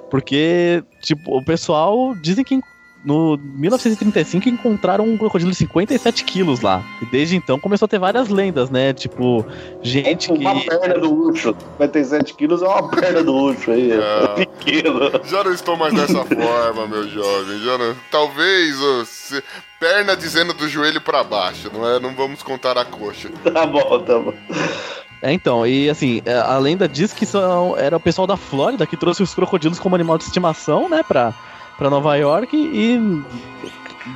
Porque, 0.09 0.83
tipo, 1.01 1.37
o 1.37 1.43
pessoal 1.43 2.13
dizem 2.21 2.43
que 2.43 2.59
no 3.03 3.35
1935 3.55 4.47
encontraram 4.47 5.05
um 5.05 5.17
crocodilo 5.17 5.49
de 5.49 5.57
57 5.57 6.23
quilos 6.23 6.61
lá. 6.61 6.83
E 7.01 7.05
desde 7.05 7.35
então 7.35 7.59
começou 7.59 7.85
a 7.87 7.89
ter 7.89 7.97
várias 7.97 8.29
lendas, 8.29 8.69
né? 8.69 8.93
Tipo, 8.93 9.43
gente 9.81 10.31
que. 10.31 10.39
Uma 10.39 10.59
perna 10.63 10.99
do 10.99 11.11
urso. 11.11 11.55
57 11.79 12.33
quilos 12.35 12.61
é 12.61 12.67
uma 12.67 12.87
perna 12.89 13.23
do 13.23 13.33
urso 13.33 13.71
aí. 13.71 13.91
Ah. 13.93 14.35
É 14.37 14.45
pequeno. 14.45 14.99
Já 15.25 15.43
não 15.43 15.51
estou 15.53 15.75
mais 15.75 15.93
dessa 15.93 16.23
forma, 16.23 16.87
meu 16.87 17.07
jovem. 17.09 17.59
Já 17.59 17.77
não... 17.77 17.95
Talvez 18.11 18.75
se- 19.07 19.43
perna 19.81 20.15
dizendo 20.15 20.53
do 20.53 20.69
joelho 20.69 21.01
pra 21.01 21.23
baixo, 21.23 21.71
não 21.73 21.89
é? 21.89 21.99
Não 21.99 22.13
vamos 22.13 22.43
contar 22.43 22.77
a 22.77 22.85
coxa. 22.85 23.29
Tá 23.51 23.65
bom, 23.65 23.99
tá 23.99 24.19
bom. 24.19 24.33
É, 25.23 25.33
então, 25.33 25.65
e 25.65 25.89
assim, 25.89 26.21
é, 26.23 26.35
a 26.37 26.57
lenda 26.59 26.87
diz 26.87 27.11
que 27.13 27.25
são, 27.25 27.75
era 27.77 27.97
o 27.97 27.99
pessoal 27.99 28.27
da 28.27 28.37
Flórida 28.37 28.85
que 28.85 28.95
trouxe 28.95 29.23
os 29.23 29.33
crocodilos 29.33 29.79
como 29.79 29.95
animal 29.95 30.17
de 30.19 30.23
estimação, 30.25 30.87
né, 30.87 31.01
pra, 31.03 31.33
pra 31.79 31.89
Nova 31.89 32.15
York 32.15 32.55
e 32.55 32.97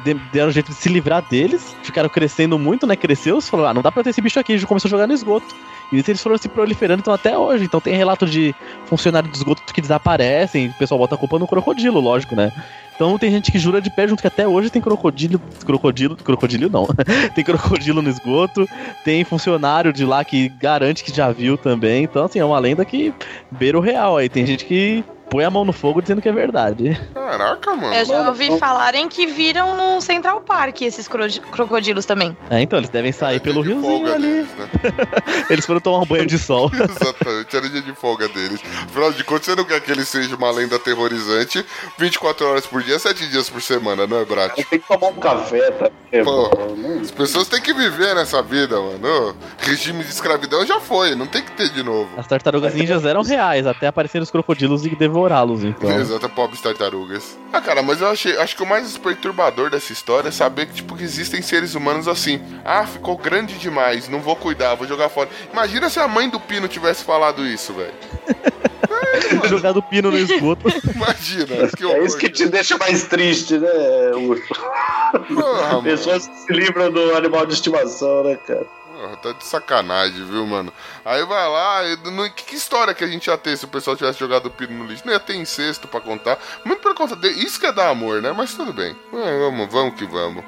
de- 0.03 0.13
deram 0.31 0.51
jeito 0.51 0.71
de 0.71 0.77
se 0.77 0.87
livrar 0.89 1.23
deles. 1.27 1.75
Ficaram 1.83 2.09
crescendo 2.09 2.57
muito, 2.59 2.85
né? 2.87 2.95
Cresceu, 2.95 3.39
se 3.41 3.49
falou, 3.49 3.65
ah, 3.65 3.73
não 3.73 3.81
dá 3.81 3.91
pra 3.91 4.03
ter 4.03 4.11
esse 4.11 4.21
bicho 4.21 4.39
aqui, 4.39 4.53
a 4.53 4.57
gente 4.57 4.67
começou 4.67 4.87
a 4.87 4.91
jogar 4.91 5.07
no 5.07 5.13
esgoto. 5.13 5.55
E 5.91 5.97
eles 5.97 6.21
foram 6.21 6.37
se 6.37 6.49
proliferando 6.49 7.01
então 7.01 7.13
até 7.13 7.37
hoje. 7.37 7.65
Então 7.65 7.79
tem 7.79 7.95
relato 7.95 8.25
de 8.25 8.55
funcionários 8.85 9.31
do 9.31 9.35
esgoto 9.35 9.61
que 9.73 9.81
desaparecem, 9.81 10.67
o 10.69 10.73
pessoal 10.73 10.97
bota 10.97 11.13
a 11.13 11.17
culpa 11.17 11.37
no 11.37 11.47
crocodilo, 11.47 11.99
lógico, 11.99 12.35
né? 12.35 12.51
Então 12.95 13.17
tem 13.17 13.29
gente 13.29 13.51
que 13.51 13.59
jura 13.59 13.81
de 13.81 13.89
pé 13.89 14.07
junto 14.07 14.21
que 14.21 14.27
até 14.27 14.47
hoje 14.47 14.69
tem 14.69 14.81
crocodilo. 14.81 15.39
Crocodilo. 15.65 16.15
Crocodilo 16.15 16.69
não. 16.69 16.87
tem 17.35 17.43
crocodilo 17.43 18.01
no 18.01 18.09
esgoto. 18.09 18.67
Tem 19.03 19.23
funcionário 19.23 19.91
de 19.91 20.05
lá 20.05 20.23
que 20.23 20.49
garante 20.49 21.03
que 21.03 21.15
já 21.15 21.31
viu 21.31 21.57
também. 21.57 22.03
Então, 22.03 22.25
assim, 22.25 22.39
é 22.39 22.45
uma 22.45 22.59
lenda 22.59 22.85
que 22.85 23.13
beira 23.51 23.77
o 23.77 23.81
real 23.81 24.17
aí. 24.17 24.29
Tem 24.29 24.45
gente 24.45 24.65
que 24.65 25.03
põe 25.29 25.43
a 25.43 25.49
mão 25.49 25.65
no 25.65 25.73
fogo 25.73 26.01
dizendo 26.01 26.21
que 26.21 26.29
é 26.29 26.31
verdade. 26.31 26.99
Caraca, 27.13 27.75
mano. 27.75 27.93
Eu 27.93 28.05
já 28.05 28.27
ouvi 28.29 28.57
falarem 28.59 29.07
que 29.09 29.25
viram 29.25 29.75
no 29.75 30.01
Central 30.01 30.41
Park 30.41 30.81
esses 30.81 31.07
cro- 31.07 31.25
crocodilos 31.51 32.05
também. 32.05 32.35
É, 32.49 32.61
então, 32.61 32.79
eles 32.79 32.89
devem 32.89 33.11
sair 33.11 33.39
pelo 33.39 33.61
riozinho 33.61 34.13
ali. 34.13 34.21
deles, 34.27 34.47
né? 34.57 34.69
Eles 35.49 35.65
foram 35.65 35.79
tomar 35.79 35.99
um 35.99 36.05
banho 36.05 36.25
de 36.25 36.37
sol. 36.39 36.69
Exatamente, 36.73 37.55
era 37.55 37.69
dia 37.69 37.81
de 37.81 37.93
folga 37.93 38.27
deles. 38.27 38.59
Afinal 38.85 39.11
de 39.11 39.23
contas, 39.23 39.45
você 39.45 39.55
não 39.55 39.63
quer 39.65 39.79
que 39.81 39.91
ele 39.91 40.03
seja 40.05 40.35
uma 40.35 40.49
lenda 40.51 40.75
aterrorizante 40.77 41.65
24 41.97 42.45
horas 42.47 42.65
por 42.65 42.81
dia, 42.83 42.97
7 42.99 43.27
dias 43.29 43.49
por 43.49 43.61
semana, 43.61 44.07
não 44.07 44.17
é, 44.19 44.25
Brat? 44.25 44.53
Tem 44.55 44.79
que 44.79 44.87
tomar 44.87 45.07
um 45.07 45.13
café, 45.15 45.71
tá? 45.71 45.89
Pô. 46.23 46.49
né? 46.75 46.99
As 47.01 47.11
pessoas 47.11 47.47
têm 47.47 47.61
que 47.61 47.73
viver 47.73 48.15
nessa 48.15 48.41
vida, 48.41 48.79
mano. 48.79 49.35
Regime 49.59 50.03
de 50.03 50.09
escravidão 50.09 50.65
já 50.65 50.79
foi, 50.79 51.13
não 51.15 51.27
tem 51.27 51.41
que 51.43 51.51
ter 51.51 51.69
de 51.69 51.83
novo. 51.83 52.09
As 52.17 52.25
tartarugas 52.27 52.73
ninjas 52.73 53.03
eram 53.05 53.21
reais, 53.21 53.67
até 53.67 53.87
aparecerem 53.87 54.23
os 54.23 54.31
crocodilos 54.31 54.85
e 54.85 54.89
devorá-los, 55.15 55.63
então. 55.63 55.89
Exato, 55.97 56.27
pobres 56.29 56.59
tartarugas. 56.59 57.37
Ah, 57.53 57.61
cara, 57.61 57.81
mas 57.81 58.01
eu 58.01 58.07
achei, 58.07 58.37
acho 58.37 58.55
que 58.55 58.63
o 58.63 58.65
mais 58.65 58.97
perturbador 58.97 59.69
dessa 59.69 59.93
história 59.93 60.27
é 60.27 60.31
saber 60.31 60.65
que, 60.67 60.73
tipo, 60.73 60.95
que 60.95 61.03
existem 61.03 61.41
seres 61.41 61.73
humanos 61.73 62.07
assim. 62.07 62.41
Ah, 62.65 62.85
ficou 62.85 63.17
grande 63.17 63.57
demais, 63.57 64.09
não 64.09 64.19
vou 64.19 64.35
cuidar, 64.35 64.75
vou 64.75 64.85
jogar 64.85 65.07
fora. 65.07 65.29
Imagina 65.51 65.89
se 65.89 65.99
a 65.99 66.07
mãe 66.07 66.29
do 66.29 66.39
Pino 66.39 66.67
tivesse 66.67 67.05
falado 67.05 67.45
isso, 67.47 67.73
velho. 67.73 67.93
Jogado 69.47 69.81
pino 69.81 70.11
no 70.11 70.17
esgoto. 70.17 70.67
Imagina, 70.93 71.67
que 71.69 71.85
É 71.85 72.03
isso 72.03 72.17
que 72.17 72.29
te 72.29 72.47
deixa 72.47 72.77
mais 72.77 73.05
triste, 73.05 73.57
né, 73.57 73.69
urso? 74.13 74.53
Mano. 75.29 75.83
Pessoas 75.83 76.23
se 76.23 76.53
livram 76.53 76.91
do 76.91 77.15
animal 77.15 77.45
de 77.45 77.53
estimação, 77.53 78.23
né, 78.25 78.37
cara? 78.45 78.65
Porra, 78.95 79.17
tá 79.17 79.31
de 79.33 79.43
sacanagem, 79.43 80.25
viu, 80.25 80.47
mano? 80.47 80.71
Aí 81.03 81.23
vai 81.25 81.49
lá, 81.49 81.81
não- 82.11 82.29
que, 82.29 82.45
que 82.45 82.55
história 82.55 82.93
que 82.93 83.03
a 83.03 83.07
gente 83.07 83.27
ia 83.27 83.37
ter 83.37 83.57
se 83.57 83.65
o 83.65 83.67
pessoal 83.67 83.97
tivesse 83.97 84.17
jogado 84.19 84.45
o 84.45 84.49
pino 84.49 84.73
no 84.73 84.85
lixo? 84.89 85.03
Não 85.05 85.11
ia 85.11 85.19
ter 85.19 85.35
incesto 85.35 85.85
pra 85.85 85.99
contar. 85.99 86.39
Muito 86.63 86.81
pelo 86.81 86.95
de 87.17 87.27
Isso 87.29 87.59
que 87.59 87.65
é 87.65 87.73
dar 87.73 87.89
amor, 87.89 88.21
né? 88.21 88.31
Mas 88.31 88.53
tudo 88.53 88.71
bem. 88.71 88.95
Vamos, 89.11 89.69
vamos 89.71 89.95
que 89.95 90.05
vamos. 90.05 90.45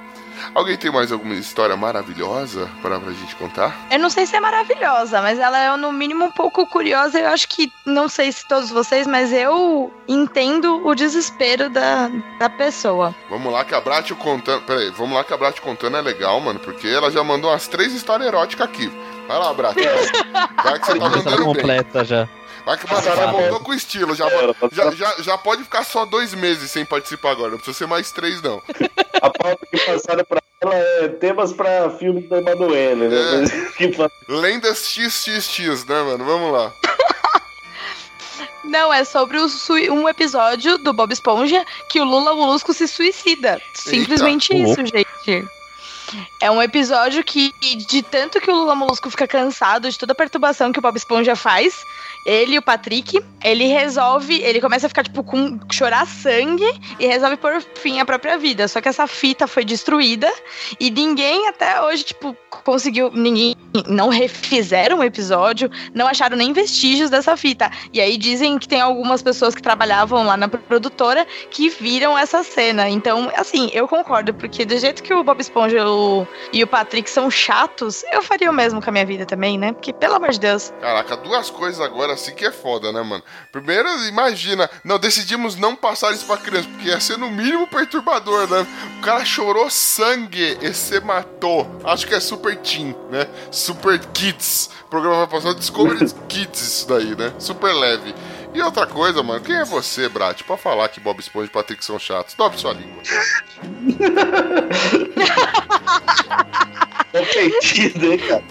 Alguém 0.53 0.77
tem 0.77 0.91
mais 0.91 1.11
alguma 1.11 1.35
história 1.35 1.75
maravilhosa 1.75 2.69
para 2.81 2.99
pra 2.99 3.11
gente 3.13 3.35
contar? 3.35 3.75
Eu 3.91 3.99
não 3.99 4.09
sei 4.09 4.25
se 4.25 4.35
é 4.35 4.39
maravilhosa, 4.39 5.21
mas 5.21 5.39
ela 5.39 5.57
é 5.59 5.75
no 5.77 5.91
mínimo 5.91 6.25
um 6.25 6.31
pouco 6.31 6.65
curiosa. 6.65 7.19
Eu 7.19 7.29
acho 7.29 7.47
que, 7.47 7.71
não 7.85 8.07
sei 8.07 8.31
se 8.31 8.47
todos 8.47 8.69
vocês, 8.69 9.05
mas 9.07 9.31
eu 9.31 9.91
entendo 10.07 10.85
o 10.85 10.95
desespero 10.95 11.69
da, 11.69 12.09
da 12.39 12.49
pessoa. 12.49 13.13
Vamos 13.29 13.51
lá 13.51 13.63
que 13.65 13.75
a 13.75 13.81
Bratio 13.81 14.15
contando. 14.15 14.63
Pera 14.63 14.79
aí, 14.79 14.89
vamos 14.91 15.15
lá 15.15 15.23
que 15.23 15.33
a 15.33 15.37
Bratio 15.37 15.61
contando 15.61 15.97
é 15.97 16.01
legal, 16.01 16.39
mano, 16.39 16.59
porque 16.59 16.87
ela 16.87 17.11
já 17.11 17.23
mandou 17.23 17.51
umas 17.51 17.67
três 17.67 17.93
histórias 17.93 18.27
eróticas 18.27 18.67
aqui. 18.67 18.91
Vai 19.27 19.37
lá, 19.39 19.53
Bratio. 19.53 19.83
Vai 20.63 20.79
que 20.79 20.85
você 20.85 20.97
tá 20.99 21.05
Já 21.05 21.09
mandando 21.09 21.35
bem. 21.37 21.45
completa 21.45 22.05
já. 22.05 22.27
Vai 22.67 22.77
que 22.77 22.85
mano, 22.91 23.01
já 23.01 23.31
voltou 23.31 23.61
com 23.61 23.73
estilo. 23.73 24.13
Já, 24.13 24.27
É, 24.27 24.53
já, 24.73 24.91
já, 24.91 25.15
já 25.19 25.37
pode 25.37 25.63
ficar 25.63 25.85
só 25.85 26.03
dois 26.03 26.33
meses 26.33 26.69
sem 26.69 26.83
participar 26.83 27.31
agora. 27.31 27.51
Não 27.51 27.57
precisa 27.57 27.77
ser 27.77 27.87
mais 27.87 28.11
três, 28.11 28.41
não. 28.41 28.61
A 29.21 29.29
pauta 29.29 29.65
que 29.71 29.79
passaram 29.85 30.25
pra 30.25 30.41
ela 30.59 30.75
é 30.75 31.07
temas 31.07 31.53
pra 31.53 31.89
filme 31.91 32.27
da 32.27 32.39
Emanuele, 32.39 33.07
né? 33.07 33.47
Fa- 33.95 34.11
Lendas 34.27 34.79
XXX, 34.79 35.85
né, 35.85 36.01
mano? 36.03 36.25
Vamos 36.25 36.51
lá. 36.51 36.73
Não, 38.65 38.93
é 38.93 39.05
sobre 39.05 39.39
um 39.89 40.09
episódio 40.09 40.77
do 40.77 40.91
Bob 40.91 41.13
Esponja 41.13 41.65
que 41.87 42.01
o 42.01 42.03
Lula 42.03 42.33
Molusco 42.33 42.73
se 42.73 42.85
suicida. 42.85 43.61
Simplesmente 43.73 44.51
Ô, 44.51 44.57
isso, 44.57 44.85
gente. 44.85 45.47
É 46.41 46.49
um 46.49 46.61
episódio 46.61 47.23
que, 47.23 47.53
de 47.87 48.01
tanto 48.01 48.39
que 48.39 48.49
o 48.49 48.55
Lula 48.55 48.75
Molusco 48.75 49.09
fica 49.09 49.27
cansado 49.27 49.89
de 49.89 49.97
toda 49.97 50.13
a 50.13 50.15
perturbação 50.15 50.71
que 50.71 50.79
o 50.79 50.81
Bob 50.81 50.95
Esponja 50.95 51.35
faz, 51.35 51.83
ele 52.27 52.55
e 52.55 52.57
o 52.57 52.61
Patrick, 52.61 53.23
ele 53.41 53.67
resolve, 53.67 54.41
ele 54.41 54.59
começa 54.59 54.85
a 54.85 54.89
ficar, 54.89 55.03
tipo, 55.03 55.23
com 55.23 55.57
chorar 55.71 56.05
sangue 56.05 56.69
e 56.99 57.07
resolve 57.07 57.37
pôr 57.37 57.63
fim 57.75 58.01
à 58.01 58.05
própria 58.05 58.37
vida. 58.37 58.67
Só 58.67 58.81
que 58.81 58.89
essa 58.89 59.07
fita 59.07 59.47
foi 59.47 59.63
destruída 59.63 60.29
e 60.77 60.91
ninguém 60.91 61.47
até 61.47 61.81
hoje, 61.81 62.03
tipo, 62.03 62.35
conseguiu. 62.65 63.09
Ninguém. 63.13 63.55
Não 63.87 64.09
refizeram 64.09 64.99
o 64.99 65.03
episódio, 65.03 65.71
não 65.93 66.07
acharam 66.07 66.35
nem 66.35 66.51
vestígios 66.51 67.09
dessa 67.09 67.37
fita. 67.37 67.71
E 67.93 68.01
aí 68.01 68.17
dizem 68.17 68.57
que 68.59 68.67
tem 68.67 68.81
algumas 68.81 69.21
pessoas 69.21 69.55
que 69.55 69.61
trabalhavam 69.61 70.25
lá 70.25 70.35
na 70.35 70.49
produtora 70.49 71.25
que 71.49 71.69
viram 71.69 72.17
essa 72.17 72.43
cena. 72.43 72.89
Então, 72.89 73.31
assim, 73.35 73.69
eu 73.71 73.87
concordo, 73.87 74.33
porque 74.33 74.65
do 74.65 74.77
jeito 74.77 75.01
que 75.01 75.13
o 75.13 75.23
Bob 75.23 75.39
Esponja 75.39 75.87
o- 75.87 76.27
e 76.51 76.61
o 76.63 76.67
Patrick 76.67 77.09
são 77.09 77.31
chatos, 77.31 78.03
eu 78.11 78.21
faria 78.21 78.49
o 78.49 78.53
mesmo 78.53 78.81
com 78.81 78.89
a 78.89 78.93
minha 78.93 79.05
vida 79.05 79.25
também, 79.25 79.57
né? 79.57 79.71
Porque, 79.71 79.93
pelo 79.93 80.15
amor 80.15 80.31
de 80.31 80.39
Deus. 80.39 80.73
Caraca, 80.81 81.15
duas 81.15 81.49
coisas 81.49 81.79
agora 81.79 82.16
assim 82.17 82.33
que 82.33 82.45
é 82.45 82.51
foda, 82.51 82.91
né, 82.91 83.01
mano? 83.01 83.23
Primeiro, 83.51 83.87
imagina, 84.07 84.69
não, 84.83 84.99
decidimos 84.99 85.55
não 85.55 85.75
passar 85.75 86.13
isso 86.13 86.25
pra 86.25 86.37
criança, 86.37 86.67
porque 86.67 86.89
ia 86.89 86.99
ser 86.99 87.17
no 87.17 87.29
mínimo 87.29 87.67
perturbador, 87.67 88.49
né? 88.49 88.67
O 88.97 89.01
cara 89.01 89.23
chorou 89.23 89.69
sangue 89.69 90.57
e 90.61 90.73
se 90.73 90.99
matou. 90.99 91.79
Acho 91.83 92.07
que 92.07 92.15
é 92.15 92.19
Super 92.19 92.57
Teen, 92.57 92.95
né? 93.09 93.27
Super 93.51 93.99
Kids. 93.99 94.69
O 94.85 94.89
programa 94.89 95.25
vai 95.25 95.27
passar 95.27 95.53
Discovery 95.53 96.05
Kids 96.27 96.61
isso 96.61 96.87
daí, 96.87 97.15
né? 97.15 97.33
Super 97.39 97.73
leve. 97.73 98.13
E 98.53 98.61
outra 98.61 98.87
coisa, 98.87 99.21
mano, 99.21 99.41
quem 99.41 99.55
é 99.55 99.65
você, 99.65 100.09
Brat, 100.09 100.41
pra 100.43 100.57
falar 100.57 100.89
que 100.89 100.99
Bob 100.99 101.19
Esponja 101.19 101.47
e 101.47 101.51
Patrick 101.51 101.85
são 101.85 101.99
chatos? 101.99 102.33
Dobre 102.33 102.57
sua 102.57 102.73
língua. 102.73 103.03
Ofendido, 107.21 108.11
hein, 108.11 108.17
cara? 108.19 108.43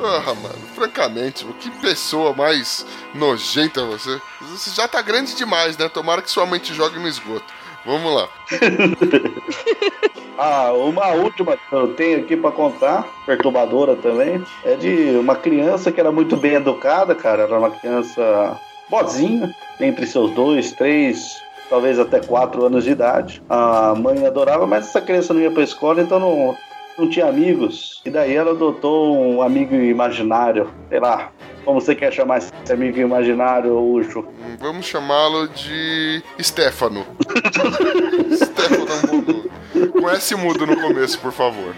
Ah, 0.00 0.34
mano, 0.34 0.58
francamente, 0.74 1.44
que 1.60 1.70
pessoa 1.80 2.32
mais 2.34 2.84
nojenta 3.14 3.84
você. 3.84 4.20
Você 4.40 4.70
já 4.70 4.88
tá 4.88 5.00
grande 5.02 5.34
demais, 5.34 5.76
né? 5.76 5.88
Tomara 5.88 6.22
que 6.22 6.30
sua 6.30 6.46
mãe 6.46 6.58
te 6.58 6.74
jogue 6.74 6.98
no 6.98 7.08
esgoto. 7.08 7.52
Vamos 7.84 8.14
lá. 8.14 8.28
Ah, 10.38 10.72
uma 10.72 11.08
última 11.08 11.56
que 11.56 11.72
eu 11.74 11.94
tenho 11.94 12.20
aqui 12.20 12.36
pra 12.36 12.50
contar, 12.50 13.06
perturbadora 13.26 13.94
também, 13.94 14.42
é 14.64 14.74
de 14.74 15.16
uma 15.18 15.36
criança 15.36 15.92
que 15.92 16.00
era 16.00 16.10
muito 16.10 16.36
bem 16.36 16.54
educada, 16.54 17.14
cara. 17.14 17.42
Era 17.42 17.58
uma 17.58 17.70
criança 17.70 18.58
boazinha, 18.88 19.54
entre 19.78 20.06
seus 20.06 20.30
dois, 20.32 20.72
três, 20.72 21.40
talvez 21.68 21.98
até 21.98 22.18
quatro 22.20 22.64
anos 22.64 22.84
de 22.84 22.90
idade. 22.90 23.42
A 23.48 23.94
mãe 23.94 24.26
adorava, 24.26 24.66
mas 24.66 24.88
essa 24.88 25.00
criança 25.00 25.34
não 25.34 25.40
ia 25.40 25.50
pra 25.50 25.62
escola, 25.62 26.00
então 26.02 26.18
não, 26.18 26.56
não 27.02 27.10
tinha 27.10 27.26
amigos. 27.26 28.00
E 28.04 28.10
daí 28.10 28.34
ela 28.34 28.52
adotou 28.52 29.16
um 29.18 29.42
amigo 29.42 29.74
imaginário, 29.74 30.70
sei 30.88 31.00
lá. 31.00 31.30
Como 31.64 31.80
você 31.80 31.94
quer 31.94 32.12
chamar 32.12 32.38
esse 32.38 32.72
amigo 32.72 32.98
imaginário, 32.98 33.78
Ucho? 33.78 34.24
Vamos 34.58 34.86
chamá-lo 34.86 35.48
de 35.48 36.22
Stefano. 36.40 37.06
Stefano 38.34 39.12
Mudo. 39.12 39.50
Com 39.92 40.10
S 40.10 40.34
mudo 40.34 40.66
no 40.66 40.76
começo, 40.80 41.18
por 41.20 41.32
favor. 41.32 41.74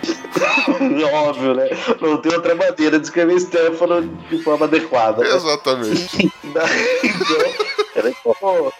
Óbvio, 1.12 1.54
né? 1.54 1.68
Não 2.00 2.16
tem 2.16 2.32
outra 2.34 2.54
maneira 2.54 2.98
de 2.98 3.04
escrever 3.04 3.38
Stefano 3.40 4.02
de 4.30 4.42
forma 4.42 4.64
adequada. 4.66 5.22
né? 5.22 5.28
Exatamente. 5.34 6.32
Daí, 6.52 7.00
então, 7.04 7.68
ele, 7.96 8.14
falou- 8.22 8.72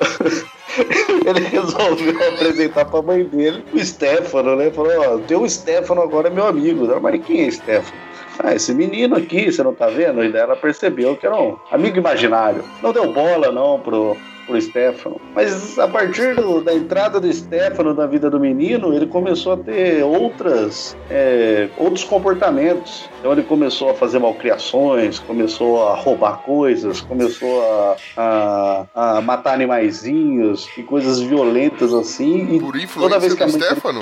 ele 1.25 1.41
resolveu 1.41 2.29
apresentar 2.29 2.85
pra 2.85 3.03
mãe 3.03 3.25
dele 3.25 3.65
o 3.73 3.85
Stefano, 3.85 4.57
né? 4.57 4.71
Falou, 4.71 4.93
ó, 4.99 5.19
tem 5.19 5.37
o 5.37 5.49
Stefano 5.49 6.03
agora 6.03 6.29
é 6.29 6.31
meu 6.31 6.47
amigo. 6.47 6.85
Ela, 6.85 7.01
Mas 7.01 7.25
quem 7.25 7.47
é 7.47 7.51
Stefano? 7.51 8.05
Ah, 8.39 8.55
esse 8.55 8.75
menino 8.75 9.17
aqui, 9.17 9.51
você 9.51 9.63
não 9.63 9.73
tá 9.73 9.87
vendo? 9.87 10.25
E 10.25 10.33
daí 10.33 10.43
ela 10.43 10.57
percebeu 10.57 11.17
que 11.17 11.25
era 11.25 11.37
um 11.41 11.57
amigo 11.71 11.99
imaginário. 11.99 12.65
Não 12.83 12.93
deu 12.93 13.13
bola, 13.13 13.53
não, 13.53 13.79
pro, 13.79 14.17
pro 14.47 14.61
Stefano. 14.61 15.21
Mas 15.35 15.79
a 15.79 15.89
partir 15.89 16.35
do- 16.35 16.61
da 16.61 16.73
entrada 16.75 17.19
do 17.21 17.33
Stefano 17.33 17.95
na 17.95 18.07
vida 18.07 18.29
do 18.31 18.39
menino, 18.39 18.95
ele 18.95 19.07
começou 19.07 19.53
a 19.55 19.57
ter 19.57 20.03
outras, 20.05 20.97
é, 21.11 21.69
outros 21.77 22.05
comportamentos. 22.05 23.09
Então 23.21 23.33
ele 23.33 23.43
começou 23.43 23.91
a 23.91 23.95
fazer 23.95 24.19
malcriações, 24.19 25.19
começou 25.19 25.87
a 25.89 25.95
roubar 25.95 26.39
coisas, 26.43 27.01
começou 27.01 27.63
a, 27.63 27.97
a, 28.17 28.87
a 29.17 29.21
matar 29.21 29.55
animaizinhos 29.55 30.69
e 30.77 30.83
coisas 30.83 31.21
violentas 31.21 31.93
assim. 31.95 32.57
E 32.57 32.61
Por 32.61 32.77
toda 33.03 33.19
vez 33.19 33.35
que 33.35 33.43
a 33.43 33.47
mãe 33.47 33.61
Stefano? 33.61 34.01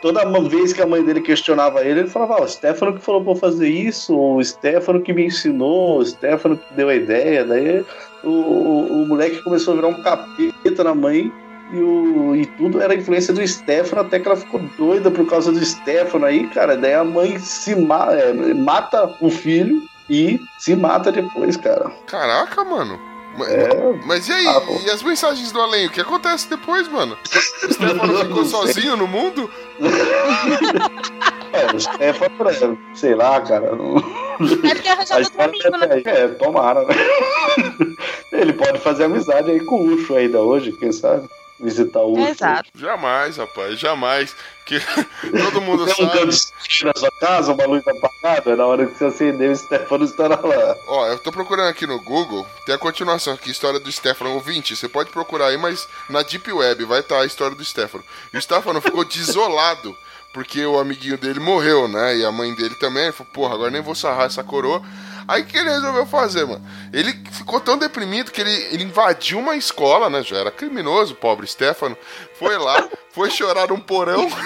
Toda 0.00 0.24
vez 0.48 0.72
que 0.72 0.80
a 0.80 0.86
mãe 0.86 1.02
dele 1.02 1.20
questionava 1.20 1.82
ele, 1.84 2.00
ele 2.00 2.08
falava: 2.08 2.36
Ó, 2.40 2.44
o 2.44 2.48
Stefano 2.48 2.94
que 2.94 3.00
falou 3.04 3.22
pra 3.22 3.32
eu 3.32 3.36
fazer 3.36 3.68
isso, 3.68 4.16
o 4.18 4.42
Stefano 4.42 5.00
que 5.02 5.12
me 5.12 5.26
ensinou, 5.26 5.98
o 5.98 6.06
Stefano 6.06 6.56
que 6.56 6.74
deu 6.74 6.88
a 6.88 6.94
ideia. 6.94 7.44
Daí 7.44 7.84
o, 8.28 9.02
o, 9.02 9.06
moleque 9.06 9.42
começou 9.42 9.72
a 9.72 9.76
virar 9.76 9.88
um 9.88 10.02
capeta 10.02 10.84
na 10.84 10.94
mãe. 10.94 11.32
E, 11.72 11.76
o, 11.78 12.36
e 12.36 12.46
tudo 12.46 12.80
era 12.80 12.94
influência 12.94 13.34
do 13.34 13.46
Stefano, 13.46 14.02
até 14.02 14.20
que 14.20 14.28
ela 14.28 14.36
ficou 14.36 14.60
doida 14.78 15.10
por 15.10 15.28
causa 15.28 15.50
do 15.50 15.64
Stefano 15.64 16.24
aí, 16.24 16.46
cara. 16.48 16.76
Daí 16.76 16.94
a 16.94 17.04
mãe 17.04 17.38
se 17.38 17.74
ma 17.74 18.12
é, 18.12 18.32
mata 18.54 19.12
o 19.20 19.30
filho 19.30 19.82
e 20.08 20.40
se 20.58 20.76
mata 20.76 21.10
depois, 21.10 21.56
cara. 21.56 21.90
Caraca, 22.06 22.64
mano. 22.64 23.15
Mas, 23.36 23.48
É. 23.48 24.00
mas 24.04 24.28
e 24.28 24.32
aí? 24.32 24.46
Ah, 24.46 24.62
e 24.84 24.90
as 24.90 25.02
mensagens 25.02 25.52
do 25.52 25.60
além? 25.60 25.86
O 25.86 25.90
que 25.90 26.00
acontece 26.00 26.48
depois, 26.48 26.88
mano? 26.88 27.16
O 27.66 27.72
Stefano 27.72 28.18
ficou 28.18 28.44
sozinho 28.44 28.96
no 28.96 29.06
mundo? 29.06 29.50
É, 31.52 31.74
o 31.74 31.80
Stefano, 31.80 32.50
é, 32.50 32.94
sei 32.94 33.14
lá, 33.14 33.40
cara. 33.40 33.74
Não... 33.74 33.96
É 33.96 34.74
porque 34.74 34.88
arranjava 34.88 35.20
outro 35.22 35.42
amigo, 35.42 35.70
né? 35.78 36.02
é, 36.04 36.20
é, 36.24 36.28
tomara, 36.28 36.84
né? 36.84 36.94
Ele 38.30 38.52
pode 38.52 38.78
fazer 38.80 39.04
amizade 39.04 39.50
aí 39.50 39.60
com 39.60 39.76
o 39.76 39.94
Ucho 39.94 40.14
ainda 40.16 40.40
hoje, 40.40 40.72
quem 40.72 40.92
sabe? 40.92 41.26
Visitar 41.58 42.00
o 42.00 42.12
Ucho. 42.12 42.28
Exato. 42.28 42.70
Jamais, 42.74 43.36
rapaz, 43.38 43.78
jamais. 43.78 44.34
Que 44.66 44.78
todo 45.44 45.60
mundo 45.60 45.84
Tem 45.84 45.94
um 45.94 46.08
sabe. 46.08 46.18
canto 46.18 46.84
na 46.84 46.92
sua 46.96 47.10
casa, 47.20 47.52
uma 47.52 47.64
luz 47.66 47.82
apagada, 47.86 48.56
na 48.56 48.66
hora 48.66 48.86
que 48.86 48.94
você 48.98 49.04
acender, 49.06 49.50
o 49.50 49.56
Stefano 49.56 50.04
estará 50.04 50.38
lá. 50.40 50.76
Ó, 50.88 51.06
eu 51.06 51.18
tô 51.18 51.30
procurando 51.30 51.68
aqui 51.68 51.86
no 51.86 52.00
Google, 52.02 52.44
tem 52.66 52.74
a 52.74 52.78
continuação 52.78 53.32
aqui, 53.34 53.50
história 53.50 53.78
do 53.78 53.90
Stefano 53.90 54.34
ouvinte. 54.34 54.74
Você 54.76 54.88
pode 54.88 55.10
procurar 55.10 55.46
aí, 55.46 55.56
mas 55.56 55.88
na 56.10 56.22
Deep 56.22 56.52
Web 56.52 56.84
vai 56.84 57.00
estar 57.00 57.20
a 57.20 57.26
história 57.26 57.56
do 57.56 57.64
Stefano. 57.64 58.04
E 58.34 58.36
o 58.36 58.42
Stefano 58.42 58.80
ficou 58.80 59.04
desolado 59.06 59.96
porque 60.36 60.66
o 60.66 60.78
amiguinho 60.78 61.16
dele 61.16 61.40
morreu, 61.40 61.88
né? 61.88 62.18
E 62.18 62.24
a 62.24 62.30
mãe 62.30 62.54
dele 62.54 62.74
também. 62.74 63.04
Ele 63.04 63.12
falou, 63.12 63.32
porra, 63.32 63.54
agora 63.54 63.70
nem 63.70 63.80
vou 63.80 63.94
sarrar 63.94 64.26
essa 64.26 64.44
coroa. 64.44 64.82
Aí 65.28 65.42
o 65.42 65.46
que 65.46 65.56
ele 65.58 65.70
resolveu 65.70 66.06
fazer, 66.06 66.44
mano? 66.46 66.64
Ele 66.92 67.12
ficou 67.32 67.60
tão 67.60 67.76
deprimido 67.76 68.30
que 68.30 68.40
ele, 68.40 68.52
ele 68.72 68.84
invadiu 68.84 69.38
uma 69.38 69.56
escola, 69.56 70.08
né? 70.08 70.22
Já 70.22 70.36
era 70.38 70.50
criminoso, 70.50 71.14
o 71.14 71.16
pobre 71.16 71.46
Stefano. 71.46 71.96
Foi 72.38 72.56
lá, 72.56 72.88
foi 73.10 73.30
chorar 73.30 73.68
num 73.68 73.80
porão. 73.80 74.28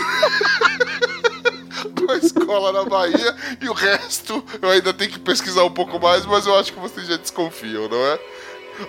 da 2.06 2.16
escola 2.16 2.72
na 2.72 2.84
Bahia 2.84 3.36
e 3.60 3.68
o 3.68 3.72
resto 3.72 4.44
eu 4.60 4.70
ainda 4.70 4.92
tenho 4.92 5.10
que 5.12 5.18
pesquisar 5.18 5.64
um 5.64 5.70
pouco 5.70 5.98
mais, 6.00 6.26
mas 6.26 6.46
eu 6.46 6.58
acho 6.58 6.72
que 6.72 6.80
vocês 6.80 7.06
já 7.06 7.16
desconfiam, 7.16 7.88
não 7.88 8.06
é? 8.06 8.18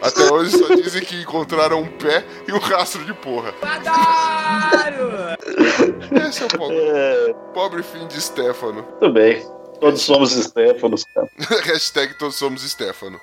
Até 0.01 0.31
hoje 0.31 0.57
só 0.57 0.73
dizem 0.75 1.03
que 1.03 1.15
encontraram 1.21 1.81
um 1.81 1.87
pé 1.87 2.25
e 2.47 2.53
um 2.53 2.57
rastro 2.59 3.03
de 3.03 3.13
porra. 3.13 3.53
Esse 6.27 6.43
é 6.43 6.45
o 6.45 6.49
pobre, 6.49 6.77
É, 6.77 7.33
pobre 7.53 7.83
fim 7.83 8.07
de 8.07 8.21
Stefano. 8.21 8.83
tudo 8.99 9.13
bem. 9.13 9.45
Todos 9.81 10.01
somos 10.03 10.29
Stefanos, 10.31 11.03
cara. 11.05 11.27
Hashtag 11.65 12.15
todos 12.15 12.35
somos 12.35 12.61
Stefano. 12.61 13.19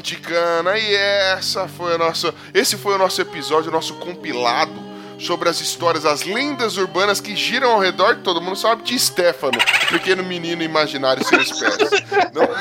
Ticana, 0.00 0.76
e 0.78 0.94
essa 0.94 1.66
foi 1.66 1.94
a 1.94 1.98
nossa, 1.98 2.34
esse 2.52 2.76
foi 2.76 2.94
o 2.94 2.98
nosso 2.98 3.20
episódio, 3.20 3.70
o 3.70 3.72
nosso 3.72 3.94
compilado 3.94 4.86
sobre 5.18 5.48
as 5.48 5.60
histórias, 5.60 6.04
as 6.06 6.22
lendas 6.22 6.76
urbanas 6.76 7.20
que 7.20 7.34
giram 7.34 7.72
ao 7.72 7.80
redor, 7.80 8.18
todo 8.22 8.40
mundo 8.40 8.54
sabe, 8.56 8.82
de 8.84 8.96
Stefano, 8.98 9.58
pequeno 9.90 10.22
menino 10.22 10.62
imaginário 10.62 11.24
sem 11.24 11.40
os 11.40 11.50
pés. 11.58 11.76
Não- 12.34 12.48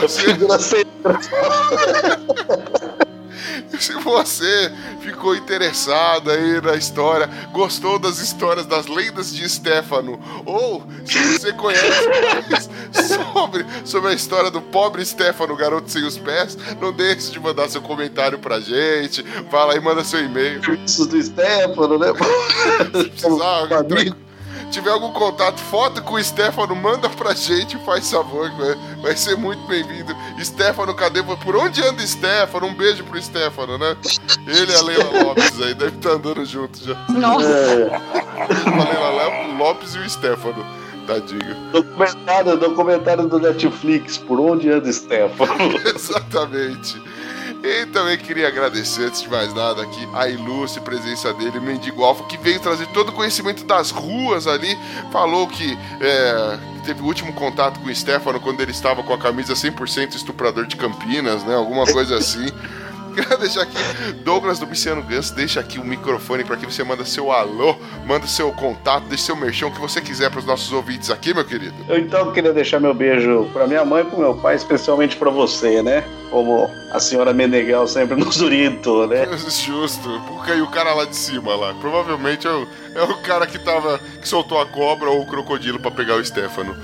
Você, 0.00 0.22
Figura 0.22 0.58
sem- 0.58 0.84
se 3.84 3.92
você 3.94 4.72
ficou 5.00 5.34
interessado 5.34 6.30
aí 6.30 6.60
na 6.60 6.76
história, 6.76 7.28
gostou 7.52 7.98
das 7.98 8.18
histórias 8.18 8.64
das 8.64 8.86
lendas 8.86 9.34
de 9.34 9.48
Stefano, 9.48 10.20
ou 10.46 10.86
se 11.04 11.18
você 11.18 11.52
conhece 11.52 12.08
mais 12.08 12.70
sobre, 13.08 13.66
sobre 13.84 14.10
a 14.10 14.14
história 14.14 14.50
do 14.50 14.60
pobre 14.60 15.04
Stefano, 15.04 15.56
garoto 15.56 15.90
sem 15.90 16.04
os 16.04 16.16
pés, 16.16 16.56
não 16.80 16.92
deixe 16.92 17.32
de 17.32 17.40
mandar 17.40 17.68
seu 17.68 17.82
comentário 17.82 18.38
pra 18.38 18.60
gente. 18.60 19.24
Lá 19.50 19.76
e 19.76 19.80
manda 19.80 20.04
seu 20.04 20.24
e-mail. 20.24 20.60
Isso 20.84 21.06
do 21.06 21.22
Stefano, 21.22 21.98
né? 21.98 22.08
Se 22.94 23.10
precisar, 23.10 23.66
tiver 24.72 24.90
algum 24.90 25.12
contato, 25.12 25.58
foto 25.60 26.02
com 26.02 26.14
o 26.14 26.24
Stefano, 26.24 26.74
manda 26.74 27.08
pra 27.10 27.34
gente, 27.34 27.76
faz 27.84 28.10
favor, 28.10 28.50
que 28.50 28.56
vai, 28.56 28.74
vai 29.02 29.16
ser 29.16 29.36
muito 29.36 29.62
bem-vindo. 29.66 30.16
Stefano, 30.42 30.94
cadê? 30.94 31.22
Por 31.22 31.54
onde 31.56 31.82
anda 31.82 32.04
Stefano? 32.06 32.66
Um 32.66 32.74
beijo 32.74 33.04
pro 33.04 33.20
Stefano, 33.22 33.76
né? 33.78 33.96
Ele 34.46 34.72
e 34.72 34.74
a 34.74 34.82
Leila 34.82 35.22
Lopes 35.24 35.60
aí, 35.62 35.74
deve 35.74 35.96
estar 35.96 36.10
andando 36.12 36.44
junto 36.44 36.82
já. 36.84 36.94
Nossa. 37.10 37.46
É, 37.46 38.00
A 38.66 39.10
Leila 39.10 39.56
Lopes 39.58 39.94
e 39.94 39.98
o 39.98 40.08
Stefano, 40.08 40.64
tadinho. 41.06 41.54
documentário, 41.70 42.56
documentário 42.56 43.28
do 43.28 43.38
Netflix, 43.38 44.16
por 44.16 44.40
onde 44.40 44.70
anda 44.70 44.90
Stefano? 44.90 45.76
Exatamente. 45.94 47.00
E 47.62 47.86
também 47.86 48.18
queria 48.18 48.48
agradecer, 48.48 49.04
antes 49.04 49.22
de 49.22 49.30
mais 49.30 49.54
nada, 49.54 49.82
aqui 49.82 50.08
a 50.12 50.28
ilustre 50.28 50.82
presença 50.82 51.32
dele, 51.32 51.58
o 51.58 51.62
Mendigo 51.62 52.02
Alfa, 52.02 52.24
que 52.24 52.36
veio 52.36 52.58
trazer 52.58 52.86
todo 52.88 53.10
o 53.10 53.12
conhecimento 53.12 53.64
das 53.64 53.90
ruas 53.90 54.48
ali. 54.48 54.76
Falou 55.12 55.46
que 55.46 55.78
é, 56.00 56.58
teve 56.84 57.00
o 57.02 57.04
último 57.04 57.32
contato 57.32 57.78
com 57.78 57.86
o 57.86 57.94
Stefano 57.94 58.40
quando 58.40 58.60
ele 58.60 58.72
estava 58.72 59.04
com 59.04 59.14
a 59.14 59.18
camisa 59.18 59.54
100% 59.54 60.16
estuprador 60.16 60.66
de 60.66 60.74
Campinas, 60.74 61.44
né? 61.44 61.54
Alguma 61.54 61.86
coisa 61.86 62.16
assim. 62.16 62.46
Queria 63.14 63.36
deixar 63.36 63.62
aqui, 63.62 63.76
Douglas 64.24 64.58
do 64.58 64.66
Luciano 64.66 65.02
Ganso, 65.02 65.34
deixa 65.34 65.60
aqui 65.60 65.78
o 65.78 65.84
microfone 65.84 66.44
para 66.44 66.56
que 66.56 66.66
você 66.66 66.82
manda 66.82 67.04
seu 67.04 67.30
alô, 67.30 67.76
manda 68.06 68.26
seu 68.26 68.50
contato, 68.52 69.04
deixe 69.08 69.24
seu 69.24 69.36
merchão, 69.36 69.68
o 69.68 69.72
que 69.72 69.80
você 69.80 70.00
quiser 70.00 70.30
para 70.30 70.40
os 70.40 70.44
nossos 70.44 70.72
ouvintes 70.72 71.10
aqui, 71.10 71.34
meu 71.34 71.44
querido. 71.44 71.74
Eu 71.88 71.98
então 71.98 72.32
queria 72.32 72.52
deixar 72.52 72.80
meu 72.80 72.94
beijo 72.94 73.48
pra 73.52 73.66
minha 73.66 73.84
mãe 73.84 74.02
e 74.02 74.06
pro 74.06 74.18
meu 74.18 74.34
pai, 74.34 74.56
especialmente 74.56 75.16
pra 75.16 75.30
você, 75.30 75.82
né? 75.82 76.04
Como 76.30 76.70
a 76.92 76.98
senhora 76.98 77.32
Meneghel 77.32 77.86
sempre 77.86 78.16
nos 78.16 78.40
orientou, 78.40 79.06
né? 79.06 79.26
Justo, 79.36 80.20
porque 80.28 80.52
aí 80.52 80.62
o 80.62 80.68
cara 80.68 80.94
lá 80.94 81.04
de 81.04 81.16
cima 81.16 81.54
lá, 81.54 81.74
provavelmente 81.74 82.46
é 82.46 82.50
o, 82.50 82.66
é 82.94 83.02
o 83.02 83.22
cara 83.22 83.46
que 83.46 83.58
tava, 83.58 83.98
que 84.20 84.28
soltou 84.28 84.60
a 84.60 84.66
cobra 84.66 85.10
ou 85.10 85.22
o 85.22 85.26
crocodilo 85.26 85.78
para 85.78 85.90
pegar 85.90 86.16
o 86.16 86.24
Stefano. 86.24 86.74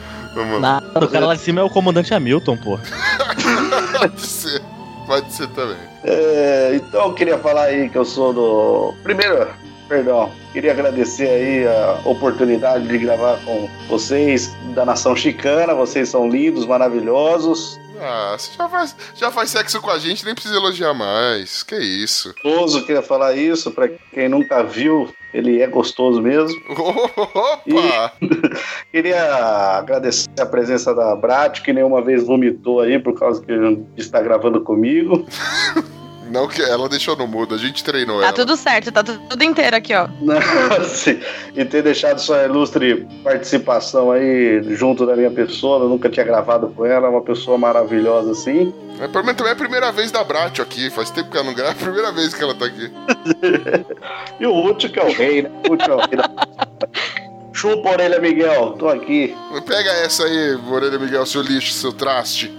Nada, 0.61 1.05
o 1.05 1.09
cara 1.09 1.27
lá 1.27 1.35
de 1.35 1.41
cima 1.41 1.61
é 1.61 1.65
o 1.65 1.71
comandante 1.71 2.15
Hamilton, 2.15 2.57
pô. 2.57 2.79
Pode 3.99 4.21
ser, 4.21 4.63
pode 5.09 5.33
ser 5.33 5.49
também. 5.49 5.79
É, 6.05 6.73
então 6.75 7.07
eu 7.07 7.15
queria 7.15 7.39
falar 7.39 7.65
aí 7.65 7.89
que 7.89 7.97
eu 7.97 8.05
sou 8.05 8.33
do. 8.33 8.95
Primeiro, 9.03 9.49
perdão, 9.89 10.31
queria 10.53 10.71
agradecer 10.71 11.29
aí 11.29 11.67
a 11.67 12.01
oportunidade 12.05 12.87
de 12.87 12.99
gravar 12.99 13.39
com 13.45 13.69
vocês 13.89 14.55
da 14.75 14.85
Nação 14.85 15.17
Chicana. 15.17 15.75
Vocês 15.75 16.11
são 16.11 16.29
lindos, 16.29 16.67
maravilhosos. 16.67 17.81
Ah, 18.01 18.37
você 18.39 18.53
já 18.57 18.69
faz, 18.69 18.97
já 19.15 19.31
faz 19.31 19.51
sexo 19.51 19.81
com 19.81 19.91
a 19.91 19.99
gente, 19.99 20.25
nem 20.25 20.35
precisa 20.35 20.57
elogiar 20.57 20.95
mais. 20.95 21.63
Que 21.63 21.77
isso? 21.77 22.35
Gostoso, 22.43 22.85
queria 22.85 23.03
falar 23.03 23.37
isso. 23.37 23.71
Pra 23.71 23.89
quem 23.89 24.29
nunca 24.29 24.63
viu, 24.63 25.13
ele 25.33 25.61
é 25.61 25.67
gostoso 25.67 26.21
mesmo. 26.23 26.57
Opa! 26.71 28.13
Queria 28.93 29.77
agradecer 29.77 30.29
a 30.39 30.47
presença 30.47 30.95
da 30.95 31.15
Brat, 31.15 31.61
que 31.63 31.73
nenhuma 31.73 32.03
vez 32.03 32.25
vomitou 32.25 32.81
aí 32.81 32.99
por 32.99 33.19
causa 33.19 33.43
que 33.45 33.53
está 33.97 34.21
gravando 34.21 34.61
comigo. 34.61 35.27
Não 36.31 36.47
que 36.49 36.61
ela 36.63 36.89
deixou 36.89 37.17
no 37.17 37.27
mudo, 37.27 37.55
a 37.55 37.59
gente 37.59 37.83
treinou 37.83 38.21
Tá 38.21 38.27
ela. 38.27 38.33
tudo 38.33 38.57
certo, 38.57 38.93
tá 38.93 39.03
tudo 39.03 39.43
inteiro 39.43 39.77
aqui, 39.77 39.93
ó. 39.95 40.09
Sim, 40.85 41.21
e 41.57 41.65
ter 41.65 41.83
deixado 41.83 42.19
sua 42.21 42.45
ilustre 42.45 43.07
participação 43.25 44.11
aí 44.11 44.63
junto 44.77 45.07
da 45.07 45.17
minha 45.17 45.31
pessoa. 45.31 45.85
Eu 45.85 45.89
nunca 45.89 46.09
tinha 46.09 46.25
gravado 46.25 46.69
com 46.69 46.85
ela, 46.85 47.07
é 47.07 47.11
uma 47.11 47.23
pessoa 47.23 47.57
maravilhosa 47.59 48.33
assim. 48.33 48.73
É, 49.01 49.07
pelo 49.07 49.25
menos 49.25 49.37
também 49.37 49.51
é 49.53 49.55
a 49.55 49.59
primeira 49.59 49.93
vez 49.93 50.11
da 50.11 50.25
Brat 50.25 50.59
aqui, 50.61 50.91
faz 50.91 51.09
tempo 51.11 51.31
que 51.31 51.37
ela 51.37 51.47
não 51.47 51.55
grava, 51.55 51.71
é 51.71 51.73
a 51.73 51.77
primeira 51.77 52.11
vez 52.13 52.35
que 52.35 52.43
ela 52.43 52.55
tá 52.55 52.67
aqui. 52.67 52.91
E 54.41 54.47
o 54.47 54.53
último 54.53 54.93
que 54.93 55.01
é 55.01 55.05
o 55.05 55.13
rei, 55.13 55.43
né? 55.43 55.51
O 55.69 55.73
último 55.73 55.95
é 55.95 55.97
o 55.97 56.01
rei 56.01 56.17
da... 56.17 56.31
Chupa 57.59 57.89
a 57.89 57.93
orelha, 57.95 58.21
Miguel, 58.21 58.77
tô 58.79 58.89
aqui. 58.89 59.35
Pega 59.67 59.91
essa 60.05 60.23
aí, 60.23 60.57
Moreira 60.59 60.97
Miguel, 60.97 61.27
seu 61.27 61.43
lixo, 61.43 61.73
seu 61.73 61.93
traste. 61.93 62.57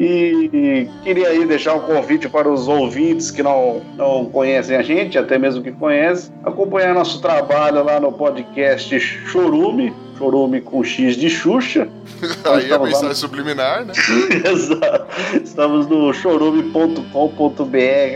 E 0.00 0.88
queria 1.02 1.28
aí 1.28 1.44
deixar 1.44 1.74
um 1.74 1.80
convite 1.80 2.28
para 2.28 2.48
os 2.48 2.68
ouvintes 2.68 3.32
que 3.32 3.42
não, 3.42 3.82
não 3.96 4.26
conhecem 4.26 4.76
a 4.76 4.82
gente, 4.82 5.18
até 5.18 5.36
mesmo 5.36 5.60
que 5.60 5.72
conhecem, 5.72 6.32
acompanhar 6.44 6.94
nosso 6.94 7.20
trabalho 7.20 7.82
lá 7.82 7.98
no 7.98 8.12
podcast 8.12 9.00
Chorume, 9.00 9.92
Chorume 10.16 10.60
com 10.60 10.84
X 10.84 11.16
de 11.16 11.28
Xuxa. 11.28 11.88
Aí 12.44 12.52
a 12.52 12.58
estamos 12.58 12.70
lá 12.70 12.78
mensagem 12.84 13.08
no- 13.08 13.14
subliminar, 13.16 13.84
né? 13.84 13.92
Exato. 14.48 15.06
Estamos 15.42 15.88
no 15.88 16.12
chorume.com.br, 16.12 17.02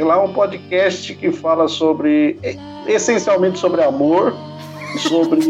lá 0.06 0.22
um 0.22 0.32
podcast 0.32 1.14
que 1.16 1.32
fala 1.32 1.66
sobre, 1.66 2.38
essencialmente 2.86 3.58
sobre 3.58 3.82
amor, 3.82 4.36
sobre 4.98 5.40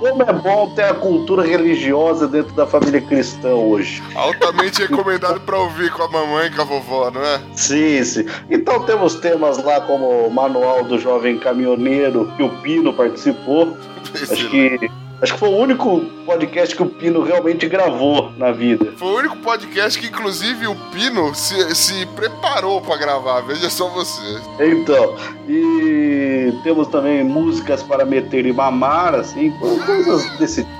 como 0.00 0.22
é 0.22 0.32
bom 0.32 0.70
ter 0.74 0.84
a 0.84 0.94
cultura 0.94 1.42
religiosa 1.42 2.26
dentro 2.26 2.54
da 2.54 2.66
família 2.66 3.02
cristã 3.02 3.50
hoje. 3.50 4.02
Altamente 4.14 4.80
recomendado 4.80 5.40
pra 5.40 5.58
ouvir 5.58 5.90
com 5.90 6.02
a 6.02 6.08
mamãe 6.08 6.46
e 6.46 6.50
com 6.50 6.62
a 6.62 6.64
vovó, 6.64 7.10
não 7.10 7.22
é? 7.22 7.40
Sim, 7.54 8.02
sim. 8.02 8.24
Então 8.48 8.82
temos 8.86 9.16
temas 9.16 9.62
lá 9.62 9.82
como 9.82 10.06
o 10.26 10.30
Manual 10.30 10.84
do 10.84 10.98
Jovem 10.98 11.38
Caminhoneiro, 11.38 12.32
que 12.34 12.42
o 12.42 12.48
Pino 12.62 12.94
participou. 12.94 13.76
Acho 14.14 14.48
que, 14.48 14.90
acho 15.22 15.32
que 15.34 15.38
foi 15.38 15.48
o 15.48 15.56
único 15.56 16.00
podcast 16.24 16.74
que 16.74 16.82
o 16.82 16.86
Pino 16.86 17.22
realmente 17.22 17.68
gravou 17.68 18.32
na 18.36 18.50
vida. 18.52 18.92
Foi 18.96 19.08
o 19.08 19.16
único 19.18 19.36
podcast 19.38 19.98
que, 19.98 20.06
inclusive, 20.06 20.66
o 20.66 20.74
Pino 20.92 21.34
se, 21.34 21.74
se 21.74 22.06
preparou 22.16 22.80
pra 22.80 22.96
gravar. 22.96 23.40
Veja 23.42 23.68
só 23.70 23.88
você. 23.88 24.40
Então, 24.60 25.16
e 25.48 26.52
temos 26.62 26.88
também 26.88 27.22
músicas 27.24 27.82
para 27.82 28.04
meter 28.04 28.46
e 28.46 28.52
mamar, 28.52 29.14
assim, 29.14 29.50
co- 29.58 29.78
coisas 29.84 30.28
desse 30.38 30.64
tipo. 30.64 30.79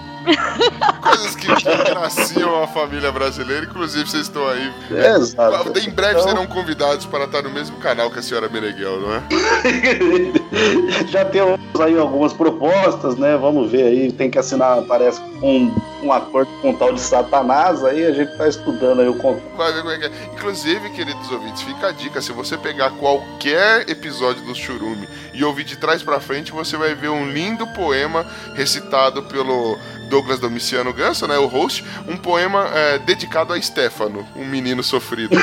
Coisas 1.00 1.34
que, 1.34 1.50
agraciam 1.50 2.62
a 2.62 2.66
família 2.66 3.10
brasileira. 3.10 3.64
Inclusive, 3.64 4.08
vocês 4.08 4.22
estão 4.24 4.46
aí. 4.48 4.72
Exato. 4.90 5.78
Em 5.78 5.90
breve 5.90 6.18
Então- 6.18 6.28
serão 6.28 6.46
convidados 6.46 7.06
para 7.06 7.24
estar 7.24 7.42
no 7.42 7.50
mesmo 7.50 7.76
canal 7.78 8.10
que 8.10 8.18
a 8.18 8.22
senhora 8.22 8.48
Meneghel, 8.48 9.00
não 9.00 9.14
é? 9.14 9.22
Já 11.08 11.24
temos 11.24 11.58
aí 11.80 11.96
algumas 11.98 12.32
propostas, 12.32 13.16
né? 13.16 13.36
Vamos 13.36 13.70
ver 13.70 13.84
aí, 13.84 14.12
tem 14.12 14.30
que 14.30 14.38
assinar, 14.38 14.82
parece, 14.82 15.20
um, 15.42 15.74
um 16.02 16.12
acordo 16.12 16.50
com 16.60 16.70
o 16.70 16.76
tal 16.76 16.92
de 16.92 17.00
Satanás, 17.00 17.84
aí 17.84 18.04
a 18.04 18.12
gente 18.12 18.36
tá 18.36 18.48
estudando 18.48 19.00
aí 19.00 19.08
o 19.08 19.14
contrato. 19.14 19.88
É 19.90 19.98
que 19.98 20.04
é. 20.04 20.10
Inclusive, 20.34 20.90
queridos 20.90 21.30
ouvintes, 21.30 21.62
fica 21.62 21.88
a 21.88 21.92
dica: 21.92 22.20
se 22.20 22.32
você 22.32 22.56
pegar 22.56 22.90
qualquer 22.90 23.88
episódio 23.88 24.42
do 24.44 24.54
Churume 24.54 25.08
e 25.32 25.44
ouvir 25.44 25.64
de 25.64 25.76
trás 25.76 26.02
pra 26.02 26.20
frente, 26.20 26.52
você 26.52 26.76
vai 26.76 26.94
ver 26.94 27.08
um 27.08 27.30
lindo 27.30 27.66
poema 27.68 28.26
recitado 28.54 29.22
pelo 29.24 29.78
Douglas 30.10 30.38
Domiciano 30.40 30.92
Ganso, 30.92 31.26
né? 31.26 31.38
O 31.38 31.46
host. 31.46 31.82
Um 32.06 32.16
poema 32.16 32.68
é, 32.74 32.98
dedicado 32.98 33.52
a 33.54 33.60
Stefano, 33.62 34.26
um 34.36 34.44
menino 34.44 34.82
sofrido. 34.82 35.30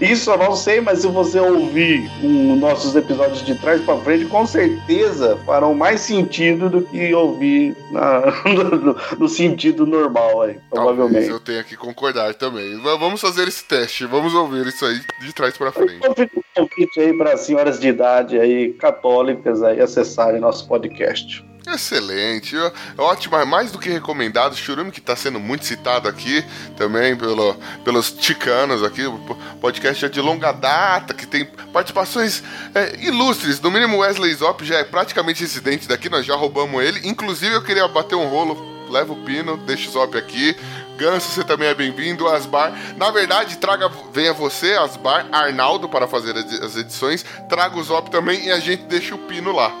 Isso 0.00 0.30
eu 0.30 0.38
não 0.38 0.54
sei, 0.56 0.80
mas 0.80 1.00
se 1.00 1.06
você 1.08 1.38
ouvir 1.40 2.10
um, 2.22 2.56
nossos 2.56 2.94
episódios 2.96 3.44
de 3.44 3.54
trás 3.54 3.80
pra 3.80 3.96
frente, 3.98 4.26
com 4.26 4.46
certeza 4.46 5.38
farão 5.46 5.74
mais 5.74 6.00
sentido 6.00 6.68
do 6.68 6.82
que 6.82 7.12
ouvir 7.14 7.76
na- 7.90 8.22
no, 8.44 8.96
no 9.18 9.28
sentido 9.28 9.86
normal 9.86 10.42
aí, 10.42 10.58
Talvez 10.70 10.96
provavelmente. 10.96 11.28
eu 11.30 11.40
tenha 11.40 11.62
que 11.64 11.76
concordar 11.76 12.34
também. 12.34 12.76
Vamos 12.80 13.20
fazer 13.20 13.46
esse 13.48 13.64
teste, 13.64 14.04
vamos 14.06 14.34
ouvir 14.34 14.66
isso 14.66 14.84
aí 14.84 15.00
de 15.20 15.32
trás 15.32 15.56
pra 15.56 15.70
frente. 15.72 15.96
Então 15.96 16.14
fica 16.14 16.38
um 16.38 16.42
convite 16.66 17.00
aí 17.00 17.12
para 17.16 17.36
senhoras 17.36 17.78
de 17.78 17.88
idade 17.88 18.38
aí, 18.38 18.72
católicas 18.72 19.62
aí, 19.62 19.80
acessarem 19.80 20.40
nosso 20.40 20.66
podcast. 20.66 21.44
Excelente, 21.72 22.56
ó- 22.56 22.72
ótimo, 22.98 23.36
é 23.36 23.44
mais 23.44 23.70
do 23.72 23.78
que 23.78 23.88
recomendado. 23.88 24.54
Churume 24.56 24.90
que 24.90 24.98
está 25.00 25.16
sendo 25.16 25.40
muito 25.40 25.64
citado 25.64 26.08
aqui 26.08 26.44
também 26.76 27.16
pelo, 27.16 27.54
pelos 27.84 28.10
ticanos 28.10 28.82
aqui. 28.82 29.04
O 29.06 29.18
po- 29.18 29.34
podcast 29.60 30.04
é 30.04 30.08
de 30.08 30.20
longa 30.20 30.52
data, 30.52 31.14
que 31.14 31.26
tem 31.26 31.44
participações 31.72 32.42
é, 32.74 32.96
ilustres. 33.04 33.60
No 33.60 33.70
mínimo, 33.70 33.98
Wesley 33.98 34.34
Zop 34.34 34.64
já 34.64 34.76
é 34.78 34.84
praticamente 34.84 35.40
residente 35.40 35.88
daqui, 35.88 36.08
nós 36.08 36.26
já 36.26 36.34
roubamos 36.34 36.82
ele. 36.82 37.08
Inclusive, 37.08 37.54
eu 37.54 37.62
queria 37.62 37.88
bater 37.88 38.14
um 38.16 38.28
rolo. 38.28 38.70
Leva 38.90 39.14
o 39.14 39.24
pino, 39.24 39.56
deixa 39.56 39.88
o 39.88 39.92
Zop 39.92 40.16
aqui. 40.18 40.54
Ganso, 40.98 41.30
você 41.30 41.42
também 41.42 41.68
é 41.68 41.74
bem-vindo. 41.74 42.28
Asbar, 42.28 42.70
na 42.98 43.10
verdade, 43.10 43.56
traga, 43.56 43.90
venha 44.12 44.34
você, 44.34 44.74
Asbar, 44.74 45.26
Arnaldo, 45.32 45.88
para 45.88 46.06
fazer 46.06 46.36
as 46.36 46.76
edições. 46.76 47.24
Traga 47.48 47.78
o 47.78 47.82
Zop 47.82 48.10
também 48.10 48.44
e 48.44 48.50
a 48.52 48.60
gente 48.60 48.82
deixa 48.82 49.14
o 49.14 49.18
pino 49.18 49.50
lá. 49.52 49.72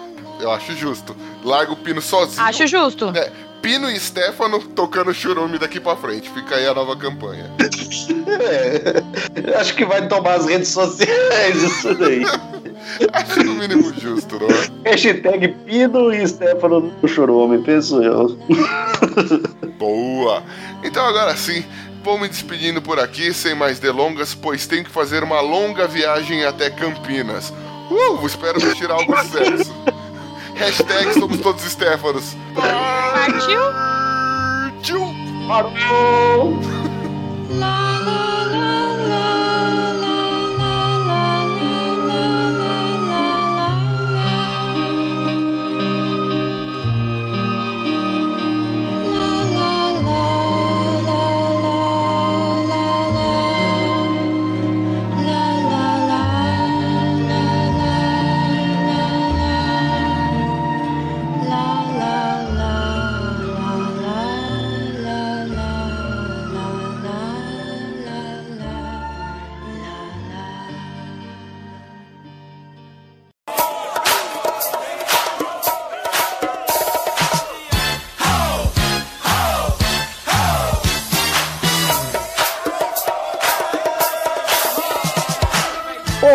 Eu 0.42 0.50
acho 0.50 0.74
justo. 0.74 1.14
Larga 1.44 1.72
o 1.72 1.76
Pino 1.76 2.02
sozinho. 2.02 2.42
Acho 2.42 2.66
justo. 2.66 3.12
É, 3.16 3.30
Pino 3.62 3.88
e 3.88 3.98
Stefano 3.98 4.58
tocando 4.58 5.14
churume 5.14 5.56
daqui 5.56 5.78
pra 5.78 5.94
frente. 5.94 6.28
Fica 6.30 6.56
aí 6.56 6.66
a 6.66 6.74
nova 6.74 6.96
campanha. 6.96 7.48
É, 8.40 9.56
acho 9.56 9.76
que 9.76 9.84
vai 9.84 10.08
tomar 10.08 10.34
as 10.34 10.46
redes 10.46 10.68
sociais 10.68 11.62
isso 11.62 11.94
daí. 11.94 12.24
Acho 13.12 13.44
no 13.44 13.54
mínimo 13.54 13.94
justo, 13.94 14.40
não 14.40 14.48
é? 14.48 14.90
Hashtag 14.90 15.48
Pino 15.64 16.12
e 16.12 16.26
Stefano 16.26 16.92
no 17.00 17.08
Chorume, 17.08 17.62
penso 17.62 18.02
eu. 18.02 18.36
Boa! 19.78 20.42
Então 20.82 21.06
agora 21.06 21.36
sim, 21.36 21.64
vou 22.02 22.18
me 22.18 22.28
despedindo 22.28 22.82
por 22.82 22.98
aqui, 22.98 23.32
sem 23.32 23.54
mais 23.54 23.78
delongas, 23.78 24.34
pois 24.34 24.66
tenho 24.66 24.84
que 24.84 24.90
fazer 24.90 25.22
uma 25.22 25.40
longa 25.40 25.86
viagem 25.86 26.44
até 26.44 26.68
Campinas. 26.70 27.50
Uh, 27.88 28.26
espero 28.26 28.58
vestir 28.58 28.90
algo 28.90 29.16
sexo. 29.24 29.72
Hashtag 30.56 31.14
somos 31.14 31.40
todos 31.40 31.62
Stefanos. 31.62 32.36
Partiu? 32.54 33.60
Tchau! 34.82 35.14
Parou! 35.48 36.58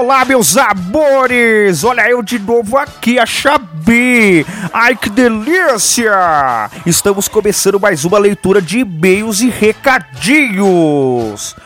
Olá, 0.07 0.23
meus 0.23 0.55
amores! 0.55 1.83
Olha 1.83 2.09
eu 2.09 2.23
de 2.23 2.39
novo 2.39 2.77
aqui, 2.77 3.19
a 3.19 3.25
Xabi! 3.25 4.45
Ai, 4.71 4.95
que 4.95 5.09
delícia! 5.09 6.69
Estamos 6.85 7.27
começando 7.27 7.77
mais 7.77 8.05
uma 8.05 8.17
leitura 8.17 8.61
de 8.61 8.79
e-mails 8.79 9.41
e 9.41 9.49
recadinhos! 9.49 10.77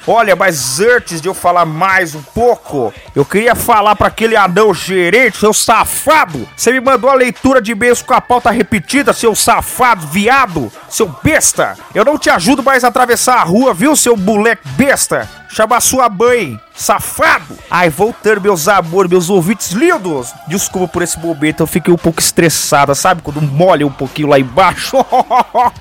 Olha, 0.08 0.36
mas 0.36 0.80
antes 0.80 1.22
de 1.22 1.28
eu 1.30 1.36
falar 1.36 1.68
mais 1.68 2.16
um 2.16 2.22
pouco, 2.34 2.92
eu 3.16 3.24
queria 3.24 3.54
falar 3.54 3.96
para 3.96 4.08
aquele 4.08 4.36
anão 4.36 4.74
gerente, 4.74 5.38
seu 5.38 5.54
safado! 5.54 6.50
Você 6.58 6.72
me 6.72 6.82
mandou 6.82 7.12
a 7.12 7.14
leitura 7.14 7.62
de 7.62 7.74
e-mails 7.74 8.02
com 8.02 8.16
a 8.16 8.22
pauta 8.22 8.50
repetida, 8.50 9.14
seu 9.14 9.36
safado, 9.36 10.08
viado, 10.08 10.72
seu 10.90 11.16
besta! 11.24 11.78
Eu 11.94 12.04
não 12.04 12.18
te 12.18 12.32
ajudo 12.32 12.64
mais 12.64 12.84
a 12.84 12.88
atravessar 12.88 13.36
a 13.36 13.44
rua, 13.44 13.72
viu, 13.72 13.96
seu 13.96 14.18
moleque 14.18 14.68
besta? 14.70 15.30
Chama 15.54 15.82
sua 15.82 16.08
mãe, 16.08 16.58
safado! 16.74 17.58
Ai, 17.70 17.90
voltando, 17.90 18.40
meus 18.40 18.70
amores, 18.70 19.12
meus 19.12 19.30
ouvintes 19.30 19.72
lindos! 19.72 20.32
Desculpa 20.48 20.88
por 20.88 21.02
esse 21.02 21.20
momento, 21.20 21.60
eu 21.60 21.68
fiquei 21.68 21.94
um 21.94 21.98
pouco 21.98 22.22
estressada, 22.22 22.96
sabe? 22.96 23.22
Quando 23.22 23.42
molha 23.42 23.86
um 23.86 23.92
pouquinho 23.92 24.30
lá 24.30 24.40
embaixo. 24.40 24.96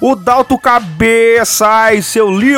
O 0.00 0.14
Dalto 0.14 0.56
Cabeça, 0.58 1.66
ai, 1.66 2.02
seu 2.02 2.30
lindo. 2.30 2.57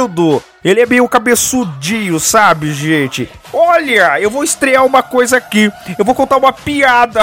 Ele 0.65 0.81
é 0.81 0.87
meio 0.87 1.09
cabeçudinho, 1.09 2.21
sabe, 2.21 2.73
gente? 2.73 3.31
Olha, 3.53 4.21
eu 4.21 4.31
vou 4.31 4.45
estrear 4.45 4.85
uma 4.85 5.03
coisa 5.03 5.39
aqui. 5.39 5.73
Eu 5.99 6.05
vou 6.05 6.15
contar 6.15 6.37
uma 6.37 6.53
piada. 6.53 7.23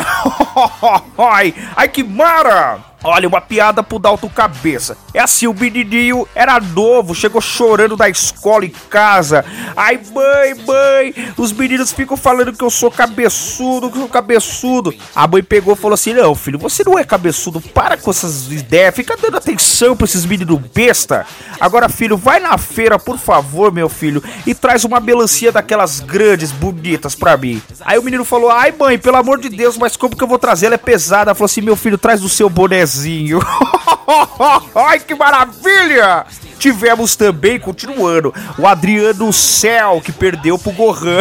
ai, 1.17 1.53
ai 1.75 1.87
que 1.87 2.03
mara! 2.03 2.86
Olha, 3.03 3.27
uma 3.27 3.39
piada 3.39 3.83
pro 3.83 3.99
Dalto 3.99 4.27
Cabeça. 4.27 4.97
É 5.13 5.19
assim, 5.19 5.45
o 5.45 5.53
menininho 5.53 6.27
era 6.33 6.59
novo, 6.59 7.13
chegou 7.13 7.39
chorando 7.39 7.95
da 7.95 8.09
escola 8.09 8.65
em 8.65 8.73
casa. 8.89 9.45
Ai, 9.75 9.99
mãe, 10.11 10.55
mãe, 10.65 11.33
os 11.37 11.51
meninos 11.51 11.91
ficam 11.91 12.17
falando 12.17 12.53
que 12.53 12.63
eu 12.63 12.69
sou 12.69 12.89
cabeçudo, 12.89 13.89
que 13.91 13.97
eu 13.97 14.01
sou 14.01 14.09
cabeçudo. 14.09 14.93
A 15.15 15.27
mãe 15.27 15.43
pegou 15.43 15.73
e 15.73 15.77
falou 15.77 15.93
assim: 15.93 16.13
Não, 16.13 16.33
filho, 16.33 16.57
você 16.57 16.83
não 16.83 16.97
é 16.97 17.03
cabeçudo, 17.03 17.61
para 17.61 17.97
com 17.97 18.09
essas 18.09 18.51
ideias, 18.51 18.95
fica 18.95 19.15
dando 19.15 19.37
atenção 19.37 19.95
pra 19.95 20.05
esses 20.05 20.25
meninos 20.25 20.59
besta. 20.73 21.25
Agora, 21.59 21.89
filho, 21.89 22.17
vai 22.17 22.39
na 22.39 22.57
feira, 22.57 22.97
por 22.97 23.17
favor, 23.17 23.71
meu 23.71 23.89
filho, 23.89 24.23
e 24.45 24.53
traz 24.55 24.83
uma 24.83 24.99
melancia 24.99 25.51
daquelas 25.51 25.99
grandes, 25.99 26.51
bonitas 26.51 27.15
pra 27.15 27.37
mim. 27.37 27.61
Aí 27.81 27.97
o 27.99 28.03
menino 28.03 28.25
falou: 28.25 28.49
Ai, 28.49 28.71
mãe, 28.71 28.97
pelo 28.97 29.17
amor 29.17 29.39
de 29.39 29.49
Deus, 29.49 29.77
mas 29.77 29.95
como 29.95 30.15
que 30.15 30.23
eu 30.23 30.27
vou 30.27 30.39
trazer? 30.39 30.65
Ela 30.65 30.75
é 30.75 30.79
pesada. 30.79 31.29
Ela 31.29 31.35
falou 31.35 31.45
assim: 31.45 31.61
Meu 31.61 31.75
filho, 31.75 31.97
traz 31.97 32.21
do 32.21 32.29
seu 32.29 32.49
bonézinho. 32.87 33.39
Ai, 34.73 34.99
que 34.99 35.13
maravilha! 35.13 36.25
Tivemos 36.57 37.15
também, 37.15 37.59
continuando, 37.59 38.33
o 38.57 38.65
Adriano 38.65 39.31
Céu, 39.31 40.01
que 40.03 40.11
perdeu 40.11 40.57
pro 40.57 40.71
Gohan. 40.71 41.19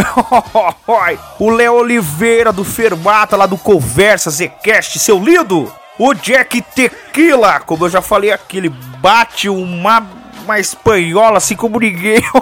o 1.39 1.51
Léo 1.51 1.75
Oliveira, 1.75 2.53
do 2.53 2.65
Fermata, 2.65 3.37
lá 3.37 3.45
do 3.45 3.59
Conversa, 3.59 4.31
Zcast, 4.31 4.99
seu 4.99 5.19
lindo. 5.19 5.71
O 5.99 6.15
Jack 6.15 6.63
Tequila, 6.63 7.61
como 7.61 7.85
eu 7.85 7.91
já 7.91 8.01
falei 8.01 8.31
aqui, 8.33 8.59
ele 8.59 8.71
bate 8.99 9.49
uma, 9.49 10.07
uma 10.45 10.59
espanhola 10.59 11.37
assim 11.37 11.57
como 11.57 11.81
ninguém. 11.81 12.23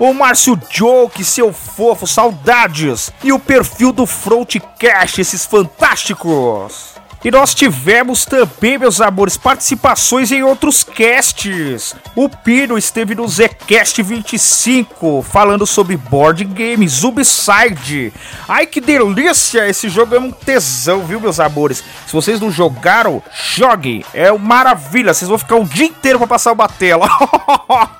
O 0.00 0.14
Márcio 0.14 0.58
Joke, 0.70 1.22
seu 1.22 1.52
fofo, 1.52 2.06
saudades. 2.06 3.12
E 3.22 3.34
o 3.34 3.38
perfil 3.38 3.92
do 3.92 4.06
Frontcast, 4.06 5.20
esses 5.20 5.44
fantásticos. 5.44 6.89
E 7.24 7.30
nós 7.30 7.54
tivemos 7.54 8.24
também, 8.24 8.78
meus 8.78 9.00
amores, 9.00 9.36
participações 9.36 10.30
em 10.30 10.42
outros 10.42 10.84
casts. 10.84 11.94
O 12.14 12.28
Pino 12.28 12.78
esteve 12.78 13.14
no 13.14 13.26
Zcast 13.26 14.02
25, 14.02 15.22
falando 15.22 15.66
sobre 15.66 15.96
board 15.96 16.44
games, 16.44 16.92
Zombicide. 16.92 18.12
Ai, 18.48 18.66
que 18.66 18.80
delícia! 18.80 19.68
Esse 19.68 19.88
jogo 19.88 20.14
é 20.14 20.20
um 20.20 20.30
tesão, 20.30 21.04
viu, 21.04 21.20
meus 21.20 21.40
amores? 21.40 21.82
Se 22.06 22.12
vocês 22.12 22.40
não 22.40 22.50
jogaram, 22.50 23.22
joguem. 23.54 24.04
É 24.14 24.30
uma 24.30 24.60
maravilha. 24.60 25.14
Vocês 25.14 25.28
vão 25.28 25.38
ficar 25.38 25.56
um 25.56 25.64
dia 25.64 25.86
inteiro 25.86 26.18
pra 26.18 26.26
passar 26.26 26.52
uma 26.52 26.68
tela. 26.68 27.08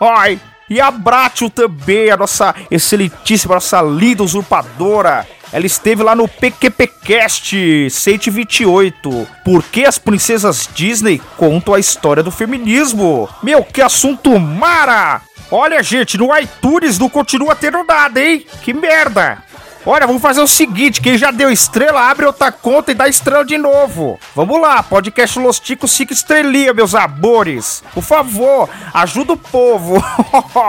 E 0.71 0.81
a 0.81 0.89
Bratio 0.89 1.51
também, 1.51 2.11
a 2.11 2.17
nossa 2.17 2.55
excelentíssima, 2.71 3.55
nossa 3.55 3.83
linda 3.83 4.23
usurpadora. 4.23 5.27
Ela 5.53 5.67
esteve 5.67 6.05
lá 6.05 6.15
no 6.15 6.29
PQPcast 6.29 7.91
128. 7.91 9.29
Por 9.45 9.65
que 9.65 9.85
as 9.85 9.99
princesas 9.99 10.69
Disney 10.73 11.21
contam 11.37 11.75
a 11.75 11.81
história 11.81 12.23
do 12.23 12.31
feminismo? 12.31 13.29
Meu, 13.43 13.65
que 13.65 13.83
assunto 13.83 14.39
mara! 14.39 15.23
Olha, 15.51 15.83
gente, 15.83 16.17
no 16.17 16.29
iTunes 16.39 17.01
não 17.01 17.09
continua 17.09 17.57
tendo 17.57 17.83
nada, 17.83 18.23
hein? 18.23 18.47
Que 18.63 18.73
merda! 18.73 19.43
Olha, 19.85 20.07
vamos 20.07 20.21
fazer 20.21 20.41
o 20.41 20.47
seguinte: 20.47 21.01
quem 21.01 21.17
já 21.17 21.31
deu 21.31 21.51
estrela, 21.51 22.11
abre 22.11 22.27
outra 22.27 22.53
conta 22.53 22.93
e 22.93 22.95
dá 22.95 23.09
estrela 23.09 23.45
de 23.45 23.57
novo. 23.57 24.19
Vamos 24.35 24.61
lá, 24.61 24.83
podcast 24.83 25.39
Los 25.39 25.59
Ticos 25.59 25.93
5 25.93 26.13
estrelinha, 26.13 26.75
meus 26.75 26.95
amores. 26.95 27.83
Por 27.95 28.03
favor, 28.03 28.69
ajuda 28.93 29.33
o 29.33 29.37
povo. 29.37 30.03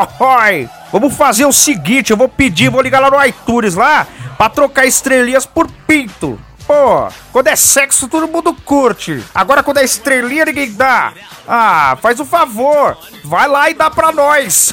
Vamos 0.92 1.14
fazer 1.16 1.46
o 1.46 1.52
seguinte: 1.52 2.12
eu 2.12 2.18
vou 2.18 2.30
pedir, 2.30 2.70
vou 2.70 2.82
ligar 2.82 3.00
lá 3.00 3.12
no 3.12 3.26
iTunes 3.26 3.76
lá 3.76 4.08
pra 4.38 4.50
trocar 4.50 4.86
estrelinhas 4.86 5.46
por 5.46 5.70
pinto. 5.86 6.40
Pô, 6.72 7.10
quando 7.34 7.48
é 7.48 7.56
sexo 7.58 8.08
todo 8.08 8.30
mundo 8.30 8.54
curte. 8.54 9.22
Agora 9.36 9.62
quando 9.62 9.80
é 9.80 9.84
estrelinha 9.84 10.46
ninguém 10.46 10.72
dá. 10.72 11.12
Ah, 11.46 11.98
faz 12.02 12.18
o 12.18 12.24
um 12.24 12.26
favor. 12.26 12.98
Vai 13.26 13.46
lá 13.50 13.70
e 13.70 13.74
dá 13.74 13.90
pra 13.90 14.14
nós. 14.14 14.72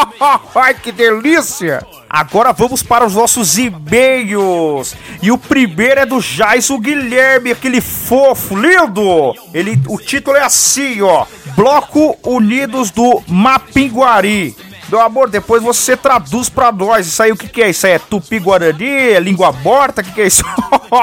Ai, 0.54 0.72
que 0.72 0.90
delícia. 0.90 1.86
Agora 2.08 2.50
vamos 2.54 2.82
para 2.82 3.04
os 3.04 3.14
nossos 3.14 3.58
e-mails. 3.58 4.96
E 5.20 5.30
o 5.30 5.36
primeiro 5.36 6.00
é 6.00 6.06
do 6.06 6.18
Jaiso 6.18 6.78
Guilherme, 6.78 7.52
aquele 7.52 7.82
fofo, 7.82 8.56
lindo. 8.56 9.34
Ele, 9.52 9.78
o 9.86 9.98
título 9.98 10.38
é 10.38 10.42
assim, 10.42 11.02
ó. 11.02 11.26
Bloco 11.54 12.16
Unidos 12.22 12.90
do 12.90 13.22
Mapinguari. 13.28 14.56
Meu 14.88 15.00
amor, 15.00 15.30
depois 15.30 15.62
você 15.62 15.96
traduz 15.96 16.48
pra 16.48 16.70
nós. 16.70 17.06
Isso 17.06 17.22
aí 17.22 17.32
o 17.32 17.36
que, 17.36 17.48
que 17.48 17.62
é? 17.62 17.70
Isso 17.70 17.86
aí 17.86 17.94
é 17.94 17.98
tupi-guarani? 17.98 19.12
É 19.12 19.20
língua 19.20 19.50
morta? 19.52 20.00
O 20.00 20.04
que, 20.04 20.12
que 20.12 20.20
é 20.20 20.26
isso? 20.26 20.44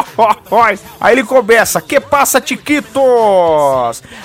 aí 0.99 1.13
ele 1.13 1.23
começa: 1.23 1.81
Que 1.81 1.99
passa, 1.99 2.39
Tiquitos? 2.39 3.01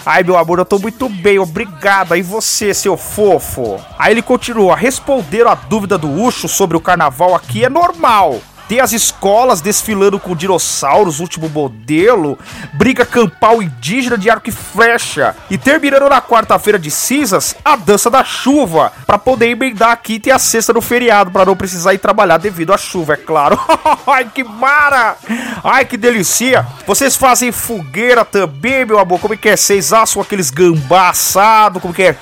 Ai, 0.04 0.22
meu 0.22 0.36
amor, 0.36 0.58
eu 0.58 0.64
tô 0.64 0.78
muito 0.78 1.08
bem, 1.08 1.38
obrigado. 1.38 2.12
Aí 2.12 2.22
você, 2.22 2.74
seu 2.74 2.96
fofo. 2.96 3.80
Aí 3.98 4.12
ele 4.12 4.22
continua: 4.22 4.76
Responder 4.76 5.46
a 5.46 5.54
dúvida 5.54 5.96
do 5.96 6.10
Ucho 6.10 6.48
sobre 6.48 6.76
o 6.76 6.80
carnaval 6.80 7.34
aqui 7.34 7.64
é 7.64 7.68
normal. 7.68 8.40
Tem 8.68 8.80
as 8.80 8.92
escolas 8.92 9.60
desfilando 9.60 10.18
com 10.18 10.34
dinossauros, 10.34 11.20
último 11.20 11.48
modelo, 11.48 12.36
briga 12.72 13.06
campal 13.06 13.62
indígena 13.62 14.18
de 14.18 14.28
arco 14.28 14.48
e 14.48 14.52
flecha. 14.52 15.36
E 15.48 15.56
terminando 15.56 16.08
na 16.08 16.20
quarta-feira 16.20 16.78
de 16.78 16.90
cinzas, 16.90 17.54
a 17.64 17.76
dança 17.76 18.10
da 18.10 18.24
chuva. 18.24 18.92
Pra 19.06 19.18
poder 19.18 19.50
emendar 19.50 19.90
a 19.90 19.96
quinta 19.96 20.30
e 20.30 20.32
a 20.32 20.38
sexta 20.38 20.72
no 20.72 20.80
feriado, 20.80 21.30
pra 21.30 21.44
não 21.44 21.54
precisar 21.54 21.94
ir 21.94 21.98
trabalhar 21.98 22.38
devido 22.38 22.72
à 22.72 22.78
chuva, 22.78 23.14
é 23.14 23.16
claro. 23.16 23.58
Ai, 24.06 24.28
que 24.34 24.42
mara! 24.42 25.16
Ai, 25.62 25.84
que 25.84 25.96
delícia! 25.96 26.66
Vocês 26.86 27.14
fazem 27.14 27.52
fogueira 27.52 28.24
também, 28.24 28.84
meu 28.84 28.98
amor? 28.98 29.20
Como 29.20 29.34
é 29.34 29.36
que 29.36 29.48
é? 29.48 29.56
Vocês 29.56 29.92
assam 29.92 30.20
aqueles 30.20 30.50
gambá 30.50 31.10
assado? 31.10 31.78
Como 31.78 31.94
que 31.94 32.02
é? 32.02 32.16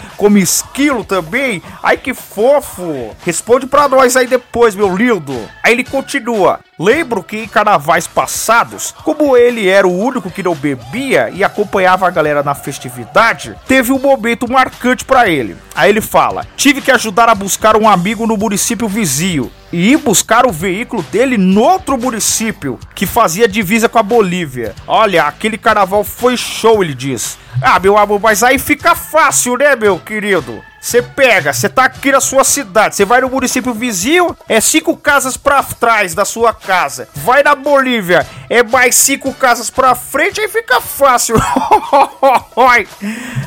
Esquilo 0.45 1.05
também? 1.05 1.63
Ai, 1.83 1.97
que 1.97 2.13
fofo! 2.13 3.15
Responde 3.25 3.67
pra 3.67 3.89
nós 3.89 4.15
aí 4.17 4.27
depois, 4.27 4.75
meu 4.75 4.95
lindo. 4.95 5.49
Aí 5.63 5.73
ele 5.73 5.85
continua 5.85 6.34
continua. 6.35 6.61
Lembro 6.77 7.23
que 7.23 7.37
em 7.37 7.49
carnavais 7.49 8.07
passados, 8.07 8.93
como 9.05 9.37
ele 9.37 9.69
era 9.69 9.87
o 9.87 9.97
único 9.97 10.31
que 10.31 10.43
não 10.43 10.55
bebia 10.55 11.31
e 11.33 11.45
acompanhava 11.45 12.07
a 12.07 12.11
galera 12.11 12.43
na 12.43 12.55
festividade, 12.55 13.55
teve 13.69 13.93
um 13.93 13.99
momento 13.99 14.51
marcante 14.51 15.05
pra 15.05 15.29
ele. 15.29 15.57
Aí 15.75 15.89
ele 15.89 16.01
fala: 16.01 16.45
Tive 16.57 16.81
que 16.81 16.91
ajudar 16.91 17.29
a 17.29 17.35
buscar 17.35 17.77
um 17.77 17.89
amigo 17.89 18.27
no 18.27 18.37
município 18.37 18.89
vizinho 18.89 19.51
e 19.73 19.93
ir 19.93 19.99
buscar 19.99 20.47
o 20.47 20.53
veículo 20.53 21.03
dele 21.05 21.39
no 21.39 21.63
outro 21.63 21.97
município 21.97 22.79
que 22.95 23.07
fazia 23.07 23.47
divisa 23.47 23.89
com 23.89 23.99
a 23.99 24.03
Bolívia. 24.03 24.75
Olha, 24.87 25.25
aquele 25.25 25.57
carnaval 25.57 26.03
foi 26.03 26.37
show, 26.37 26.83
ele 26.83 26.95
diz. 26.95 27.39
Ah, 27.63 27.79
meu 27.79 27.97
amor, 27.97 28.21
mas 28.21 28.43
aí 28.43 28.59
fica 28.59 28.97
fácil, 28.97 29.57
né, 29.57 29.77
meu 29.77 29.99
querido? 29.99 30.61
Você 30.85 31.01
pega, 31.01 31.51
você 31.51 31.67
tá 31.67 31.87
aqui 31.87 32.13
na 32.13 32.21
sua 32.21 32.45
cidade, 32.45 32.95
você 32.95 33.07
vai 33.07 33.19
no 33.23 33.31
município 33.31 33.73
vizinho, 33.73 34.37
é 34.47 34.61
cinco 34.61 34.95
casas 34.95 35.35
pra 35.35 35.63
trás 35.63 36.15
da 36.15 36.27
sua 36.27 36.53
casa. 36.53 37.09
Vai 37.15 37.43
na 37.43 37.55
Bolívia, 37.55 38.27
é 38.51 38.63
mais 38.63 38.95
cinco 38.95 39.33
casas 39.33 39.71
pra 39.71 39.95
frente, 39.95 40.43
aí 40.43 40.49
fica 40.49 40.83
fácil. 40.83 41.37
Ai, 42.55 42.87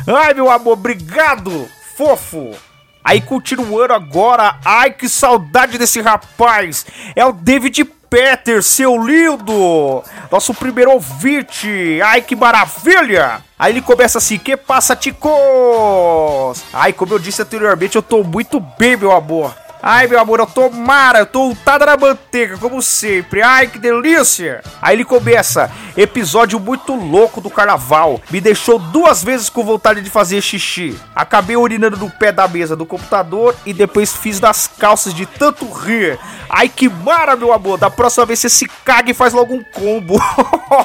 Ai, 0.07 0.34
meu 0.34 0.49
amor, 0.49 0.73
obrigado, 0.73 1.69
fofo. 1.95 2.55
Aí 3.03 3.22
continuando 3.22 3.93
agora, 3.93 4.57
ai 4.65 4.91
que 4.91 5.07
saudade 5.07 5.77
desse 5.77 6.01
rapaz. 6.01 6.88
É 7.15 7.23
o 7.23 7.31
David 7.31 7.85
Peter, 8.10 8.64
seu 8.64 8.98
lindo! 8.98 10.04
Nosso 10.32 10.54
primeiro 10.54 10.92
ouvinte! 10.92 12.00
Ai 12.04 12.22
que 12.22 12.36
maravilha! 12.36 13.42
Aí 13.60 13.74
ele 13.74 13.82
começa 13.82 14.18
assim: 14.18 14.38
Que 14.38 14.56
passa, 14.56 14.96
ticos? 14.96 16.64
Ai, 16.74 16.94
como 16.94 17.14
eu 17.14 17.20
disse 17.20 17.42
anteriormente, 17.42 17.96
eu 17.96 18.02
tô 18.02 18.24
muito 18.24 18.60
bem, 18.60 18.96
meu 18.96 19.12
amor. 19.12 19.54
Ai, 19.82 20.08
meu 20.08 20.20
amor, 20.20 20.40
eu 20.40 20.48
tô 20.48 20.70
mara, 20.70 21.20
eu 21.20 21.26
tô 21.26 21.48
untada 21.49 21.86
na 21.86 21.95
manteiga, 21.95 22.58
como 22.58 22.82
sempre. 22.82 23.41
Ai, 23.41 23.68
que 23.68 23.78
delícia! 23.78 24.64
Aí 24.82 24.95
ele 24.95 25.06
começa: 25.06 25.72
Episódio 25.95 26.60
muito 26.60 26.94
louco 26.94 27.41
do 27.41 27.49
carnaval. 27.49 28.22
Me 28.30 28.40
deixou 28.41 28.78
duas 28.78 29.24
vezes 29.24 29.49
com 29.49 29.64
vontade 29.64 30.02
de 30.02 30.10
fazer 30.10 30.41
xixi. 30.41 30.95
Acabei 31.16 31.58
urinando 31.58 31.98
no 31.98 32.10
pé 32.10 32.32
da 32.32 32.48
mesa 32.48 32.76
do 32.76 32.86
computador 32.86 33.56
e 33.66 33.74
depois 33.74 34.16
fiz 34.16 34.40
das 34.40 34.68
calças 34.68 35.14
de 35.14 35.26
tanto 35.26 35.68
rir. 35.72 36.20
Ai, 36.49 36.70
que 36.70 36.88
mara, 36.90 37.36
meu 37.36 37.52
amor. 37.52 37.78
Da 37.78 37.90
próxima 37.90 38.26
vez 38.26 38.40
você 38.40 38.49
se 38.49 38.68
caga 38.86 39.12
e 39.12 39.14
faz 39.14 39.34
logo 39.34 39.54
um 39.54 39.64
combo. 39.64 40.20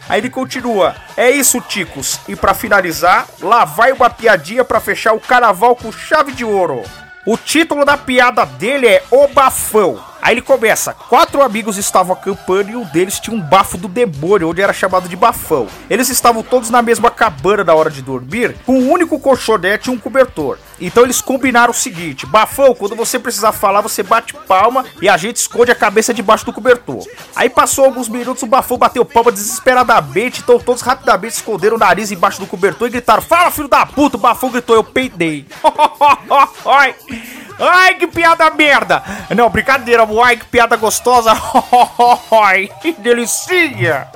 Aí 0.08 0.18
ele 0.18 0.30
continua. 0.30 0.96
É 1.18 1.30
isso, 1.30 1.60
ticos. 1.62 2.20
E 2.28 2.36
pra 2.36 2.54
finalizar, 2.54 3.28
lá 3.42 3.66
vai 3.66 3.92
uma 3.92 4.10
piadinha 4.10 4.64
pra 4.64 4.80
fechar 4.80 5.14
o 5.14 5.20
carnaval 5.20 5.76
com 5.76 5.92
chave 5.92 6.32
de 6.32 6.46
ouro. 6.46 6.84
O 7.26 7.36
título 7.38 7.84
da 7.84 7.98
piada 7.98 8.46
dele 8.46 8.88
é 8.88 9.04
O 9.10 9.28
Bafão. 9.28 10.00
Aí 10.26 10.34
ele 10.34 10.42
começa: 10.42 10.92
quatro 10.92 11.44
amigos 11.44 11.78
estavam 11.78 12.14
acampando 12.14 12.72
e 12.72 12.76
um 12.76 12.84
deles 12.84 13.20
tinha 13.20 13.38
um 13.38 13.40
bafo 13.40 13.78
do 13.78 13.88
demônio, 13.88 14.50
onde 14.50 14.60
era 14.60 14.74
chamado 14.74 15.08
de 15.08 15.16
bafão. 15.16 15.68
Eles 15.88 16.10
estavam 16.10 16.42
todos 16.42 16.72
na 16.72 16.82
mesma 16.82 17.12
cabana 17.12 17.64
na 17.64 17.76
hora 17.76 17.92
de 17.92 18.02
dormir, 18.02 18.56
com 18.66 18.74
um 18.74 18.92
único 18.92 19.20
colchonete 19.20 19.92
e 19.92 19.94
um 19.94 20.00
cobertor. 20.00 20.58
Então 20.82 21.04
eles 21.04 21.22
combinaram 21.22 21.70
o 21.70 21.76
seguinte: 21.76 22.26
Bafão, 22.26 22.74
quando 22.74 22.96
você 22.96 23.20
precisar 23.20 23.52
falar, 23.52 23.82
você 23.82 24.02
bate 24.02 24.34
palma 24.34 24.84
e 25.00 25.08
a 25.08 25.16
gente 25.16 25.36
esconde 25.36 25.72
a 25.72 25.76
cabeça 25.76 26.12
debaixo 26.12 26.44
do 26.44 26.52
cobertor. 26.52 27.06
Aí 27.36 27.48
passou 27.48 27.86
alguns 27.86 28.10
minutos, 28.10 28.42
o 28.42 28.48
Bafão 28.48 28.80
bateu 28.80 29.06
palma 29.06 29.32
desesperadamente, 29.32 30.42
então 30.42 30.58
todos 30.58 30.82
rapidamente 30.82 31.36
esconderam 31.36 31.76
o 31.76 31.80
nariz 31.80 32.12
embaixo 32.12 32.40
do 32.40 32.48
cobertor 32.48 32.88
e 32.88 32.92
gritaram: 32.92 33.22
Fala, 33.22 33.52
filho 33.52 33.68
da 33.68 33.86
puta! 33.86 34.18
O 34.18 34.20
Bafão 34.20 34.50
gritou: 34.50 34.76
Eu 34.76 34.84
peidei. 34.84 35.46
Ai. 37.60 37.95
Que 37.95 38.07
piada 38.07 38.49
merda! 38.52 39.03
Não, 39.36 39.49
brincadeira. 39.49 40.07
Ai, 40.23 40.38
que 40.38 40.45
piada 40.45 40.76
gostosa! 40.76 41.32
Ai, 42.44 42.69
que 42.82 42.94
delicinha! 42.94 44.07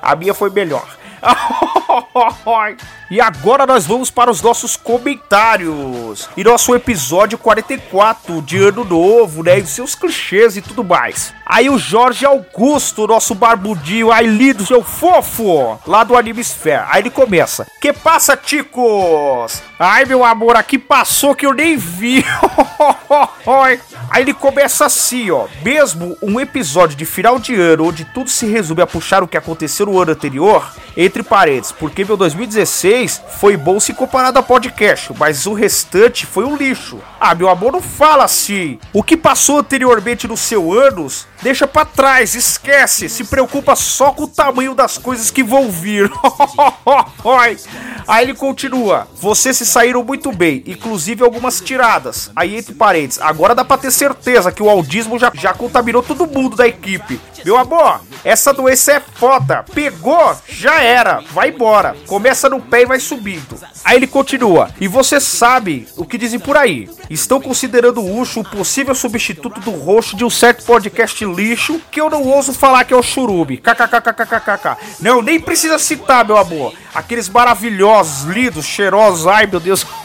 A 0.00 0.14
minha 0.14 0.34
foi 0.34 0.50
melhor. 0.50 0.86
E 3.10 3.20
agora 3.20 3.66
nós 3.66 3.84
vamos 3.84 4.08
para 4.08 4.30
os 4.30 4.40
nossos 4.40 4.76
comentários. 4.76 6.28
E 6.36 6.44
nosso 6.44 6.72
episódio 6.76 7.36
44 7.36 8.40
de 8.42 8.56
Ano 8.58 8.84
Novo, 8.84 9.42
né? 9.42 9.58
E 9.58 9.66
seus 9.66 9.96
clichês 9.96 10.56
e 10.56 10.62
tudo 10.62 10.84
mais. 10.84 11.34
Aí 11.44 11.68
o 11.68 11.76
Jorge 11.76 12.24
Augusto, 12.24 13.08
nosso 13.08 13.34
barbudinho, 13.34 14.12
aí 14.12 14.24
lido, 14.24 14.64
seu 14.64 14.84
fofo, 14.84 15.76
lá 15.84 16.04
do 16.04 16.16
Anime 16.16 16.40
Sphere. 16.40 16.84
Aí 16.88 17.02
ele 17.02 17.10
começa. 17.10 17.66
Que 17.80 17.92
passa, 17.92 18.36
ticos? 18.36 19.60
Ai, 19.76 20.04
meu 20.04 20.24
amor, 20.24 20.54
aqui 20.56 20.78
passou 20.78 21.34
que 21.34 21.44
eu 21.44 21.52
nem 21.52 21.76
vi. 21.76 22.24
Aí 24.10 24.22
ele 24.22 24.34
começa 24.34 24.86
assim, 24.86 25.30
ó. 25.30 25.46
Mesmo 25.62 26.16
um 26.22 26.38
episódio 26.38 26.96
de 26.96 27.04
final 27.04 27.38
de 27.38 27.54
ano 27.54 27.86
onde 27.86 28.04
tudo 28.04 28.30
se 28.30 28.46
resume 28.46 28.82
a 28.82 28.86
puxar 28.86 29.22
o 29.22 29.28
que 29.28 29.36
aconteceu 29.36 29.86
no 29.86 29.98
ano 30.00 30.12
anterior, 30.12 30.70
entre 31.10 31.22
parênteses, 31.24 31.72
porque 31.72 32.04
meu 32.04 32.16
2016 32.16 33.20
foi 33.40 33.56
bom 33.56 33.80
se 33.80 33.92
comparado 33.92 34.38
a 34.38 34.42
podcast, 34.42 35.12
mas 35.18 35.44
o 35.44 35.52
restante 35.52 36.24
foi 36.24 36.44
um 36.44 36.56
lixo. 36.56 37.00
Ah, 37.20 37.34
meu 37.34 37.48
amor, 37.48 37.72
não 37.72 37.82
fala 37.82 38.24
assim. 38.24 38.78
O 38.92 39.02
que 39.02 39.16
passou 39.16 39.58
anteriormente 39.58 40.28
no 40.28 40.36
seu 40.36 40.72
anos, 40.72 41.26
deixa 41.42 41.66
pra 41.66 41.84
trás, 41.84 42.34
esquece. 42.36 43.08
Se 43.08 43.24
preocupa 43.24 43.74
só 43.74 44.12
com 44.12 44.22
o 44.22 44.28
tamanho 44.28 44.74
das 44.74 44.96
coisas 44.96 45.30
que 45.30 45.42
vão 45.42 45.68
vir. 45.68 46.10
Aí 48.06 48.24
ele 48.24 48.34
continua. 48.34 49.08
Vocês 49.14 49.56
se 49.56 49.66
saíram 49.66 50.04
muito 50.04 50.32
bem, 50.32 50.62
inclusive 50.66 51.24
algumas 51.24 51.60
tiradas. 51.60 52.30
Aí 52.34 52.56
entre 52.56 52.74
parênteses, 52.74 53.20
agora 53.20 53.54
dá 53.54 53.64
pra 53.64 53.76
ter 53.76 53.90
certeza 53.90 54.52
que 54.52 54.62
o 54.62 54.70
audismo 54.70 55.18
já, 55.18 55.30
já 55.34 55.52
contaminou 55.52 56.02
todo 56.02 56.26
mundo 56.26 56.56
da 56.56 56.68
equipe. 56.68 57.20
Meu 57.44 57.56
amor, 57.56 58.00
essa 58.24 58.52
doença 58.52 58.92
é 58.92 59.00
foda. 59.00 59.64
Pegou, 59.74 60.36
já 60.48 60.80
era. 60.80 61.22
Vai 61.32 61.50
embora. 61.50 61.96
Começa 62.06 62.48
no 62.48 62.60
pé 62.60 62.82
e 62.82 62.86
vai 62.86 63.00
subindo. 63.00 63.58
Aí 63.84 63.96
ele 63.96 64.06
continua. 64.06 64.70
E 64.80 64.86
você 64.86 65.18
sabe 65.20 65.88
o 65.96 66.04
que 66.04 66.18
dizem 66.18 66.38
por 66.38 66.56
aí. 66.56 66.88
Estão 67.08 67.40
considerando 67.40 68.00
o 68.00 68.20
Ucho 68.20 68.40
o 68.40 68.44
possível 68.44 68.94
substituto 68.94 69.60
do 69.60 69.70
roxo 69.70 70.16
de 70.16 70.24
um 70.24 70.30
certo 70.30 70.64
podcast 70.64 71.24
lixo 71.24 71.80
que 71.90 72.00
eu 72.00 72.10
não 72.10 72.22
ouso 72.22 72.52
falar 72.52 72.84
que 72.84 72.94
é 72.94 72.96
o 72.96 73.02
Churume. 73.02 73.56
KKKKKKK. 73.56 74.76
Não, 75.00 75.22
nem 75.22 75.40
precisa 75.40 75.78
citar, 75.78 76.24
meu 76.24 76.36
amor. 76.36 76.74
Aqueles 76.94 77.28
maravilhosos, 77.28 78.24
lindos, 78.24 78.66
cheirosos. 78.66 79.26
Ai, 79.26 79.46
meu 79.46 79.60
Deus. 79.60 79.86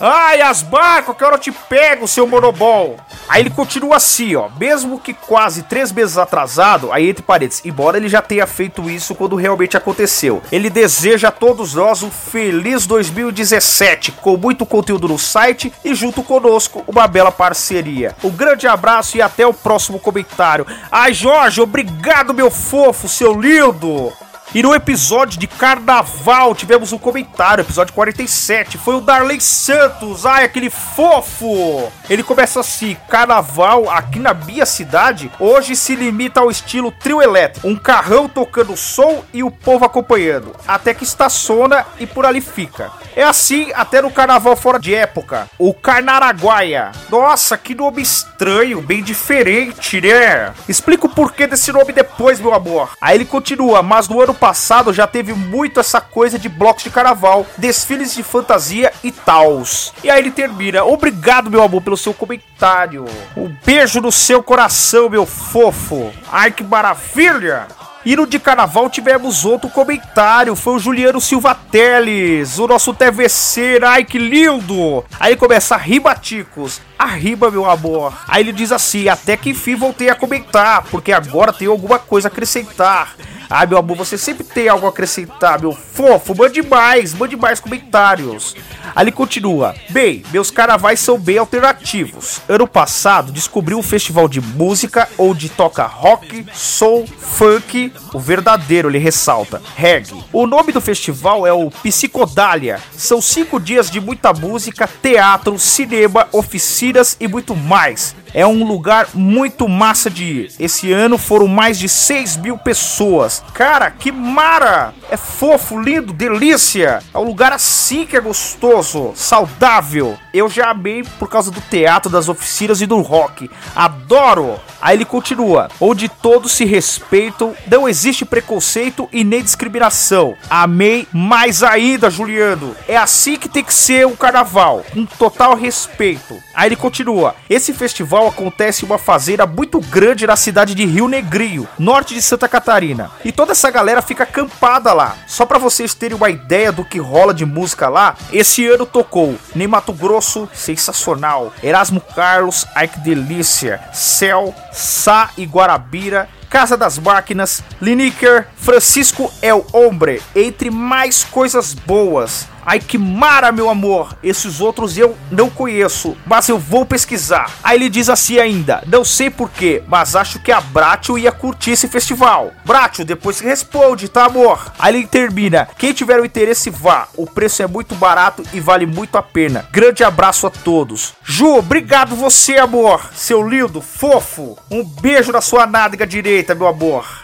Ai, 0.00 0.40
as 0.42 0.60
barcos, 0.60 1.16
que 1.16 1.24
hora 1.24 1.36
eu 1.36 1.40
te 1.40 1.52
pego, 1.52 2.08
seu 2.08 2.26
monobol. 2.26 2.96
Aí 3.28 3.40
ele 3.42 3.50
continua 3.50 3.96
assim, 3.96 4.34
ó. 4.34 4.48
Mesmo 4.58 4.98
que 4.98 5.14
quase 5.14 5.62
três 5.62 5.92
meses 5.92 6.18
atrasado, 6.18 6.92
aí 6.92 7.08
entre 7.08 7.22
parênteses, 7.22 7.64
embora 7.64 7.96
ele 7.96 8.08
já 8.08 8.20
tenha 8.20 8.46
feito 8.46 8.90
isso 8.90 9.14
quando 9.14 9.36
realmente 9.36 9.76
aconteceu. 9.76 10.42
Ele 10.50 10.68
deseja 10.68 11.28
a 11.28 11.32
todos 11.32 11.74
nós 11.74 12.02
um 12.02 12.10
feliz 12.10 12.86
2017, 12.86 14.12
com 14.12 14.36
muito 14.36 14.66
conteúdo 14.66 15.08
no 15.08 15.18
site 15.18 15.72
e 15.84 15.94
junto 15.94 16.22
conosco 16.22 16.84
uma 16.86 17.06
bela 17.06 17.30
parceria. 17.30 18.16
Um 18.22 18.30
grande 18.30 18.66
abraço 18.66 19.16
e 19.16 19.22
até 19.22 19.46
o 19.46 19.54
próximo 19.54 19.98
comentário. 19.98 20.66
Ai, 20.90 21.14
Jorge, 21.14 21.60
obrigado, 21.60 22.34
meu 22.34 22.50
fofo, 22.50 23.08
seu 23.08 23.40
lindo. 23.40 24.12
E 24.54 24.62
no 24.62 24.72
episódio 24.72 25.36
de 25.36 25.48
carnaval 25.48 26.54
tivemos 26.54 26.92
um 26.92 26.98
comentário, 26.98 27.62
episódio 27.62 27.92
47. 27.92 28.78
Foi 28.78 28.94
o 28.94 29.00
Darley 29.00 29.40
Santos, 29.40 30.24
ai, 30.24 30.44
aquele 30.44 30.70
fofo! 30.70 31.90
Ele 32.08 32.22
começa 32.22 32.60
assim: 32.60 32.96
carnaval 33.08 33.90
aqui 33.90 34.20
na 34.20 34.32
minha 34.32 34.64
cidade 34.64 35.28
hoje 35.40 35.74
se 35.74 35.96
limita 35.96 36.38
ao 36.38 36.52
estilo 36.52 36.92
trio 36.92 37.20
elétrico. 37.20 37.66
Um 37.66 37.74
carrão 37.74 38.28
tocando 38.28 38.76
som 38.76 39.24
e 39.32 39.42
o 39.42 39.50
povo 39.50 39.84
acompanhando. 39.84 40.54
Até 40.68 40.94
que 40.94 41.02
estaciona 41.02 41.84
e 41.98 42.06
por 42.06 42.24
ali 42.24 42.40
fica. 42.40 42.92
É 43.16 43.24
assim 43.24 43.72
até 43.74 44.02
no 44.02 44.10
carnaval 44.10 44.56
fora 44.56 44.78
de 44.78 44.94
época. 44.94 45.48
O 45.58 45.72
Carnaraguaia. 45.72 46.92
Nossa, 47.08 47.56
que 47.56 47.74
nome 47.74 48.02
estranho, 48.02 48.80
bem 48.82 49.02
diferente, 49.02 50.00
né? 50.00 50.52
Explica 50.68 51.06
o 51.06 51.08
porquê 51.08 51.46
desse 51.46 51.72
nome 51.72 51.92
depois, 51.92 52.40
meu 52.40 52.52
amor. 52.54 52.90
Aí 53.00 53.16
ele 53.16 53.24
continua, 53.24 53.82
mas 53.82 54.08
no 54.08 54.20
ano 54.20 54.34
passado 54.44 54.92
já 54.92 55.06
teve 55.06 55.32
muito 55.32 55.80
essa 55.80 56.02
coisa 56.02 56.38
de 56.38 56.50
blocos 56.50 56.84
de 56.84 56.90
carnaval, 56.90 57.46
desfiles 57.56 58.14
de 58.14 58.22
fantasia 58.22 58.92
e 59.02 59.10
tals. 59.10 59.94
E 60.04 60.10
aí 60.10 60.20
ele 60.20 60.30
termina: 60.30 60.84
Obrigado, 60.84 61.50
meu 61.50 61.62
amor, 61.62 61.80
pelo 61.80 61.96
seu 61.96 62.12
comentário. 62.12 63.06
Um 63.34 63.50
beijo 63.64 64.02
no 64.02 64.12
seu 64.12 64.42
coração, 64.42 65.08
meu 65.08 65.24
fofo. 65.24 66.12
Ai, 66.30 66.50
que 66.50 66.62
maravilha! 66.62 67.66
E 68.04 68.14
no 68.14 68.26
de 68.26 68.38
carnaval 68.38 68.90
tivemos 68.90 69.46
outro 69.46 69.70
comentário, 69.70 70.54
foi 70.54 70.74
o 70.74 70.78
Juliano 70.78 71.22
Silva 71.22 71.54
Teles, 71.54 72.58
o 72.58 72.66
nosso 72.66 72.92
TVC, 72.92 73.80
ai 73.82 74.04
que 74.04 74.18
lindo! 74.18 75.02
Aí 75.18 75.34
começa, 75.36 75.74
arriba 75.74 76.14
ticos, 76.14 76.82
arriba 76.98 77.50
meu 77.50 77.68
amor. 77.68 78.12
Aí 78.28 78.42
ele 78.42 78.52
diz 78.52 78.72
assim, 78.72 79.08
até 79.08 79.38
que 79.38 79.50
enfim 79.50 79.74
voltei 79.74 80.10
a 80.10 80.14
comentar, 80.14 80.84
porque 80.90 81.12
agora 81.12 81.50
tenho 81.50 81.70
alguma 81.70 81.98
coisa 81.98 82.28
a 82.28 82.30
acrescentar. 82.30 83.14
Ah, 83.48 83.66
meu 83.66 83.78
amor, 83.78 83.96
você 83.96 84.16
sempre 84.16 84.42
tem 84.42 84.68
algo 84.68 84.86
a 84.86 84.88
acrescentar, 84.88 85.60
meu 85.60 85.72
fofo. 85.72 86.34
Mande 86.34 86.62
mais, 86.62 87.14
mande 87.14 87.36
mais 87.36 87.60
comentários. 87.60 88.56
Ali 88.94 89.12
continua. 89.12 89.74
Bem, 89.90 90.24
meus 90.32 90.50
carnavais 90.50 91.00
são 91.00 91.18
bem 91.18 91.38
alternativos. 91.38 92.40
Ano 92.48 92.66
passado 92.66 93.32
descobri 93.32 93.74
um 93.74 93.82
festival 93.82 94.28
de 94.28 94.40
música 94.40 95.08
onde 95.18 95.48
toca 95.48 95.84
rock, 95.84 96.46
soul, 96.52 97.06
funk, 97.06 97.92
o 98.12 98.18
verdadeiro, 98.18 98.88
ele 98.88 98.98
ressalta, 98.98 99.60
reggae. 99.76 100.22
O 100.32 100.46
nome 100.46 100.72
do 100.72 100.80
festival 100.80 101.46
é 101.46 101.52
o 101.52 101.70
Psicodália. 101.70 102.80
São 102.92 103.20
cinco 103.20 103.58
dias 103.58 103.90
de 103.90 104.00
muita 104.00 104.32
música, 104.32 104.88
teatro, 105.02 105.58
cinema, 105.58 106.28
oficinas 106.32 107.16
e 107.20 107.26
muito 107.26 107.54
mais. 107.56 108.14
É 108.34 108.44
um 108.44 108.66
lugar 108.66 109.08
muito 109.14 109.68
massa 109.68 110.10
de 110.10 110.24
ir. 110.24 110.50
Esse 110.58 110.92
ano 110.92 111.16
foram 111.16 111.46
mais 111.46 111.78
de 111.78 111.88
6 111.88 112.36
mil 112.38 112.58
pessoas. 112.58 113.44
Cara, 113.54 113.92
que 113.92 114.10
mara! 114.10 114.92
É 115.08 115.16
fofo, 115.16 115.80
lindo, 115.80 116.12
delícia! 116.12 117.00
É 117.14 117.18
um 117.18 117.22
lugar 117.22 117.52
assim 117.52 118.04
que 118.04 118.16
é 118.16 118.20
gostoso, 118.20 119.12
saudável. 119.14 120.18
Eu 120.32 120.50
já 120.50 120.70
amei 120.70 121.04
por 121.18 121.28
causa 121.28 121.52
do 121.52 121.60
teatro, 121.60 122.10
das 122.10 122.28
oficinas 122.28 122.80
e 122.80 122.86
do 122.86 123.00
rock. 123.00 123.48
Adoro! 123.76 124.58
Aí 124.82 124.96
ele 124.96 125.04
continua: 125.04 125.70
onde 125.80 126.08
todos 126.08 126.52
se 126.52 126.64
respeitam, 126.64 127.54
não 127.70 127.88
existe 127.88 128.24
preconceito 128.24 129.08
e 129.12 129.22
nem 129.22 129.42
discriminação. 129.42 130.34
Amei 130.50 131.06
mais 131.12 131.62
ainda, 131.62 132.10
Juliano. 132.10 132.74
É 132.88 132.96
assim 132.96 133.36
que 133.36 133.48
tem 133.48 133.62
que 133.62 133.72
ser 133.72 134.06
um 134.06 134.16
carnaval, 134.16 134.84
com 134.92 135.06
total 135.06 135.54
respeito. 135.54 136.36
Aí 136.54 136.68
ele 136.68 136.76
continua: 136.76 137.34
esse 137.48 137.72
festival 137.72 138.23
acontece 138.26 138.84
uma 138.84 138.98
fazenda 138.98 139.46
muito 139.46 139.80
grande 139.80 140.26
na 140.26 140.36
cidade 140.36 140.74
de 140.74 140.84
Rio 140.84 141.08
Negrinho, 141.08 141.68
norte 141.78 142.14
de 142.14 142.22
Santa 142.22 142.48
Catarina. 142.48 143.10
E 143.24 143.32
toda 143.32 143.52
essa 143.52 143.70
galera 143.70 144.02
fica 144.02 144.24
acampada 144.24 144.92
lá. 144.92 145.16
Só 145.26 145.46
pra 145.46 145.58
vocês 145.58 145.94
terem 145.94 146.16
uma 146.16 146.30
ideia 146.30 146.72
do 146.72 146.84
que 146.84 146.98
rola 146.98 147.34
de 147.34 147.44
música 147.44 147.88
lá, 147.88 148.16
esse 148.32 148.66
ano 148.66 148.86
tocou 148.86 149.36
Ney 149.54 149.66
Mato 149.66 149.92
Grosso, 149.92 150.48
sensacional. 150.52 151.52
Erasmo 151.62 152.00
Carlos, 152.00 152.66
ai 152.74 152.88
que 152.88 152.98
delícia. 153.00 153.80
Céu, 153.92 154.54
Sá 154.72 155.30
e 155.36 155.44
Guarabira. 155.44 156.28
Casa 156.48 156.76
das 156.76 156.98
Máquinas, 156.98 157.64
Lineker, 157.80 158.46
Francisco 158.54 159.28
El 159.42 159.66
Hombre, 159.72 160.22
entre 160.36 160.70
mais 160.70 161.24
coisas 161.24 161.74
boas. 161.74 162.46
Ai 162.66 162.78
que 162.78 162.96
mara, 162.96 163.52
meu 163.52 163.68
amor! 163.68 164.16
Esses 164.22 164.60
outros 164.60 164.96
eu 164.96 165.16
não 165.30 165.50
conheço, 165.50 166.16
mas 166.26 166.48
eu 166.48 166.58
vou 166.58 166.86
pesquisar. 166.86 167.50
Aí 167.62 167.76
ele 167.76 167.88
diz 167.88 168.08
assim 168.08 168.38
ainda: 168.38 168.82
Não 168.86 169.04
sei 169.04 169.30
porquê, 169.30 169.82
mas 169.86 170.16
acho 170.16 170.38
que 170.38 170.50
a 170.50 170.60
Bratio 170.60 171.18
ia 171.18 171.32
curtir 171.32 171.72
esse 171.72 171.88
festival. 171.88 172.52
Bratio, 172.64 173.04
depois 173.04 173.40
responde, 173.40 174.08
tá, 174.08 174.24
amor? 174.26 174.72
Aí 174.78 174.96
ele 174.96 175.06
termina: 175.06 175.68
Quem 175.78 175.92
tiver 175.92 176.20
o 176.20 176.24
interesse, 176.24 176.70
vá. 176.70 177.08
O 177.16 177.26
preço 177.26 177.62
é 177.62 177.66
muito 177.66 177.94
barato 177.94 178.42
e 178.52 178.60
vale 178.60 178.86
muito 178.86 179.16
a 179.18 179.22
pena. 179.22 179.66
Grande 179.70 180.02
abraço 180.04 180.46
a 180.46 180.50
todos. 180.50 181.14
Ju, 181.22 181.56
obrigado 181.56 182.16
você, 182.16 182.56
amor. 182.56 183.10
Seu 183.14 183.46
lindo, 183.46 183.80
fofo. 183.80 184.56
Um 184.70 184.84
beijo 184.84 185.32
na 185.32 185.40
sua 185.40 185.66
nádega 185.66 186.06
direita, 186.06 186.54
meu 186.54 186.66
amor. 186.66 187.23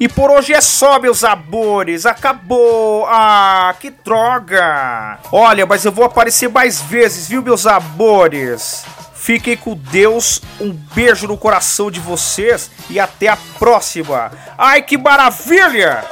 E 0.00 0.08
por 0.08 0.30
hoje 0.30 0.52
é 0.52 0.60
só, 0.60 1.00
meus 1.00 1.24
amores. 1.24 2.06
Acabou. 2.06 3.04
Ah, 3.08 3.74
que 3.80 3.90
droga. 3.90 5.18
Olha, 5.32 5.66
mas 5.66 5.84
eu 5.84 5.90
vou 5.90 6.04
aparecer 6.04 6.48
mais 6.48 6.80
vezes, 6.80 7.28
viu, 7.28 7.42
meus 7.42 7.66
amores? 7.66 8.84
Fiquem 9.14 9.56
com 9.56 9.74
Deus. 9.74 10.40
Um 10.60 10.72
beijo 10.72 11.26
no 11.26 11.36
coração 11.36 11.90
de 11.90 11.98
vocês 11.98 12.70
e 12.88 13.00
até 13.00 13.26
a 13.28 13.36
próxima. 13.58 14.30
Ai, 14.56 14.82
que 14.82 14.96
maravilha! 14.96 16.04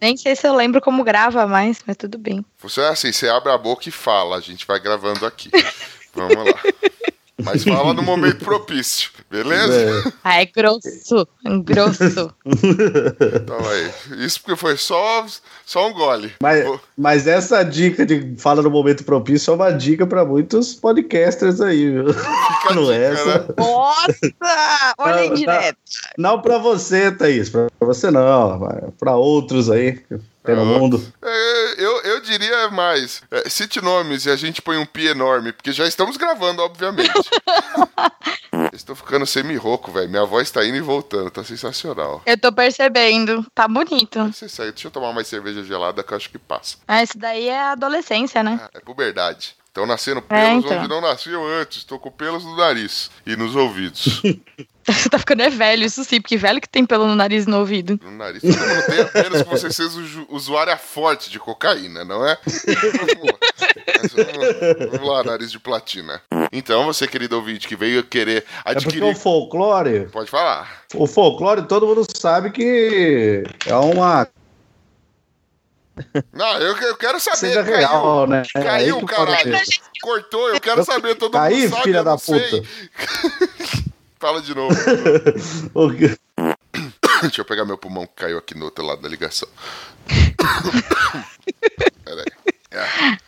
Nem 0.00 0.16
sei 0.16 0.34
se 0.34 0.46
eu 0.46 0.54
lembro 0.54 0.80
como 0.80 1.04
grava 1.04 1.46
mais, 1.46 1.80
mas 1.86 1.96
tudo 1.96 2.18
bem. 2.18 2.44
Funciona 2.56 2.90
assim, 2.90 3.12
você 3.12 3.28
abre 3.28 3.52
a 3.52 3.58
boca 3.58 3.88
e 3.88 3.92
fala, 3.92 4.36
a 4.36 4.40
gente 4.40 4.66
vai 4.66 4.80
gravando 4.80 5.26
aqui. 5.26 5.50
Vamos 6.14 6.36
lá. 6.36 6.60
Mas 7.44 7.64
fala 7.64 7.94
no 7.94 8.02
momento 8.02 8.44
propício, 8.44 9.10
beleza? 9.30 10.12
Ah, 10.22 10.40
é 10.40 10.46
grosso, 10.46 11.26
grosso. 11.64 12.32
Então 12.44 13.58
aí. 13.68 14.24
Isso 14.24 14.40
porque 14.40 14.56
foi 14.56 14.76
só, 14.76 15.26
só 15.64 15.88
um 15.88 15.92
gole. 15.92 16.32
Mas, 16.42 16.80
mas 16.96 17.26
essa 17.26 17.62
dica 17.62 18.04
de 18.04 18.34
fala 18.36 18.62
no 18.62 18.70
momento 18.70 19.04
propício 19.04 19.50
é 19.50 19.54
uma 19.54 19.70
dica 19.70 20.06
pra 20.06 20.24
muitos 20.24 20.74
podcasters 20.74 21.60
aí, 21.60 21.90
viu? 21.90 22.06
Não 22.74 22.90
é 22.90 23.12
essa. 23.12 23.54
Nossa! 23.56 24.14
Olha 24.98 25.14
Não, 25.14 25.22
aí 25.22 25.34
direto. 25.34 25.78
Não 26.16 26.40
pra 26.40 26.58
você, 26.58 27.10
Thaís. 27.10 27.48
Pra 27.48 27.68
você 27.80 28.10
não. 28.10 28.58
mas 28.58 28.94
Pra 28.98 29.16
outros 29.16 29.70
aí 29.70 30.00
no 30.54 30.64
mundo. 30.64 31.12
É, 31.22 31.74
eu, 31.78 32.02
eu 32.02 32.20
diria 32.20 32.68
mais. 32.70 33.22
É, 33.30 33.48
cite 33.48 33.80
nomes 33.80 34.26
e 34.26 34.30
a 34.30 34.36
gente 34.36 34.62
põe 34.62 34.76
um 34.76 34.86
pi 34.86 35.06
enorme, 35.06 35.52
porque 35.52 35.72
já 35.72 35.86
estamos 35.86 36.16
gravando, 36.16 36.62
obviamente. 36.62 37.10
Estou 38.72 38.94
ficando 38.94 39.26
semi-rouco, 39.26 39.90
velho. 39.90 40.08
Minha 40.08 40.24
voz 40.24 40.50
tá 40.50 40.64
indo 40.64 40.76
e 40.76 40.80
voltando, 40.80 41.30
tá 41.30 41.44
sensacional. 41.44 42.22
Eu 42.26 42.38
tô 42.38 42.52
percebendo. 42.52 43.46
Tá 43.54 43.66
bonito. 43.66 44.32
Você 44.32 44.46
deixa 44.70 44.88
eu 44.88 44.90
tomar 44.90 45.12
mais 45.12 45.26
cerveja 45.28 45.62
gelada 45.64 46.02
que 46.02 46.12
eu 46.12 46.16
acho 46.16 46.30
que 46.30 46.38
passa. 46.38 46.76
Ah, 46.86 47.02
isso 47.02 47.18
daí 47.18 47.48
é 47.48 47.58
a 47.58 47.72
adolescência, 47.72 48.42
né? 48.42 48.60
É 48.74 48.80
puberdade. 48.80 49.54
Estão 49.80 49.86
nascendo 49.86 50.22
É, 50.28 50.48
pelos 50.50 50.64
então. 50.66 50.78
onde 50.78 50.88
não 50.88 51.00
nasciam 51.00 51.46
antes. 51.46 51.78
Estou 51.78 51.98
com 51.98 52.10
pelos 52.10 52.44
no 52.44 52.54
nariz 52.54 53.10
e 53.26 53.34
nos 53.34 53.56
ouvidos. 53.56 54.20
tá 55.10 55.18
ficando 55.18 55.40
é 55.42 55.48
velho, 55.48 55.86
isso 55.86 56.04
sim, 56.04 56.20
porque 56.20 56.36
velho 56.36 56.60
que 56.60 56.68
tem 56.68 56.84
pelo 56.84 57.06
no 57.06 57.14
nariz 57.14 57.46
e 57.46 57.48
no 57.48 57.58
ouvido. 57.60 57.98
No 58.04 58.10
nariz. 58.10 58.42
Todo 58.42 58.52
mundo 58.58 58.86
tem, 58.86 59.00
a 59.00 59.22
menos 59.24 59.42
que 59.42 59.48
você 59.48 59.72
seja 59.72 59.88
usu- 59.98 60.26
usuária 60.28 60.76
forte 60.76 61.30
de 61.30 61.38
cocaína, 61.38 62.04
não 62.04 62.26
é? 62.28 62.36
vamos, 62.44 63.24
lá. 63.24 64.86
Vamos- 64.90 65.08
lá, 65.08 65.24
nariz 65.24 65.50
de 65.50 65.58
platina. 65.58 66.20
Então, 66.52 66.84
você, 66.84 67.06
querido 67.06 67.36
ouvinte, 67.36 67.66
que 67.66 67.76
veio 67.76 68.04
querer 68.04 68.44
É 68.64 68.74
porque 68.74 68.86
adquirir. 68.86 69.04
o 69.04 69.14
folclore. 69.14 70.08
Pode 70.12 70.30
falar. 70.30 70.82
O 70.94 71.06
folclore, 71.06 71.62
todo 71.62 71.86
mundo 71.86 72.04
sabe 72.14 72.50
que 72.50 73.44
é 73.66 73.74
uma. 73.76 74.28
Não, 76.32 76.58
eu, 76.58 76.76
eu 76.76 76.96
quero 76.96 77.20
saber. 77.20 77.36
Seja 77.36 77.64
caiu, 77.64 77.76
real, 77.76 78.26
né? 78.26 78.42
É 78.54 78.62
Caiu, 78.62 79.00
pode 79.00 79.06
caralho. 79.12 79.58
Cortou, 80.02 80.48
eu 80.50 80.60
quero 80.60 80.84
saber. 80.84 81.14
Todo 81.14 81.36
Aí, 81.36 81.62
mundo 81.62 81.70
sabe, 81.70 81.82
filha 81.82 81.98
eu 81.98 82.04
da 82.04 82.10
não 82.12 82.18
sei. 82.18 82.40
puta. 82.50 82.68
Fala 84.20 84.42
de 84.42 84.54
novo. 84.54 84.74
Deixa 87.22 87.40
eu 87.40 87.44
pegar 87.44 87.64
meu 87.64 87.78
pulmão 87.78 88.06
que 88.06 88.14
caiu 88.14 88.38
aqui 88.38 88.56
no 88.56 88.66
outro 88.66 88.84
lado 88.84 89.02
da 89.02 89.08
ligação. 89.08 89.48
Peraí. 92.04 92.26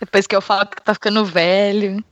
Depois 0.00 0.26
que 0.26 0.36
eu 0.36 0.40
falo 0.40 0.66
que 0.66 0.80
tá 0.82 0.94
ficando 0.94 1.24
velho. 1.24 2.02